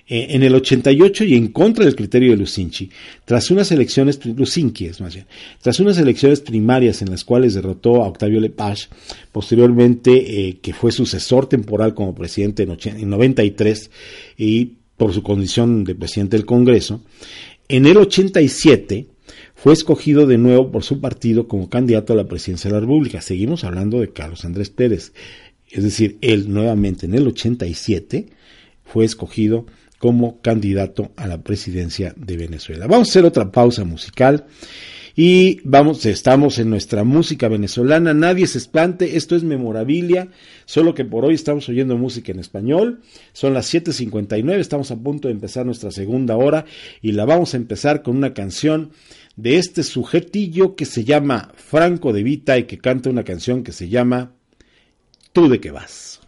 Eh, 0.08 0.26
en 0.30 0.42
el 0.42 0.56
88 0.56 1.24
y 1.24 1.34
en 1.34 1.48
contra 1.52 1.84
del 1.84 1.94
criterio 1.94 2.32
de 2.32 2.38
Lucinchi, 2.38 2.90
tras 3.24 3.52
unas 3.52 3.70
elecciones, 3.70 4.18
es 4.18 5.00
más 5.00 5.14
bien, 5.14 5.26
tras 5.62 5.78
unas 5.78 5.96
elecciones 5.98 6.40
primarias 6.40 7.02
en 7.02 7.10
las 7.10 7.22
cuales 7.22 7.54
derrotó 7.54 8.02
a 8.02 8.08
Octavio 8.08 8.40
Lepage, 8.40 8.88
posteriormente 9.30 10.48
eh, 10.48 10.58
que 10.60 10.72
fue 10.72 10.90
sucesor 10.90 11.46
temporal 11.46 11.94
como 11.94 12.16
presidente 12.16 12.64
en, 12.64 12.76
en 12.84 13.08
93 13.08 13.90
y 14.36 14.72
por 14.96 15.14
su 15.14 15.22
condición 15.22 15.84
de 15.84 15.94
presidente 15.94 16.36
del 16.36 16.46
Congreso, 16.46 17.04
en 17.68 17.86
el 17.86 17.96
87 17.96 19.06
fue 19.62 19.74
escogido 19.74 20.26
de 20.26 20.38
nuevo 20.38 20.72
por 20.72 20.84
su 20.84 21.02
partido 21.02 21.46
como 21.46 21.68
candidato 21.68 22.14
a 22.14 22.16
la 22.16 22.24
presidencia 22.24 22.70
de 22.70 22.76
la 22.76 22.80
República. 22.80 23.20
Seguimos 23.20 23.62
hablando 23.62 24.00
de 24.00 24.10
Carlos 24.10 24.46
Andrés 24.46 24.70
Pérez. 24.70 25.12
Es 25.70 25.84
decir, 25.84 26.16
él 26.22 26.50
nuevamente 26.50 27.04
en 27.04 27.12
el 27.12 27.26
87 27.26 28.30
fue 28.84 29.04
escogido 29.04 29.66
como 29.98 30.40
candidato 30.40 31.12
a 31.14 31.26
la 31.26 31.42
presidencia 31.42 32.14
de 32.16 32.38
Venezuela. 32.38 32.86
Vamos 32.86 33.08
a 33.08 33.10
hacer 33.10 33.26
otra 33.26 33.52
pausa 33.52 33.84
musical 33.84 34.46
y 35.14 35.60
vamos, 35.64 36.06
estamos 36.06 36.58
en 36.58 36.70
nuestra 36.70 37.04
música 37.04 37.48
venezolana. 37.48 38.14
Nadie 38.14 38.46
se 38.46 38.56
espante, 38.56 39.18
esto 39.18 39.36
es 39.36 39.44
memorabilia, 39.44 40.28
solo 40.64 40.94
que 40.94 41.04
por 41.04 41.26
hoy 41.26 41.34
estamos 41.34 41.68
oyendo 41.68 41.98
música 41.98 42.32
en 42.32 42.38
español. 42.38 43.02
Son 43.34 43.52
las 43.52 43.66
7:59, 43.66 44.58
estamos 44.58 44.90
a 44.90 44.96
punto 44.96 45.28
de 45.28 45.34
empezar 45.34 45.66
nuestra 45.66 45.90
segunda 45.90 46.36
hora 46.36 46.64
y 47.02 47.12
la 47.12 47.26
vamos 47.26 47.52
a 47.52 47.58
empezar 47.58 48.02
con 48.02 48.16
una 48.16 48.32
canción 48.32 48.92
de 49.40 49.56
este 49.56 49.82
sujetillo 49.82 50.76
que 50.76 50.84
se 50.84 51.04
llama 51.04 51.50
Franco 51.54 52.12
de 52.12 52.22
Vita 52.22 52.58
y 52.58 52.64
que 52.64 52.78
canta 52.78 53.08
una 53.08 53.24
canción 53.24 53.62
que 53.62 53.72
se 53.72 53.88
llama 53.88 54.32
Tú 55.32 55.48
de 55.48 55.60
qué 55.60 55.70
vas. 55.70 56.20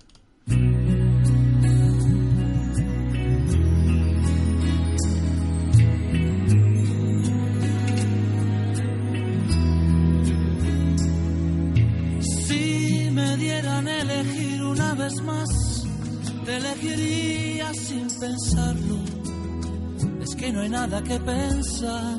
Si 12.47 13.11
me 13.13 13.37
dieran 13.37 13.89
elegir 13.89 14.63
una 14.63 14.95
vez 14.95 15.21
más, 15.23 15.87
te 16.47 16.57
elegiría 16.57 17.75
sin 17.75 18.09
pensarlo. 18.19 18.99
Es 20.23 20.35
que 20.35 20.51
no 20.51 20.61
hay 20.61 20.71
nada 20.71 21.03
que 21.03 21.19
pensar, 21.21 22.19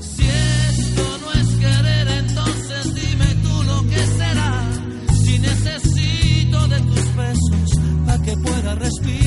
si 0.00 0.22
esto 0.22 1.18
no 1.22 1.32
es 1.40 1.48
querer, 1.56 2.08
entonces 2.08 2.94
dime 2.94 3.34
tú 3.42 3.62
lo 3.64 3.82
que 3.88 4.06
será. 4.18 4.70
Si 5.22 5.38
necesito 5.38 6.68
de 6.68 6.80
tus 6.80 7.16
besos 7.16 7.70
para 8.06 8.22
que 8.22 8.36
pueda 8.36 8.74
respirar. 8.74 9.23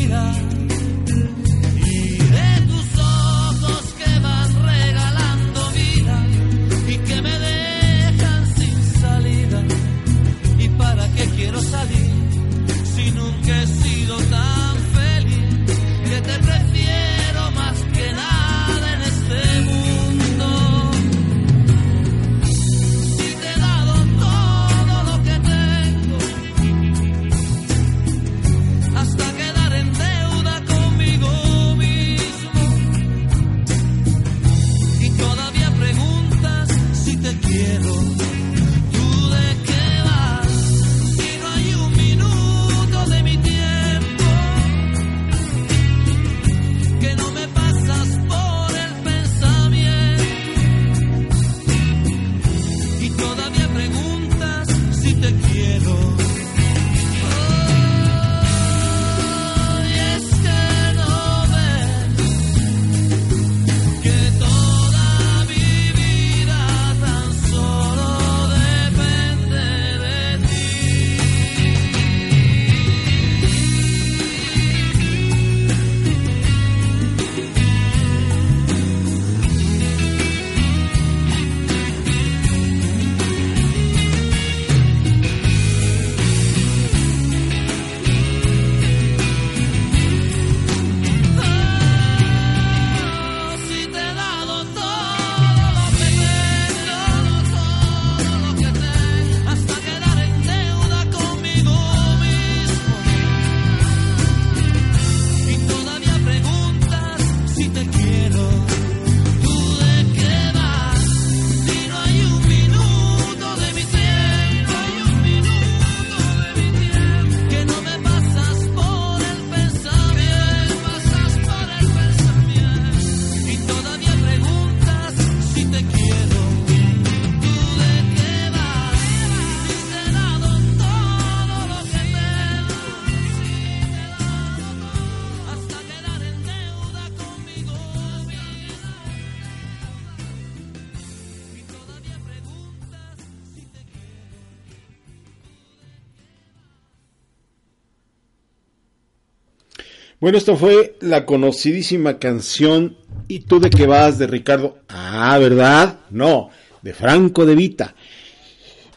Bueno, 150.28 150.40
esto 150.40 150.58
fue 150.58 150.98
la 151.00 151.26
conocidísima 151.26 152.20
canción 152.20 152.98
¿Y 153.30 153.40
tú 153.40 153.62
de 153.62 153.70
qué 153.70 153.86
vas? 153.86 154.20
de 154.20 154.28
Ricardo. 154.28 154.78
Ah, 154.90 155.38
¿verdad? 155.40 156.02
No, 156.10 156.50
de 156.82 156.94
Franco 156.94 157.46
de 157.46 157.56
Vita. 157.56 157.96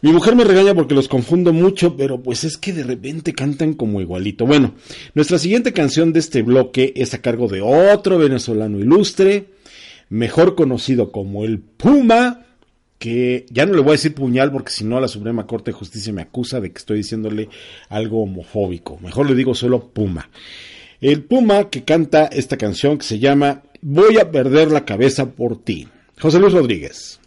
Mi 0.02 0.10
mujer 0.10 0.34
me 0.34 0.42
regaña 0.42 0.74
porque 0.74 0.96
los 0.96 1.06
confundo 1.06 1.52
mucho, 1.52 1.96
pero 1.96 2.20
pues 2.20 2.42
es 2.42 2.56
que 2.56 2.72
de 2.72 2.82
repente 2.82 3.32
cantan 3.32 3.74
como 3.74 4.00
igualito. 4.00 4.44
Bueno, 4.44 4.74
nuestra 5.14 5.38
siguiente 5.38 5.72
canción 5.72 6.12
de 6.12 6.18
este 6.18 6.42
bloque 6.42 6.92
es 6.96 7.14
a 7.14 7.22
cargo 7.22 7.46
de 7.46 7.60
otro 7.60 8.18
venezolano 8.18 8.80
ilustre, 8.80 9.50
mejor 10.08 10.56
conocido 10.56 11.12
como 11.12 11.44
el 11.44 11.60
Puma, 11.60 12.44
que 12.98 13.46
ya 13.50 13.66
no 13.66 13.74
le 13.74 13.82
voy 13.82 13.90
a 13.90 13.92
decir 13.92 14.16
puñal 14.16 14.50
porque 14.50 14.72
si 14.72 14.82
no 14.82 14.98
la 14.98 15.06
Suprema 15.06 15.46
Corte 15.46 15.70
de 15.70 15.76
Justicia 15.76 16.12
me 16.12 16.22
acusa 16.22 16.60
de 16.60 16.72
que 16.72 16.78
estoy 16.78 16.96
diciéndole 16.96 17.48
algo 17.88 18.20
homofóbico. 18.20 18.98
Mejor 19.00 19.30
le 19.30 19.36
digo 19.36 19.54
solo 19.54 19.90
Puma. 19.90 20.28
El 21.00 21.24
Puma 21.24 21.70
que 21.70 21.82
canta 21.82 22.26
esta 22.26 22.58
canción 22.58 22.98
que 22.98 23.04
se 23.04 23.18
llama 23.18 23.62
Voy 23.80 24.18
a 24.18 24.30
perder 24.30 24.70
la 24.70 24.84
cabeza 24.84 25.30
por 25.30 25.62
ti. 25.62 25.88
José 26.20 26.38
Luis 26.38 26.52
Rodríguez. 26.52 27.19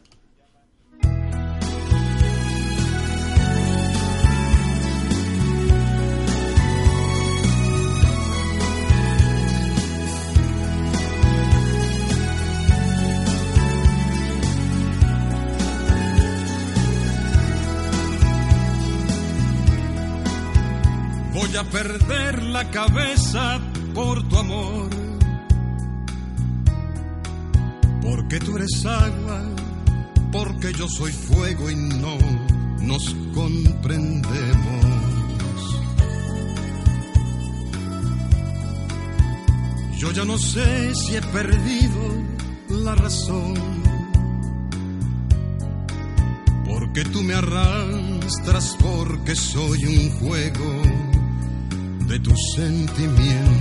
Perder 21.83 22.43
la 22.43 22.71
cabeza 22.71 23.59
por 23.93 24.25
tu 24.29 24.37
amor. 24.37 24.89
Porque 28.01 28.39
tú 28.39 28.55
eres 28.55 28.85
agua, 28.85 29.41
porque 30.31 30.71
yo 30.73 30.87
soy 30.87 31.11
fuego 31.11 31.69
y 31.69 31.75
no 31.75 32.17
nos 32.79 33.13
comprendemos. 33.33 34.85
Yo 39.97 40.11
ya 40.11 40.23
no 40.23 40.37
sé 40.37 40.95
si 40.95 41.15
he 41.17 41.21
perdido 41.21 42.01
la 42.69 42.95
razón. 42.95 43.55
Porque 46.65 47.03
tú 47.05 47.21
me 47.23 47.33
arrastras, 47.33 48.77
porque 48.79 49.35
soy 49.35 49.85
un 49.85 50.09
juego 50.19 51.02
de 52.07 52.19
tus 52.19 52.39
sentimientos. 52.55 53.53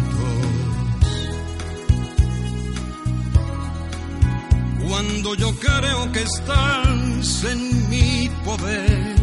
Cuando 4.88 5.34
yo 5.34 5.54
creo 5.56 6.12
que 6.12 6.22
estás 6.22 7.44
en 7.44 7.90
mi 7.90 8.30
poder, 8.44 9.16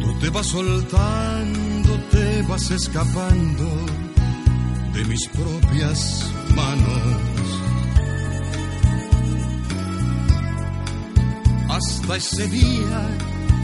tú 0.00 0.18
te 0.20 0.30
vas 0.30 0.46
soltando, 0.46 2.00
te 2.10 2.42
vas 2.42 2.70
escapando 2.70 3.86
de 4.94 5.04
mis 5.04 5.28
propias 5.28 6.30
manos. 6.54 7.32
Hasta 11.68 12.16
ese 12.16 12.46
día 12.48 13.18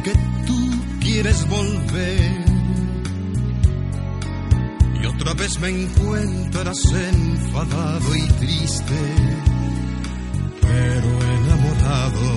que 0.05 0.13
tú 0.47 0.71
quieres 1.01 1.47
volver 1.49 2.48
otra 5.21 5.35
vez 5.35 5.59
me 5.59 5.69
encuentras 5.69 6.79
enfadado 6.93 8.15
y 8.15 8.23
triste, 8.41 8.95
pero 10.61 11.09
enamorado. 11.37 12.37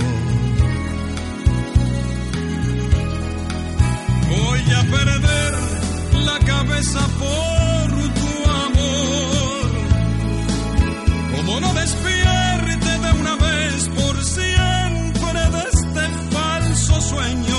Voy 4.29 4.61
a 4.71 4.82
perder 4.97 5.53
la 6.25 6.39
cabeza 6.39 6.99
por 7.19 7.91
tu 8.19 8.32
amor. 8.65 9.69
Como 11.36 11.59
no 11.59 11.73
despierte 11.73 12.99
de 12.99 13.11
una 13.19 13.36
vez 13.36 13.89
por 13.89 14.23
siempre 14.23 15.41
de 15.53 15.63
este 15.71 16.03
falso 16.36 17.01
sueño. 17.01 17.51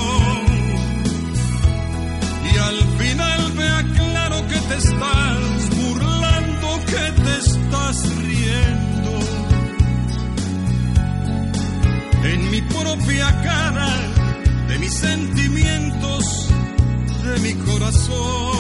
Corazón. 17.93 18.52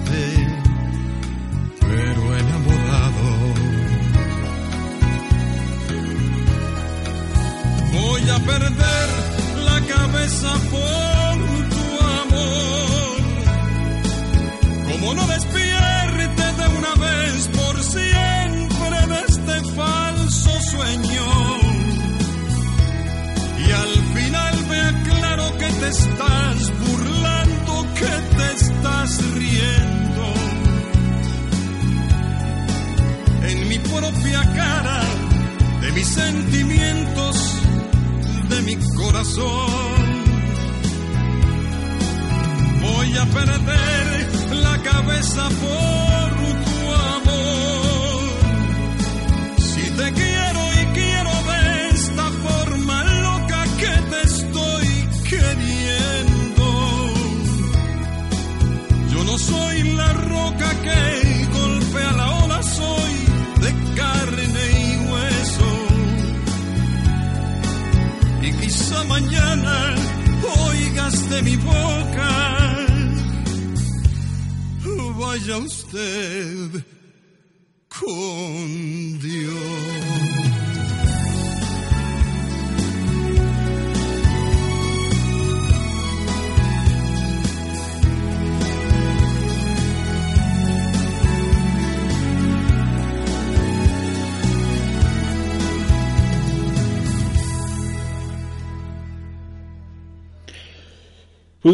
Y 0.00 0.23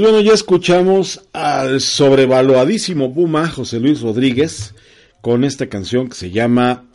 Pues 0.00 0.12
bueno, 0.12 0.26
ya 0.26 0.32
escuchamos 0.32 1.28
al 1.34 1.82
sobrevaluadísimo 1.82 3.12
Puma, 3.12 3.50
José 3.50 3.80
Luis 3.80 4.00
Rodríguez, 4.00 4.74
con 5.20 5.44
esta 5.44 5.68
canción 5.68 6.08
que 6.08 6.14
se 6.14 6.30
llama 6.30 6.86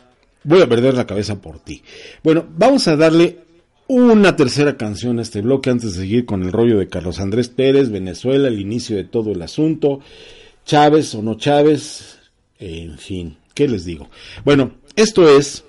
Voy 0.42 0.60
a 0.60 0.68
perder 0.68 0.94
la 0.94 1.06
cabeza 1.06 1.40
por 1.40 1.60
ti. 1.60 1.84
Bueno, 2.24 2.44
vamos 2.58 2.88
a 2.88 2.96
darle 2.96 3.38
una 3.86 4.34
tercera 4.34 4.76
canción 4.76 5.20
a 5.20 5.22
este 5.22 5.40
bloque 5.40 5.70
antes 5.70 5.94
de 5.94 6.00
seguir 6.00 6.26
con 6.26 6.42
el 6.42 6.50
rollo 6.50 6.80
de 6.80 6.88
Carlos 6.88 7.20
Andrés 7.20 7.48
Pérez, 7.48 7.90
Venezuela, 7.90 8.48
el 8.48 8.58
inicio 8.58 8.96
de 8.96 9.04
todo 9.04 9.30
el 9.30 9.40
asunto, 9.40 10.00
Chávez 10.64 11.14
o 11.14 11.22
no 11.22 11.36
Chávez, 11.36 12.18
en 12.58 12.98
fin, 12.98 13.36
¿qué 13.54 13.68
les 13.68 13.84
digo? 13.84 14.10
Bueno, 14.44 14.72
esto 14.96 15.28
es 15.28 15.62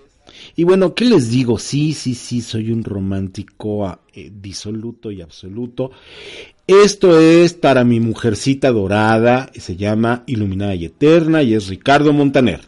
y 0.55 0.63
bueno, 0.63 0.95
¿qué 0.95 1.05
les 1.05 1.29
digo? 1.29 1.59
Sí, 1.59 1.93
sí, 1.93 2.15
sí, 2.15 2.41
soy 2.41 2.71
un 2.71 2.83
romántico 2.83 3.99
eh, 4.11 4.31
disoluto 4.33 5.11
y 5.11 5.21
absoluto. 5.21 5.91
Esto 6.67 7.17
es 7.17 7.53
para 7.53 7.85
mi 7.85 8.01
mujercita 8.01 8.73
dorada, 8.73 9.49
se 9.55 9.77
llama 9.77 10.23
Iluminada 10.25 10.75
y 10.75 10.83
Eterna 10.83 11.41
y 11.41 11.53
es 11.53 11.69
Ricardo 11.69 12.11
Montaner. 12.11 12.59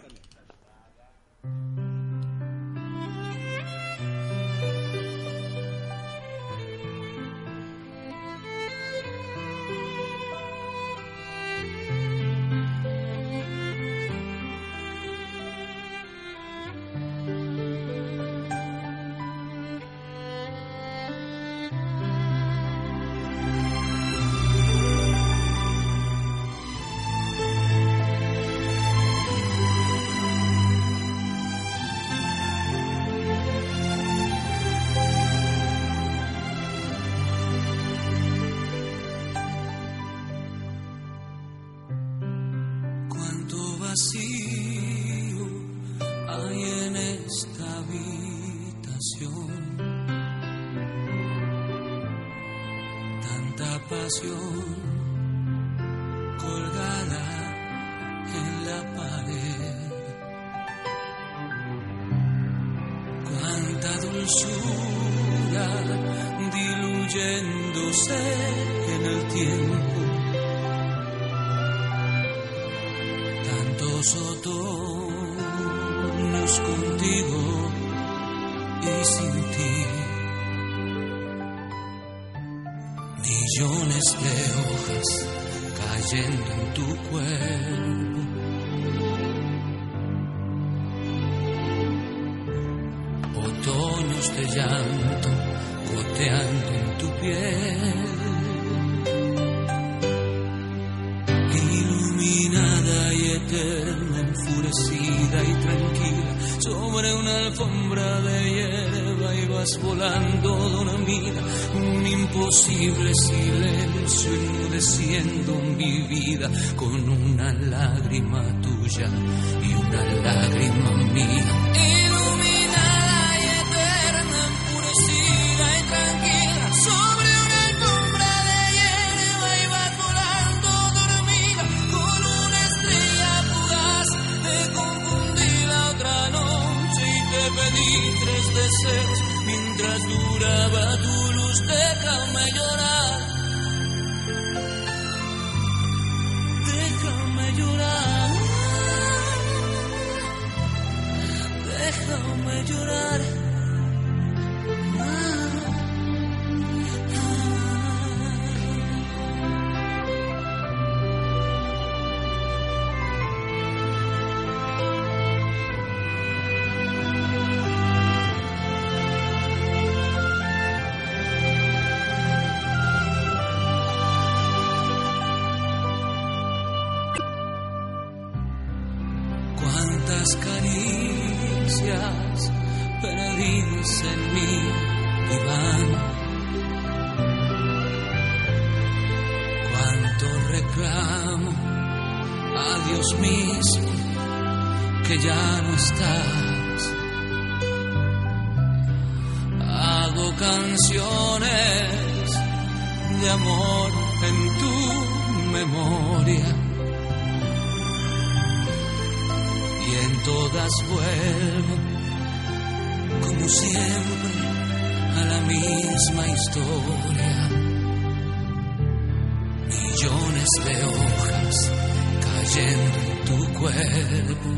Tu 223.30 223.54
cuerpo. 223.60 224.50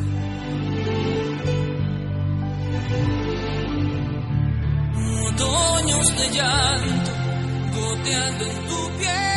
Otoños 5.28 6.08
de 6.18 6.30
llanto 6.36 7.12
goteando 7.76 8.46
en 8.46 8.68
tu 8.68 8.98
piel. 8.98 9.31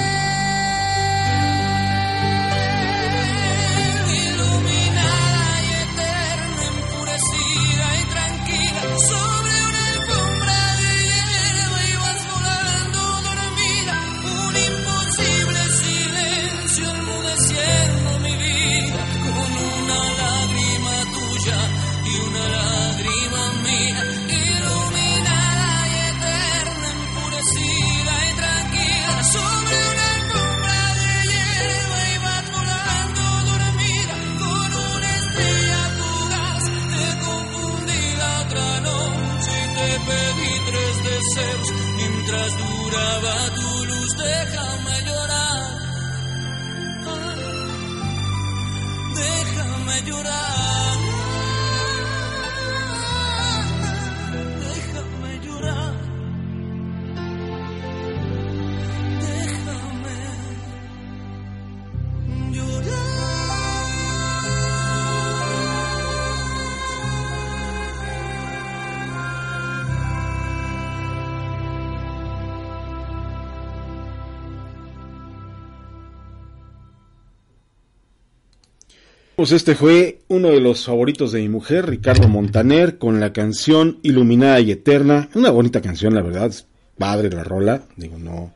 Pues 79.44 79.52
este 79.52 79.74
fue 79.74 80.20
uno 80.28 80.48
de 80.48 80.60
los 80.60 80.86
favoritos 80.86 81.30
de 81.30 81.42
mi 81.42 81.50
mujer, 81.50 81.86
Ricardo 81.86 82.28
Montaner, 82.28 82.96
con 82.96 83.20
la 83.20 83.34
canción 83.34 83.98
Iluminada 84.02 84.58
y 84.60 84.70
Eterna. 84.70 85.28
Una 85.34 85.50
bonita 85.50 85.82
canción, 85.82 86.14
la 86.14 86.22
verdad, 86.22 86.46
es 86.46 86.66
padre 86.96 87.28
la 87.28 87.44
rola. 87.44 87.82
Digo, 87.94 88.16
no, 88.18 88.54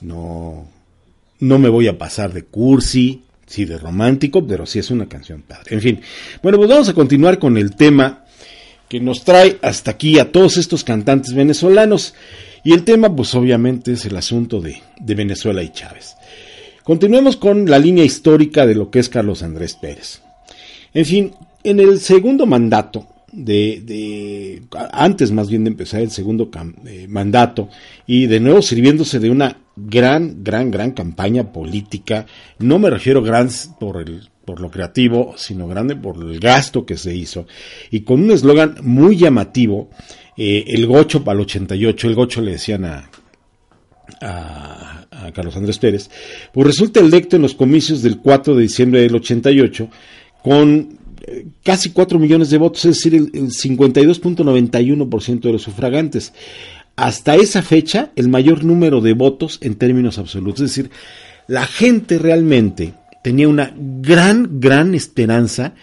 no, 0.00 0.68
no 1.38 1.58
me 1.60 1.68
voy 1.68 1.86
a 1.86 1.96
pasar 1.96 2.32
de 2.32 2.42
cursi, 2.42 3.22
sí 3.46 3.66
de 3.66 3.78
romántico, 3.78 4.44
pero 4.44 4.66
sí 4.66 4.80
es 4.80 4.90
una 4.90 5.08
canción 5.08 5.42
padre. 5.42 5.76
En 5.76 5.80
fin, 5.80 6.00
bueno, 6.42 6.58
pues 6.58 6.70
vamos 6.70 6.88
a 6.88 6.94
continuar 6.94 7.38
con 7.38 7.56
el 7.56 7.76
tema 7.76 8.24
que 8.88 8.98
nos 8.98 9.22
trae 9.22 9.58
hasta 9.62 9.92
aquí 9.92 10.18
a 10.18 10.32
todos 10.32 10.56
estos 10.56 10.82
cantantes 10.82 11.34
venezolanos. 11.34 12.14
Y 12.64 12.72
el 12.72 12.82
tema, 12.82 13.14
pues 13.14 13.32
obviamente, 13.36 13.92
es 13.92 14.04
el 14.06 14.16
asunto 14.16 14.60
de, 14.60 14.82
de 14.98 15.14
Venezuela 15.14 15.62
y 15.62 15.70
Chávez. 15.70 16.16
Continuemos 16.86 17.36
con 17.36 17.68
la 17.68 17.80
línea 17.80 18.04
histórica 18.04 18.64
de 18.64 18.76
lo 18.76 18.92
que 18.92 19.00
es 19.00 19.08
Carlos 19.08 19.42
Andrés 19.42 19.74
Pérez. 19.74 20.22
En 20.94 21.04
fin, 21.04 21.32
en 21.64 21.80
el 21.80 21.98
segundo 21.98 22.46
mandato, 22.46 23.08
de, 23.32 24.62
antes 24.92 25.32
más 25.32 25.48
bien 25.48 25.64
de 25.64 25.70
empezar 25.70 26.00
el 26.00 26.12
segundo 26.12 26.48
eh, 26.86 27.08
mandato, 27.08 27.70
y 28.06 28.26
de 28.26 28.38
nuevo 28.38 28.62
sirviéndose 28.62 29.18
de 29.18 29.30
una 29.30 29.58
gran, 29.74 30.44
gran, 30.44 30.70
gran 30.70 30.92
campaña 30.92 31.52
política, 31.52 32.24
no 32.60 32.78
me 32.78 32.88
refiero 32.88 33.20
gran 33.20 33.48
por 33.80 34.04
por 34.44 34.60
lo 34.60 34.70
creativo, 34.70 35.34
sino 35.36 35.66
grande 35.66 35.96
por 35.96 36.18
el 36.18 36.38
gasto 36.38 36.86
que 36.86 36.96
se 36.96 37.16
hizo, 37.16 37.48
y 37.90 38.02
con 38.02 38.22
un 38.22 38.30
eslogan 38.30 38.76
muy 38.82 39.16
llamativo, 39.16 39.90
eh, 40.36 40.62
el 40.68 40.86
gocho 40.86 41.24
para 41.24 41.34
el 41.34 41.46
88, 41.46 42.06
el 42.06 42.14
gocho 42.14 42.40
le 42.42 42.52
decían 42.52 42.84
a, 42.84 43.10
a, 44.20 44.95
a, 45.22 45.32
Carlos 45.32 45.56
Andrés 45.56 45.78
Pérez, 45.78 46.10
pues 46.52 46.66
resulta 46.66 47.00
electo 47.00 47.36
en 47.36 47.42
los 47.42 47.54
comicios 47.54 48.02
del 48.02 48.18
4 48.18 48.54
de 48.54 48.62
diciembre 48.62 49.00
del 49.00 49.14
88 49.14 49.88
con 50.42 50.98
eh, 51.26 51.46
casi 51.62 51.90
4 51.90 52.18
millones 52.18 52.50
de 52.50 52.58
votos, 52.58 52.84
es 52.84 52.96
decir, 52.96 53.14
el, 53.14 53.30
el 53.32 53.50
52.91% 53.50 55.40
de 55.40 55.52
los 55.52 55.62
sufragantes. 55.62 56.32
Hasta 56.96 57.36
esa 57.36 57.62
fecha, 57.62 58.10
el 58.16 58.28
mayor 58.28 58.64
número 58.64 59.00
de 59.00 59.12
votos 59.12 59.58
en 59.60 59.74
términos 59.74 60.18
absolutos. 60.18 60.62
Es 60.62 60.70
decir, 60.74 60.90
la 61.46 61.66
gente 61.66 62.18
realmente 62.18 62.94
tenía 63.22 63.48
una 63.48 63.74
gran, 63.76 64.60
gran 64.60 64.94
esperanza 64.94 65.74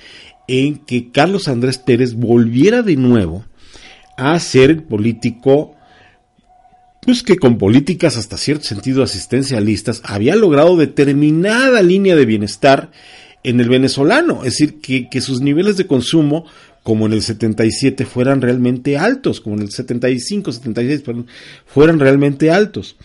en 0.48 0.78
que 0.78 1.12
Carlos 1.12 1.48
Andrés 1.48 1.78
Pérez 1.78 2.16
volviera 2.16 2.82
de 2.82 2.96
nuevo 2.96 3.46
a 4.18 4.40
ser 4.40 4.70
el 4.70 4.84
político 4.84 5.76
pues 7.06 7.24
que 7.24 7.38
con 7.38 7.58
políticas 7.58 8.18
hasta 8.18 8.38
cierto 8.38 8.66
sentido 8.66 9.04
asistencialistas 9.04 10.02
había 10.06 10.36
logrado 10.36 10.78
determinada 10.78 11.82
línea 11.82 12.16
de 12.16 12.26
bienestar 12.26 12.92
en 13.44 13.60
el 13.60 13.70
venezolano, 13.70 14.46
es 14.46 14.58
decir, 14.58 14.80
que, 14.80 15.22
sus 15.22 15.42
niveles 15.42 15.76
de 15.78 15.86
consumo, 15.86 16.46
como 16.82 17.06
en 17.06 17.14
el 17.14 17.22
77, 17.22 18.06
fueran 18.06 18.42
realmente 18.42 18.98
altos, 18.98 19.42
como 19.42 19.58
en 19.58 19.64
el 19.64 19.72
75, 19.72 20.52
76, 20.52 21.02
perdón, 21.02 21.28
fueran 21.66 22.00
realmente 22.00 22.52
altos. 22.52 22.96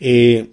Eh, 0.00 0.48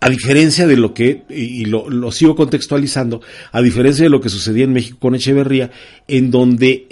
a 0.00 0.10
diferencia 0.10 0.66
de 0.66 0.76
lo 0.76 0.92
que, 0.92 1.22
y 1.30 1.64
lo, 1.64 1.88
lo 1.88 2.12
sigo 2.12 2.36
contextualizando, 2.36 3.22
a 3.52 3.62
diferencia 3.62 4.04
de 4.04 4.10
lo 4.10 4.20
que 4.20 4.28
sucedía 4.28 4.64
en 4.64 4.74
México 4.74 4.98
con 5.00 5.14
Echeverría, 5.14 5.70
en 6.06 6.30
donde 6.30 6.88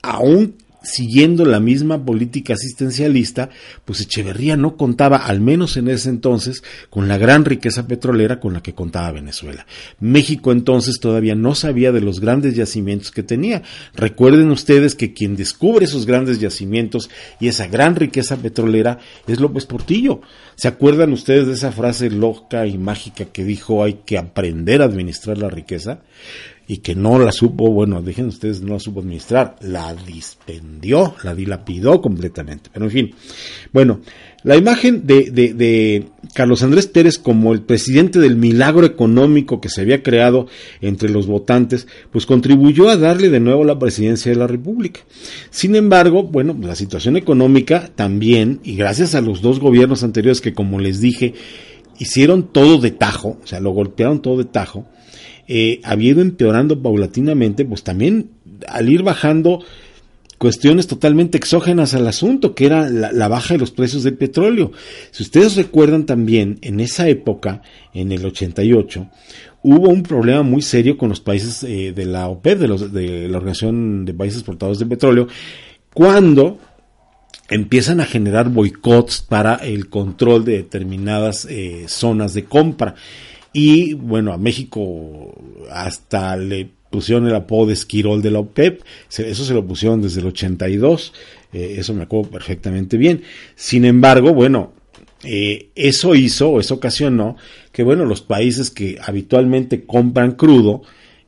aún 0.00 0.54
siguiendo 0.82 1.44
la 1.44 1.60
misma 1.60 2.04
política 2.04 2.54
asistencialista, 2.54 3.50
pues 3.84 4.00
Echeverría 4.00 4.56
no 4.56 4.76
contaba, 4.76 5.18
al 5.18 5.40
menos 5.40 5.76
en 5.76 5.88
ese 5.88 6.08
entonces, 6.08 6.62
con 6.90 7.08
la 7.08 7.18
gran 7.18 7.44
riqueza 7.44 7.86
petrolera 7.86 8.40
con 8.40 8.52
la 8.52 8.62
que 8.62 8.74
contaba 8.74 9.12
Venezuela. 9.12 9.66
México 10.00 10.52
entonces 10.52 11.00
todavía 11.00 11.34
no 11.34 11.54
sabía 11.54 11.92
de 11.92 12.00
los 12.00 12.20
grandes 12.20 12.54
yacimientos 12.54 13.10
que 13.10 13.22
tenía. 13.22 13.62
Recuerden 13.94 14.50
ustedes 14.50 14.94
que 14.94 15.12
quien 15.12 15.36
descubre 15.36 15.84
esos 15.84 16.06
grandes 16.06 16.40
yacimientos 16.40 17.10
y 17.40 17.48
esa 17.48 17.66
gran 17.66 17.96
riqueza 17.96 18.36
petrolera 18.36 18.98
es 19.26 19.40
López 19.40 19.66
Portillo. 19.66 20.20
¿Se 20.54 20.68
acuerdan 20.68 21.12
ustedes 21.12 21.46
de 21.46 21.54
esa 21.54 21.72
frase 21.72 22.10
loca 22.10 22.66
y 22.66 22.78
mágica 22.78 23.24
que 23.26 23.44
dijo 23.44 23.82
hay 23.82 24.00
que 24.04 24.18
aprender 24.18 24.82
a 24.82 24.86
administrar 24.86 25.38
la 25.38 25.48
riqueza? 25.48 26.00
Y 26.66 26.78
que 26.78 26.94
no 26.94 27.18
la 27.18 27.32
supo, 27.32 27.70
bueno, 27.70 28.02
dejen 28.02 28.26
ustedes, 28.26 28.62
no 28.62 28.74
la 28.74 28.80
supo 28.80 29.00
administrar, 29.00 29.56
la 29.60 29.94
dispendió, 29.94 31.14
la 31.22 31.34
dilapidó 31.34 32.00
completamente. 32.00 32.70
Pero 32.72 32.86
en 32.86 32.90
fin, 32.90 33.14
bueno, 33.72 34.00
la 34.44 34.56
imagen 34.56 35.06
de, 35.06 35.30
de, 35.30 35.54
de, 35.54 36.06
Carlos 36.34 36.62
Andrés 36.62 36.86
Pérez 36.86 37.18
como 37.18 37.52
el 37.52 37.62
presidente 37.62 38.18
del 38.18 38.36
milagro 38.36 38.86
económico 38.86 39.60
que 39.60 39.68
se 39.68 39.80
había 39.80 40.02
creado 40.02 40.46
entre 40.80 41.08
los 41.10 41.26
votantes, 41.26 41.86
pues 42.10 42.26
contribuyó 42.26 42.88
a 42.88 42.96
darle 42.96 43.28
de 43.28 43.40
nuevo 43.40 43.64
la 43.64 43.78
presidencia 43.78 44.30
de 44.30 44.38
la 44.38 44.46
República. 44.46 45.00
Sin 45.50 45.76
embargo, 45.76 46.24
bueno, 46.24 46.56
la 46.60 46.74
situación 46.74 47.16
económica 47.16 47.90
también, 47.94 48.60
y 48.64 48.76
gracias 48.76 49.14
a 49.14 49.20
los 49.20 49.42
dos 49.42 49.60
gobiernos 49.60 50.02
anteriores 50.02 50.40
que, 50.40 50.54
como 50.54 50.78
les 50.78 51.00
dije, 51.00 51.34
hicieron 51.98 52.48
todo 52.52 52.78
de 52.78 52.90
tajo, 52.90 53.38
o 53.42 53.46
sea, 53.46 53.60
lo 53.60 53.70
golpearon 53.70 54.22
todo 54.22 54.38
de 54.38 54.44
tajo, 54.44 54.86
eh, 55.48 55.80
había 55.84 56.10
ido 56.10 56.22
empeorando 56.22 56.80
paulatinamente, 56.80 57.64
pues 57.64 57.82
también 57.82 58.30
al 58.68 58.88
ir 58.88 59.02
bajando 59.02 59.60
cuestiones 60.42 60.88
totalmente 60.88 61.38
exógenas 61.38 61.94
al 61.94 62.08
asunto, 62.08 62.56
que 62.56 62.66
era 62.66 62.88
la, 62.90 63.28
baja 63.28 63.54
de 63.54 63.60
los 63.60 63.70
precios 63.70 64.02
del 64.02 64.14
petróleo. 64.14 64.72
Si 65.12 65.22
ustedes 65.22 65.54
recuerdan 65.54 66.04
también, 66.04 66.58
en 66.62 66.80
esa 66.80 67.08
época, 67.08 67.62
en 67.94 68.10
el 68.10 68.26
88, 68.26 69.08
hubo 69.62 69.88
un 69.88 70.02
problema 70.02 70.42
muy 70.42 70.60
serio 70.60 70.98
con 70.98 71.10
los 71.10 71.20
países 71.20 71.62
eh, 71.62 71.92
de 71.94 72.06
la 72.06 72.26
OPEP, 72.26 72.58
de, 72.58 72.66
los, 72.66 72.92
de 72.92 73.28
la 73.28 73.36
Organización 73.36 74.04
de 74.04 74.14
Países 74.14 74.40
Exportadores 74.40 74.80
de 74.80 74.86
Petróleo, 74.86 75.28
cuando 75.94 76.58
empiezan 77.48 78.00
a 78.00 78.06
generar 78.06 78.48
boicots 78.48 79.20
para 79.22 79.54
el 79.56 79.88
control 79.88 80.44
de 80.44 80.56
determinadas 80.56 81.46
eh, 81.48 81.84
zonas 81.86 82.34
de 82.34 82.46
compra. 82.46 82.96
Y 83.52 83.94
bueno, 83.94 84.32
a 84.32 84.38
México 84.38 85.34
hasta 85.70 86.36
le 86.36 86.70
pusieron 86.90 87.26
el 87.26 87.34
apodo 87.34 87.66
de 87.66 87.72
Esquirol 87.72 88.22
de 88.22 88.30
la 88.30 88.40
OPEP, 88.40 88.82
eso 89.08 89.44
se 89.44 89.54
lo 89.54 89.66
pusieron 89.66 90.02
desde 90.02 90.20
el 90.20 90.26
82, 90.26 91.12
eh, 91.52 91.76
eso 91.78 91.94
me 91.94 92.02
acuerdo 92.02 92.30
perfectamente 92.30 92.96
bien. 92.96 93.22
Sin 93.56 93.84
embargo, 93.84 94.34
bueno, 94.34 94.72
eh, 95.24 95.70
eso 95.74 96.14
hizo 96.14 96.50
o 96.50 96.60
eso 96.60 96.74
ocasionó 96.74 97.36
que, 97.72 97.82
bueno, 97.82 98.04
los 98.04 98.20
países 98.20 98.70
que 98.70 98.98
habitualmente 99.02 99.84
compran 99.84 100.32
crudo, 100.32 100.82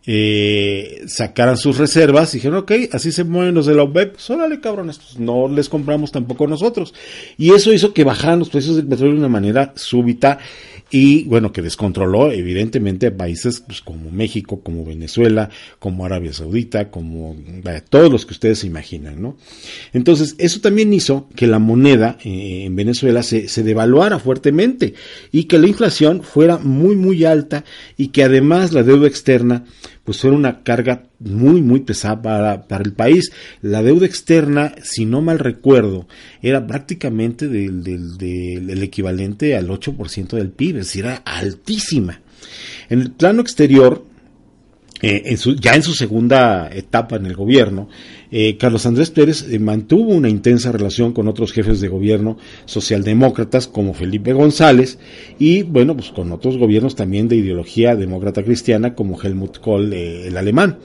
eh, 0.06 1.02
sacaran 1.06 1.56
sus 1.56 1.78
reservas 1.78 2.34
y 2.34 2.36
dijeron, 2.36 2.58
ok, 2.58 2.72
así 2.92 3.10
se 3.10 3.24
mueven 3.24 3.54
los 3.54 3.64
de 3.64 3.74
la 3.74 3.84
OPEP, 3.84 4.12
pues 4.12 4.28
órale 4.28 4.60
cabrones, 4.60 4.98
pues 4.98 5.18
no 5.18 5.48
les 5.48 5.70
compramos 5.70 6.12
tampoco 6.12 6.46
nosotros. 6.46 6.92
Y 7.38 7.54
eso 7.54 7.72
hizo 7.72 7.94
que 7.94 8.04
bajaran 8.04 8.40
los 8.40 8.50
precios 8.50 8.76
del 8.76 8.86
petróleo 8.86 9.14
de 9.14 9.20
una 9.20 9.28
manera 9.28 9.72
súbita 9.76 10.38
y 10.96 11.24
bueno, 11.24 11.50
que 11.50 11.60
descontroló 11.60 12.30
evidentemente 12.30 13.10
países 13.10 13.58
pues, 13.66 13.80
como 13.80 14.12
México, 14.12 14.60
como 14.62 14.84
Venezuela, 14.84 15.50
como 15.80 16.06
Arabia 16.06 16.32
Saudita, 16.32 16.92
como 16.92 17.34
todos 17.90 18.12
los 18.12 18.24
que 18.24 18.34
ustedes 18.34 18.60
se 18.60 18.68
imaginan, 18.68 19.20
¿no? 19.20 19.36
Entonces, 19.92 20.36
eso 20.38 20.60
también 20.60 20.92
hizo 20.92 21.28
que 21.34 21.48
la 21.48 21.58
moneda 21.58 22.16
eh, 22.22 22.66
en 22.66 22.76
Venezuela 22.76 23.24
se, 23.24 23.48
se 23.48 23.64
devaluara 23.64 24.20
fuertemente 24.20 24.94
y 25.32 25.44
que 25.44 25.58
la 25.58 25.66
inflación 25.66 26.22
fuera 26.22 26.58
muy, 26.58 26.94
muy 26.94 27.24
alta 27.24 27.64
y 27.96 28.08
que 28.08 28.22
además 28.22 28.72
la 28.72 28.84
deuda 28.84 29.08
externa 29.08 29.64
pues 30.04 30.20
fuera 30.20 30.36
una 30.36 30.62
carga 30.62 31.04
muy, 31.18 31.62
muy 31.62 31.80
pesada 31.80 32.20
para, 32.20 32.68
para 32.68 32.84
el 32.84 32.92
país. 32.92 33.32
La 33.62 33.82
deuda 33.82 34.06
externa, 34.06 34.74
si 34.82 35.06
no 35.06 35.22
mal 35.22 35.38
recuerdo, 35.38 36.06
era 36.42 36.66
prácticamente 36.66 37.48
del, 37.48 37.82
del, 37.82 38.18
del 38.18 38.82
equivalente 38.82 39.56
al 39.56 39.68
8% 39.68 40.36
del 40.36 40.50
PIB, 40.50 40.76
es 40.76 40.86
decir, 40.86 41.06
era 41.06 41.16
altísima. 41.24 42.20
En 42.90 43.00
el 43.00 43.10
plano 43.10 43.40
exterior, 43.40 44.04
eh, 45.02 45.36
ya 45.60 45.74
en 45.74 45.82
su 45.82 45.92
segunda 45.92 46.70
etapa 46.72 47.16
en 47.16 47.26
el 47.26 47.34
gobierno, 47.34 47.88
eh, 48.30 48.56
Carlos 48.56 48.86
Andrés 48.86 49.10
Pérez 49.10 49.44
eh, 49.50 49.58
mantuvo 49.58 50.12
una 50.12 50.28
intensa 50.28 50.70
relación 50.70 51.12
con 51.12 51.26
otros 51.26 51.52
jefes 51.52 51.80
de 51.80 51.88
gobierno 51.88 52.38
socialdemócratas 52.64 53.66
como 53.66 53.92
Felipe 53.92 54.32
González 54.32 54.98
y 55.38 55.62
bueno, 55.62 55.96
pues 55.96 56.10
con 56.10 56.30
otros 56.30 56.56
gobiernos 56.58 56.94
también 56.94 57.26
de 57.28 57.36
ideología 57.36 57.96
demócrata 57.96 58.44
cristiana 58.44 58.94
como 58.94 59.20
Helmut 59.20 59.58
Kohl, 59.58 59.92
el 59.92 60.36
alemán. 60.36 60.78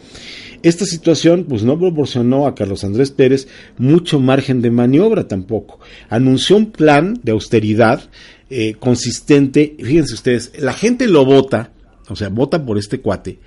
Esta 0.64 0.86
situación 0.86 1.46
pues 1.48 1.64
no 1.64 1.80
proporcionó 1.80 2.48
a 2.48 2.56
Carlos 2.56 2.84
Andrés 2.84 3.12
Pérez 3.12 3.48
mucho 3.78 4.20
margen 4.20 4.62
de 4.62 4.72
maniobra 4.72 5.28
tampoco. 5.28 5.80
Anunció 6.10 6.58
un 6.58 6.72
plan 6.72 7.18
de 7.24 7.32
austeridad 7.32 8.02
consistente. 8.80 9.76
Fíjense 9.78 10.16
ustedes, 10.16 10.52
la 10.60 10.74
gente 10.74 11.08
lo 11.08 11.24
vota, 11.24 11.72
o 12.10 12.16
sea, 12.16 12.30
vota 12.30 12.66
por 12.66 12.78
este 12.78 13.00
cuate, 13.00 13.40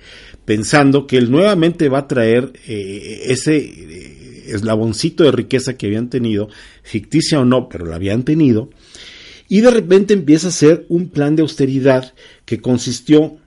pensando 0.45 1.05
que 1.05 1.17
él 1.17 1.29
nuevamente 1.29 1.89
va 1.89 1.99
a 1.99 2.07
traer 2.07 2.53
eh, 2.67 3.23
ese 3.25 3.57
eh, 3.57 4.43
eslaboncito 4.47 5.23
de 5.23 5.31
riqueza 5.31 5.75
que 5.75 5.87
habían 5.87 6.09
tenido, 6.09 6.49
ficticia 6.81 7.39
o 7.39 7.45
no, 7.45 7.69
pero 7.69 7.85
la 7.85 7.95
habían 7.95 8.23
tenido, 8.23 8.69
y 9.49 9.61
de 9.61 9.71
repente 9.71 10.13
empieza 10.13 10.47
a 10.47 10.49
hacer 10.49 10.85
un 10.89 11.09
plan 11.09 11.35
de 11.35 11.41
austeridad 11.41 12.13
que 12.45 12.59
consistió 12.61 13.37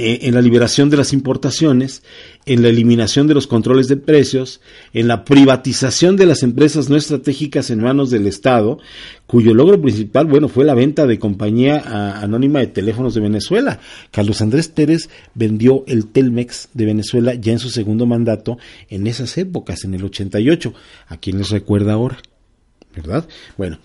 eh, 0.00 0.18
en 0.22 0.34
la 0.34 0.40
liberación 0.42 0.88
de 0.90 0.96
las 0.96 1.12
importaciones, 1.12 2.02
en 2.46 2.62
la 2.62 2.68
eliminación 2.68 3.26
de 3.26 3.34
los 3.34 3.46
controles 3.46 3.86
de 3.88 3.96
precios, 3.96 4.60
en 4.92 5.08
la 5.08 5.24
privatización 5.24 6.16
de 6.16 6.26
las 6.26 6.42
empresas 6.42 6.88
no 6.88 6.96
estratégicas 6.96 7.70
en 7.70 7.80
manos 7.82 8.10
del 8.10 8.26
Estado, 8.26 8.78
cuyo 9.26 9.54
logro 9.54 9.80
principal, 9.80 10.26
bueno, 10.26 10.48
fue 10.48 10.64
la 10.64 10.74
venta 10.74 11.06
de 11.06 11.18
compañía 11.18 11.78
a- 11.84 12.20
anónima 12.22 12.60
de 12.60 12.66
teléfonos 12.68 13.14
de 13.14 13.20
Venezuela. 13.20 13.78
Carlos 14.10 14.40
Andrés 14.40 14.68
Pérez 14.68 15.08
vendió 15.34 15.84
el 15.86 16.06
Telmex 16.06 16.68
de 16.74 16.84
Venezuela 16.86 17.34
ya 17.34 17.52
en 17.52 17.58
su 17.58 17.70
segundo 17.70 18.06
mandato 18.06 18.58
en 18.88 19.06
esas 19.06 19.36
épocas, 19.38 19.84
en 19.84 19.94
el 19.94 20.04
88. 20.04 20.74
¿A 21.08 21.16
quién 21.18 21.38
les 21.38 21.50
recuerda 21.50 21.92
ahora? 21.92 22.18
¿verdad? 22.96 23.28
Bueno, 23.56 23.78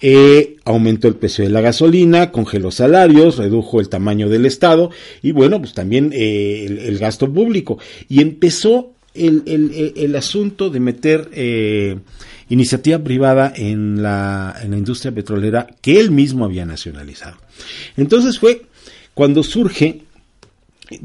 eh, 0.00 0.56
aumentó 0.64 1.08
el 1.08 1.14
precio 1.16 1.44
de 1.44 1.50
la 1.50 1.60
gasolina, 1.60 2.30
congeló 2.30 2.70
salarios, 2.70 3.36
redujo 3.36 3.80
el 3.80 3.88
tamaño 3.88 4.28
del 4.28 4.46
Estado 4.46 4.90
y 5.22 5.32
bueno, 5.32 5.58
pues 5.60 5.74
también 5.74 6.12
eh, 6.14 6.66
el, 6.86 6.98
gasto 6.98 7.32
público. 7.32 7.78
Y 8.08 8.20
empezó 8.20 8.92
el- 9.14 9.92
el 9.96 10.14
asunto 10.16 10.70
de 10.70 10.80
meter 10.80 11.28
eh, 11.32 11.96
iniciativa 12.48 12.98
privada 12.98 13.52
en 13.56 14.02
la, 14.02 14.54
en 14.62 14.70
la 14.70 14.78
industria 14.78 15.12
petrolera 15.12 15.66
que 15.80 15.98
él 15.98 16.10
mismo 16.10 16.44
había 16.44 16.64
nacionalizado. 16.64 17.36
Entonces 17.96 18.38
fue 18.38 18.62
cuando 19.14 19.42
surge 19.42 20.02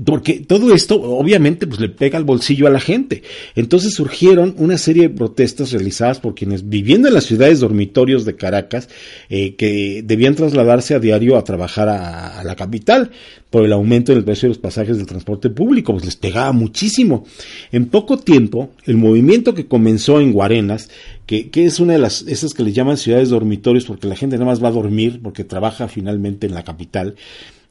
porque 0.06 0.40
todo 0.40 0.74
esto 0.74 1.02
obviamente 1.02 1.68
pues 1.68 1.80
le 1.80 1.90
pega 1.90 2.18
al 2.18 2.24
bolsillo 2.24 2.68
a 2.68 2.70
la 2.70 2.80
gente. 2.80 3.24
Entonces 3.56 3.94
surgieron 3.94 4.56
una 4.58 4.78
serie 4.78 5.04
de 5.04 5.10
protestas 5.10 5.72
realizadas 5.72 6.20
por 6.20 6.36
quienes 6.36 6.70
viviendo 6.70 7.08
en 7.08 7.14
las 7.14 7.26
ciudades 7.26 7.60
dormitorios 7.60 8.24
de 8.26 8.36
Caracas 8.36 8.88
eh, 9.30 9.56
que 9.56 10.02
debían 10.06 10.36
trasladarse 10.36 10.96
a 10.96 11.00
diario 11.00 11.38
a 11.38 11.44
trabajar 11.44 11.90
a, 11.90 12.44
la 12.44 12.56
capital 12.56 13.12
por 13.50 13.66
el 13.66 13.74
aumento 13.74 14.12
en 14.12 14.18
el 14.18 14.24
precio 14.24 14.48
de 14.48 14.56
los 14.56 14.58
pasajes 14.58 14.98
del 14.98 15.06
transporte 15.06 15.50
público, 15.50 15.94
pues 15.94 16.06
les 16.06 16.16
pegaba 16.16 16.52
muchísimo. 16.54 17.26
En 17.72 17.86
poco 17.86 18.18
tiempo, 18.18 18.72
el 18.86 18.98
movimiento 18.98 19.54
que 19.54 19.68
comenzó 19.68 20.20
en 20.20 20.34
Guarenas, 20.34 20.90
que, 21.28 21.50
que 21.50 21.66
es 21.66 21.80
una 21.80 21.94
de 21.94 22.00
las, 22.00 22.24
esas 22.24 22.54
que 22.54 22.64
le 22.64 22.74
llaman 22.74 22.98
ciudades 22.98 23.30
dormitorios 23.30 23.86
porque 23.86 24.08
la 24.08 24.16
gente 24.16 24.38
nada 24.38 24.50
más 24.50 24.64
va 24.64 24.70
a 24.70 24.72
dormir 24.72 25.20
porque 25.22 25.44
trabaja 25.44 25.88
finalmente 25.88 26.48
en 26.48 26.56
la 26.56 26.64
capital, 26.64 27.16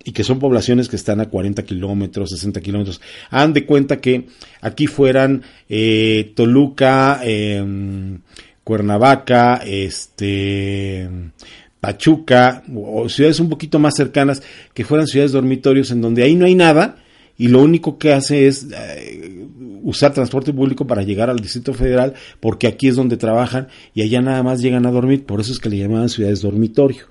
y 0.05 0.13
que 0.13 0.25
son 0.25 0.39
poblaciones 0.39 0.89
que 0.89 0.97
están 0.97 1.21
a 1.21 1.29
40 1.29 1.63
kilómetros, 1.65 2.31
60 2.31 2.61
kilómetros. 2.61 3.01
Hagan 3.31 3.53
de 3.53 3.67
cuenta 3.67 4.01
que 4.01 4.27
aquí 4.61 4.87
fueran 4.87 5.43
eh, 5.69 6.33
Toluca, 6.35 7.21
eh, 7.25 8.19
Cuernavaca, 8.65 9.63
este, 9.65 11.09
Pachuca, 11.81 12.63
o 12.75 13.09
ciudades 13.09 13.41
un 13.41 13.49
poquito 13.49 13.79
más 13.79 13.95
cercanas, 13.97 14.43
que 14.75 14.85
fueran 14.85 15.07
ciudades 15.07 15.33
dormitorios 15.33 15.91
en 15.91 16.01
donde 16.01 16.23
ahí 16.23 16.35
no 16.35 16.47
hay 16.47 16.55
nada 16.55 16.97
y 17.39 17.49
lo 17.49 17.61
único 17.61 17.99
que 17.99 18.13
hace 18.13 18.47
es 18.47 18.69
eh, 18.73 19.47
usar 19.83 20.13
transporte 20.13 20.53
público 20.53 20.87
para 20.87 21.03
llegar 21.03 21.31
al 21.31 21.41
Distrito 21.41 21.75
Federal, 21.75 22.15
porque 22.41 22.69
aquí 22.69 22.89
es 22.89 22.97
donde 22.97 23.17
trabajan 23.17 23.69
y 23.95 24.03
allá 24.03 24.21
nada 24.21 24.43
más 24.43 24.61
llegan 24.61 24.87
a 24.87 24.91
dormir, 24.91 25.25
por 25.25 25.41
eso 25.41 25.53
es 25.53 25.59
que 25.59 25.71
le 25.71 25.79
llamaban 25.79 26.09
ciudades 26.09 26.43
dormitorio 26.43 27.07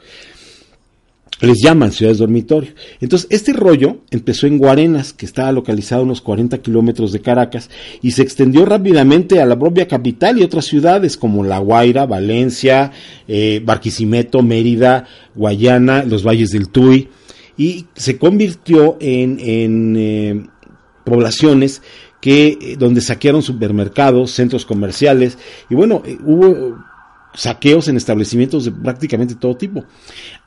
les 1.41 1.59
llaman 1.61 1.91
ciudades 1.91 2.19
dormitorio. 2.19 2.71
Entonces, 2.99 3.27
este 3.31 3.53
rollo 3.53 3.97
empezó 4.11 4.47
en 4.47 4.57
Guarenas, 4.57 5.13
que 5.13 5.25
estaba 5.25 5.51
localizado 5.51 6.01
a 6.01 6.05
unos 6.05 6.21
40 6.21 6.59
kilómetros 6.59 7.11
de 7.11 7.21
Caracas, 7.21 7.69
y 8.01 8.11
se 8.11 8.21
extendió 8.21 8.65
rápidamente 8.65 9.41
a 9.41 9.45
la 9.45 9.57
propia 9.57 9.87
capital 9.87 10.39
y 10.39 10.43
otras 10.43 10.65
ciudades 10.65 11.17
como 11.17 11.43
La 11.43 11.59
Guaira, 11.59 12.05
Valencia, 12.05 12.91
eh, 13.27 13.61
Barquisimeto, 13.63 14.43
Mérida, 14.43 15.05
Guayana, 15.35 16.03
los 16.03 16.23
valles 16.23 16.51
del 16.51 16.69
Tuy, 16.69 17.09
y 17.57 17.85
se 17.95 18.17
convirtió 18.17 18.97
en, 18.99 19.95
eh, 19.97 20.43
poblaciones 21.03 21.81
que 22.21 22.57
eh, 22.61 22.75
donde 22.77 23.01
saquearon 23.01 23.41
supermercados, 23.41 24.31
centros 24.31 24.65
comerciales, 24.65 25.37
y 25.69 25.75
bueno, 25.75 26.03
hubo 26.23 26.77
saqueos 27.33 27.87
en 27.87 27.97
establecimientos 27.97 28.65
de 28.65 28.71
prácticamente 28.71 29.35
todo 29.35 29.55
tipo. 29.55 29.85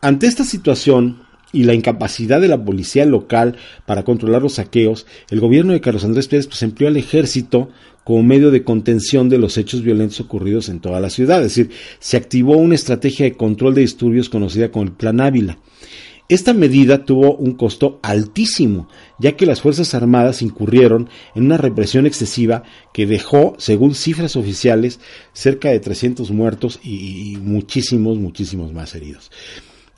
Ante 0.01 0.27
esta 0.27 0.44
situación 0.44 1.19
y 1.52 1.62
la 1.62 1.74
incapacidad 1.74 2.40
de 2.40 2.48
la 2.48 2.62
policía 2.62 3.06
local 3.06 3.56
para 3.86 4.02
controlar 4.02 4.43
los 4.43 4.55
saqueos, 4.55 5.06
el 5.31 5.40
gobierno 5.40 5.73
de 5.73 5.81
Carlos 5.81 6.05
Andrés 6.05 6.28
Pérez 6.28 6.47
pues, 6.48 6.62
empleó 6.62 6.89
al 6.89 6.97
ejército 6.97 7.70
como 8.02 8.23
medio 8.23 8.51
de 8.51 8.65
contención 8.65 9.28
de 9.28 9.39
los 9.39 9.56
hechos 9.56 9.82
violentos 9.82 10.20
ocurridos 10.20 10.69
en 10.69 10.81
toda 10.81 11.01
la 11.01 11.11
ciudad. 11.11 11.39
Es 11.39 11.55
decir, 11.55 11.70
se 12.01 12.16
activó 12.16 12.56
una 12.56 12.74
estrategia 12.74 13.24
de 13.24 13.36
control 13.36 13.74
de 13.74 13.81
disturbios 13.81 14.28
conocida 14.28 14.70
como 14.70 14.85
el 14.85 14.93
Plan 14.93 15.20
Ávila. 15.20 15.59
Esta 16.29 16.55
medida 16.55 17.05
tuvo 17.05 17.37
un 17.37 17.53
costo 17.53 17.99
altísimo, 18.03 18.89
ya 19.19 19.37
que 19.37 19.45
las 19.45 19.61
Fuerzas 19.61 19.95
Armadas 19.95 20.41
incurrieron 20.41 21.11
en 21.35 21.45
una 21.45 21.59
represión 21.59 22.07
excesiva 22.07 22.63
que 22.95 23.07
dejó, 23.07 23.55
según 23.59 23.95
cifras 23.95 24.35
oficiales, 24.35 25.01
cerca 25.35 25.69
de 25.69 25.81
300 25.81 26.31
muertos 26.31 26.81
y, 26.83 27.33
y 27.33 27.37
muchísimos, 27.37 28.19
muchísimos 28.19 28.73
más 28.73 28.95
heridos. 28.95 29.31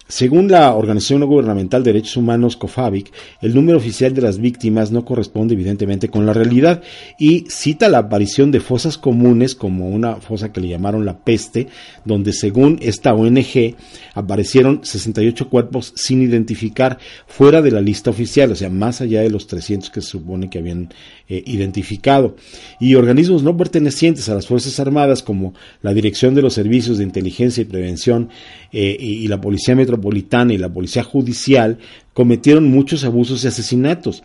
Según 0.09 0.49
la 0.49 0.73
Organización 0.73 1.19
No 1.19 1.27
Gubernamental 1.27 1.83
de 1.83 1.93
Derechos 1.93 2.17
Humanos 2.17 2.57
COFABIC, 2.57 3.13
el 3.43 3.57
número 3.57 3.79
oficial 3.79 4.15
de 4.15 4.23
las 4.23 4.39
víctimas 4.39 4.93
no 4.93 5.05
corresponde 5.05 5.55
evidentemente 5.55 6.09
con 6.09 6.25
la 6.25 6.33
realidad 6.33 6.81
y 7.19 7.47
cita 7.49 7.89
la 7.89 7.99
aparición 7.99 8.53
de 8.53 8.61
fosas 8.61 8.99
comunes 8.99 9.57
como 9.57 9.89
una 9.89 10.15
fosa 10.17 10.53
que 10.53 10.61
le 10.61 10.69
llamaron 10.69 11.05
la 11.05 11.19
peste, 11.19 11.67
donde 12.05 12.33
según 12.33 12.79
esta 12.83 13.15
ONG 13.15 13.75
aparecieron 14.15 14.85
68 14.85 15.51
cuerpos 15.51 15.93
sin 15.97 16.23
identificar 16.23 16.99
fuera 17.27 17.61
de 17.61 17.73
la 17.73 17.81
lista 17.81 18.11
oficial, 18.11 18.53
o 18.53 18.55
sea, 18.55 18.71
más 18.71 19.01
allá 19.01 19.23
de 19.23 19.31
los 19.31 19.49
300 19.49 19.91
que 19.91 20.03
se 20.03 20.11
supone 20.11 20.49
que 20.49 20.61
habían 20.61 20.89
eh, 21.29 21.43
identificado. 21.45 22.37
Y 22.79 22.95
organismos 22.95 23.43
no 23.43 23.57
pertenecientes 23.57 24.29
a 24.29 24.35
las 24.35 24.47
Fuerzas 24.47 24.79
Armadas 24.79 25.25
como 25.25 25.55
la 25.83 25.93
Dirección 25.93 26.37
de 26.37 26.43
los 26.43 26.55
Servicios 26.55 26.99
de 26.99 27.05
Inteligencia 27.05 27.63
y 27.63 27.65
Prevención 27.65 28.29
eh, 28.73 28.97
y, 28.99 29.27
la 29.27 29.41
Policía 29.41 29.75
Metropolitana 29.75 30.55
y 30.55 30.59
la 30.59 30.73
Policía 30.73 31.03
Judicial 31.03 31.79
cometieron 32.15 32.71
muchos 32.71 33.05
abusos 33.05 33.43
y 33.43 33.49
asesinatos. 33.49 34.23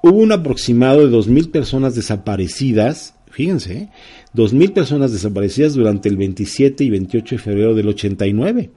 Hubo 0.00 0.18
un 0.18 0.30
aproximado 0.30 1.08
de 1.08 1.16
2.000 1.16 1.50
personas 1.50 1.96
desaparecidas, 1.96 3.14
fíjense, 3.30 3.76
¿eh? 3.76 3.88
2.000 4.36 4.72
personas 4.72 5.12
desaparecidas 5.12 5.74
durante 5.74 6.08
el 6.08 6.16
27 6.16 6.84
y 6.84 6.90
28 6.90 7.34
de 7.34 7.42
febrero 7.42 7.74
del 7.74 7.88
89. 7.88 8.70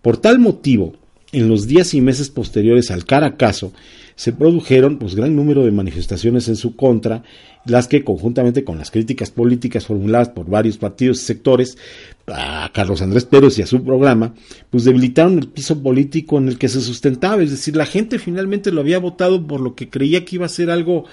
Por 0.00 0.16
tal 0.16 0.38
motivo, 0.38 0.94
en 1.32 1.48
los 1.48 1.66
días 1.66 1.94
y 1.94 2.00
meses 2.00 2.30
posteriores 2.30 2.90
al 2.90 3.04
Caracazo, 3.04 3.72
se 4.20 4.34
produjeron 4.34 4.98
pues 4.98 5.14
gran 5.14 5.34
número 5.34 5.64
de 5.64 5.70
manifestaciones 5.70 6.46
en 6.48 6.56
su 6.56 6.76
contra, 6.76 7.22
las 7.64 7.88
que 7.88 8.04
conjuntamente 8.04 8.64
con 8.64 8.76
las 8.76 8.90
críticas 8.90 9.30
políticas 9.30 9.86
formuladas 9.86 10.28
por 10.28 10.44
varios 10.44 10.76
partidos 10.76 11.22
y 11.22 11.24
sectores 11.24 11.78
a 12.26 12.70
Carlos 12.74 13.00
Andrés 13.00 13.24
Pérez 13.24 13.58
y 13.58 13.62
a 13.62 13.66
su 13.66 13.82
programa, 13.82 14.34
pues 14.68 14.84
debilitaron 14.84 15.38
el 15.38 15.48
piso 15.48 15.82
político 15.82 16.36
en 16.36 16.48
el 16.48 16.58
que 16.58 16.68
se 16.68 16.82
sustentaba, 16.82 17.42
es 17.42 17.50
decir, 17.50 17.74
la 17.76 17.86
gente 17.86 18.18
finalmente 18.18 18.72
lo 18.72 18.82
había 18.82 18.98
votado 18.98 19.46
por 19.46 19.62
lo 19.62 19.74
que 19.74 19.88
creía 19.88 20.22
que 20.26 20.36
iba 20.36 20.44
a 20.44 20.50
ser 20.50 20.68
algo 20.68 21.06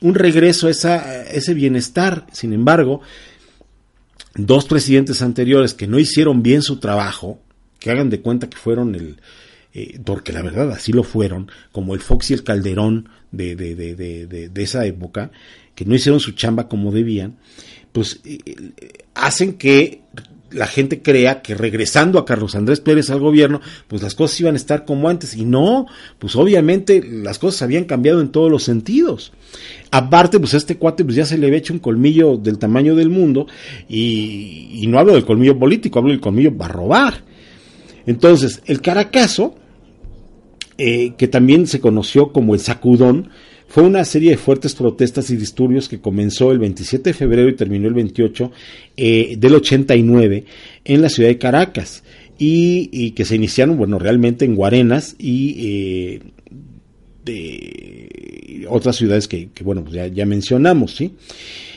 un 0.00 0.14
regreso 0.14 0.68
a, 0.68 0.90
a 0.90 1.22
ese 1.22 1.54
bienestar. 1.54 2.24
Sin 2.30 2.52
embargo, 2.52 3.00
dos 4.36 4.66
presidentes 4.66 5.22
anteriores 5.22 5.74
que 5.74 5.88
no 5.88 5.98
hicieron 5.98 6.44
bien 6.44 6.62
su 6.62 6.78
trabajo, 6.78 7.40
que 7.80 7.90
hagan 7.90 8.10
de 8.10 8.20
cuenta 8.20 8.48
que 8.48 8.56
fueron 8.56 8.94
el, 8.94 9.16
eh, 9.74 9.98
porque 10.04 10.32
la 10.32 10.40
verdad 10.40 10.70
así 10.70 10.92
lo 10.92 11.02
fueron, 11.02 11.50
como 11.72 11.94
el 11.94 12.00
Fox 12.00 12.30
y 12.30 12.34
el 12.34 12.44
Calderón 12.44 13.08
de, 13.32 13.56
de, 13.56 13.74
de, 13.74 14.26
de, 14.48 14.62
esa 14.62 14.86
época, 14.86 15.32
que 15.74 15.84
no 15.84 15.96
hicieron 15.96 16.20
su 16.20 16.32
chamba 16.32 16.68
como 16.68 16.92
debían, 16.92 17.36
pues 17.90 18.20
eh, 18.24 18.38
hacen 19.14 19.54
que 19.54 20.02
la 20.52 20.68
gente 20.68 21.02
crea 21.02 21.42
que 21.42 21.56
regresando 21.56 22.20
a 22.20 22.24
Carlos 22.24 22.54
Andrés 22.54 22.78
Pérez 22.78 23.10
al 23.10 23.18
gobierno, 23.18 23.60
pues 23.88 24.02
las 24.02 24.14
cosas 24.14 24.40
iban 24.40 24.54
a 24.54 24.58
estar 24.58 24.84
como 24.84 25.08
antes. 25.08 25.34
Y 25.34 25.44
no, 25.44 25.86
pues 26.20 26.36
obviamente 26.36 27.02
las 27.02 27.40
cosas 27.40 27.62
habían 27.62 27.84
cambiado 27.84 28.20
en 28.20 28.28
todos 28.28 28.52
los 28.52 28.62
sentidos. 28.62 29.32
Aparte, 29.90 30.38
pues 30.38 30.54
a 30.54 30.58
este 30.58 30.76
cuate 30.76 31.04
pues 31.04 31.16
ya 31.16 31.26
se 31.26 31.36
le 31.36 31.48
había 31.48 31.58
hecho 31.58 31.72
un 31.72 31.80
colmillo 31.80 32.36
del 32.36 32.58
tamaño 32.58 32.94
del 32.94 33.10
mundo 33.10 33.48
y, 33.88 34.70
y 34.72 34.86
no 34.86 35.00
hablo 35.00 35.14
del 35.14 35.24
colmillo 35.24 35.58
político, 35.58 35.98
hablo 35.98 36.12
del 36.12 36.20
colmillo 36.20 36.56
para 36.56 36.72
robar. 36.72 37.24
Entonces, 38.06 38.62
el 38.66 38.80
Caracazo, 38.80 39.56
eh, 40.78 41.12
que 41.16 41.28
también 41.28 41.66
se 41.66 41.80
conoció 41.80 42.32
como 42.32 42.54
el 42.54 42.60
sacudón, 42.60 43.30
fue 43.68 43.82
una 43.82 44.04
serie 44.04 44.30
de 44.30 44.36
fuertes 44.36 44.74
protestas 44.74 45.30
y 45.30 45.36
disturbios 45.36 45.88
que 45.88 46.00
comenzó 46.00 46.52
el 46.52 46.58
27 46.58 47.10
de 47.10 47.14
febrero 47.14 47.48
y 47.48 47.56
terminó 47.56 47.88
el 47.88 47.94
28 47.94 48.52
eh, 48.96 49.34
del 49.38 49.54
89 49.54 50.44
en 50.84 51.02
la 51.02 51.08
ciudad 51.08 51.28
de 51.28 51.38
Caracas 51.38 52.04
y, 52.38 53.10
que 53.12 53.24
se 53.24 53.36
iniciaron, 53.36 53.76
bueno, 53.76 53.98
realmente 53.98 54.44
en 54.44 54.54
Guarenas 54.54 55.16
y 55.18 55.56
eh, 55.58 56.20
de 57.24 58.66
otras 58.68 58.96
ciudades 58.96 59.28
que, 59.28 59.48
que 59.54 59.64
bueno, 59.64 59.82
pues 59.82 59.94
ya, 59.94 60.06
ya, 60.08 60.26
mencionamos, 60.26 60.94
¿sí? 60.94 61.12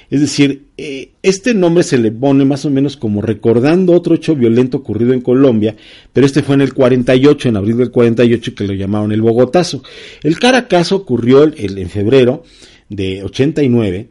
Es 0.10 0.22
decir, 0.22 0.68
eh, 0.78 1.12
este 1.22 1.54
nombre 1.54 1.84
se 1.84 1.98
le 1.98 2.12
pone 2.12 2.46
más 2.46 2.66
o 2.66 2.70
menos 2.70 2.96
como 2.96 3.22
recordando 3.22 3.94
otro 3.94 4.16
hecho 4.16 4.36
violento 4.36 4.78
ocurrido 4.78 5.14
en 5.14 5.22
Colombia, 5.22 5.76
pero 6.14 6.26
este 6.26 6.44
fue 6.44 6.56
en 6.56 6.62
el 6.62 6.74
48, 6.74 7.50
en 7.50 7.58
abril 7.58 7.78
del 7.78 7.92
48, 7.92 8.56
que 8.56 8.68
lo 8.68 8.74
llamaron 8.74 9.12
el 9.12 9.22
Bogotazo. 9.22 9.84
El 10.24 10.40
Caracazo 10.40 10.96
ocurrió 10.96 11.44
el, 11.44 11.56
el, 11.58 11.78
en 11.78 11.90
febrero 11.90 12.44
de 12.90 13.24
89, 13.24 14.08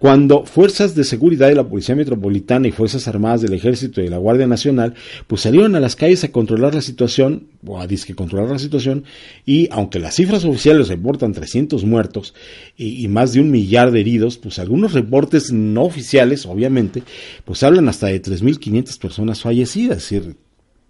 cuando 0.00 0.46
fuerzas 0.46 0.94
de 0.94 1.04
seguridad 1.04 1.48
de 1.48 1.54
la 1.54 1.68
Policía 1.68 1.94
Metropolitana 1.94 2.66
y 2.66 2.72
Fuerzas 2.72 3.06
Armadas 3.06 3.42
del 3.42 3.52
Ejército 3.52 4.00
y 4.00 4.04
de 4.04 4.10
la 4.10 4.16
Guardia 4.16 4.46
Nacional 4.46 4.94
pues 5.26 5.42
salieron 5.42 5.76
a 5.76 5.80
las 5.80 5.94
calles 5.94 6.24
a 6.24 6.32
controlar 6.32 6.74
la 6.74 6.80
situación, 6.80 7.48
o 7.66 7.78
a 7.78 7.86
disque 7.86 8.14
controlar 8.14 8.48
la 8.48 8.58
situación, 8.58 9.04
y 9.44 9.68
aunque 9.70 9.98
las 9.98 10.14
cifras 10.14 10.46
oficiales 10.46 10.88
reportan 10.88 11.34
300 11.34 11.84
muertos 11.84 12.34
y, 12.78 13.04
y, 13.04 13.08
más 13.08 13.34
de 13.34 13.40
un 13.40 13.50
millar 13.50 13.90
de 13.90 14.00
heridos, 14.00 14.38
pues 14.38 14.58
algunos 14.58 14.94
reportes 14.94 15.52
no 15.52 15.82
oficiales, 15.82 16.46
obviamente, 16.46 17.02
pues 17.44 17.62
hablan 17.62 17.86
hasta 17.90 18.06
de 18.06 18.22
3.500 18.22 18.98
personas 18.98 19.42
fallecidas, 19.42 19.98
es 19.98 20.10
decir, 20.10 20.36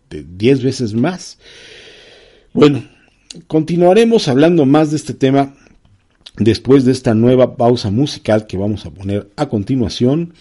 de 0.09 0.25
10 0.25 0.63
veces 0.63 0.95
más. 0.95 1.37
Bueno, 2.53 2.85
continuaremos 3.49 4.29
hablando 4.29 4.67
más 4.67 4.93
de 4.93 4.99
este 4.99 5.15
tema 5.15 5.57
después 6.37 6.85
de 6.85 6.93
esta 6.93 7.15
nueva 7.15 7.57
pausa 7.57 7.91
musical 7.91 8.47
que 8.47 8.57
vamos 8.57 8.87
a 8.87 8.91
poner 8.91 9.31
a 9.37 9.49
continuación 9.49 10.35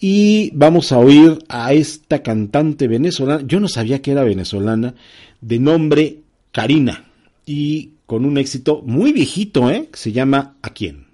y 0.00 0.50
vamos 0.54 0.92
a 0.92 0.98
oír 0.98 1.38
a 1.48 1.72
esta 1.72 2.22
cantante 2.22 2.88
venezolana, 2.88 3.44
yo 3.46 3.60
no 3.60 3.68
sabía 3.68 4.00
que 4.00 4.12
era 4.12 4.24
venezolana, 4.24 4.94
de 5.40 5.58
nombre 5.58 6.18
Karina 6.52 7.04
y 7.46 7.90
con 8.06 8.24
un 8.24 8.38
éxito 8.38 8.82
muy 8.84 9.12
viejito, 9.12 9.70
¿eh? 9.70 9.88
se 9.92 10.12
llama 10.12 10.56
¿A 10.62 10.70
quién? 10.70 11.13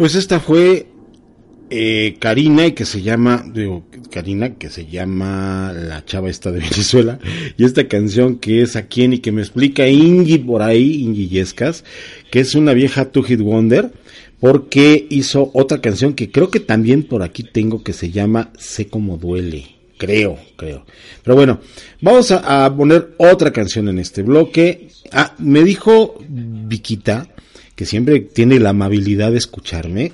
Pues 0.00 0.14
esta 0.14 0.40
fue 0.40 0.86
eh, 1.68 2.16
Karina 2.18 2.66
y 2.66 2.72
que 2.72 2.86
se 2.86 3.02
llama, 3.02 3.44
digo, 3.52 3.84
Karina, 4.10 4.54
que 4.54 4.70
se 4.70 4.86
llama 4.86 5.74
la 5.74 6.02
chava 6.06 6.30
esta 6.30 6.50
de 6.50 6.60
Venezuela, 6.70 7.18
y 7.58 7.66
esta 7.66 7.86
canción 7.86 8.36
que 8.38 8.62
es 8.62 8.76
a 8.76 8.86
quién 8.86 9.12
y 9.12 9.18
que 9.18 9.30
me 9.30 9.42
explica 9.42 9.86
Ingi 9.86 10.38
por 10.38 10.62
ahí, 10.62 11.02
Ingi 11.02 11.28
Yescas, 11.28 11.84
que 12.30 12.40
es 12.40 12.54
una 12.54 12.72
vieja 12.72 13.10
Two 13.10 13.24
Hit 13.24 13.42
Wonder, 13.42 13.92
porque 14.40 15.06
hizo 15.10 15.50
otra 15.52 15.82
canción 15.82 16.14
que 16.14 16.30
creo 16.30 16.48
que 16.48 16.60
también 16.60 17.02
por 17.02 17.22
aquí 17.22 17.42
tengo 17.42 17.82
que 17.82 17.92
se 17.92 18.10
llama 18.10 18.54
Sé 18.58 18.86
como 18.86 19.18
duele. 19.18 19.66
Creo, 19.98 20.38
creo. 20.56 20.86
Pero 21.22 21.36
bueno, 21.36 21.60
vamos 22.00 22.30
a, 22.30 22.64
a 22.64 22.74
poner 22.74 23.12
otra 23.18 23.52
canción 23.52 23.86
en 23.90 23.98
este 23.98 24.22
bloque. 24.22 24.88
Ah, 25.12 25.34
me 25.36 25.62
dijo 25.62 26.14
Viquita, 26.26 27.28
que 27.80 27.86
siempre 27.86 28.20
tiene 28.20 28.60
la 28.60 28.70
amabilidad 28.70 29.32
de 29.32 29.38
escucharme, 29.38 30.12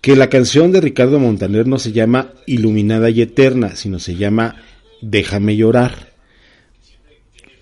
que 0.00 0.14
la 0.14 0.30
canción 0.30 0.70
de 0.70 0.80
Ricardo 0.80 1.18
Montaner 1.18 1.66
no 1.66 1.80
se 1.80 1.90
llama 1.90 2.34
Iluminada 2.46 3.10
y 3.10 3.20
Eterna, 3.20 3.74
sino 3.74 3.98
se 3.98 4.14
llama 4.14 4.62
Déjame 5.02 5.56
llorar. 5.56 6.12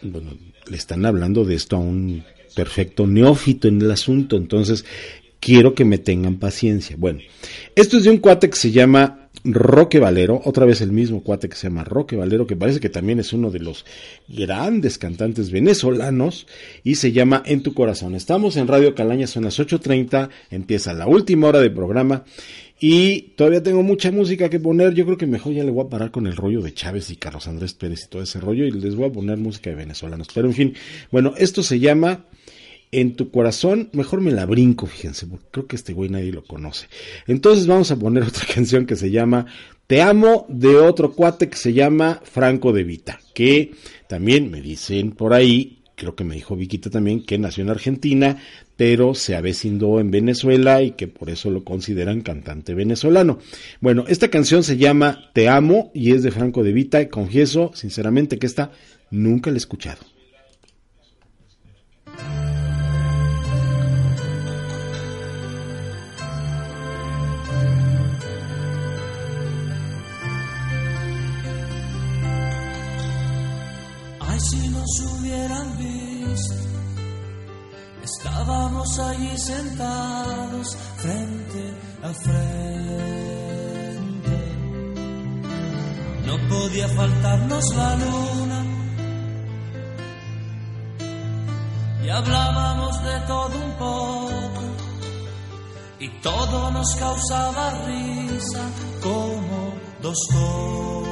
Bueno, 0.02 0.36
le 0.68 0.76
están 0.76 1.06
hablando 1.06 1.46
de 1.46 1.54
esto 1.54 1.76
a 1.76 1.78
un 1.78 2.24
perfecto 2.54 3.06
neófito 3.06 3.68
en 3.68 3.80
el 3.80 3.90
asunto, 3.90 4.36
entonces 4.36 4.84
quiero 5.40 5.74
que 5.74 5.86
me 5.86 5.96
tengan 5.96 6.36
paciencia. 6.36 6.96
Bueno, 6.98 7.20
esto 7.74 7.96
es 7.96 8.04
de 8.04 8.10
un 8.10 8.18
cuate 8.18 8.50
que 8.50 8.56
se 8.56 8.70
llama 8.70 9.27
Roque 9.52 9.98
Valero, 9.98 10.40
otra 10.44 10.66
vez 10.66 10.80
el 10.80 10.92
mismo 10.92 11.22
cuate 11.22 11.48
que 11.48 11.56
se 11.56 11.68
llama 11.68 11.84
Roque 11.84 12.16
Valero, 12.16 12.46
que 12.46 12.56
parece 12.56 12.80
que 12.80 12.88
también 12.88 13.18
es 13.18 13.32
uno 13.32 13.50
de 13.50 13.60
los 13.60 13.84
grandes 14.28 14.98
cantantes 14.98 15.50
venezolanos, 15.50 16.46
y 16.84 16.96
se 16.96 17.12
llama 17.12 17.42
En 17.46 17.62
tu 17.62 17.74
corazón. 17.74 18.14
Estamos 18.14 18.56
en 18.56 18.68
Radio 18.68 18.94
Calaña, 18.94 19.26
son 19.26 19.44
las 19.44 19.58
8.30, 19.58 20.28
empieza 20.50 20.92
la 20.92 21.06
última 21.06 21.48
hora 21.48 21.60
de 21.60 21.70
programa, 21.70 22.24
y 22.80 23.32
todavía 23.36 23.62
tengo 23.62 23.82
mucha 23.82 24.12
música 24.12 24.48
que 24.48 24.60
poner, 24.60 24.94
yo 24.94 25.04
creo 25.04 25.18
que 25.18 25.26
mejor 25.26 25.52
ya 25.52 25.64
le 25.64 25.70
voy 25.70 25.84
a 25.84 25.88
parar 25.88 26.10
con 26.10 26.26
el 26.26 26.36
rollo 26.36 26.62
de 26.62 26.72
Chávez 26.72 27.10
y 27.10 27.16
Carlos 27.16 27.48
Andrés 27.48 27.74
Pérez 27.74 28.04
y 28.04 28.08
todo 28.08 28.22
ese 28.22 28.40
rollo, 28.40 28.64
y 28.66 28.70
les 28.70 28.94
voy 28.94 29.08
a 29.08 29.12
poner 29.12 29.38
música 29.38 29.70
de 29.70 29.76
venezolanos. 29.76 30.28
Pero 30.32 30.46
en 30.46 30.54
fin, 30.54 30.74
bueno, 31.10 31.34
esto 31.36 31.62
se 31.62 31.80
llama 31.80 32.24
en 32.90 33.14
tu 33.14 33.30
corazón, 33.30 33.90
mejor 33.92 34.20
me 34.20 34.30
la 34.30 34.46
brinco, 34.46 34.86
fíjense, 34.86 35.26
porque 35.26 35.46
creo 35.50 35.66
que 35.66 35.76
este 35.76 35.92
güey 35.92 36.08
nadie 36.08 36.32
lo 36.32 36.44
conoce. 36.44 36.86
Entonces 37.26 37.66
vamos 37.66 37.90
a 37.90 37.96
poner 37.96 38.22
otra 38.28 38.46
canción 38.52 38.86
que 38.86 38.96
se 38.96 39.10
llama 39.10 39.46
Te 39.86 40.02
amo 40.02 40.46
de 40.48 40.76
otro 40.76 41.12
cuate 41.12 41.48
que 41.48 41.56
se 41.56 41.72
llama 41.72 42.20
Franco 42.24 42.72
de 42.72 42.84
Vita, 42.84 43.20
que 43.34 43.72
también 44.08 44.50
me 44.50 44.60
dicen 44.62 45.12
por 45.12 45.34
ahí, 45.34 45.78
creo 45.94 46.14
que 46.14 46.24
me 46.24 46.36
dijo 46.36 46.56
Viquita 46.56 46.88
también, 46.88 47.24
que 47.24 47.38
nació 47.38 47.64
en 47.64 47.70
Argentina, 47.70 48.38
pero 48.76 49.14
se 49.14 49.34
avecindó 49.34 50.00
en 50.00 50.10
Venezuela 50.10 50.82
y 50.82 50.92
que 50.92 51.08
por 51.08 51.28
eso 51.28 51.50
lo 51.50 51.64
consideran 51.64 52.22
cantante 52.22 52.74
venezolano. 52.74 53.38
Bueno, 53.80 54.04
esta 54.08 54.28
canción 54.28 54.62
se 54.62 54.76
llama 54.76 55.30
Te 55.34 55.48
amo 55.48 55.90
y 55.94 56.12
es 56.12 56.22
de 56.22 56.30
Franco 56.30 56.62
de 56.62 56.72
Vita 56.72 57.02
y 57.02 57.08
confieso 57.08 57.72
sinceramente 57.74 58.38
que 58.38 58.46
esta 58.46 58.70
nunca 59.10 59.50
la 59.50 59.56
he 59.56 59.58
escuchado. 59.58 59.98
Nos 74.88 75.00
hubieran 75.00 75.76
visto, 75.76 76.54
estábamos 78.02 78.98
allí 78.98 79.36
sentados 79.38 80.76
frente 80.96 81.74
a 82.02 82.12
frente. 82.14 83.58
No 86.26 86.38
podía 86.48 86.88
faltarnos 86.88 87.64
la 87.76 87.96
luna. 87.96 88.64
Y 92.04 92.08
hablábamos 92.08 93.02
de 93.02 93.20
todo 93.26 93.56
un 93.64 93.72
poco. 93.72 94.62
Y 96.00 96.08
todo 96.20 96.70
nos 96.70 96.94
causaba 96.94 97.70
risa 97.86 98.70
como 99.02 99.74
dos 100.00 100.18
tontos 100.30 101.08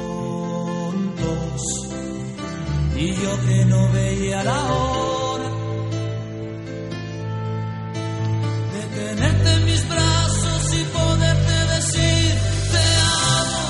y 2.98 3.14
yo 3.14 3.46
que 3.46 3.64
no 3.66 3.92
veía 3.92 4.42
la 4.42 4.72
hora 4.72 5.50
de 8.74 8.82
tenerte 9.00 9.52
en 9.52 9.64
mis 9.66 9.88
brazos 9.88 10.74
y 10.74 10.84
poderte 10.84 11.56
decir 11.74 12.34
te 12.72 12.84
amo 13.38 13.64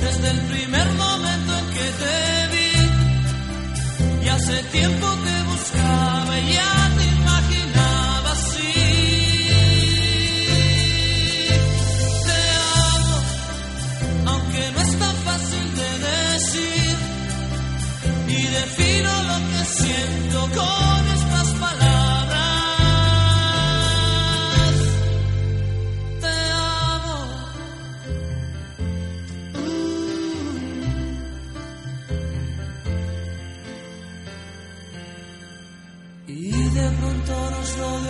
desde 0.00 0.30
el 0.30 0.40
primer 0.52 0.86
momento 0.92 1.58
en 1.58 1.66
que 1.76 1.86
te 2.02 2.16
vi. 2.52 4.24
Y 4.24 4.28
hace 4.28 4.62
tiempo 4.64 5.06
te 5.24 5.27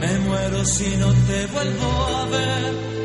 Me 0.00 0.18
muero 0.20 0.64
si 0.64 0.96
no 0.96 1.12
te 1.12 1.46
vuelvo 1.46 2.06
a 2.06 2.24
ver. 2.26 2.99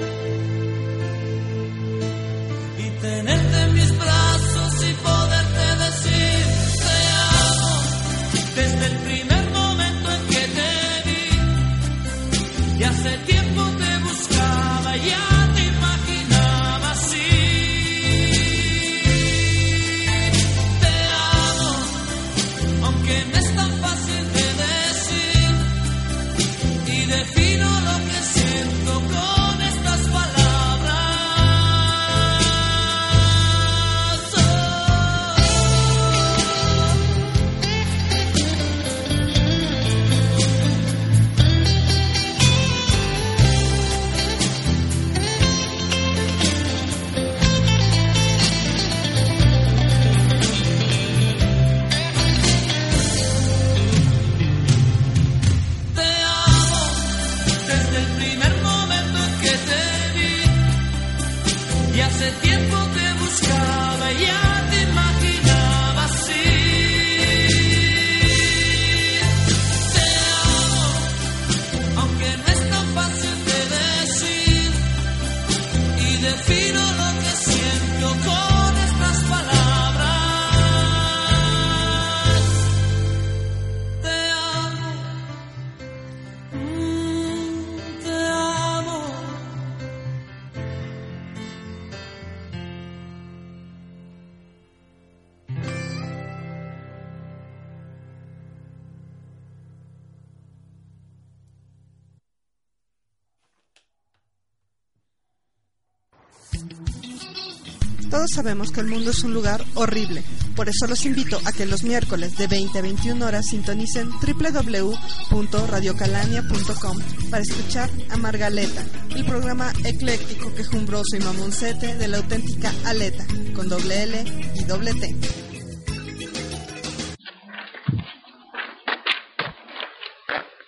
Sabemos 108.36 108.72
que 108.72 108.82
el 108.82 108.88
mundo 108.88 109.12
es 109.12 109.24
un 109.24 109.34
lugar 109.34 109.64
horrible. 109.76 110.22
Por 110.58 110.68
eso 110.68 110.88
los 110.88 111.06
invito 111.06 111.40
a 111.46 111.54
que 111.54 111.66
los 111.66 111.84
miércoles 111.84 112.38
de 112.38 112.48
20 112.48 112.80
a 112.80 112.82
21 112.82 113.26
horas 113.26 113.46
sintonicen 113.46 114.10
www.radiocalania.com 114.10 116.98
para 117.32 117.44
escuchar 117.44 117.90
a 118.12 118.18
Margaleta, 118.18 118.82
el 119.16 119.24
programa 119.24 119.72
ecléctico, 119.86 120.54
quejumbroso 120.54 121.16
y 121.16 121.22
mamoncete 121.22 121.96
de 121.96 122.10
la 122.10 122.18
auténtica 122.18 122.74
Aleta, 122.86 123.26
con 123.56 123.70
doble 123.70 124.04
L 124.04 124.26
y 124.56 124.66
doble 124.66 124.94
T. 124.96 125.16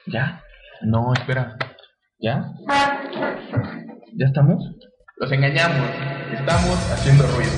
¿Ya? 0.05 0.41
No, 0.83 1.11
espera. 1.13 1.57
¿Ya? 2.19 2.45
¿Ya 4.15 4.25
estamos? 4.25 4.63
Los 5.19 5.31
engañamos. 5.31 5.89
Estamos 6.31 6.77
haciendo 6.91 7.25
ruido. 7.35 7.51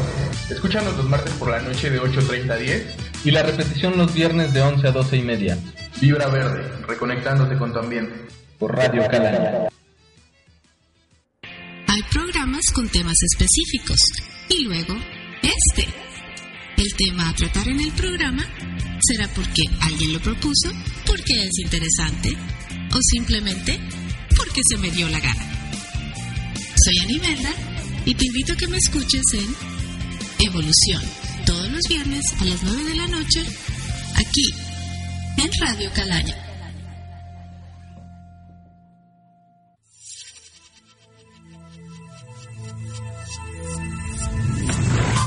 Escúchanos 0.50 0.96
los 0.96 1.06
martes 1.10 1.34
por 1.34 1.52
la 1.52 1.60
noche 1.60 1.90
de 1.90 2.00
8.30 2.00 2.52
a 2.52 2.56
10 2.56 2.96
Y 3.26 3.32
la 3.32 3.44
repetición 3.44 3.98
los 3.98 4.14
viernes 4.14 4.54
de 4.54 4.62
11 4.62 4.88
a 4.88 4.92
12 4.92 5.18
y 5.18 5.22
media. 5.22 5.58
Vibra 6.00 6.28
Verde, 6.28 6.64
reconectándote 6.88 7.58
con 7.58 7.74
tu 7.74 7.80
ambiente. 7.80 8.16
Por 8.58 8.76
Radio 8.76 9.06
Calaña. 9.10 9.68
Hay 11.88 12.02
programas 12.12 12.66
con 12.74 12.88
temas 12.88 13.18
específicos. 13.34 14.00
Y 14.48 14.64
luego, 14.64 14.96
este. 15.44 15.86
El 16.78 16.96
tema 16.96 17.28
a 17.28 17.34
tratar 17.34 17.68
en 17.68 17.82
el 17.82 17.92
programa 17.92 18.46
será 19.02 19.28
porque 19.36 19.64
alguien 19.82 20.14
lo 20.14 20.20
propuso, 20.22 20.72
porque 21.06 21.34
es 21.34 21.60
interesante 21.62 22.38
o 22.94 22.98
simplemente 23.02 23.78
porque 24.38 24.62
se 24.70 24.78
me 24.78 24.90
dio 24.92 25.10
la 25.10 25.20
gana. 25.20 25.59
Soy 26.84 26.98
Anibelda 27.04 27.50
y 28.06 28.14
te 28.16 28.26
invito 28.26 28.54
a 28.54 28.56
que 28.56 28.68
me 28.68 28.78
escuches 28.78 29.22
en 29.34 29.56
Evolución, 30.48 31.02
todos 31.46 31.70
los 31.70 31.82
viernes 31.90 32.24
a 32.40 32.46
las 32.46 32.64
9 32.64 32.84
de 32.86 32.96
la 32.96 33.08
noche, 33.08 33.44
aquí, 34.16 34.50
en 35.38 35.50
Radio 35.60 35.92
Calaña. 35.94 36.36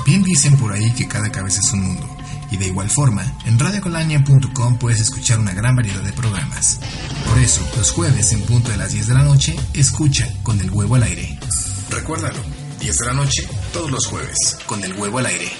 Bien 0.07 0.23
dicen 0.23 0.57
por 0.57 0.73
ahí 0.73 0.91
que 0.95 1.07
cada 1.07 1.31
cabeza 1.31 1.61
es 1.61 1.73
un 1.74 1.83
mundo. 1.83 2.22
Y 2.53 2.59
de 2.59 2.66
igual 2.66 2.91
forma, 2.91 3.24
en 3.47 3.59
radiocolaña.com 3.59 4.77
puedes 4.77 5.01
escuchar 5.01 5.41
una 5.41 5.55
gran 5.55 5.74
variedad 5.74 6.03
de 6.03 6.12
programas. 6.12 6.79
Por 7.27 7.39
eso, 7.39 7.66
los 7.79 7.91
jueves 7.93 8.31
en 8.33 8.43
punto 8.43 8.70
de 8.70 8.77
las 8.77 8.93
10 8.93 9.07
de 9.09 9.15
la 9.15 9.23
noche, 9.23 9.57
escucha 9.73 10.29
con 10.43 10.61
el 10.61 10.70
huevo 10.70 10.97
al 10.97 11.05
aire. 11.05 11.39
Recuérdalo, 11.89 12.41
10 12.79 12.99
de 12.99 13.07
la 13.07 13.15
noche, 13.15 13.49
todos 13.73 13.91
los 13.91 14.07
jueves, 14.07 14.59
con 14.66 14.85
el 14.85 14.93
huevo 14.93 15.19
al 15.19 15.27
aire. 15.27 15.51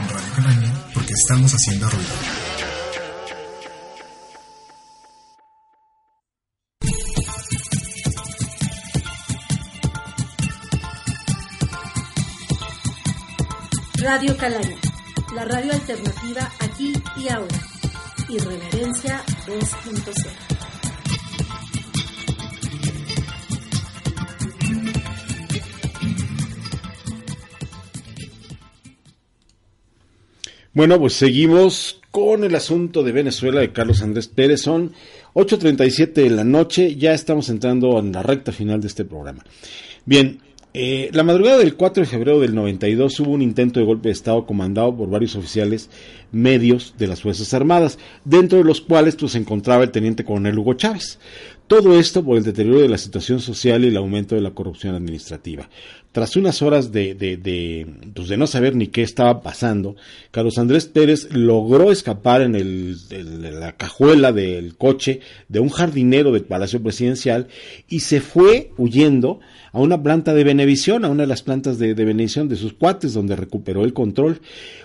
En 0.00 0.08
Radio 0.08 0.32
Calaña, 0.36 0.72
porque 0.94 1.12
estamos 1.14 1.52
haciendo 1.52 1.90
ruido. 1.90 2.08
Radio 13.96 14.36
Calaña, 14.36 14.76
la 15.34 15.44
radio 15.44 15.72
alternativa 15.72 16.48
aquí 16.60 16.92
y 17.16 17.28
ahora. 17.28 17.56
Irreverencia 18.28 19.22
2.0. 19.46 20.54
Bueno, 30.72 30.98
pues 30.98 31.14
seguimos 31.14 32.00
con 32.10 32.44
el 32.44 32.54
asunto 32.54 33.02
de 33.02 33.12
Venezuela 33.12 33.60
de 33.60 33.72
Carlos 33.72 34.02
Andrés 34.02 34.28
Pérez. 34.28 34.62
Son 34.62 34.92
8.37 35.34 36.12
de 36.12 36.30
la 36.30 36.44
noche, 36.44 36.94
ya 36.94 37.12
estamos 37.12 37.48
entrando 37.48 37.98
en 37.98 38.12
la 38.12 38.22
recta 38.22 38.52
final 38.52 38.80
de 38.80 38.86
este 38.86 39.04
programa. 39.04 39.44
Bien, 40.04 40.40
eh, 40.76 41.08
la 41.12 41.22
madrugada 41.22 41.58
del 41.58 41.76
4 41.76 42.02
de 42.02 42.08
febrero 42.08 42.40
del 42.40 42.54
92 42.54 43.20
hubo 43.20 43.30
un 43.30 43.42
intento 43.42 43.78
de 43.78 43.86
golpe 43.86 44.08
de 44.08 44.12
Estado 44.12 44.44
comandado 44.44 44.96
por 44.96 45.08
varios 45.08 45.36
oficiales 45.36 45.88
medios 46.32 46.94
de 46.98 47.06
las 47.06 47.22
Fuerzas 47.22 47.54
Armadas, 47.54 47.96
dentro 48.24 48.58
de 48.58 48.64
los 48.64 48.80
cuales 48.80 49.14
pues, 49.14 49.32
se 49.32 49.38
encontraba 49.38 49.84
el 49.84 49.92
teniente 49.92 50.24
coronel 50.24 50.58
Hugo 50.58 50.74
Chávez. 50.74 51.20
Todo 51.68 51.96
esto 51.96 52.24
por 52.24 52.36
el 52.36 52.44
deterioro 52.44 52.80
de 52.80 52.88
la 52.88 52.98
situación 52.98 53.38
social 53.38 53.84
y 53.84 53.88
el 53.88 53.96
aumento 53.96 54.34
de 54.34 54.40
la 54.40 54.50
corrupción 54.50 54.96
administrativa. 54.96 55.70
Tras 56.14 56.36
unas 56.36 56.62
horas 56.62 56.92
de, 56.92 57.16
de, 57.16 57.36
de, 57.36 57.88
pues, 58.14 58.28
de 58.28 58.36
no 58.36 58.46
saber 58.46 58.76
ni 58.76 58.86
qué 58.86 59.02
estaba 59.02 59.40
pasando, 59.40 59.96
Carlos 60.30 60.58
Andrés 60.58 60.86
Pérez 60.86 61.26
logró 61.32 61.90
escapar 61.90 62.40
en 62.42 62.54
el, 62.54 62.96
la 63.58 63.72
cajuela 63.72 64.30
del 64.30 64.76
coche 64.76 65.18
de 65.48 65.58
un 65.58 65.70
jardinero 65.70 66.30
del 66.30 66.44
Palacio 66.44 66.80
Presidencial 66.80 67.48
y 67.88 67.98
se 67.98 68.20
fue 68.20 68.70
huyendo 68.78 69.40
a 69.72 69.80
una 69.80 70.00
planta 70.04 70.34
de 70.34 70.44
Benevisión, 70.44 71.04
a 71.04 71.08
una 71.08 71.24
de 71.24 71.26
las 71.26 71.42
plantas 71.42 71.80
de, 71.80 71.96
de 71.96 72.04
Benevisión 72.04 72.48
de 72.48 72.54
sus 72.54 72.74
cuates, 72.74 73.12
donde 73.12 73.34
recuperó 73.34 73.84
el 73.84 73.92
control. 73.92 74.40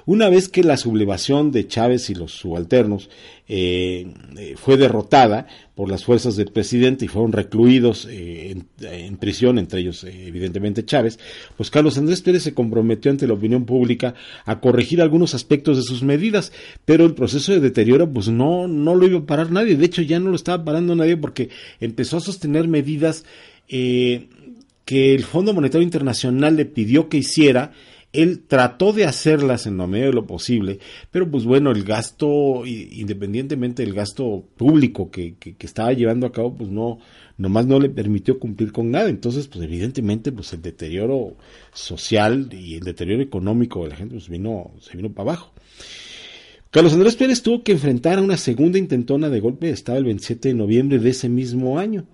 Una 0.07 0.29
vez 0.29 0.49
que 0.49 0.63
la 0.63 0.77
sublevación 0.77 1.51
de 1.51 1.67
Chávez 1.67 2.09
y 2.09 2.15
los 2.15 2.31
subalternos 2.31 3.07
eh, 3.51 4.11
eh, 4.37 4.55
fue 4.57 4.77
derrotada 4.77 5.45
por 5.75 5.89
las 5.89 6.03
fuerzas 6.03 6.35
del 6.35 6.51
presidente 6.51 7.05
y 7.05 7.07
fueron 7.07 7.31
recluidos 7.31 8.07
eh, 8.09 8.55
en, 8.81 9.17
prisión, 9.17 9.59
entre 9.59 9.81
ellos 9.81 10.03
evidentemente 10.03 10.85
Chávez, 10.85 11.18
pues 11.57 11.69
Carlos 11.69 11.97
Andrés 11.97 12.21
Pérez 12.21 12.43
se 12.43 12.53
comprometió 12.53 13.11
ante 13.11 13.27
la 13.27 13.33
opinión 13.33 13.65
pública 13.65 14.15
a 14.45 14.59
corregir 14.59 15.01
algunos 15.01 15.35
aspectos 15.35 15.77
de 15.77 15.83
sus 15.83 16.03
medidas, 16.03 16.51
pero 16.85 17.05
el 17.05 17.13
proceso 17.13 17.51
de 17.51 17.59
deterioro 17.59 18.11
pues 18.11 18.29
no, 18.29 18.67
no 18.67 18.95
lo 18.95 19.07
iba 19.07 19.19
a 19.19 19.25
parar 19.25 19.51
nadie, 19.51 19.75
de 19.75 19.85
hecho 19.85 20.01
ya 20.01 20.19
no 20.19 20.29
lo 20.29 20.35
estaba 20.35 20.63
parando 20.63 20.95
nadie 20.95 21.17
porque 21.17 21.49
empezó 21.79 22.17
a 22.17 22.21
sostener 22.21 22.67
medidas 22.67 23.25
eh, 23.67 24.27
que 24.85 25.13
el 25.13 25.23
Fondo 25.23 25.53
Monetario 25.53 25.83
Internacional 25.83 26.55
le 26.55 26.65
pidió 26.65 27.09
que 27.09 27.17
hiciera, 27.17 27.73
él 28.11 28.43
trató 28.47 28.91
de 28.91 29.05
hacerlas 29.05 29.67
en 29.67 29.77
lo 29.77 29.87
medio 29.87 30.07
de 30.07 30.13
lo 30.13 30.25
posible, 30.25 30.79
pero 31.11 31.29
pues 31.29 31.45
bueno, 31.45 31.71
el 31.71 31.83
gasto, 31.83 32.65
independientemente 32.65 33.83
del 33.83 33.93
gasto 33.93 34.43
público 34.57 35.11
que, 35.11 35.35
que, 35.35 35.55
que, 35.55 35.65
estaba 35.65 35.93
llevando 35.93 36.25
a 36.25 36.31
cabo, 36.31 36.55
pues 36.55 36.69
no, 36.69 36.99
nomás 37.37 37.67
no 37.67 37.79
le 37.79 37.89
permitió 37.89 38.39
cumplir 38.39 38.71
con 38.71 38.91
nada. 38.91 39.09
Entonces, 39.09 39.47
pues 39.47 39.63
evidentemente, 39.63 40.31
pues 40.31 40.53
el 40.53 40.61
deterioro 40.61 41.35
social 41.73 42.49
y 42.51 42.75
el 42.75 42.81
deterioro 42.81 43.21
económico 43.21 43.83
de 43.83 43.89
la 43.89 43.95
gente, 43.95 44.15
pues 44.15 44.29
vino, 44.29 44.71
se 44.81 44.97
vino 44.97 45.11
para 45.11 45.31
abajo. 45.31 45.53
Carlos 46.71 46.93
Andrés 46.93 47.15
Pérez 47.15 47.41
tuvo 47.41 47.63
que 47.63 47.71
enfrentar 47.71 48.19
a 48.19 48.21
una 48.21 48.37
segunda 48.37 48.77
intentona 48.77 49.29
de 49.29 49.39
golpe 49.39 49.65
de 49.65 49.73
Estado 49.73 49.97
el 49.97 50.03
27 50.03 50.49
de 50.49 50.53
noviembre 50.53 50.99
de 50.99 51.09
ese 51.09 51.27
mismo 51.27 51.79
año, 51.79 52.05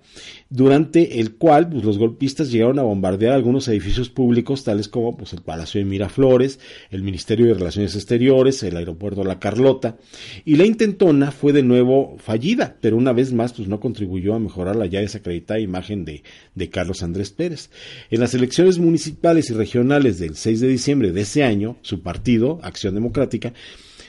durante 0.48 1.20
el 1.20 1.34
cual 1.34 1.68
pues, 1.68 1.84
los 1.84 1.98
golpistas 1.98 2.50
llegaron 2.50 2.78
a 2.78 2.82
bombardear 2.82 3.34
algunos 3.34 3.68
edificios 3.68 4.08
públicos, 4.08 4.64
tales 4.64 4.88
como 4.88 5.14
pues, 5.14 5.34
el 5.34 5.42
Palacio 5.42 5.78
de 5.78 5.84
Miraflores, 5.84 6.58
el 6.90 7.02
Ministerio 7.02 7.44
de 7.44 7.52
Relaciones 7.52 7.96
Exteriores, 7.96 8.62
el 8.62 8.78
Aeropuerto 8.78 9.24
La 9.24 9.38
Carlota, 9.38 9.98
y 10.46 10.56
la 10.56 10.64
intentona 10.64 11.32
fue 11.32 11.52
de 11.52 11.62
nuevo 11.62 12.16
fallida, 12.18 12.78
pero 12.80 12.96
una 12.96 13.12
vez 13.12 13.34
más 13.34 13.52
pues, 13.52 13.68
no 13.68 13.78
contribuyó 13.78 14.32
a 14.32 14.38
mejorar 14.38 14.74
la 14.74 14.86
ya 14.86 15.00
desacreditada 15.00 15.60
imagen 15.60 16.06
de, 16.06 16.22
de 16.54 16.70
Carlos 16.70 17.02
Andrés 17.02 17.30
Pérez. 17.30 17.68
En 18.10 18.20
las 18.20 18.32
elecciones 18.32 18.78
municipales 18.78 19.50
y 19.50 19.52
regionales 19.52 20.18
del 20.18 20.34
6 20.34 20.60
de 20.60 20.68
diciembre 20.68 21.12
de 21.12 21.20
ese 21.20 21.44
año, 21.44 21.76
su 21.82 22.00
partido, 22.00 22.58
Acción 22.62 22.94
Democrática, 22.94 23.52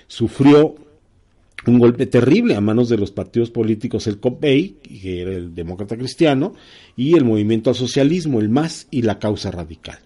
sufrió 0.07 0.75
un 1.65 1.79
golpe 1.79 2.05
terrible 2.05 2.55
a 2.55 2.61
manos 2.61 2.87
de 2.87 2.97
los 2.97 3.11
partidos 3.11 3.49
políticos, 3.49 4.07
el 4.07 4.19
COPEI, 4.19 4.77
que 5.01 5.21
era 5.21 5.31
el 5.33 5.53
demócrata 5.53 5.97
cristiano, 5.97 6.53
y 6.95 7.15
el 7.15 7.25
movimiento 7.25 7.69
al 7.69 7.75
socialismo, 7.75 8.39
el 8.39 8.49
MAS 8.49 8.87
y 8.91 9.01
la 9.01 9.19
causa 9.19 9.51
radical. 9.51 9.99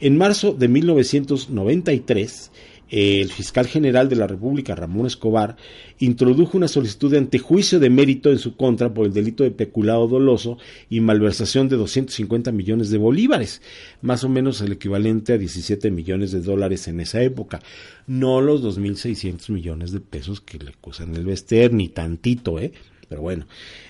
En 0.00 0.16
marzo 0.16 0.52
de 0.52 0.68
1993, 0.68 2.51
el 2.92 3.32
fiscal 3.32 3.66
general 3.66 4.10
de 4.10 4.16
la 4.16 4.26
República, 4.26 4.74
Ramón 4.74 5.06
Escobar, 5.06 5.56
introdujo 5.98 6.58
una 6.58 6.68
solicitud 6.68 7.10
de 7.10 7.16
antejuicio 7.16 7.80
de 7.80 7.88
mérito 7.88 8.30
en 8.30 8.38
su 8.38 8.54
contra 8.54 8.92
por 8.92 9.06
el 9.06 9.14
delito 9.14 9.44
de 9.44 9.50
peculado 9.50 10.06
doloso 10.06 10.58
y 10.90 11.00
malversación 11.00 11.70
de 11.70 11.76
250 11.76 12.52
millones 12.52 12.90
de 12.90 12.98
bolívares, 12.98 13.62
más 14.02 14.24
o 14.24 14.28
menos 14.28 14.60
el 14.60 14.72
equivalente 14.72 15.32
a 15.32 15.38
17 15.38 15.90
millones 15.90 16.32
de 16.32 16.42
dólares 16.42 16.86
en 16.86 17.00
esa 17.00 17.22
época. 17.22 17.60
No 18.06 18.42
los 18.42 18.62
2.600 18.62 19.50
millones 19.50 19.92
de 19.92 20.00
pesos 20.00 20.42
que 20.42 20.58
le 20.58 20.68
acusan 20.70 21.14
el 21.14 21.24
Bester, 21.24 21.72
ni 21.72 21.88
tantito, 21.88 22.58
¿eh? 22.58 22.72
Pero 23.08 23.22
bueno, 23.22 23.46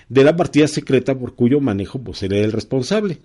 de 0.07 0.23
la 0.23 0.37
partida 0.37 0.67
secreta 0.69 1.19
por 1.19 1.35
cuyo 1.35 1.59
manejo 1.59 2.01
pues 2.01 2.23
era 2.23 2.37
el 2.37 2.53
responsable. 2.53 3.19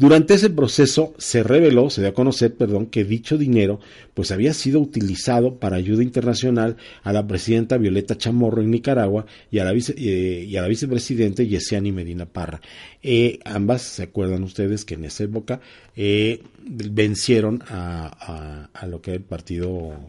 Durante 0.00 0.32
ese 0.32 0.48
proceso 0.48 1.12
se 1.18 1.42
reveló, 1.42 1.90
se 1.90 2.00
dio 2.00 2.08
a 2.08 2.14
conocer, 2.14 2.54
perdón, 2.54 2.86
que 2.86 3.04
dicho 3.04 3.36
dinero 3.36 3.80
pues 4.14 4.30
había 4.30 4.54
sido 4.54 4.80
utilizado 4.80 5.56
para 5.56 5.76
ayuda 5.76 6.02
internacional 6.02 6.78
a 7.02 7.12
la 7.12 7.26
presidenta 7.26 7.76
Violeta 7.76 8.16
Chamorro 8.16 8.62
en 8.62 8.70
Nicaragua 8.70 9.26
y 9.50 9.58
a 9.58 9.64
la, 9.64 9.72
vice, 9.72 9.94
eh, 9.98 10.66
vicepresidente 10.66 11.46
Yesiani 11.46 11.92
Medina 11.92 12.24
Parra. 12.24 12.62
Eh, 13.02 13.40
ambas, 13.44 13.82
¿se 13.82 14.04
acuerdan 14.04 14.42
ustedes 14.42 14.86
que 14.86 14.94
en 14.94 15.04
esa 15.04 15.24
época 15.24 15.60
eh, 15.94 16.44
vencieron 16.64 17.62
a, 17.68 18.06
a, 18.06 18.70
a, 18.72 18.86
lo 18.86 19.02
que 19.02 19.10
era 19.10 19.18
el 19.18 19.24
partido, 19.24 20.00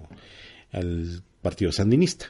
al 0.72 1.22
partido 1.42 1.74
sandinista? 1.74 2.28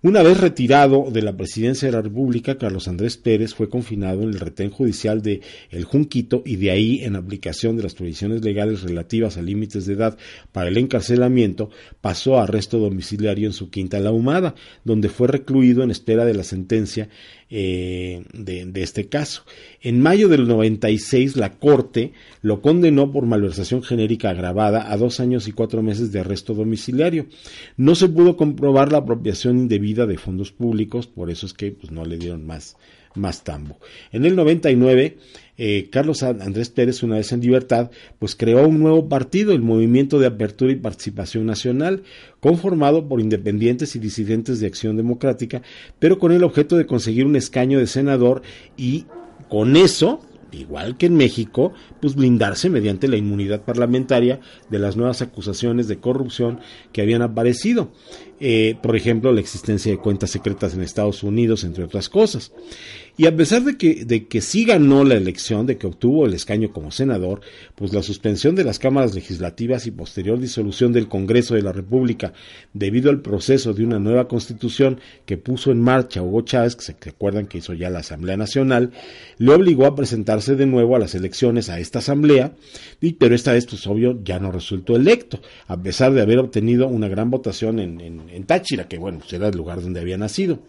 Una 0.00 0.22
vez 0.22 0.38
retirado 0.38 1.10
de 1.10 1.22
la 1.22 1.36
presidencia 1.36 1.88
de 1.88 1.92
la 1.92 2.02
República, 2.02 2.56
Carlos 2.56 2.86
Andrés 2.86 3.16
Pérez 3.16 3.52
fue 3.52 3.68
confinado 3.68 4.22
en 4.22 4.28
el 4.28 4.38
retén 4.38 4.70
judicial 4.70 5.22
de 5.22 5.40
El 5.70 5.82
Junquito 5.82 6.44
y 6.46 6.54
de 6.54 6.70
ahí, 6.70 7.00
en 7.02 7.16
aplicación 7.16 7.76
de 7.76 7.82
las 7.82 7.96
provisiones 7.96 8.44
legales 8.44 8.82
relativas 8.82 9.36
a 9.36 9.42
límites 9.42 9.86
de 9.86 9.94
edad 9.94 10.16
para 10.52 10.68
el 10.68 10.78
encarcelamiento, 10.78 11.70
pasó 12.00 12.38
a 12.38 12.44
arresto 12.44 12.78
domiciliario 12.78 13.48
en 13.48 13.52
su 13.52 13.70
quinta 13.70 13.98
La 13.98 14.12
Humada, 14.12 14.54
donde 14.84 15.08
fue 15.08 15.26
recluido 15.26 15.82
en 15.82 15.90
espera 15.90 16.24
de 16.24 16.34
la 16.34 16.44
sentencia 16.44 17.08
eh, 17.50 18.24
de, 18.34 18.82
este 18.82 19.08
caso. 19.08 19.44
En 19.80 20.02
mayo 20.02 20.28
del 20.28 20.46
96, 20.46 21.36
la 21.36 21.58
Corte 21.58 22.12
lo 22.42 22.60
condenó 22.60 23.10
por 23.10 23.24
malversación 23.24 23.82
genérica 23.82 24.30
agravada 24.30 24.92
a 24.92 24.96
dos 24.96 25.18
años 25.20 25.48
y 25.48 25.52
cuatro 25.52 25.82
meses 25.82 26.12
de 26.12 26.20
arresto 26.20 26.54
domiciliario. 26.54 27.26
No 27.76 27.94
se 27.94 28.08
pudo 28.08 28.36
comprobar 28.36 28.92
la 28.92 28.98
apropiación 28.98 29.58
indebida 29.58 30.06
de 30.06 30.18
fondos 30.18 30.52
públicos, 30.52 31.06
por 31.06 31.30
eso 31.30 31.46
es 31.46 31.54
que 31.54 31.72
pues, 31.72 31.90
no 31.90 32.04
le 32.04 32.18
dieron 32.18 32.46
más, 32.46 32.76
más 33.18 33.44
tambo. 33.44 33.78
En 34.12 34.24
el 34.24 34.36
99, 34.36 35.18
eh, 35.58 35.88
Carlos 35.90 36.22
Andrés 36.22 36.70
Pérez, 36.70 37.02
una 37.02 37.16
vez 37.16 37.32
en 37.32 37.40
libertad, 37.40 37.90
pues 38.18 38.36
creó 38.36 38.66
un 38.66 38.78
nuevo 38.78 39.08
partido, 39.08 39.52
el 39.52 39.62
Movimiento 39.62 40.18
de 40.18 40.28
Apertura 40.28 40.72
y 40.72 40.76
Participación 40.76 41.46
Nacional, 41.46 42.04
conformado 42.40 43.08
por 43.08 43.20
independientes 43.20 43.96
y 43.96 43.98
disidentes 43.98 44.60
de 44.60 44.68
Acción 44.68 44.96
Democrática, 44.96 45.62
pero 45.98 46.18
con 46.18 46.32
el 46.32 46.44
objeto 46.44 46.76
de 46.76 46.86
conseguir 46.86 47.26
un 47.26 47.36
escaño 47.36 47.78
de 47.78 47.86
senador 47.86 48.42
y 48.76 49.06
con 49.48 49.76
eso 49.76 50.20
igual 50.52 50.96
que 50.96 51.06
en 51.06 51.16
México, 51.16 51.72
pues 52.00 52.14
blindarse 52.14 52.70
mediante 52.70 53.08
la 53.08 53.16
inmunidad 53.16 53.62
parlamentaria 53.62 54.40
de 54.70 54.78
las 54.78 54.96
nuevas 54.96 55.20
acusaciones 55.22 55.88
de 55.88 55.98
corrupción 55.98 56.60
que 56.92 57.02
habían 57.02 57.22
aparecido. 57.22 57.90
Eh, 58.40 58.76
por 58.80 58.94
ejemplo, 58.94 59.32
la 59.32 59.40
existencia 59.40 59.90
de 59.90 59.98
cuentas 59.98 60.30
secretas 60.30 60.74
en 60.74 60.82
Estados 60.82 61.22
Unidos, 61.22 61.64
entre 61.64 61.84
otras 61.84 62.08
cosas. 62.08 62.52
Y 63.18 63.26
a 63.26 63.36
pesar 63.36 63.64
de 63.64 63.76
que, 63.76 64.04
de 64.04 64.28
que 64.28 64.40
sí 64.40 64.64
ganó 64.64 65.02
la 65.02 65.16
elección, 65.16 65.66
de 65.66 65.76
que 65.76 65.88
obtuvo 65.88 66.24
el 66.24 66.34
escaño 66.34 66.70
como 66.70 66.92
senador, 66.92 67.40
pues 67.74 67.92
la 67.92 68.04
suspensión 68.04 68.54
de 68.54 68.62
las 68.62 68.78
cámaras 68.78 69.12
legislativas 69.12 69.88
y 69.88 69.90
posterior 69.90 70.38
disolución 70.38 70.92
del 70.92 71.08
Congreso 71.08 71.56
de 71.56 71.62
la 71.62 71.72
República 71.72 72.32
debido 72.74 73.10
al 73.10 73.20
proceso 73.20 73.74
de 73.74 73.84
una 73.84 73.98
nueva 73.98 74.28
constitución 74.28 75.00
que 75.26 75.36
puso 75.36 75.72
en 75.72 75.80
marcha 75.80 76.22
Hugo 76.22 76.42
Chávez, 76.42 76.76
que 76.76 76.84
se 76.84 76.94
acuerdan 77.10 77.46
que 77.46 77.58
hizo 77.58 77.74
ya 77.74 77.90
la 77.90 77.98
Asamblea 77.98 78.36
Nacional, 78.36 78.92
le 79.38 79.52
obligó 79.52 79.86
a 79.86 79.96
presentarse 79.96 80.54
de 80.54 80.66
nuevo 80.66 80.94
a 80.94 81.00
las 81.00 81.16
elecciones 81.16 81.70
a 81.70 81.80
esta 81.80 81.98
Asamblea, 81.98 82.52
y, 83.00 83.14
pero 83.14 83.34
esta 83.34 83.52
vez, 83.52 83.66
pues 83.66 83.84
obvio, 83.88 84.20
ya 84.22 84.38
no 84.38 84.52
resultó 84.52 84.94
electo, 84.94 85.40
a 85.66 85.76
pesar 85.82 86.12
de 86.12 86.22
haber 86.22 86.38
obtenido 86.38 86.86
una 86.86 87.08
gran 87.08 87.30
votación 87.30 87.80
en, 87.80 88.00
en, 88.00 88.27
en 88.30 88.44
Táchira, 88.44 88.88
que 88.88 88.98
bueno, 88.98 89.18
pues 89.18 89.32
era 89.32 89.48
el 89.48 89.56
lugar 89.56 89.80
donde 89.80 90.00
había 90.00 90.18
nacido. 90.18 90.60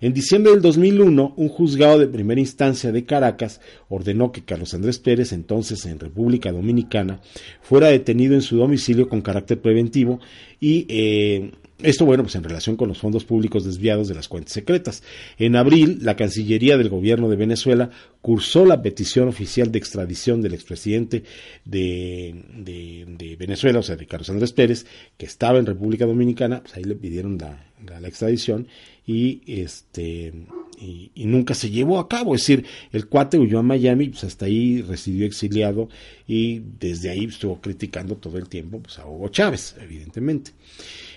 En 0.00 0.12
diciembre 0.12 0.52
del 0.52 0.62
2001, 0.62 1.34
un 1.36 1.48
juzgado 1.48 1.98
de 1.98 2.08
primera 2.08 2.40
instancia 2.40 2.92
de 2.92 3.04
Caracas 3.04 3.60
ordenó 3.88 4.32
que 4.32 4.44
Carlos 4.44 4.74
Andrés 4.74 4.98
Pérez, 4.98 5.32
entonces 5.32 5.84
en 5.86 5.98
República 5.98 6.52
Dominicana, 6.52 7.20
fuera 7.62 7.88
detenido 7.88 8.34
en 8.34 8.42
su 8.42 8.56
domicilio 8.56 9.08
con 9.08 9.22
carácter 9.22 9.60
preventivo 9.60 10.20
y 10.60 10.86
eh, 10.88 11.52
esto, 11.82 12.04
bueno, 12.04 12.22
pues 12.22 12.34
en 12.34 12.44
relación 12.44 12.76
con 12.76 12.88
los 12.88 12.98
fondos 12.98 13.24
públicos 13.24 13.64
desviados 13.64 14.08
de 14.08 14.14
las 14.14 14.28
cuentas 14.28 14.52
secretas. 14.52 15.02
En 15.38 15.56
abril, 15.56 15.98
la 16.02 16.16
Cancillería 16.16 16.76
del 16.76 16.88
Gobierno 16.88 17.28
de 17.28 17.36
Venezuela 17.36 17.90
cursó 18.20 18.64
la 18.64 18.82
petición 18.82 19.28
oficial 19.28 19.72
de 19.72 19.78
extradición 19.78 20.42
del 20.42 20.54
expresidente 20.54 21.24
de, 21.64 22.34
de, 22.56 23.04
de 23.06 23.36
Venezuela, 23.36 23.78
o 23.78 23.82
sea, 23.82 23.96
de 23.96 24.06
Carlos 24.06 24.30
Andrés 24.30 24.52
Pérez, 24.52 24.86
que 25.16 25.26
estaba 25.26 25.58
en 25.58 25.66
República 25.66 26.06
Dominicana, 26.06 26.60
pues 26.62 26.76
ahí 26.76 26.84
le 26.84 26.94
pidieron 26.94 27.38
la, 27.38 27.64
la, 28.00 28.08
extradición 28.08 28.68
y 29.06 29.40
este 29.46 30.32
y, 30.78 31.10
y, 31.14 31.26
nunca 31.26 31.54
se 31.54 31.70
llevó 31.70 31.98
a 31.98 32.08
cabo. 32.08 32.34
Es 32.34 32.42
decir, 32.42 32.64
el 32.92 33.06
cuate 33.06 33.38
huyó 33.38 33.58
a 33.58 33.62
Miami, 33.62 34.08
pues 34.08 34.24
hasta 34.24 34.46
ahí 34.46 34.82
residió 34.82 35.26
exiliado 35.26 35.88
y 36.26 36.60
desde 36.78 37.10
ahí 37.10 37.24
estuvo 37.26 37.60
criticando 37.60 38.16
todo 38.16 38.38
el 38.38 38.48
tiempo 38.48 38.80
pues, 38.80 38.98
a 38.98 39.06
Hugo 39.06 39.28
Chávez, 39.28 39.76
evidentemente. 39.80 40.52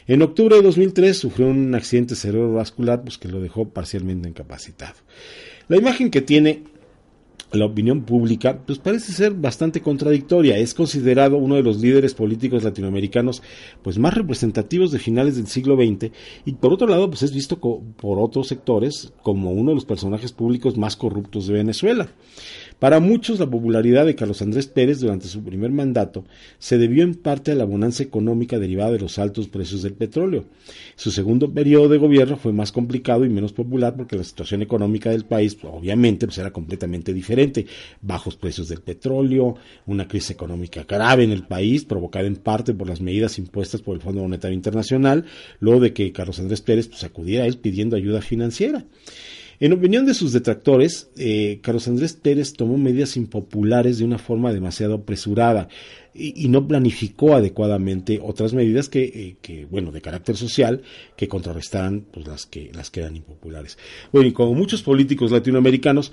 En 0.07 0.21
octubre 0.21 0.55
de 0.55 0.61
2003 0.61 1.17
sufrió 1.17 1.47
un 1.47 1.73
accidente 1.75 2.15
cerebrovascular 2.15 3.03
pues, 3.03 3.17
que 3.17 3.27
lo 3.27 3.39
dejó 3.39 3.69
parcialmente 3.69 4.27
incapacitado. 4.27 4.95
La 5.69 5.77
imagen 5.77 6.11
que 6.11 6.21
tiene 6.21 6.63
la 7.53 7.65
opinión 7.65 8.01
pública 8.01 8.59
pues 8.65 8.79
parece 8.79 9.13
ser 9.13 9.33
bastante 9.33 9.81
contradictoria. 9.81 10.57
Es 10.57 10.73
considerado 10.73 11.37
uno 11.37 11.55
de 11.55 11.63
los 11.63 11.79
líderes 11.79 12.13
políticos 12.13 12.63
latinoamericanos 12.63 13.41
pues 13.81 13.97
más 13.97 14.13
representativos 14.13 14.91
de 14.91 14.99
finales 14.99 15.35
del 15.35 15.47
siglo 15.47 15.75
XX 15.75 16.11
y 16.45 16.53
por 16.53 16.73
otro 16.73 16.87
lado 16.87 17.09
pues 17.09 17.23
es 17.23 17.33
visto 17.33 17.59
por 17.59 18.19
otros 18.19 18.47
sectores 18.47 19.13
como 19.21 19.51
uno 19.51 19.71
de 19.71 19.75
los 19.75 19.85
personajes 19.85 20.31
públicos 20.31 20.77
más 20.77 20.95
corruptos 20.95 21.47
de 21.47 21.53
Venezuela. 21.53 22.09
Para 22.79 22.99
muchos, 22.99 23.39
la 23.39 23.49
popularidad 23.49 24.05
de 24.05 24.15
Carlos 24.15 24.41
Andrés 24.41 24.67
Pérez 24.67 24.99
durante 24.99 25.27
su 25.27 25.43
primer 25.43 25.71
mandato 25.71 26.25
se 26.59 26.77
debió 26.77 27.03
en 27.03 27.15
parte 27.15 27.51
a 27.51 27.55
la 27.55 27.65
bonanza 27.65 28.03
económica 28.03 28.59
derivada 28.59 28.91
de 28.91 28.99
los 28.99 29.19
altos 29.19 29.47
precios 29.47 29.83
del 29.83 29.93
petróleo. 29.93 30.45
Su 30.95 31.11
segundo 31.11 31.53
periodo 31.53 31.89
de 31.89 31.97
gobierno 31.97 32.37
fue 32.37 32.53
más 32.53 32.71
complicado 32.71 33.25
y 33.25 33.29
menos 33.29 33.53
popular 33.53 33.95
porque 33.95 34.17
la 34.17 34.23
situación 34.23 34.61
económica 34.61 35.09
del 35.09 35.25
país, 35.25 35.57
obviamente, 35.63 36.27
pues 36.27 36.37
era 36.37 36.51
completamente 36.51 37.13
diferente. 37.13 37.65
Bajos 38.01 38.35
precios 38.35 38.67
del 38.67 38.81
petróleo, 38.81 39.55
una 39.85 40.07
crisis 40.07 40.31
económica 40.31 40.83
grave 40.83 41.23
en 41.23 41.31
el 41.31 41.43
país, 41.43 41.85
provocada 41.85 42.27
en 42.27 42.35
parte 42.35 42.73
por 42.73 42.87
las 42.87 43.01
medidas 43.01 43.37
impuestas 43.37 43.81
por 43.81 43.95
el 43.95 44.01
Fondo 44.01 44.21
Monetario 44.21 44.55
Internacional, 44.55 45.25
luego 45.59 45.79
de 45.79 45.93
que 45.93 46.11
Carlos 46.11 46.39
Andrés 46.39 46.61
Pérez 46.61 46.87
pues, 46.87 47.03
acudiera 47.03 47.43
a 47.43 47.47
él 47.47 47.57
pidiendo 47.57 47.95
ayuda 47.95 48.21
financiera. 48.21 48.85
En 49.63 49.71
opinión 49.71 50.05
de 50.05 50.13
sus 50.13 50.33
detractores, 50.33 51.09
eh, 51.15 51.59
Carlos 51.61 51.87
Andrés 51.87 52.11
Pérez 52.21 52.51
tomó 52.51 52.77
medidas 52.77 53.15
impopulares 53.15 53.97
de 53.97 54.03
una 54.03 54.17
forma 54.17 54.51
demasiado 54.51 54.95
apresurada 54.95 55.69
y, 56.13 56.49
no 56.49 56.67
planificó 56.67 57.33
adecuadamente 57.33 58.19
otras 58.21 58.53
medidas 58.53 58.89
que, 58.89 59.03
eh, 59.03 59.37
que, 59.41 59.63
bueno, 59.63 59.93
de 59.93 60.01
carácter 60.01 60.35
social, 60.35 60.81
que 61.15 61.29
contrarrestaran 61.29 62.01
pues, 62.11 62.27
las, 62.27 62.45
que, 62.45 62.71
las 62.73 62.89
que 62.89 62.99
eran 62.99 63.15
impopulares. 63.15 63.77
Bueno, 64.11 64.27
y 64.27 64.33
como 64.33 64.53
muchos 64.53 64.83
políticos 64.83 65.31
latinoamericanos, 65.31 66.11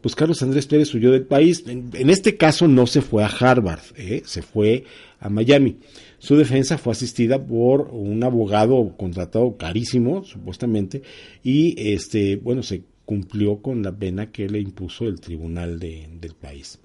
pues 0.00 0.14
Carlos 0.14 0.40
Andrés 0.44 0.68
Pérez 0.68 0.94
huyó 0.94 1.10
del 1.10 1.24
país. 1.24 1.64
En, 1.66 1.90
en 1.94 2.10
este 2.10 2.36
caso 2.36 2.68
no 2.68 2.86
se 2.86 3.02
fue 3.02 3.24
a 3.24 3.26
Harvard, 3.26 3.82
¿eh? 3.96 4.22
se 4.24 4.42
fue 4.42 4.84
a 5.18 5.28
Miami. 5.28 5.78
Su 6.18 6.36
defensa 6.36 6.78
fue 6.78 6.92
asistida 6.92 7.44
por 7.44 7.90
un 7.92 8.22
abogado 8.22 8.96
contratado 8.96 9.56
carísimo, 9.56 10.24
supuestamente, 10.24 11.02
y 11.42 11.74
este, 11.92 12.36
bueno, 12.36 12.62
se 12.62 12.82
cumplió 13.04 13.60
con 13.60 13.82
la 13.82 13.92
pena 13.92 14.30
que 14.30 14.48
le 14.48 14.60
impuso 14.60 15.06
el 15.06 15.20
tribunal 15.20 15.78
de, 15.78 16.08
del 16.20 16.34
país. 16.34 16.80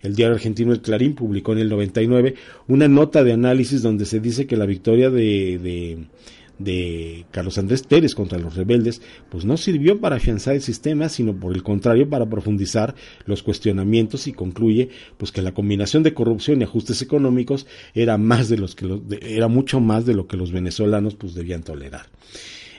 El 0.00 0.14
diario 0.14 0.34
argentino 0.34 0.72
El 0.72 0.82
Clarín 0.82 1.14
publicó 1.14 1.52
en 1.52 1.60
el 1.60 1.68
99 1.68 2.34
una 2.68 2.88
nota 2.88 3.24
de 3.24 3.32
análisis 3.32 3.82
donde 3.82 4.04
se 4.04 4.20
dice 4.20 4.46
que 4.46 4.56
la 4.56 4.66
victoria 4.66 5.10
de, 5.10 5.58
de 5.58 6.04
de 6.58 7.26
Carlos 7.30 7.58
Andrés 7.58 7.82
Pérez 7.82 8.14
contra 8.14 8.38
los 8.38 8.54
rebeldes, 8.54 9.02
pues 9.28 9.44
no 9.44 9.56
sirvió 9.56 10.00
para 10.00 10.16
afianzar 10.16 10.54
el 10.54 10.62
sistema, 10.62 11.08
sino 11.08 11.34
por 11.34 11.54
el 11.54 11.62
contrario 11.62 12.08
para 12.08 12.26
profundizar 12.26 12.94
los 13.26 13.42
cuestionamientos 13.42 14.26
y 14.26 14.32
concluye 14.32 14.90
pues 15.16 15.32
que 15.32 15.42
la 15.42 15.52
combinación 15.52 16.02
de 16.02 16.14
corrupción 16.14 16.60
y 16.60 16.64
ajustes 16.64 17.02
económicos 17.02 17.66
era 17.94 18.18
más 18.18 18.48
de 18.48 18.58
los 18.58 18.74
que 18.74 18.86
los, 18.86 19.00
era 19.20 19.48
mucho 19.48 19.80
más 19.80 20.06
de 20.06 20.14
lo 20.14 20.26
que 20.26 20.36
los 20.36 20.52
venezolanos 20.52 21.14
pues 21.14 21.34
debían 21.34 21.62
tolerar. 21.62 22.06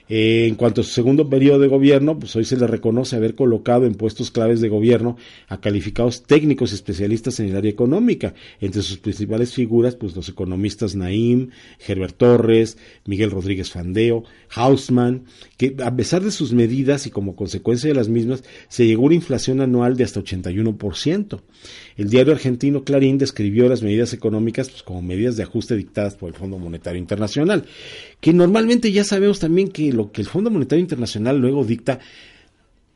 Eh, 0.10 0.48
en 0.48 0.56
cuanto 0.56 0.82
a 0.82 0.84
su 0.84 0.92
segundo 0.92 1.30
periodo 1.30 1.60
de 1.60 1.68
gobierno, 1.68 2.20
pues 2.20 2.36
hoy 2.36 2.44
se 2.44 2.58
le 2.58 2.68
reconoce 2.68 3.16
haber 3.16 3.36
colocado 3.36 3.86
en 3.86 3.96
puestos 3.96 4.32
claves 4.32 4.60
de 4.60 4.68
gobierno 4.68 5.16
a 5.48 5.62
calificados 5.62 6.24
técnicos 6.24 6.72
y 6.72 6.76
especialistas 6.76 7.40
en 7.40 7.50
el 7.50 7.56
área 7.56 7.72
económica. 7.72 8.34
Entre 8.60 8.82
sus 8.82 8.98
principales 8.98 9.54
figuras, 9.54 9.96
pues 9.96 10.16
los 10.16 10.28
economistas 10.28 10.96
Naim, 10.96 11.50
Herbert 11.88 12.18
Torres, 12.18 12.78
Miguel 13.06 13.32
Rodríguez 13.32 13.72
Fandeo, 13.72 14.24
Hausmann, 14.54 15.24
que 15.58 15.76
a 15.84 15.96
pesar 15.96 16.22
de 16.22 16.32
sus 16.32 16.52
medidas 16.54 17.08
y 17.08 17.10
como 17.10 17.36
consecuencia 17.36 17.88
de 17.88 17.96
las 17.96 18.10
mismas, 18.10 18.44
se 18.68 18.86
llegó 18.86 19.04
a 19.04 19.06
una 19.08 19.16
inflación 19.16 19.62
anual 19.62 19.96
de 19.96 20.04
hasta 20.04 20.20
81%. 20.20 21.42
El 21.96 22.10
diario 22.10 22.34
argentino 22.34 22.84
Clarín 22.84 23.18
describió 23.18 23.70
las 23.70 23.84
medidas 23.84 24.14
económicas 24.14 24.70
pues, 24.70 24.84
como 24.84 25.02
medidas 25.02 25.38
de 25.38 25.44
ajuste 25.44 25.76
dictadas 25.76 26.16
por 26.16 26.30
el 26.30 26.36
Fondo 26.36 26.58
Monetario 26.58 27.00
Internacional, 27.00 27.66
que 28.20 28.34
normalmente 28.34 28.92
ya 28.92 29.04
sabemos 29.04 29.40
también 29.40 29.70
que 29.70 29.93
lo 29.94 30.12
que 30.12 30.22
el 30.22 30.28
Fondo 30.28 30.50
Monetario 30.50 30.82
Internacional 30.82 31.40
luego 31.40 31.64
dicta 31.64 32.00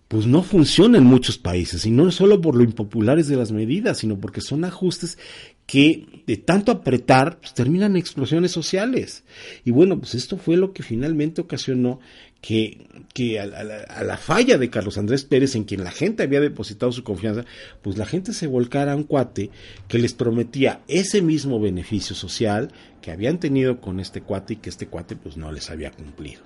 pues 0.07 0.25
no 0.25 0.41
funciona 0.41 0.97
en 0.97 1.03
muchos 1.03 1.37
países, 1.37 1.85
y 1.85 1.91
no 1.91 2.09
solo 2.11 2.39
por 2.39 2.55
lo 2.55 2.63
impopulares 2.63 3.27
de 3.27 3.35
las 3.35 3.51
medidas, 3.51 3.97
sino 3.97 4.17
porque 4.17 4.39
son 4.39 4.63
ajustes 4.63 5.17
que 5.65 6.23
de 6.25 6.37
tanto 6.37 6.71
apretar 6.71 7.39
pues, 7.39 7.53
terminan 7.53 7.97
explosiones 7.97 8.51
sociales. 8.51 9.25
Y 9.65 9.71
bueno, 9.71 9.99
pues 9.99 10.15
esto 10.15 10.37
fue 10.37 10.55
lo 10.55 10.71
que 10.71 10.81
finalmente 10.81 11.41
ocasionó 11.41 11.99
que, 12.41 12.87
que 13.13 13.39
a, 13.39 13.45
la, 13.45 14.17
falla 14.17 14.57
de 14.57 14.69
Carlos 14.69 14.97
Andrés 14.97 15.23
Pérez, 15.23 15.55
en 15.55 15.63
quien 15.63 15.83
la 15.83 15.91
gente 15.91 16.23
había 16.23 16.39
depositado 16.39 16.91
su 16.91 17.03
confianza, 17.03 17.45
pues 17.81 17.97
la 17.97 18.05
gente 18.05 18.33
se 18.33 18.47
volcara 18.47 18.93
a 18.93 18.95
un 18.95 19.03
cuate 19.03 19.49
que 19.87 19.97
les 19.97 20.13
prometía 20.13 20.81
ese 20.87 21.21
mismo 21.21 21.59
beneficio 21.59 22.15
social 22.15 22.71
que 23.01 23.11
habían 23.11 23.39
tenido 23.39 23.81
con 23.81 23.99
este 23.99 24.21
cuate 24.21 24.53
y 24.53 24.57
que 24.57 24.69
este 24.69 24.87
cuate 24.87 25.15
pues 25.15 25.37
no 25.37 25.51
les 25.51 25.69
había 25.69 25.91
cumplido. 25.91 26.41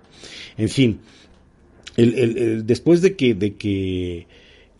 En 0.57 0.69
fin, 0.69 1.01
después 1.95 3.01
de 3.01 3.15
que, 3.15 3.33
de 3.33 3.55
que 3.55 4.27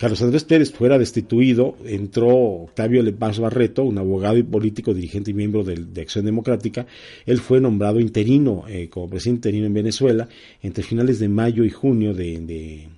Carlos 0.02 0.24
Andrés 0.24 0.46
Pérez 0.46 0.72
fuera 0.72 0.98
destituido, 0.98 1.78
entró 1.86 2.30
Octavio 2.64 3.04
Lepaz 3.04 3.38
Barreto, 3.38 3.84
un 3.84 4.00
abogado 4.00 4.36
y 4.36 4.42
político, 4.42 4.96
dirigente 4.96 5.30
y 5.30 5.36
miembro 5.36 5.64
de, 5.64 6.02
Acción 6.02 6.26
Democrática. 6.26 6.88
Él 7.28 7.38
fue 7.40 7.62
nombrado 7.62 8.00
interino 8.00 8.64
eh, 8.68 8.90
como 8.90 9.08
presidente 9.08 9.50
interino 9.50 9.68
en 9.68 9.76
Venezuela 9.76 10.28
entre 10.64 10.84
finales 10.84 11.20
de 11.20 11.30
mayo 11.30 11.64
y 11.66 11.70
junio 11.70 12.16
de, 12.16 12.90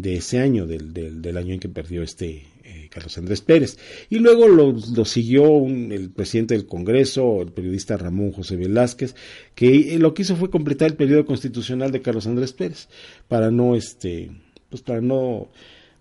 ese 0.00 0.38
año, 0.38 0.68
del, 0.68 1.36
año 1.36 1.52
en 1.52 1.58
que 1.58 1.68
perdió 1.68 2.04
este 2.04 2.44
eh, 2.62 2.86
Carlos 2.90 3.18
Andrés 3.18 3.40
Pérez. 3.40 3.76
Y 4.08 4.20
luego 4.20 4.46
lo, 4.46 4.72
lo 4.72 5.04
siguió 5.04 5.50
un, 5.50 5.90
el 5.90 6.10
presidente 6.10 6.54
del 6.54 6.66
Congreso, 6.66 7.42
el 7.42 7.50
periodista 7.50 7.96
Ramón 7.96 8.30
José 8.30 8.54
Velázquez, 8.54 9.16
que 9.56 9.96
eh, 9.96 9.98
lo 9.98 10.14
que 10.14 10.22
hizo 10.22 10.36
fue 10.36 10.48
completar 10.48 10.90
el 10.90 10.96
periodo 10.96 11.26
constitucional 11.26 11.90
de 11.90 12.02
Carlos 12.02 12.28
Andrés 12.28 12.52
Pérez 12.52 12.88
para 13.26 13.50
no, 13.50 13.74
este, 13.74 14.30
pues 14.70 14.82
para 14.82 15.00
no 15.00 15.48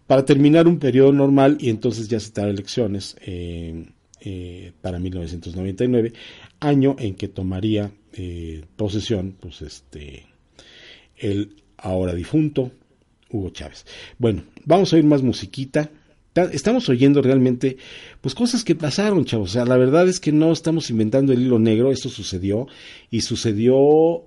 para 0.08 0.26
terminar 0.26 0.68
un 0.68 0.80
periodo 0.80 1.12
normal 1.12 1.58
y 1.60 1.70
entonces 1.70 2.08
ya 2.08 2.20
citar 2.20 2.48
elecciones 2.48 3.16
eh, 3.22 3.86
eh, 4.22 4.72
para 4.82 5.00
1999, 5.00 6.14
año 6.60 6.96
en 7.00 7.16
que 7.16 7.28
tomaría 7.28 7.92
eh, 8.14 8.64
posesión 8.76 9.36
pues 9.40 9.62
este 9.62 10.28
el 11.18 11.64
ahora 11.78 12.14
difunto 12.14 12.72
Hugo 13.30 13.50
Chávez. 13.50 13.86
Bueno, 14.18 14.44
vamos 14.66 14.92
a 14.92 14.96
oír 14.96 15.06
más 15.06 15.22
musiquita. 15.22 15.90
Estamos 16.52 16.90
oyendo 16.90 17.22
realmente 17.22 17.78
pues 18.26 18.34
cosas 18.34 18.64
que 18.64 18.74
pasaron, 18.74 19.24
chavos. 19.24 19.52
O 19.52 19.54
sea, 19.54 19.66
la 19.66 19.78
verdad 19.78 20.08
es 20.08 20.20
que 20.20 20.32
no 20.32 20.52
estamos 20.52 20.90
inventando 20.90 21.32
el 21.32 21.44
hilo 21.44 21.60
negro, 21.60 21.92
esto 21.92 22.10
sucedió 22.10 22.68
y 23.12 23.22
sucedió 23.22 24.24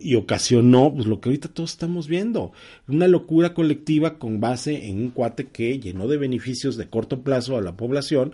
y 0.00 0.16
ocasionó 0.16 0.92
pues, 0.92 1.06
lo 1.06 1.20
que 1.20 1.28
ahorita 1.28 1.46
todos 1.46 1.70
estamos 1.70 2.08
viendo, 2.08 2.50
una 2.88 3.06
locura 3.06 3.54
colectiva 3.54 4.18
con 4.18 4.40
base 4.40 4.88
en 4.88 5.00
un 5.00 5.10
cuate 5.10 5.46
que 5.46 5.78
llenó 5.78 6.08
de 6.08 6.16
beneficios 6.16 6.76
de 6.76 6.88
corto 6.90 7.22
plazo 7.22 7.56
a 7.56 7.62
la 7.62 7.76
población 7.76 8.32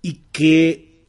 y 0.00 0.20
que 0.30 1.06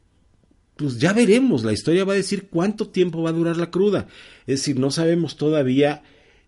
pues 0.74 0.98
ya 0.98 1.12
veremos, 1.12 1.62
la 1.62 1.72
historia 1.72 2.04
va 2.04 2.14
a 2.14 2.16
decir 2.16 2.48
cuánto 2.50 2.88
tiempo 2.88 3.22
va 3.22 3.30
a 3.30 3.34
durar 3.34 3.56
la 3.56 3.70
cruda. 3.70 4.08
Es 4.48 4.62
decir, 4.62 4.80
no 4.80 4.90
sabemos 4.90 5.36
todavía 5.36 6.02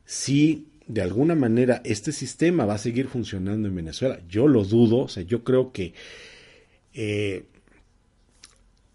si 0.05 0.67
de 0.89 1.03
alguna 1.03 1.37
manera 1.37 1.83
este 1.85 2.11
sistema 2.11 2.67
va 2.67 2.75
a 2.75 2.79
seguir 2.79 3.07
funcionando 3.07 3.69
en 3.69 3.77
Venezuela. 3.77 4.19
Yo 4.29 4.49
lo 4.49 4.65
dudo, 4.65 5.03
o 5.03 5.09
sea, 5.09 5.23
yo 5.23 5.45
creo 5.45 5.71
que 5.71 5.95
eh, 7.01 7.45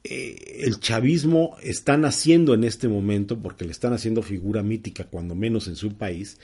eh, 0.03 0.63
el 0.65 0.81
chavismo 0.81 1.55
está 1.63 1.95
naciendo 1.95 2.53
en 2.53 2.65
este 2.65 2.89
momento 2.89 3.39
porque 3.39 3.63
le 3.63 3.71
están 3.71 3.93
haciendo 3.93 4.21
figura 4.21 4.61
mítica, 4.61 5.05
cuando 5.05 5.35
menos 5.35 5.69
en 5.69 5.77
su 5.77 5.93
país, 5.93 6.37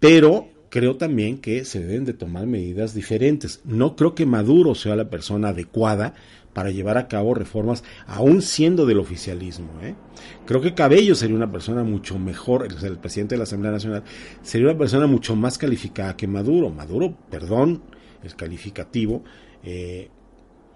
pero 0.00 0.48
creo 0.68 0.96
también 0.96 1.38
que 1.38 1.64
se 1.64 1.84
deben 1.84 2.04
de 2.04 2.14
tomar 2.14 2.48
medidas 2.48 2.94
diferentes. 2.94 3.60
No 3.64 3.94
creo 3.94 4.16
que 4.16 4.26
Maduro 4.26 4.74
sea 4.74 4.96
la 4.96 5.08
persona 5.08 5.50
adecuada 5.50 6.14
para 6.52 6.72
llevar 6.72 6.98
a 6.98 7.06
cabo 7.06 7.32
reformas, 7.32 7.84
aún 8.08 8.42
siendo 8.42 8.86
del 8.86 8.98
oficialismo. 8.98 9.68
¿eh? 9.82 9.94
Creo 10.46 10.60
que 10.60 10.74
Cabello 10.74 11.14
sería 11.14 11.36
una 11.36 11.52
persona 11.52 11.84
mucho 11.84 12.18
mejor, 12.18 12.66
el 12.66 12.98
presidente 12.98 13.36
de 13.36 13.38
la 13.38 13.44
Asamblea 13.44 13.70
Nacional, 13.70 14.02
sería 14.42 14.70
una 14.70 14.78
persona 14.78 15.06
mucho 15.06 15.36
más 15.36 15.58
calificada 15.58 16.16
que 16.16 16.26
Maduro. 16.26 16.70
Maduro, 16.70 17.16
perdón, 17.30 17.82
el 18.24 18.34
calificativo, 18.34 19.22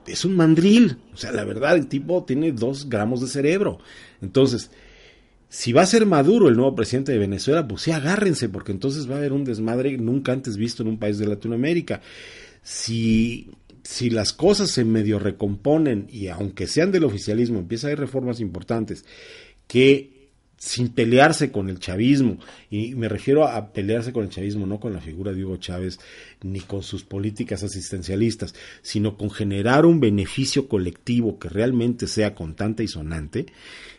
es 0.06 0.24
un 0.24 0.36
mandril. 0.36 0.98
O 1.12 1.16
sea, 1.16 1.32
la 1.32 1.44
verdad, 1.44 1.76
el 1.76 1.86
tipo 1.86 2.24
tiene 2.24 2.52
dos 2.52 2.88
gramos 2.88 3.20
de 3.20 3.28
cerebro. 3.28 3.78
Entonces, 4.20 4.70
si 5.48 5.72
va 5.72 5.82
a 5.82 5.86
ser 5.86 6.06
Maduro 6.06 6.48
el 6.48 6.56
nuevo 6.56 6.74
presidente 6.74 7.12
de 7.12 7.18
Venezuela, 7.18 7.66
pues 7.66 7.82
sí, 7.82 7.90
agárrense, 7.90 8.48
porque 8.48 8.72
entonces 8.72 9.10
va 9.10 9.14
a 9.14 9.18
haber 9.18 9.32
un 9.32 9.44
desmadre 9.44 9.98
nunca 9.98 10.32
antes 10.32 10.56
visto 10.56 10.82
en 10.82 10.88
un 10.90 10.98
país 10.98 11.18
de 11.18 11.26
Latinoamérica. 11.26 12.00
Si, 12.62 13.50
si 13.82 14.10
las 14.10 14.32
cosas 14.32 14.70
se 14.70 14.84
medio 14.84 15.18
recomponen 15.18 16.06
y 16.10 16.28
aunque 16.28 16.66
sean 16.66 16.92
del 16.92 17.04
oficialismo, 17.04 17.58
empieza 17.58 17.86
a 17.86 17.88
haber 17.88 18.00
reformas 18.00 18.40
importantes 18.40 19.04
que 19.66 20.19
sin 20.60 20.90
pelearse 20.90 21.50
con 21.50 21.70
el 21.70 21.78
chavismo, 21.78 22.36
y 22.68 22.94
me 22.94 23.08
refiero 23.08 23.48
a 23.48 23.72
pelearse 23.72 24.12
con 24.12 24.24
el 24.24 24.28
chavismo, 24.28 24.66
no 24.66 24.78
con 24.78 24.92
la 24.92 25.00
figura 25.00 25.32
de 25.32 25.42
Hugo 25.42 25.56
Chávez, 25.56 25.98
ni 26.42 26.60
con 26.60 26.82
sus 26.82 27.02
políticas 27.02 27.62
asistencialistas, 27.62 28.54
sino 28.82 29.16
con 29.16 29.30
generar 29.30 29.86
un 29.86 30.00
beneficio 30.00 30.68
colectivo 30.68 31.38
que 31.38 31.48
realmente 31.48 32.06
sea 32.06 32.34
contante 32.34 32.84
y 32.84 32.88
sonante, 32.88 33.46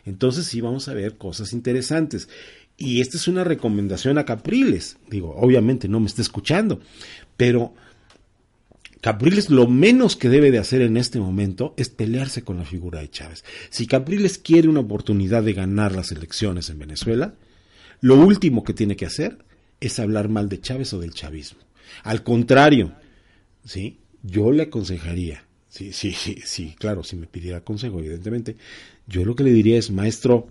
entonces 0.04 0.46
sí 0.46 0.60
vamos 0.60 0.86
a 0.86 0.94
ver 0.94 1.16
cosas 1.18 1.52
interesantes. 1.52 2.28
Y 2.76 3.00
esta 3.00 3.16
es 3.16 3.26
una 3.26 3.42
recomendación 3.42 4.16
a 4.18 4.24
Capriles, 4.24 4.98
digo, 5.10 5.34
obviamente 5.36 5.88
no 5.88 5.98
me 5.98 6.06
está 6.06 6.22
escuchando, 6.22 6.78
pero 7.36 7.74
Capriles 9.02 9.50
lo 9.50 9.66
menos 9.66 10.14
que 10.14 10.28
debe 10.28 10.52
de 10.52 10.60
hacer 10.60 10.80
en 10.80 10.96
este 10.96 11.18
momento 11.18 11.74
es 11.76 11.88
pelearse 11.88 12.42
con 12.42 12.56
la 12.56 12.64
figura 12.64 13.00
de 13.00 13.10
Chávez. 13.10 13.44
Si 13.68 13.88
Capriles 13.88 14.38
quiere 14.38 14.68
una 14.68 14.78
oportunidad 14.78 15.42
de 15.42 15.54
ganar 15.54 15.90
las 15.90 16.12
elecciones 16.12 16.70
en 16.70 16.78
Venezuela, 16.78 17.34
lo 18.00 18.14
último 18.14 18.62
que 18.62 18.74
tiene 18.74 18.94
que 18.94 19.04
hacer 19.04 19.38
es 19.80 19.98
hablar 19.98 20.28
mal 20.28 20.48
de 20.48 20.60
Chávez 20.60 20.92
o 20.92 21.00
del 21.00 21.14
chavismo. 21.14 21.58
Al 22.04 22.22
contrario, 22.22 22.92
¿sí? 23.64 23.98
yo 24.22 24.52
le 24.52 24.62
aconsejaría, 24.62 25.46
sí, 25.68 25.92
sí, 25.92 26.12
sí, 26.12 26.36
sí, 26.44 26.76
claro, 26.78 27.02
si 27.02 27.16
me 27.16 27.26
pidiera 27.26 27.64
consejo, 27.64 27.98
evidentemente, 27.98 28.54
yo 29.08 29.24
lo 29.24 29.34
que 29.34 29.42
le 29.42 29.50
diría 29.50 29.80
es, 29.80 29.90
maestro, 29.90 30.46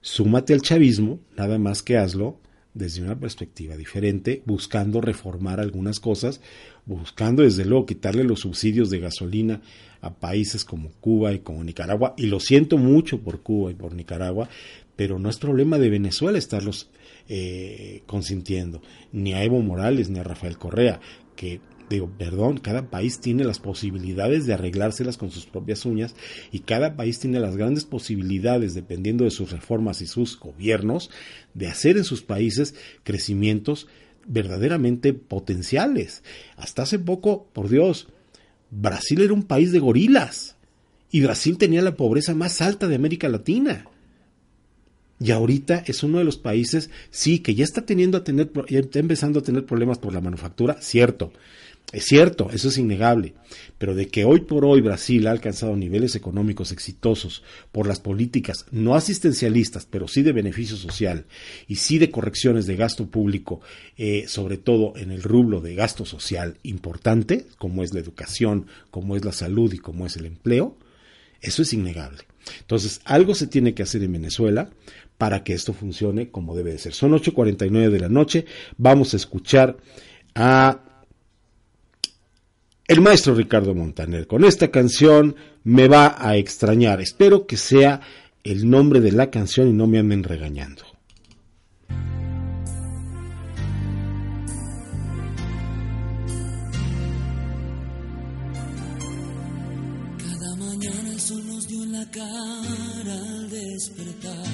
súmate 0.00 0.54
al 0.54 0.62
chavismo, 0.62 1.20
nada 1.36 1.58
más 1.58 1.82
que 1.82 1.98
hazlo 1.98 2.40
desde 2.74 3.02
una 3.02 3.18
perspectiva 3.18 3.76
diferente, 3.76 4.42
buscando 4.46 5.00
reformar 5.00 5.60
algunas 5.60 6.00
cosas, 6.00 6.40
buscando 6.86 7.42
desde 7.42 7.64
luego 7.64 7.86
quitarle 7.86 8.24
los 8.24 8.40
subsidios 8.40 8.90
de 8.90 9.00
gasolina 9.00 9.60
a 10.00 10.14
países 10.14 10.64
como 10.64 10.90
Cuba 11.00 11.32
y 11.32 11.40
como 11.40 11.64
Nicaragua, 11.64 12.14
y 12.16 12.26
lo 12.26 12.40
siento 12.40 12.78
mucho 12.78 13.20
por 13.20 13.42
Cuba 13.42 13.70
y 13.70 13.74
por 13.74 13.94
Nicaragua, 13.94 14.48
pero 14.96 15.18
no 15.18 15.30
es 15.30 15.38
problema 15.38 15.78
de 15.78 15.88
Venezuela 15.88 16.38
estarlos 16.38 16.90
eh, 17.28 18.02
consintiendo, 18.06 18.82
ni 19.12 19.32
a 19.32 19.42
Evo 19.44 19.60
Morales 19.62 20.10
ni 20.10 20.18
a 20.18 20.24
Rafael 20.24 20.58
Correa, 20.58 21.00
que 21.36 21.60
digo, 21.90 22.08
perdón, 22.16 22.58
cada 22.58 22.88
país 22.88 23.20
tiene 23.20 23.44
las 23.44 23.58
posibilidades 23.58 24.46
de 24.46 24.54
arreglárselas 24.54 25.18
con 25.18 25.30
sus 25.30 25.44
propias 25.44 25.84
uñas 25.84 26.14
y 26.52 26.60
cada 26.60 26.96
país 26.96 27.18
tiene 27.18 27.40
las 27.40 27.56
grandes 27.56 27.84
posibilidades, 27.84 28.74
dependiendo 28.74 29.24
de 29.24 29.32
sus 29.32 29.50
reformas 29.50 30.00
y 30.00 30.06
sus 30.06 30.38
gobiernos, 30.38 31.10
de 31.52 31.66
hacer 31.66 31.96
en 31.96 32.04
sus 32.04 32.22
países 32.22 32.76
crecimientos 33.02 33.88
verdaderamente 34.26 35.12
potenciales. 35.12 36.22
Hasta 36.56 36.82
hace 36.82 37.00
poco, 37.00 37.48
por 37.52 37.68
Dios, 37.68 38.06
Brasil 38.70 39.20
era 39.20 39.34
un 39.34 39.42
país 39.42 39.72
de 39.72 39.80
gorilas 39.80 40.56
y 41.10 41.22
Brasil 41.22 41.58
tenía 41.58 41.82
la 41.82 41.96
pobreza 41.96 42.34
más 42.34 42.60
alta 42.62 42.86
de 42.86 42.94
América 42.94 43.28
Latina. 43.28 43.86
Y 45.22 45.32
ahorita 45.32 45.82
es 45.86 46.02
uno 46.02 46.18
de 46.18 46.24
los 46.24 46.38
países, 46.38 46.88
sí, 47.10 47.40
que 47.40 47.54
ya 47.54 47.64
está 47.64 47.84
teniendo 47.84 48.16
a 48.16 48.24
tener, 48.24 48.50
ya 48.70 48.78
está 48.78 49.00
empezando 49.00 49.40
a 49.40 49.42
tener 49.42 49.66
problemas 49.66 49.98
por 49.98 50.14
la 50.14 50.22
manufactura, 50.22 50.80
cierto, 50.80 51.32
es 51.92 52.04
cierto, 52.04 52.50
eso 52.52 52.68
es 52.68 52.78
innegable, 52.78 53.34
pero 53.76 53.96
de 53.96 54.06
que 54.06 54.24
hoy 54.24 54.42
por 54.42 54.64
hoy 54.64 54.80
Brasil 54.80 55.26
ha 55.26 55.32
alcanzado 55.32 55.74
niveles 55.74 56.14
económicos 56.14 56.70
exitosos 56.70 57.42
por 57.72 57.88
las 57.88 57.98
políticas 57.98 58.66
no 58.70 58.94
asistencialistas, 58.94 59.86
pero 59.86 60.06
sí 60.06 60.22
de 60.22 60.30
beneficio 60.30 60.76
social 60.76 61.26
y 61.66 61.76
sí 61.76 61.98
de 61.98 62.12
correcciones 62.12 62.66
de 62.66 62.76
gasto 62.76 63.10
público, 63.10 63.60
eh, 63.96 64.26
sobre 64.28 64.56
todo 64.56 64.92
en 64.96 65.10
el 65.10 65.22
rublo 65.24 65.60
de 65.60 65.74
gasto 65.74 66.04
social 66.04 66.58
importante, 66.62 67.46
como 67.58 67.82
es 67.82 67.92
la 67.92 67.98
educación, 67.98 68.66
como 68.92 69.16
es 69.16 69.24
la 69.24 69.32
salud 69.32 69.72
y 69.72 69.78
como 69.78 70.06
es 70.06 70.16
el 70.16 70.26
empleo, 70.26 70.76
eso 71.40 71.62
es 71.62 71.72
innegable. 71.72 72.22
Entonces, 72.60 73.00
algo 73.04 73.34
se 73.34 73.48
tiene 73.48 73.74
que 73.74 73.82
hacer 73.82 74.02
en 74.04 74.12
Venezuela 74.12 74.70
para 75.18 75.42
que 75.42 75.54
esto 75.54 75.72
funcione 75.72 76.30
como 76.30 76.54
debe 76.54 76.70
de 76.70 76.78
ser. 76.78 76.94
Son 76.94 77.10
8.49 77.10 77.90
de 77.90 78.00
la 78.00 78.08
noche, 78.08 78.46
vamos 78.78 79.12
a 79.12 79.16
escuchar 79.16 79.76
a 80.36 80.84
el 82.90 83.00
maestro 83.00 83.36
Ricardo 83.36 83.72
Montaner. 83.72 84.26
Con 84.26 84.44
esta 84.44 84.68
canción 84.72 85.36
me 85.62 85.86
va 85.86 86.16
a 86.18 86.36
extrañar. 86.36 87.00
Espero 87.00 87.46
que 87.46 87.56
sea 87.56 88.00
el 88.42 88.68
nombre 88.68 89.00
de 89.00 89.12
la 89.12 89.30
canción 89.30 89.68
y 89.68 89.72
no 89.72 89.86
me 89.86 90.00
anden 90.00 90.24
regañando. 90.24 90.82
Cada 100.18 100.56
mañana 100.56 101.12
el 101.12 101.20
sol 101.20 101.46
nos 101.46 101.68
dio 101.68 101.84
en 101.84 101.92
la 101.92 102.10
cara 102.10 103.14
al 103.14 103.50
despertar. 103.50 104.44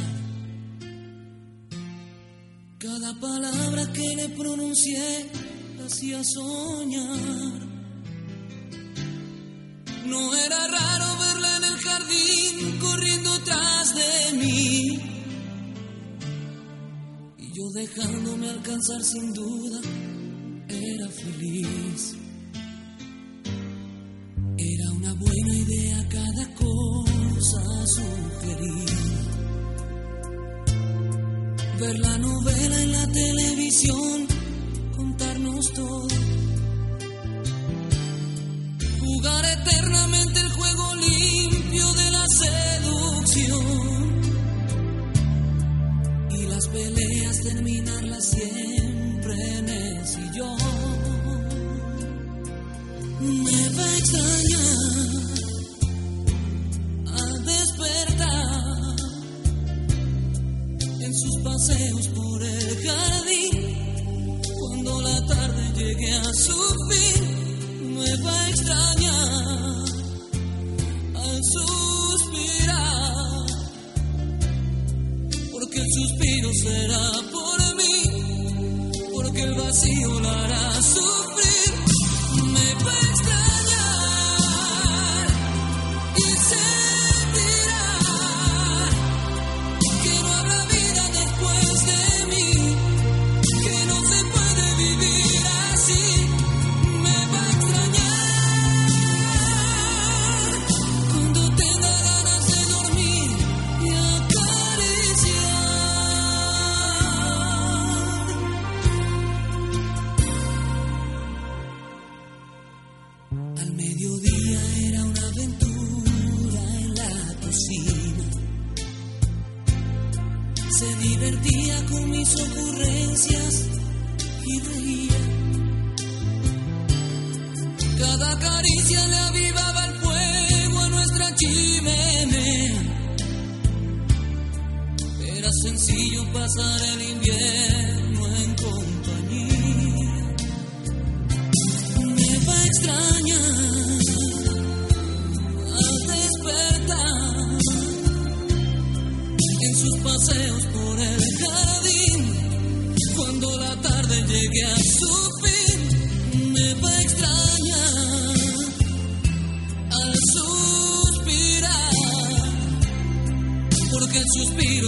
Cada 2.77 3.19
palabra 3.19 3.93
que 3.95 4.15
le 4.15 4.29
pronuncié 4.37 5.31
hacía 5.83 6.23
soñar 6.23 7.76
no 10.09 10.35
era 10.35 10.67
raro 10.69 11.19
verla 11.19 11.57
en 11.57 11.65
el 11.65 11.79
jardín 11.79 12.79
corriendo 12.79 13.31
tras 13.45 13.95
de 13.95 14.39
mí. 14.39 15.01
Y 17.39 17.53
yo 17.53 17.65
dejándome 17.75 18.51
alcanzar 18.51 19.03
sin 19.03 19.33
duda, 19.33 19.81
era 20.69 21.09
feliz. 21.09 22.15
Era 24.59 24.91
una 24.93 25.13
buena 25.15 25.55
idea 25.55 26.09
cada 26.09 26.55
cosa 26.55 27.87
sugerir. 27.87 28.89
Ver 31.81 31.99
la 31.99 32.19
novela 32.19 32.81
en 32.81 32.93
la 32.93 33.07
televisión, 33.09 34.27
contarnos 34.97 35.73
todo. 35.73 36.09
Jugar 39.01 39.45
eternamente 39.45 39.96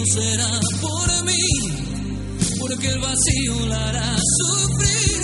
será 0.09 0.60
por 0.81 1.24
mí, 1.24 1.47
porque 2.59 2.89
el 2.89 2.98
vacío 3.01 3.66
la 3.66 3.89
hará 3.89 4.16
sufrir. 4.16 5.18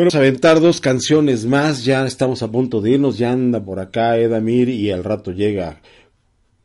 Vamos 0.00 0.14
a 0.14 0.18
aventar 0.20 0.60
dos 0.60 0.80
canciones 0.80 1.44
más, 1.44 1.84
ya 1.84 2.06
estamos 2.06 2.42
a 2.42 2.50
punto 2.50 2.80
de 2.80 2.92
irnos, 2.92 3.18
ya 3.18 3.32
anda 3.32 3.62
por 3.62 3.80
acá 3.80 4.16
Edamir 4.16 4.70
y 4.70 4.90
al 4.90 5.04
rato 5.04 5.30
llega 5.30 5.82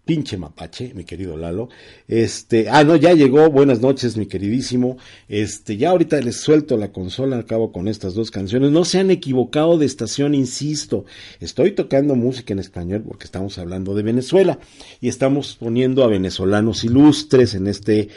pinche 0.05 0.37
mapache, 0.37 0.93
mi 0.93 1.03
querido 1.03 1.35
Lalo. 1.35 1.67
Este, 2.07 2.69
ah, 2.69 2.85
no, 2.85 2.95
ya 2.95 3.11
llegó, 3.11 3.49
buenas 3.49 3.81
noches, 3.81 4.15
mi 4.15 4.27
queridísimo. 4.27 4.97
Este, 5.27 5.75
ya 5.75 5.89
ahorita 5.89 6.21
les 6.21 6.37
suelto 6.37 6.77
la 6.77 6.93
consola, 6.93 7.37
acabo 7.37 7.73
con 7.73 7.89
estas 7.89 8.13
dos 8.13 8.31
canciones. 8.31 8.71
No 8.71 8.85
se 8.85 8.99
han 8.99 9.11
equivocado 9.11 9.77
de 9.77 9.85
estación, 9.85 10.33
insisto. 10.33 11.03
Estoy 11.41 11.71
tocando 11.71 12.15
música 12.15 12.53
en 12.53 12.59
español 12.59 13.03
porque 13.05 13.25
estamos 13.25 13.57
hablando 13.57 13.95
de 13.95 14.03
Venezuela 14.03 14.59
y 15.01 15.09
estamos 15.09 15.57
poniendo 15.57 16.05
a 16.05 16.07
venezolanos 16.07 16.85
ilustres 16.85 17.53
en 17.53 17.67
este 17.67 18.07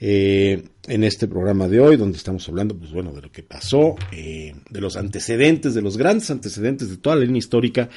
eh, 0.00 0.62
en 0.86 1.04
este 1.04 1.26
programa 1.26 1.68
de 1.68 1.80
hoy, 1.80 1.96
donde 1.96 2.16
estamos 2.16 2.48
hablando, 2.48 2.76
pues 2.76 2.92
bueno, 2.92 3.12
de 3.12 3.22
lo 3.22 3.32
que 3.32 3.42
pasó, 3.42 3.96
eh, 4.12 4.54
de 4.70 4.80
los 4.80 4.96
antecedentes, 4.96 5.74
de 5.74 5.82
los 5.82 5.96
grandes 5.96 6.30
antecedentes 6.30 6.88
de 6.88 6.96
toda 6.96 7.16
la 7.16 7.24
línea 7.24 7.38
histórica, 7.38 7.88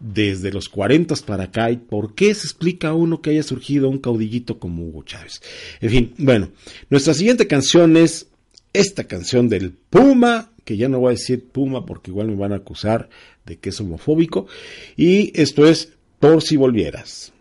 desde 0.00 0.52
los 0.52 0.68
40 0.68 1.14
para 1.26 1.44
acá, 1.44 1.70
y 1.70 1.76
por 1.76 2.14
qué 2.14 2.34
se 2.34 2.46
explica 2.46 2.88
a 2.88 2.94
uno 2.94 3.22
que 3.22 3.30
haya 3.30 3.42
surgido 3.42 3.88
un 3.88 3.98
caudillito 3.98 4.58
como 4.58 4.84
Hugo 4.84 5.04
Chávez. 5.04 5.42
En 5.80 5.90
fin, 5.90 6.14
bueno, 6.18 6.50
nuestra 6.90 7.14
siguiente 7.14 7.46
canción 7.46 7.96
es 7.96 8.28
esta 8.72 9.04
canción 9.04 9.48
del 9.48 9.72
Puma, 9.72 10.50
que 10.64 10.76
ya 10.76 10.88
no 10.88 10.98
voy 10.98 11.10
a 11.10 11.18
decir 11.18 11.44
Puma 11.44 11.86
porque 11.86 12.10
igual 12.10 12.28
me 12.28 12.36
van 12.36 12.52
a 12.52 12.56
acusar 12.56 13.08
de 13.46 13.58
que 13.58 13.70
es 13.70 13.80
homofóbico, 13.80 14.46
y 14.96 15.32
esto 15.40 15.66
es 15.66 15.92
Por 16.18 16.42
si 16.42 16.56
volvieras. 16.56 17.33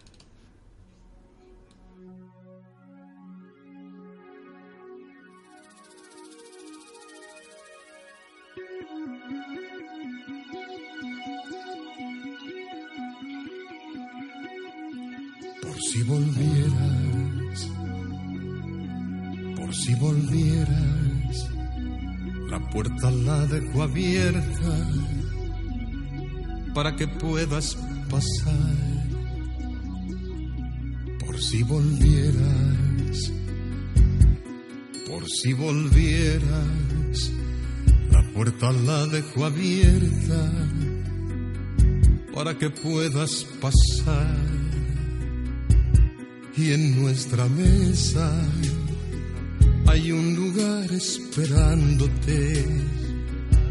Si 15.94 16.02
volvieras, 16.02 17.70
por 19.56 19.76
si 19.76 19.94
volvieras, 19.94 21.50
la 22.50 22.60
puerta 22.72 23.12
la 23.12 23.46
dejo 23.46 23.84
abierta 23.84 24.90
para 26.74 26.96
que 26.96 27.08
puedas 27.08 27.78
pasar. 28.10 28.76
Por 31.20 31.40
si 31.40 31.62
volvieras, 31.62 33.32
por 35.08 35.30
si 35.30 35.54
volvieras, 35.54 37.32
la 38.10 38.24
puerta 38.34 38.72
la 38.72 39.06
dejo 39.06 39.46
abierta 39.46 40.52
para 42.34 42.58
que 42.58 42.72
puedas 42.72 43.46
pasar. 43.62 44.64
Y 46.56 46.72
en 46.72 47.02
nuestra 47.02 47.50
mesa 47.50 48.32
hay 49.88 50.12
un 50.12 50.36
lugar 50.36 50.92
esperándote 50.92 52.66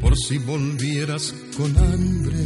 por 0.00 0.16
si 0.16 0.38
volvieras 0.38 1.32
con 1.56 1.76
hambre, 1.78 2.44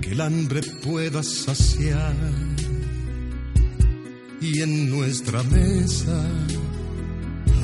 que 0.00 0.10
el 0.10 0.20
hambre 0.20 0.60
pueda 0.82 1.22
saciar. 1.22 2.14
Y 4.40 4.60
en 4.60 4.90
nuestra 4.90 5.42
mesa 5.44 6.20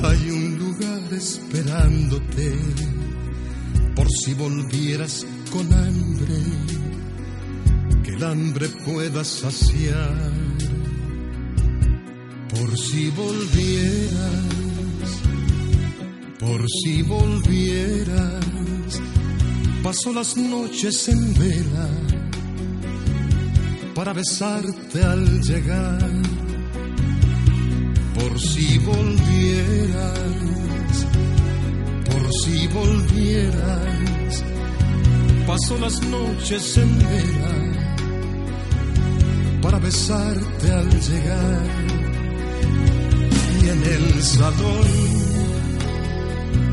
hay 0.03 0.29
un 0.31 0.57
lugar 0.57 1.13
esperándote 1.13 2.55
por 3.95 4.07
si 4.09 4.33
volvieras 4.33 5.25
con 5.51 5.73
hambre, 5.73 6.41
que 8.01 8.11
el 8.11 8.23
hambre 8.23 8.69
pueda 8.85 9.25
saciar. 9.25 10.40
Por 12.71 12.79
si 12.79 13.09
volvieras, 13.09 14.11
por 16.39 16.65
si 16.69 17.01
volvieras, 17.01 18.45
paso 19.83 20.13
las 20.13 20.37
noches 20.37 21.09
en 21.09 21.33
vela 21.33 21.89
para 23.93 24.13
besarte 24.13 25.03
al 25.03 25.41
llegar. 25.41 26.11
Por 28.15 28.39
si 28.39 28.77
volvieras, 28.77 30.21
por 32.05 32.33
si 32.41 32.67
volvieras, 32.67 34.45
paso 35.45 35.77
las 35.77 36.01
noches 36.03 36.77
en 36.77 36.99
vela 36.99 37.51
para 39.61 39.77
besarte 39.77 40.71
al 40.71 40.89
llegar 41.01 41.90
en 43.71 43.83
el 43.83 44.23
salón. 44.23 44.87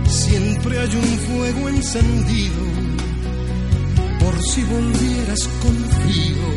Siempre 0.08 0.78
hay 0.78 0.96
un 0.96 1.18
fuego 1.28 1.68
encendido 1.68 2.62
por 4.18 4.42
si 4.42 4.64
volvieras 4.64 5.48
con 5.62 5.76
frío 6.00 6.48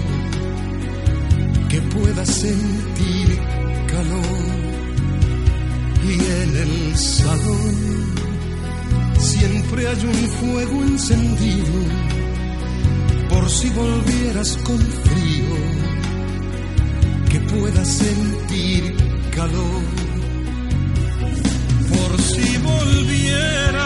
que 1.69 1.81
puedas 1.81 2.29
sentir 2.29 3.39
calor. 3.87 4.51
Y 6.03 6.13
en 6.43 6.55
el 6.65 6.97
salón 6.97 7.75
siempre 9.19 9.87
hay 9.87 10.05
un 10.05 10.29
fuego 10.39 10.83
encendido 10.83 11.77
por 13.29 13.49
si 13.49 13.69
volvieras 13.69 14.57
con 14.63 14.79
frío 14.79 15.55
que 17.29 17.39
puedas 17.41 17.87
sentir 17.87 18.95
calor 19.35 20.00
por 22.11 22.21
si 22.21 22.57
volvieras, 22.57 23.79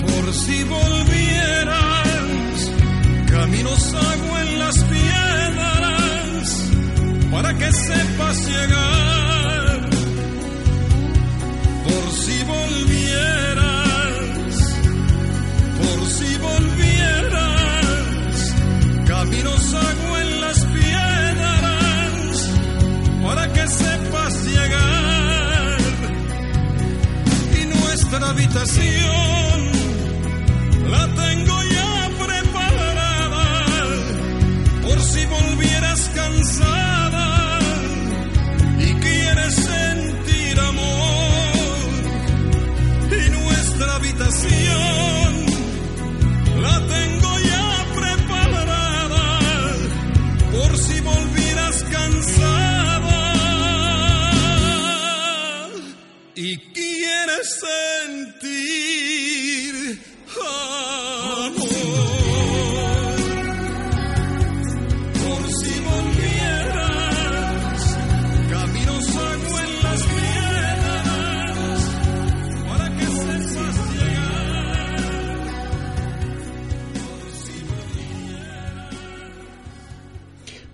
por 0.00 0.34
si 0.34 0.64
volvieras, 0.64 1.76
caminos 3.30 3.94
agua 3.94 4.42
en 4.42 4.58
las 4.58 4.84
piedras, 4.84 6.70
para 7.30 7.54
que 7.54 7.70
sepas 7.72 8.48
llegar, 8.48 9.11
habitación 28.32 29.58
la 30.90 31.06
tengo 31.22 31.56
ya 31.76 32.10
preparada 32.24 33.46
por 34.82 35.00
si 35.00 35.26
volvieras 35.26 36.10
cansada 36.14 36.71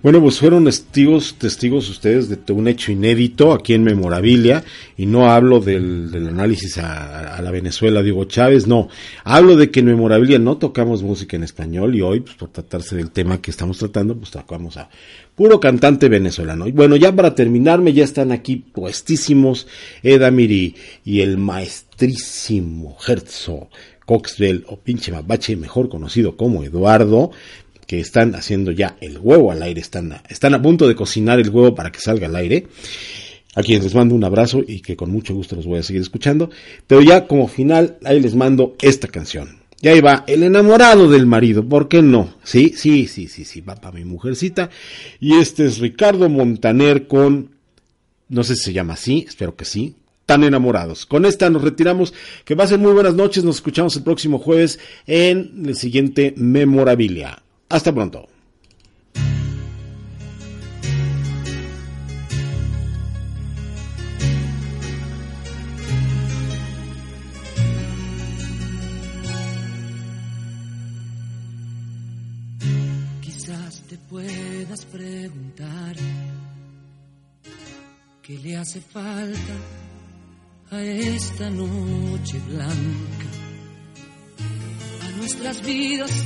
Bueno, 0.08 0.22
pues 0.22 0.38
fueron 0.38 0.64
testigos, 0.64 1.34
testigos 1.34 1.90
ustedes 1.90 2.30
de 2.30 2.52
un 2.54 2.66
hecho 2.66 2.90
inédito 2.90 3.52
aquí 3.52 3.74
en 3.74 3.84
Memorabilia, 3.84 4.64
y 4.96 5.04
no 5.04 5.30
hablo 5.30 5.60
del, 5.60 6.10
del 6.10 6.28
análisis 6.28 6.78
a, 6.78 7.38
la 7.42 7.50
Venezuela 7.50 8.02
de 8.02 8.10
Hugo 8.10 8.24
Chávez, 8.24 8.66
no, 8.66 8.88
hablo 9.22 9.54
de 9.54 9.70
que 9.70 9.80
en 9.80 9.86
Memorabilia 9.86 10.38
no 10.38 10.56
tocamos 10.56 11.02
música 11.02 11.36
en 11.36 11.42
español 11.42 11.94
y 11.94 12.00
hoy, 12.00 12.20
pues 12.20 12.36
por 12.36 12.48
tratarse 12.48 12.96
del 12.96 13.10
tema 13.10 13.42
que 13.42 13.50
estamos 13.50 13.76
tratando, 13.76 14.16
pues 14.16 14.30
tocamos 14.30 14.78
a 14.78 14.88
puro 15.34 15.60
cantante 15.60 16.08
venezolano. 16.08 16.66
Y 16.66 16.72
bueno, 16.72 16.96
ya 16.96 17.14
para 17.14 17.34
terminarme, 17.34 17.92
ya 17.92 18.04
están 18.04 18.32
aquí 18.32 18.56
puestísimos 18.56 19.66
Edamir 20.02 20.50
y, 20.50 20.74
y 21.04 21.20
el 21.20 21.36
maestrísimo 21.36 22.96
Herzog 23.06 23.68
Coxwell 24.08 24.64
o 24.68 24.78
pinche 24.78 25.12
mapache, 25.12 25.54
mejor 25.54 25.90
conocido 25.90 26.34
como 26.34 26.64
Eduardo, 26.64 27.30
que 27.88 28.00
están 28.00 28.34
haciendo 28.34 28.70
ya 28.70 28.96
el 29.00 29.18
huevo 29.18 29.50
al 29.50 29.62
aire, 29.62 29.80
están 29.80 30.12
a, 30.12 30.22
están 30.28 30.52
a 30.52 30.60
punto 30.60 30.86
de 30.86 30.94
cocinar 30.94 31.40
el 31.40 31.48
huevo 31.48 31.74
para 31.74 31.90
que 31.90 32.00
salga 32.00 32.26
al 32.26 32.36
aire. 32.36 32.66
A 33.54 33.62
quienes 33.62 33.82
les 33.82 33.94
mando 33.94 34.14
un 34.14 34.22
abrazo 34.22 34.62
y 34.64 34.80
que 34.80 34.94
con 34.94 35.10
mucho 35.10 35.34
gusto 35.34 35.56
los 35.56 35.64
voy 35.64 35.78
a 35.78 35.82
seguir 35.82 36.02
escuchando. 36.02 36.50
Pero 36.86 37.00
ya 37.00 37.26
como 37.26 37.48
final, 37.48 37.96
ahí 38.04 38.20
les 38.20 38.34
mando 38.34 38.76
esta 38.82 39.08
canción. 39.08 39.60
Y 39.80 39.88
ahí 39.88 40.02
va, 40.02 40.22
el 40.26 40.42
enamorado 40.42 41.10
del 41.10 41.24
marido, 41.24 41.66
¿por 41.66 41.88
qué 41.88 42.02
no? 42.02 42.34
Sí, 42.44 42.74
sí, 42.76 43.08
sí, 43.08 43.26
sí, 43.26 43.46
sí, 43.46 43.62
va 43.62 43.74
para 43.76 43.96
mi 43.96 44.04
mujercita. 44.04 44.68
Y 45.18 45.36
este 45.36 45.64
es 45.64 45.78
Ricardo 45.78 46.28
Montaner 46.28 47.08
con, 47.08 47.52
no 48.28 48.44
sé 48.44 48.54
si 48.54 48.64
se 48.64 48.72
llama 48.74 48.94
así, 48.94 49.24
espero 49.26 49.56
que 49.56 49.64
sí, 49.64 49.94
tan 50.26 50.44
enamorados. 50.44 51.06
Con 51.06 51.24
esta 51.24 51.48
nos 51.48 51.62
retiramos. 51.62 52.12
Que 52.44 52.54
pasen 52.54 52.82
muy 52.82 52.92
buenas 52.92 53.14
noches. 53.14 53.44
Nos 53.44 53.56
escuchamos 53.56 53.96
el 53.96 54.02
próximo 54.02 54.38
jueves 54.38 54.78
en 55.06 55.64
el 55.64 55.74
siguiente 55.74 56.34
Memorabilia. 56.36 57.42
Hasta 57.70 57.92
pronto. 57.92 58.26
Quizás 73.20 73.82
te 73.82 73.98
puedas 73.98 74.86
preguntar 74.86 75.96
qué 78.22 78.38
le 78.38 78.56
hace 78.56 78.80
falta 78.80 79.54
a 80.70 80.80
esta 80.80 81.50
noche 81.50 82.38
blanca, 82.46 83.28
a 85.02 85.16
nuestras 85.18 85.62
vidas 85.62 86.24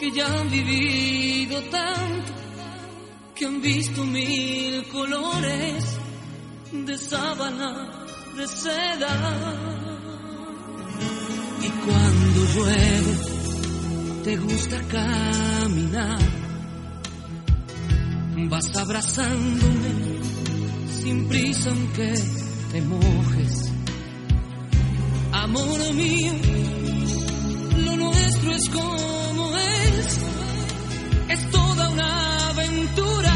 que 0.00 0.10
ya 0.12 0.26
han 0.26 0.50
vivido 0.50 1.60
tanto 1.64 2.32
que 3.34 3.44
han 3.44 3.60
visto 3.60 4.02
mil 4.02 4.88
colores 4.88 5.84
de 6.72 6.96
sábana, 6.96 8.06
de 8.34 8.46
seda. 8.48 9.14
Y 11.60 11.68
cuando 11.84 12.40
llueve, 12.54 13.14
te 14.24 14.36
gusta 14.38 14.78
caminar. 14.88 16.18
Vas 18.48 18.76
abrazándome 18.76 19.92
sin 21.02 21.28
prisa 21.28 21.70
aunque 21.70 22.14
te 22.72 22.80
mojes. 22.82 23.70
Amor 25.32 25.92
mío, 25.92 26.32
lo 27.84 27.96
nuestro 27.96 28.52
es 28.54 28.68
como 28.70 29.29
es. 29.88 31.50
Toda 31.50 31.88
una 31.90 32.48
aventura. 32.50 33.29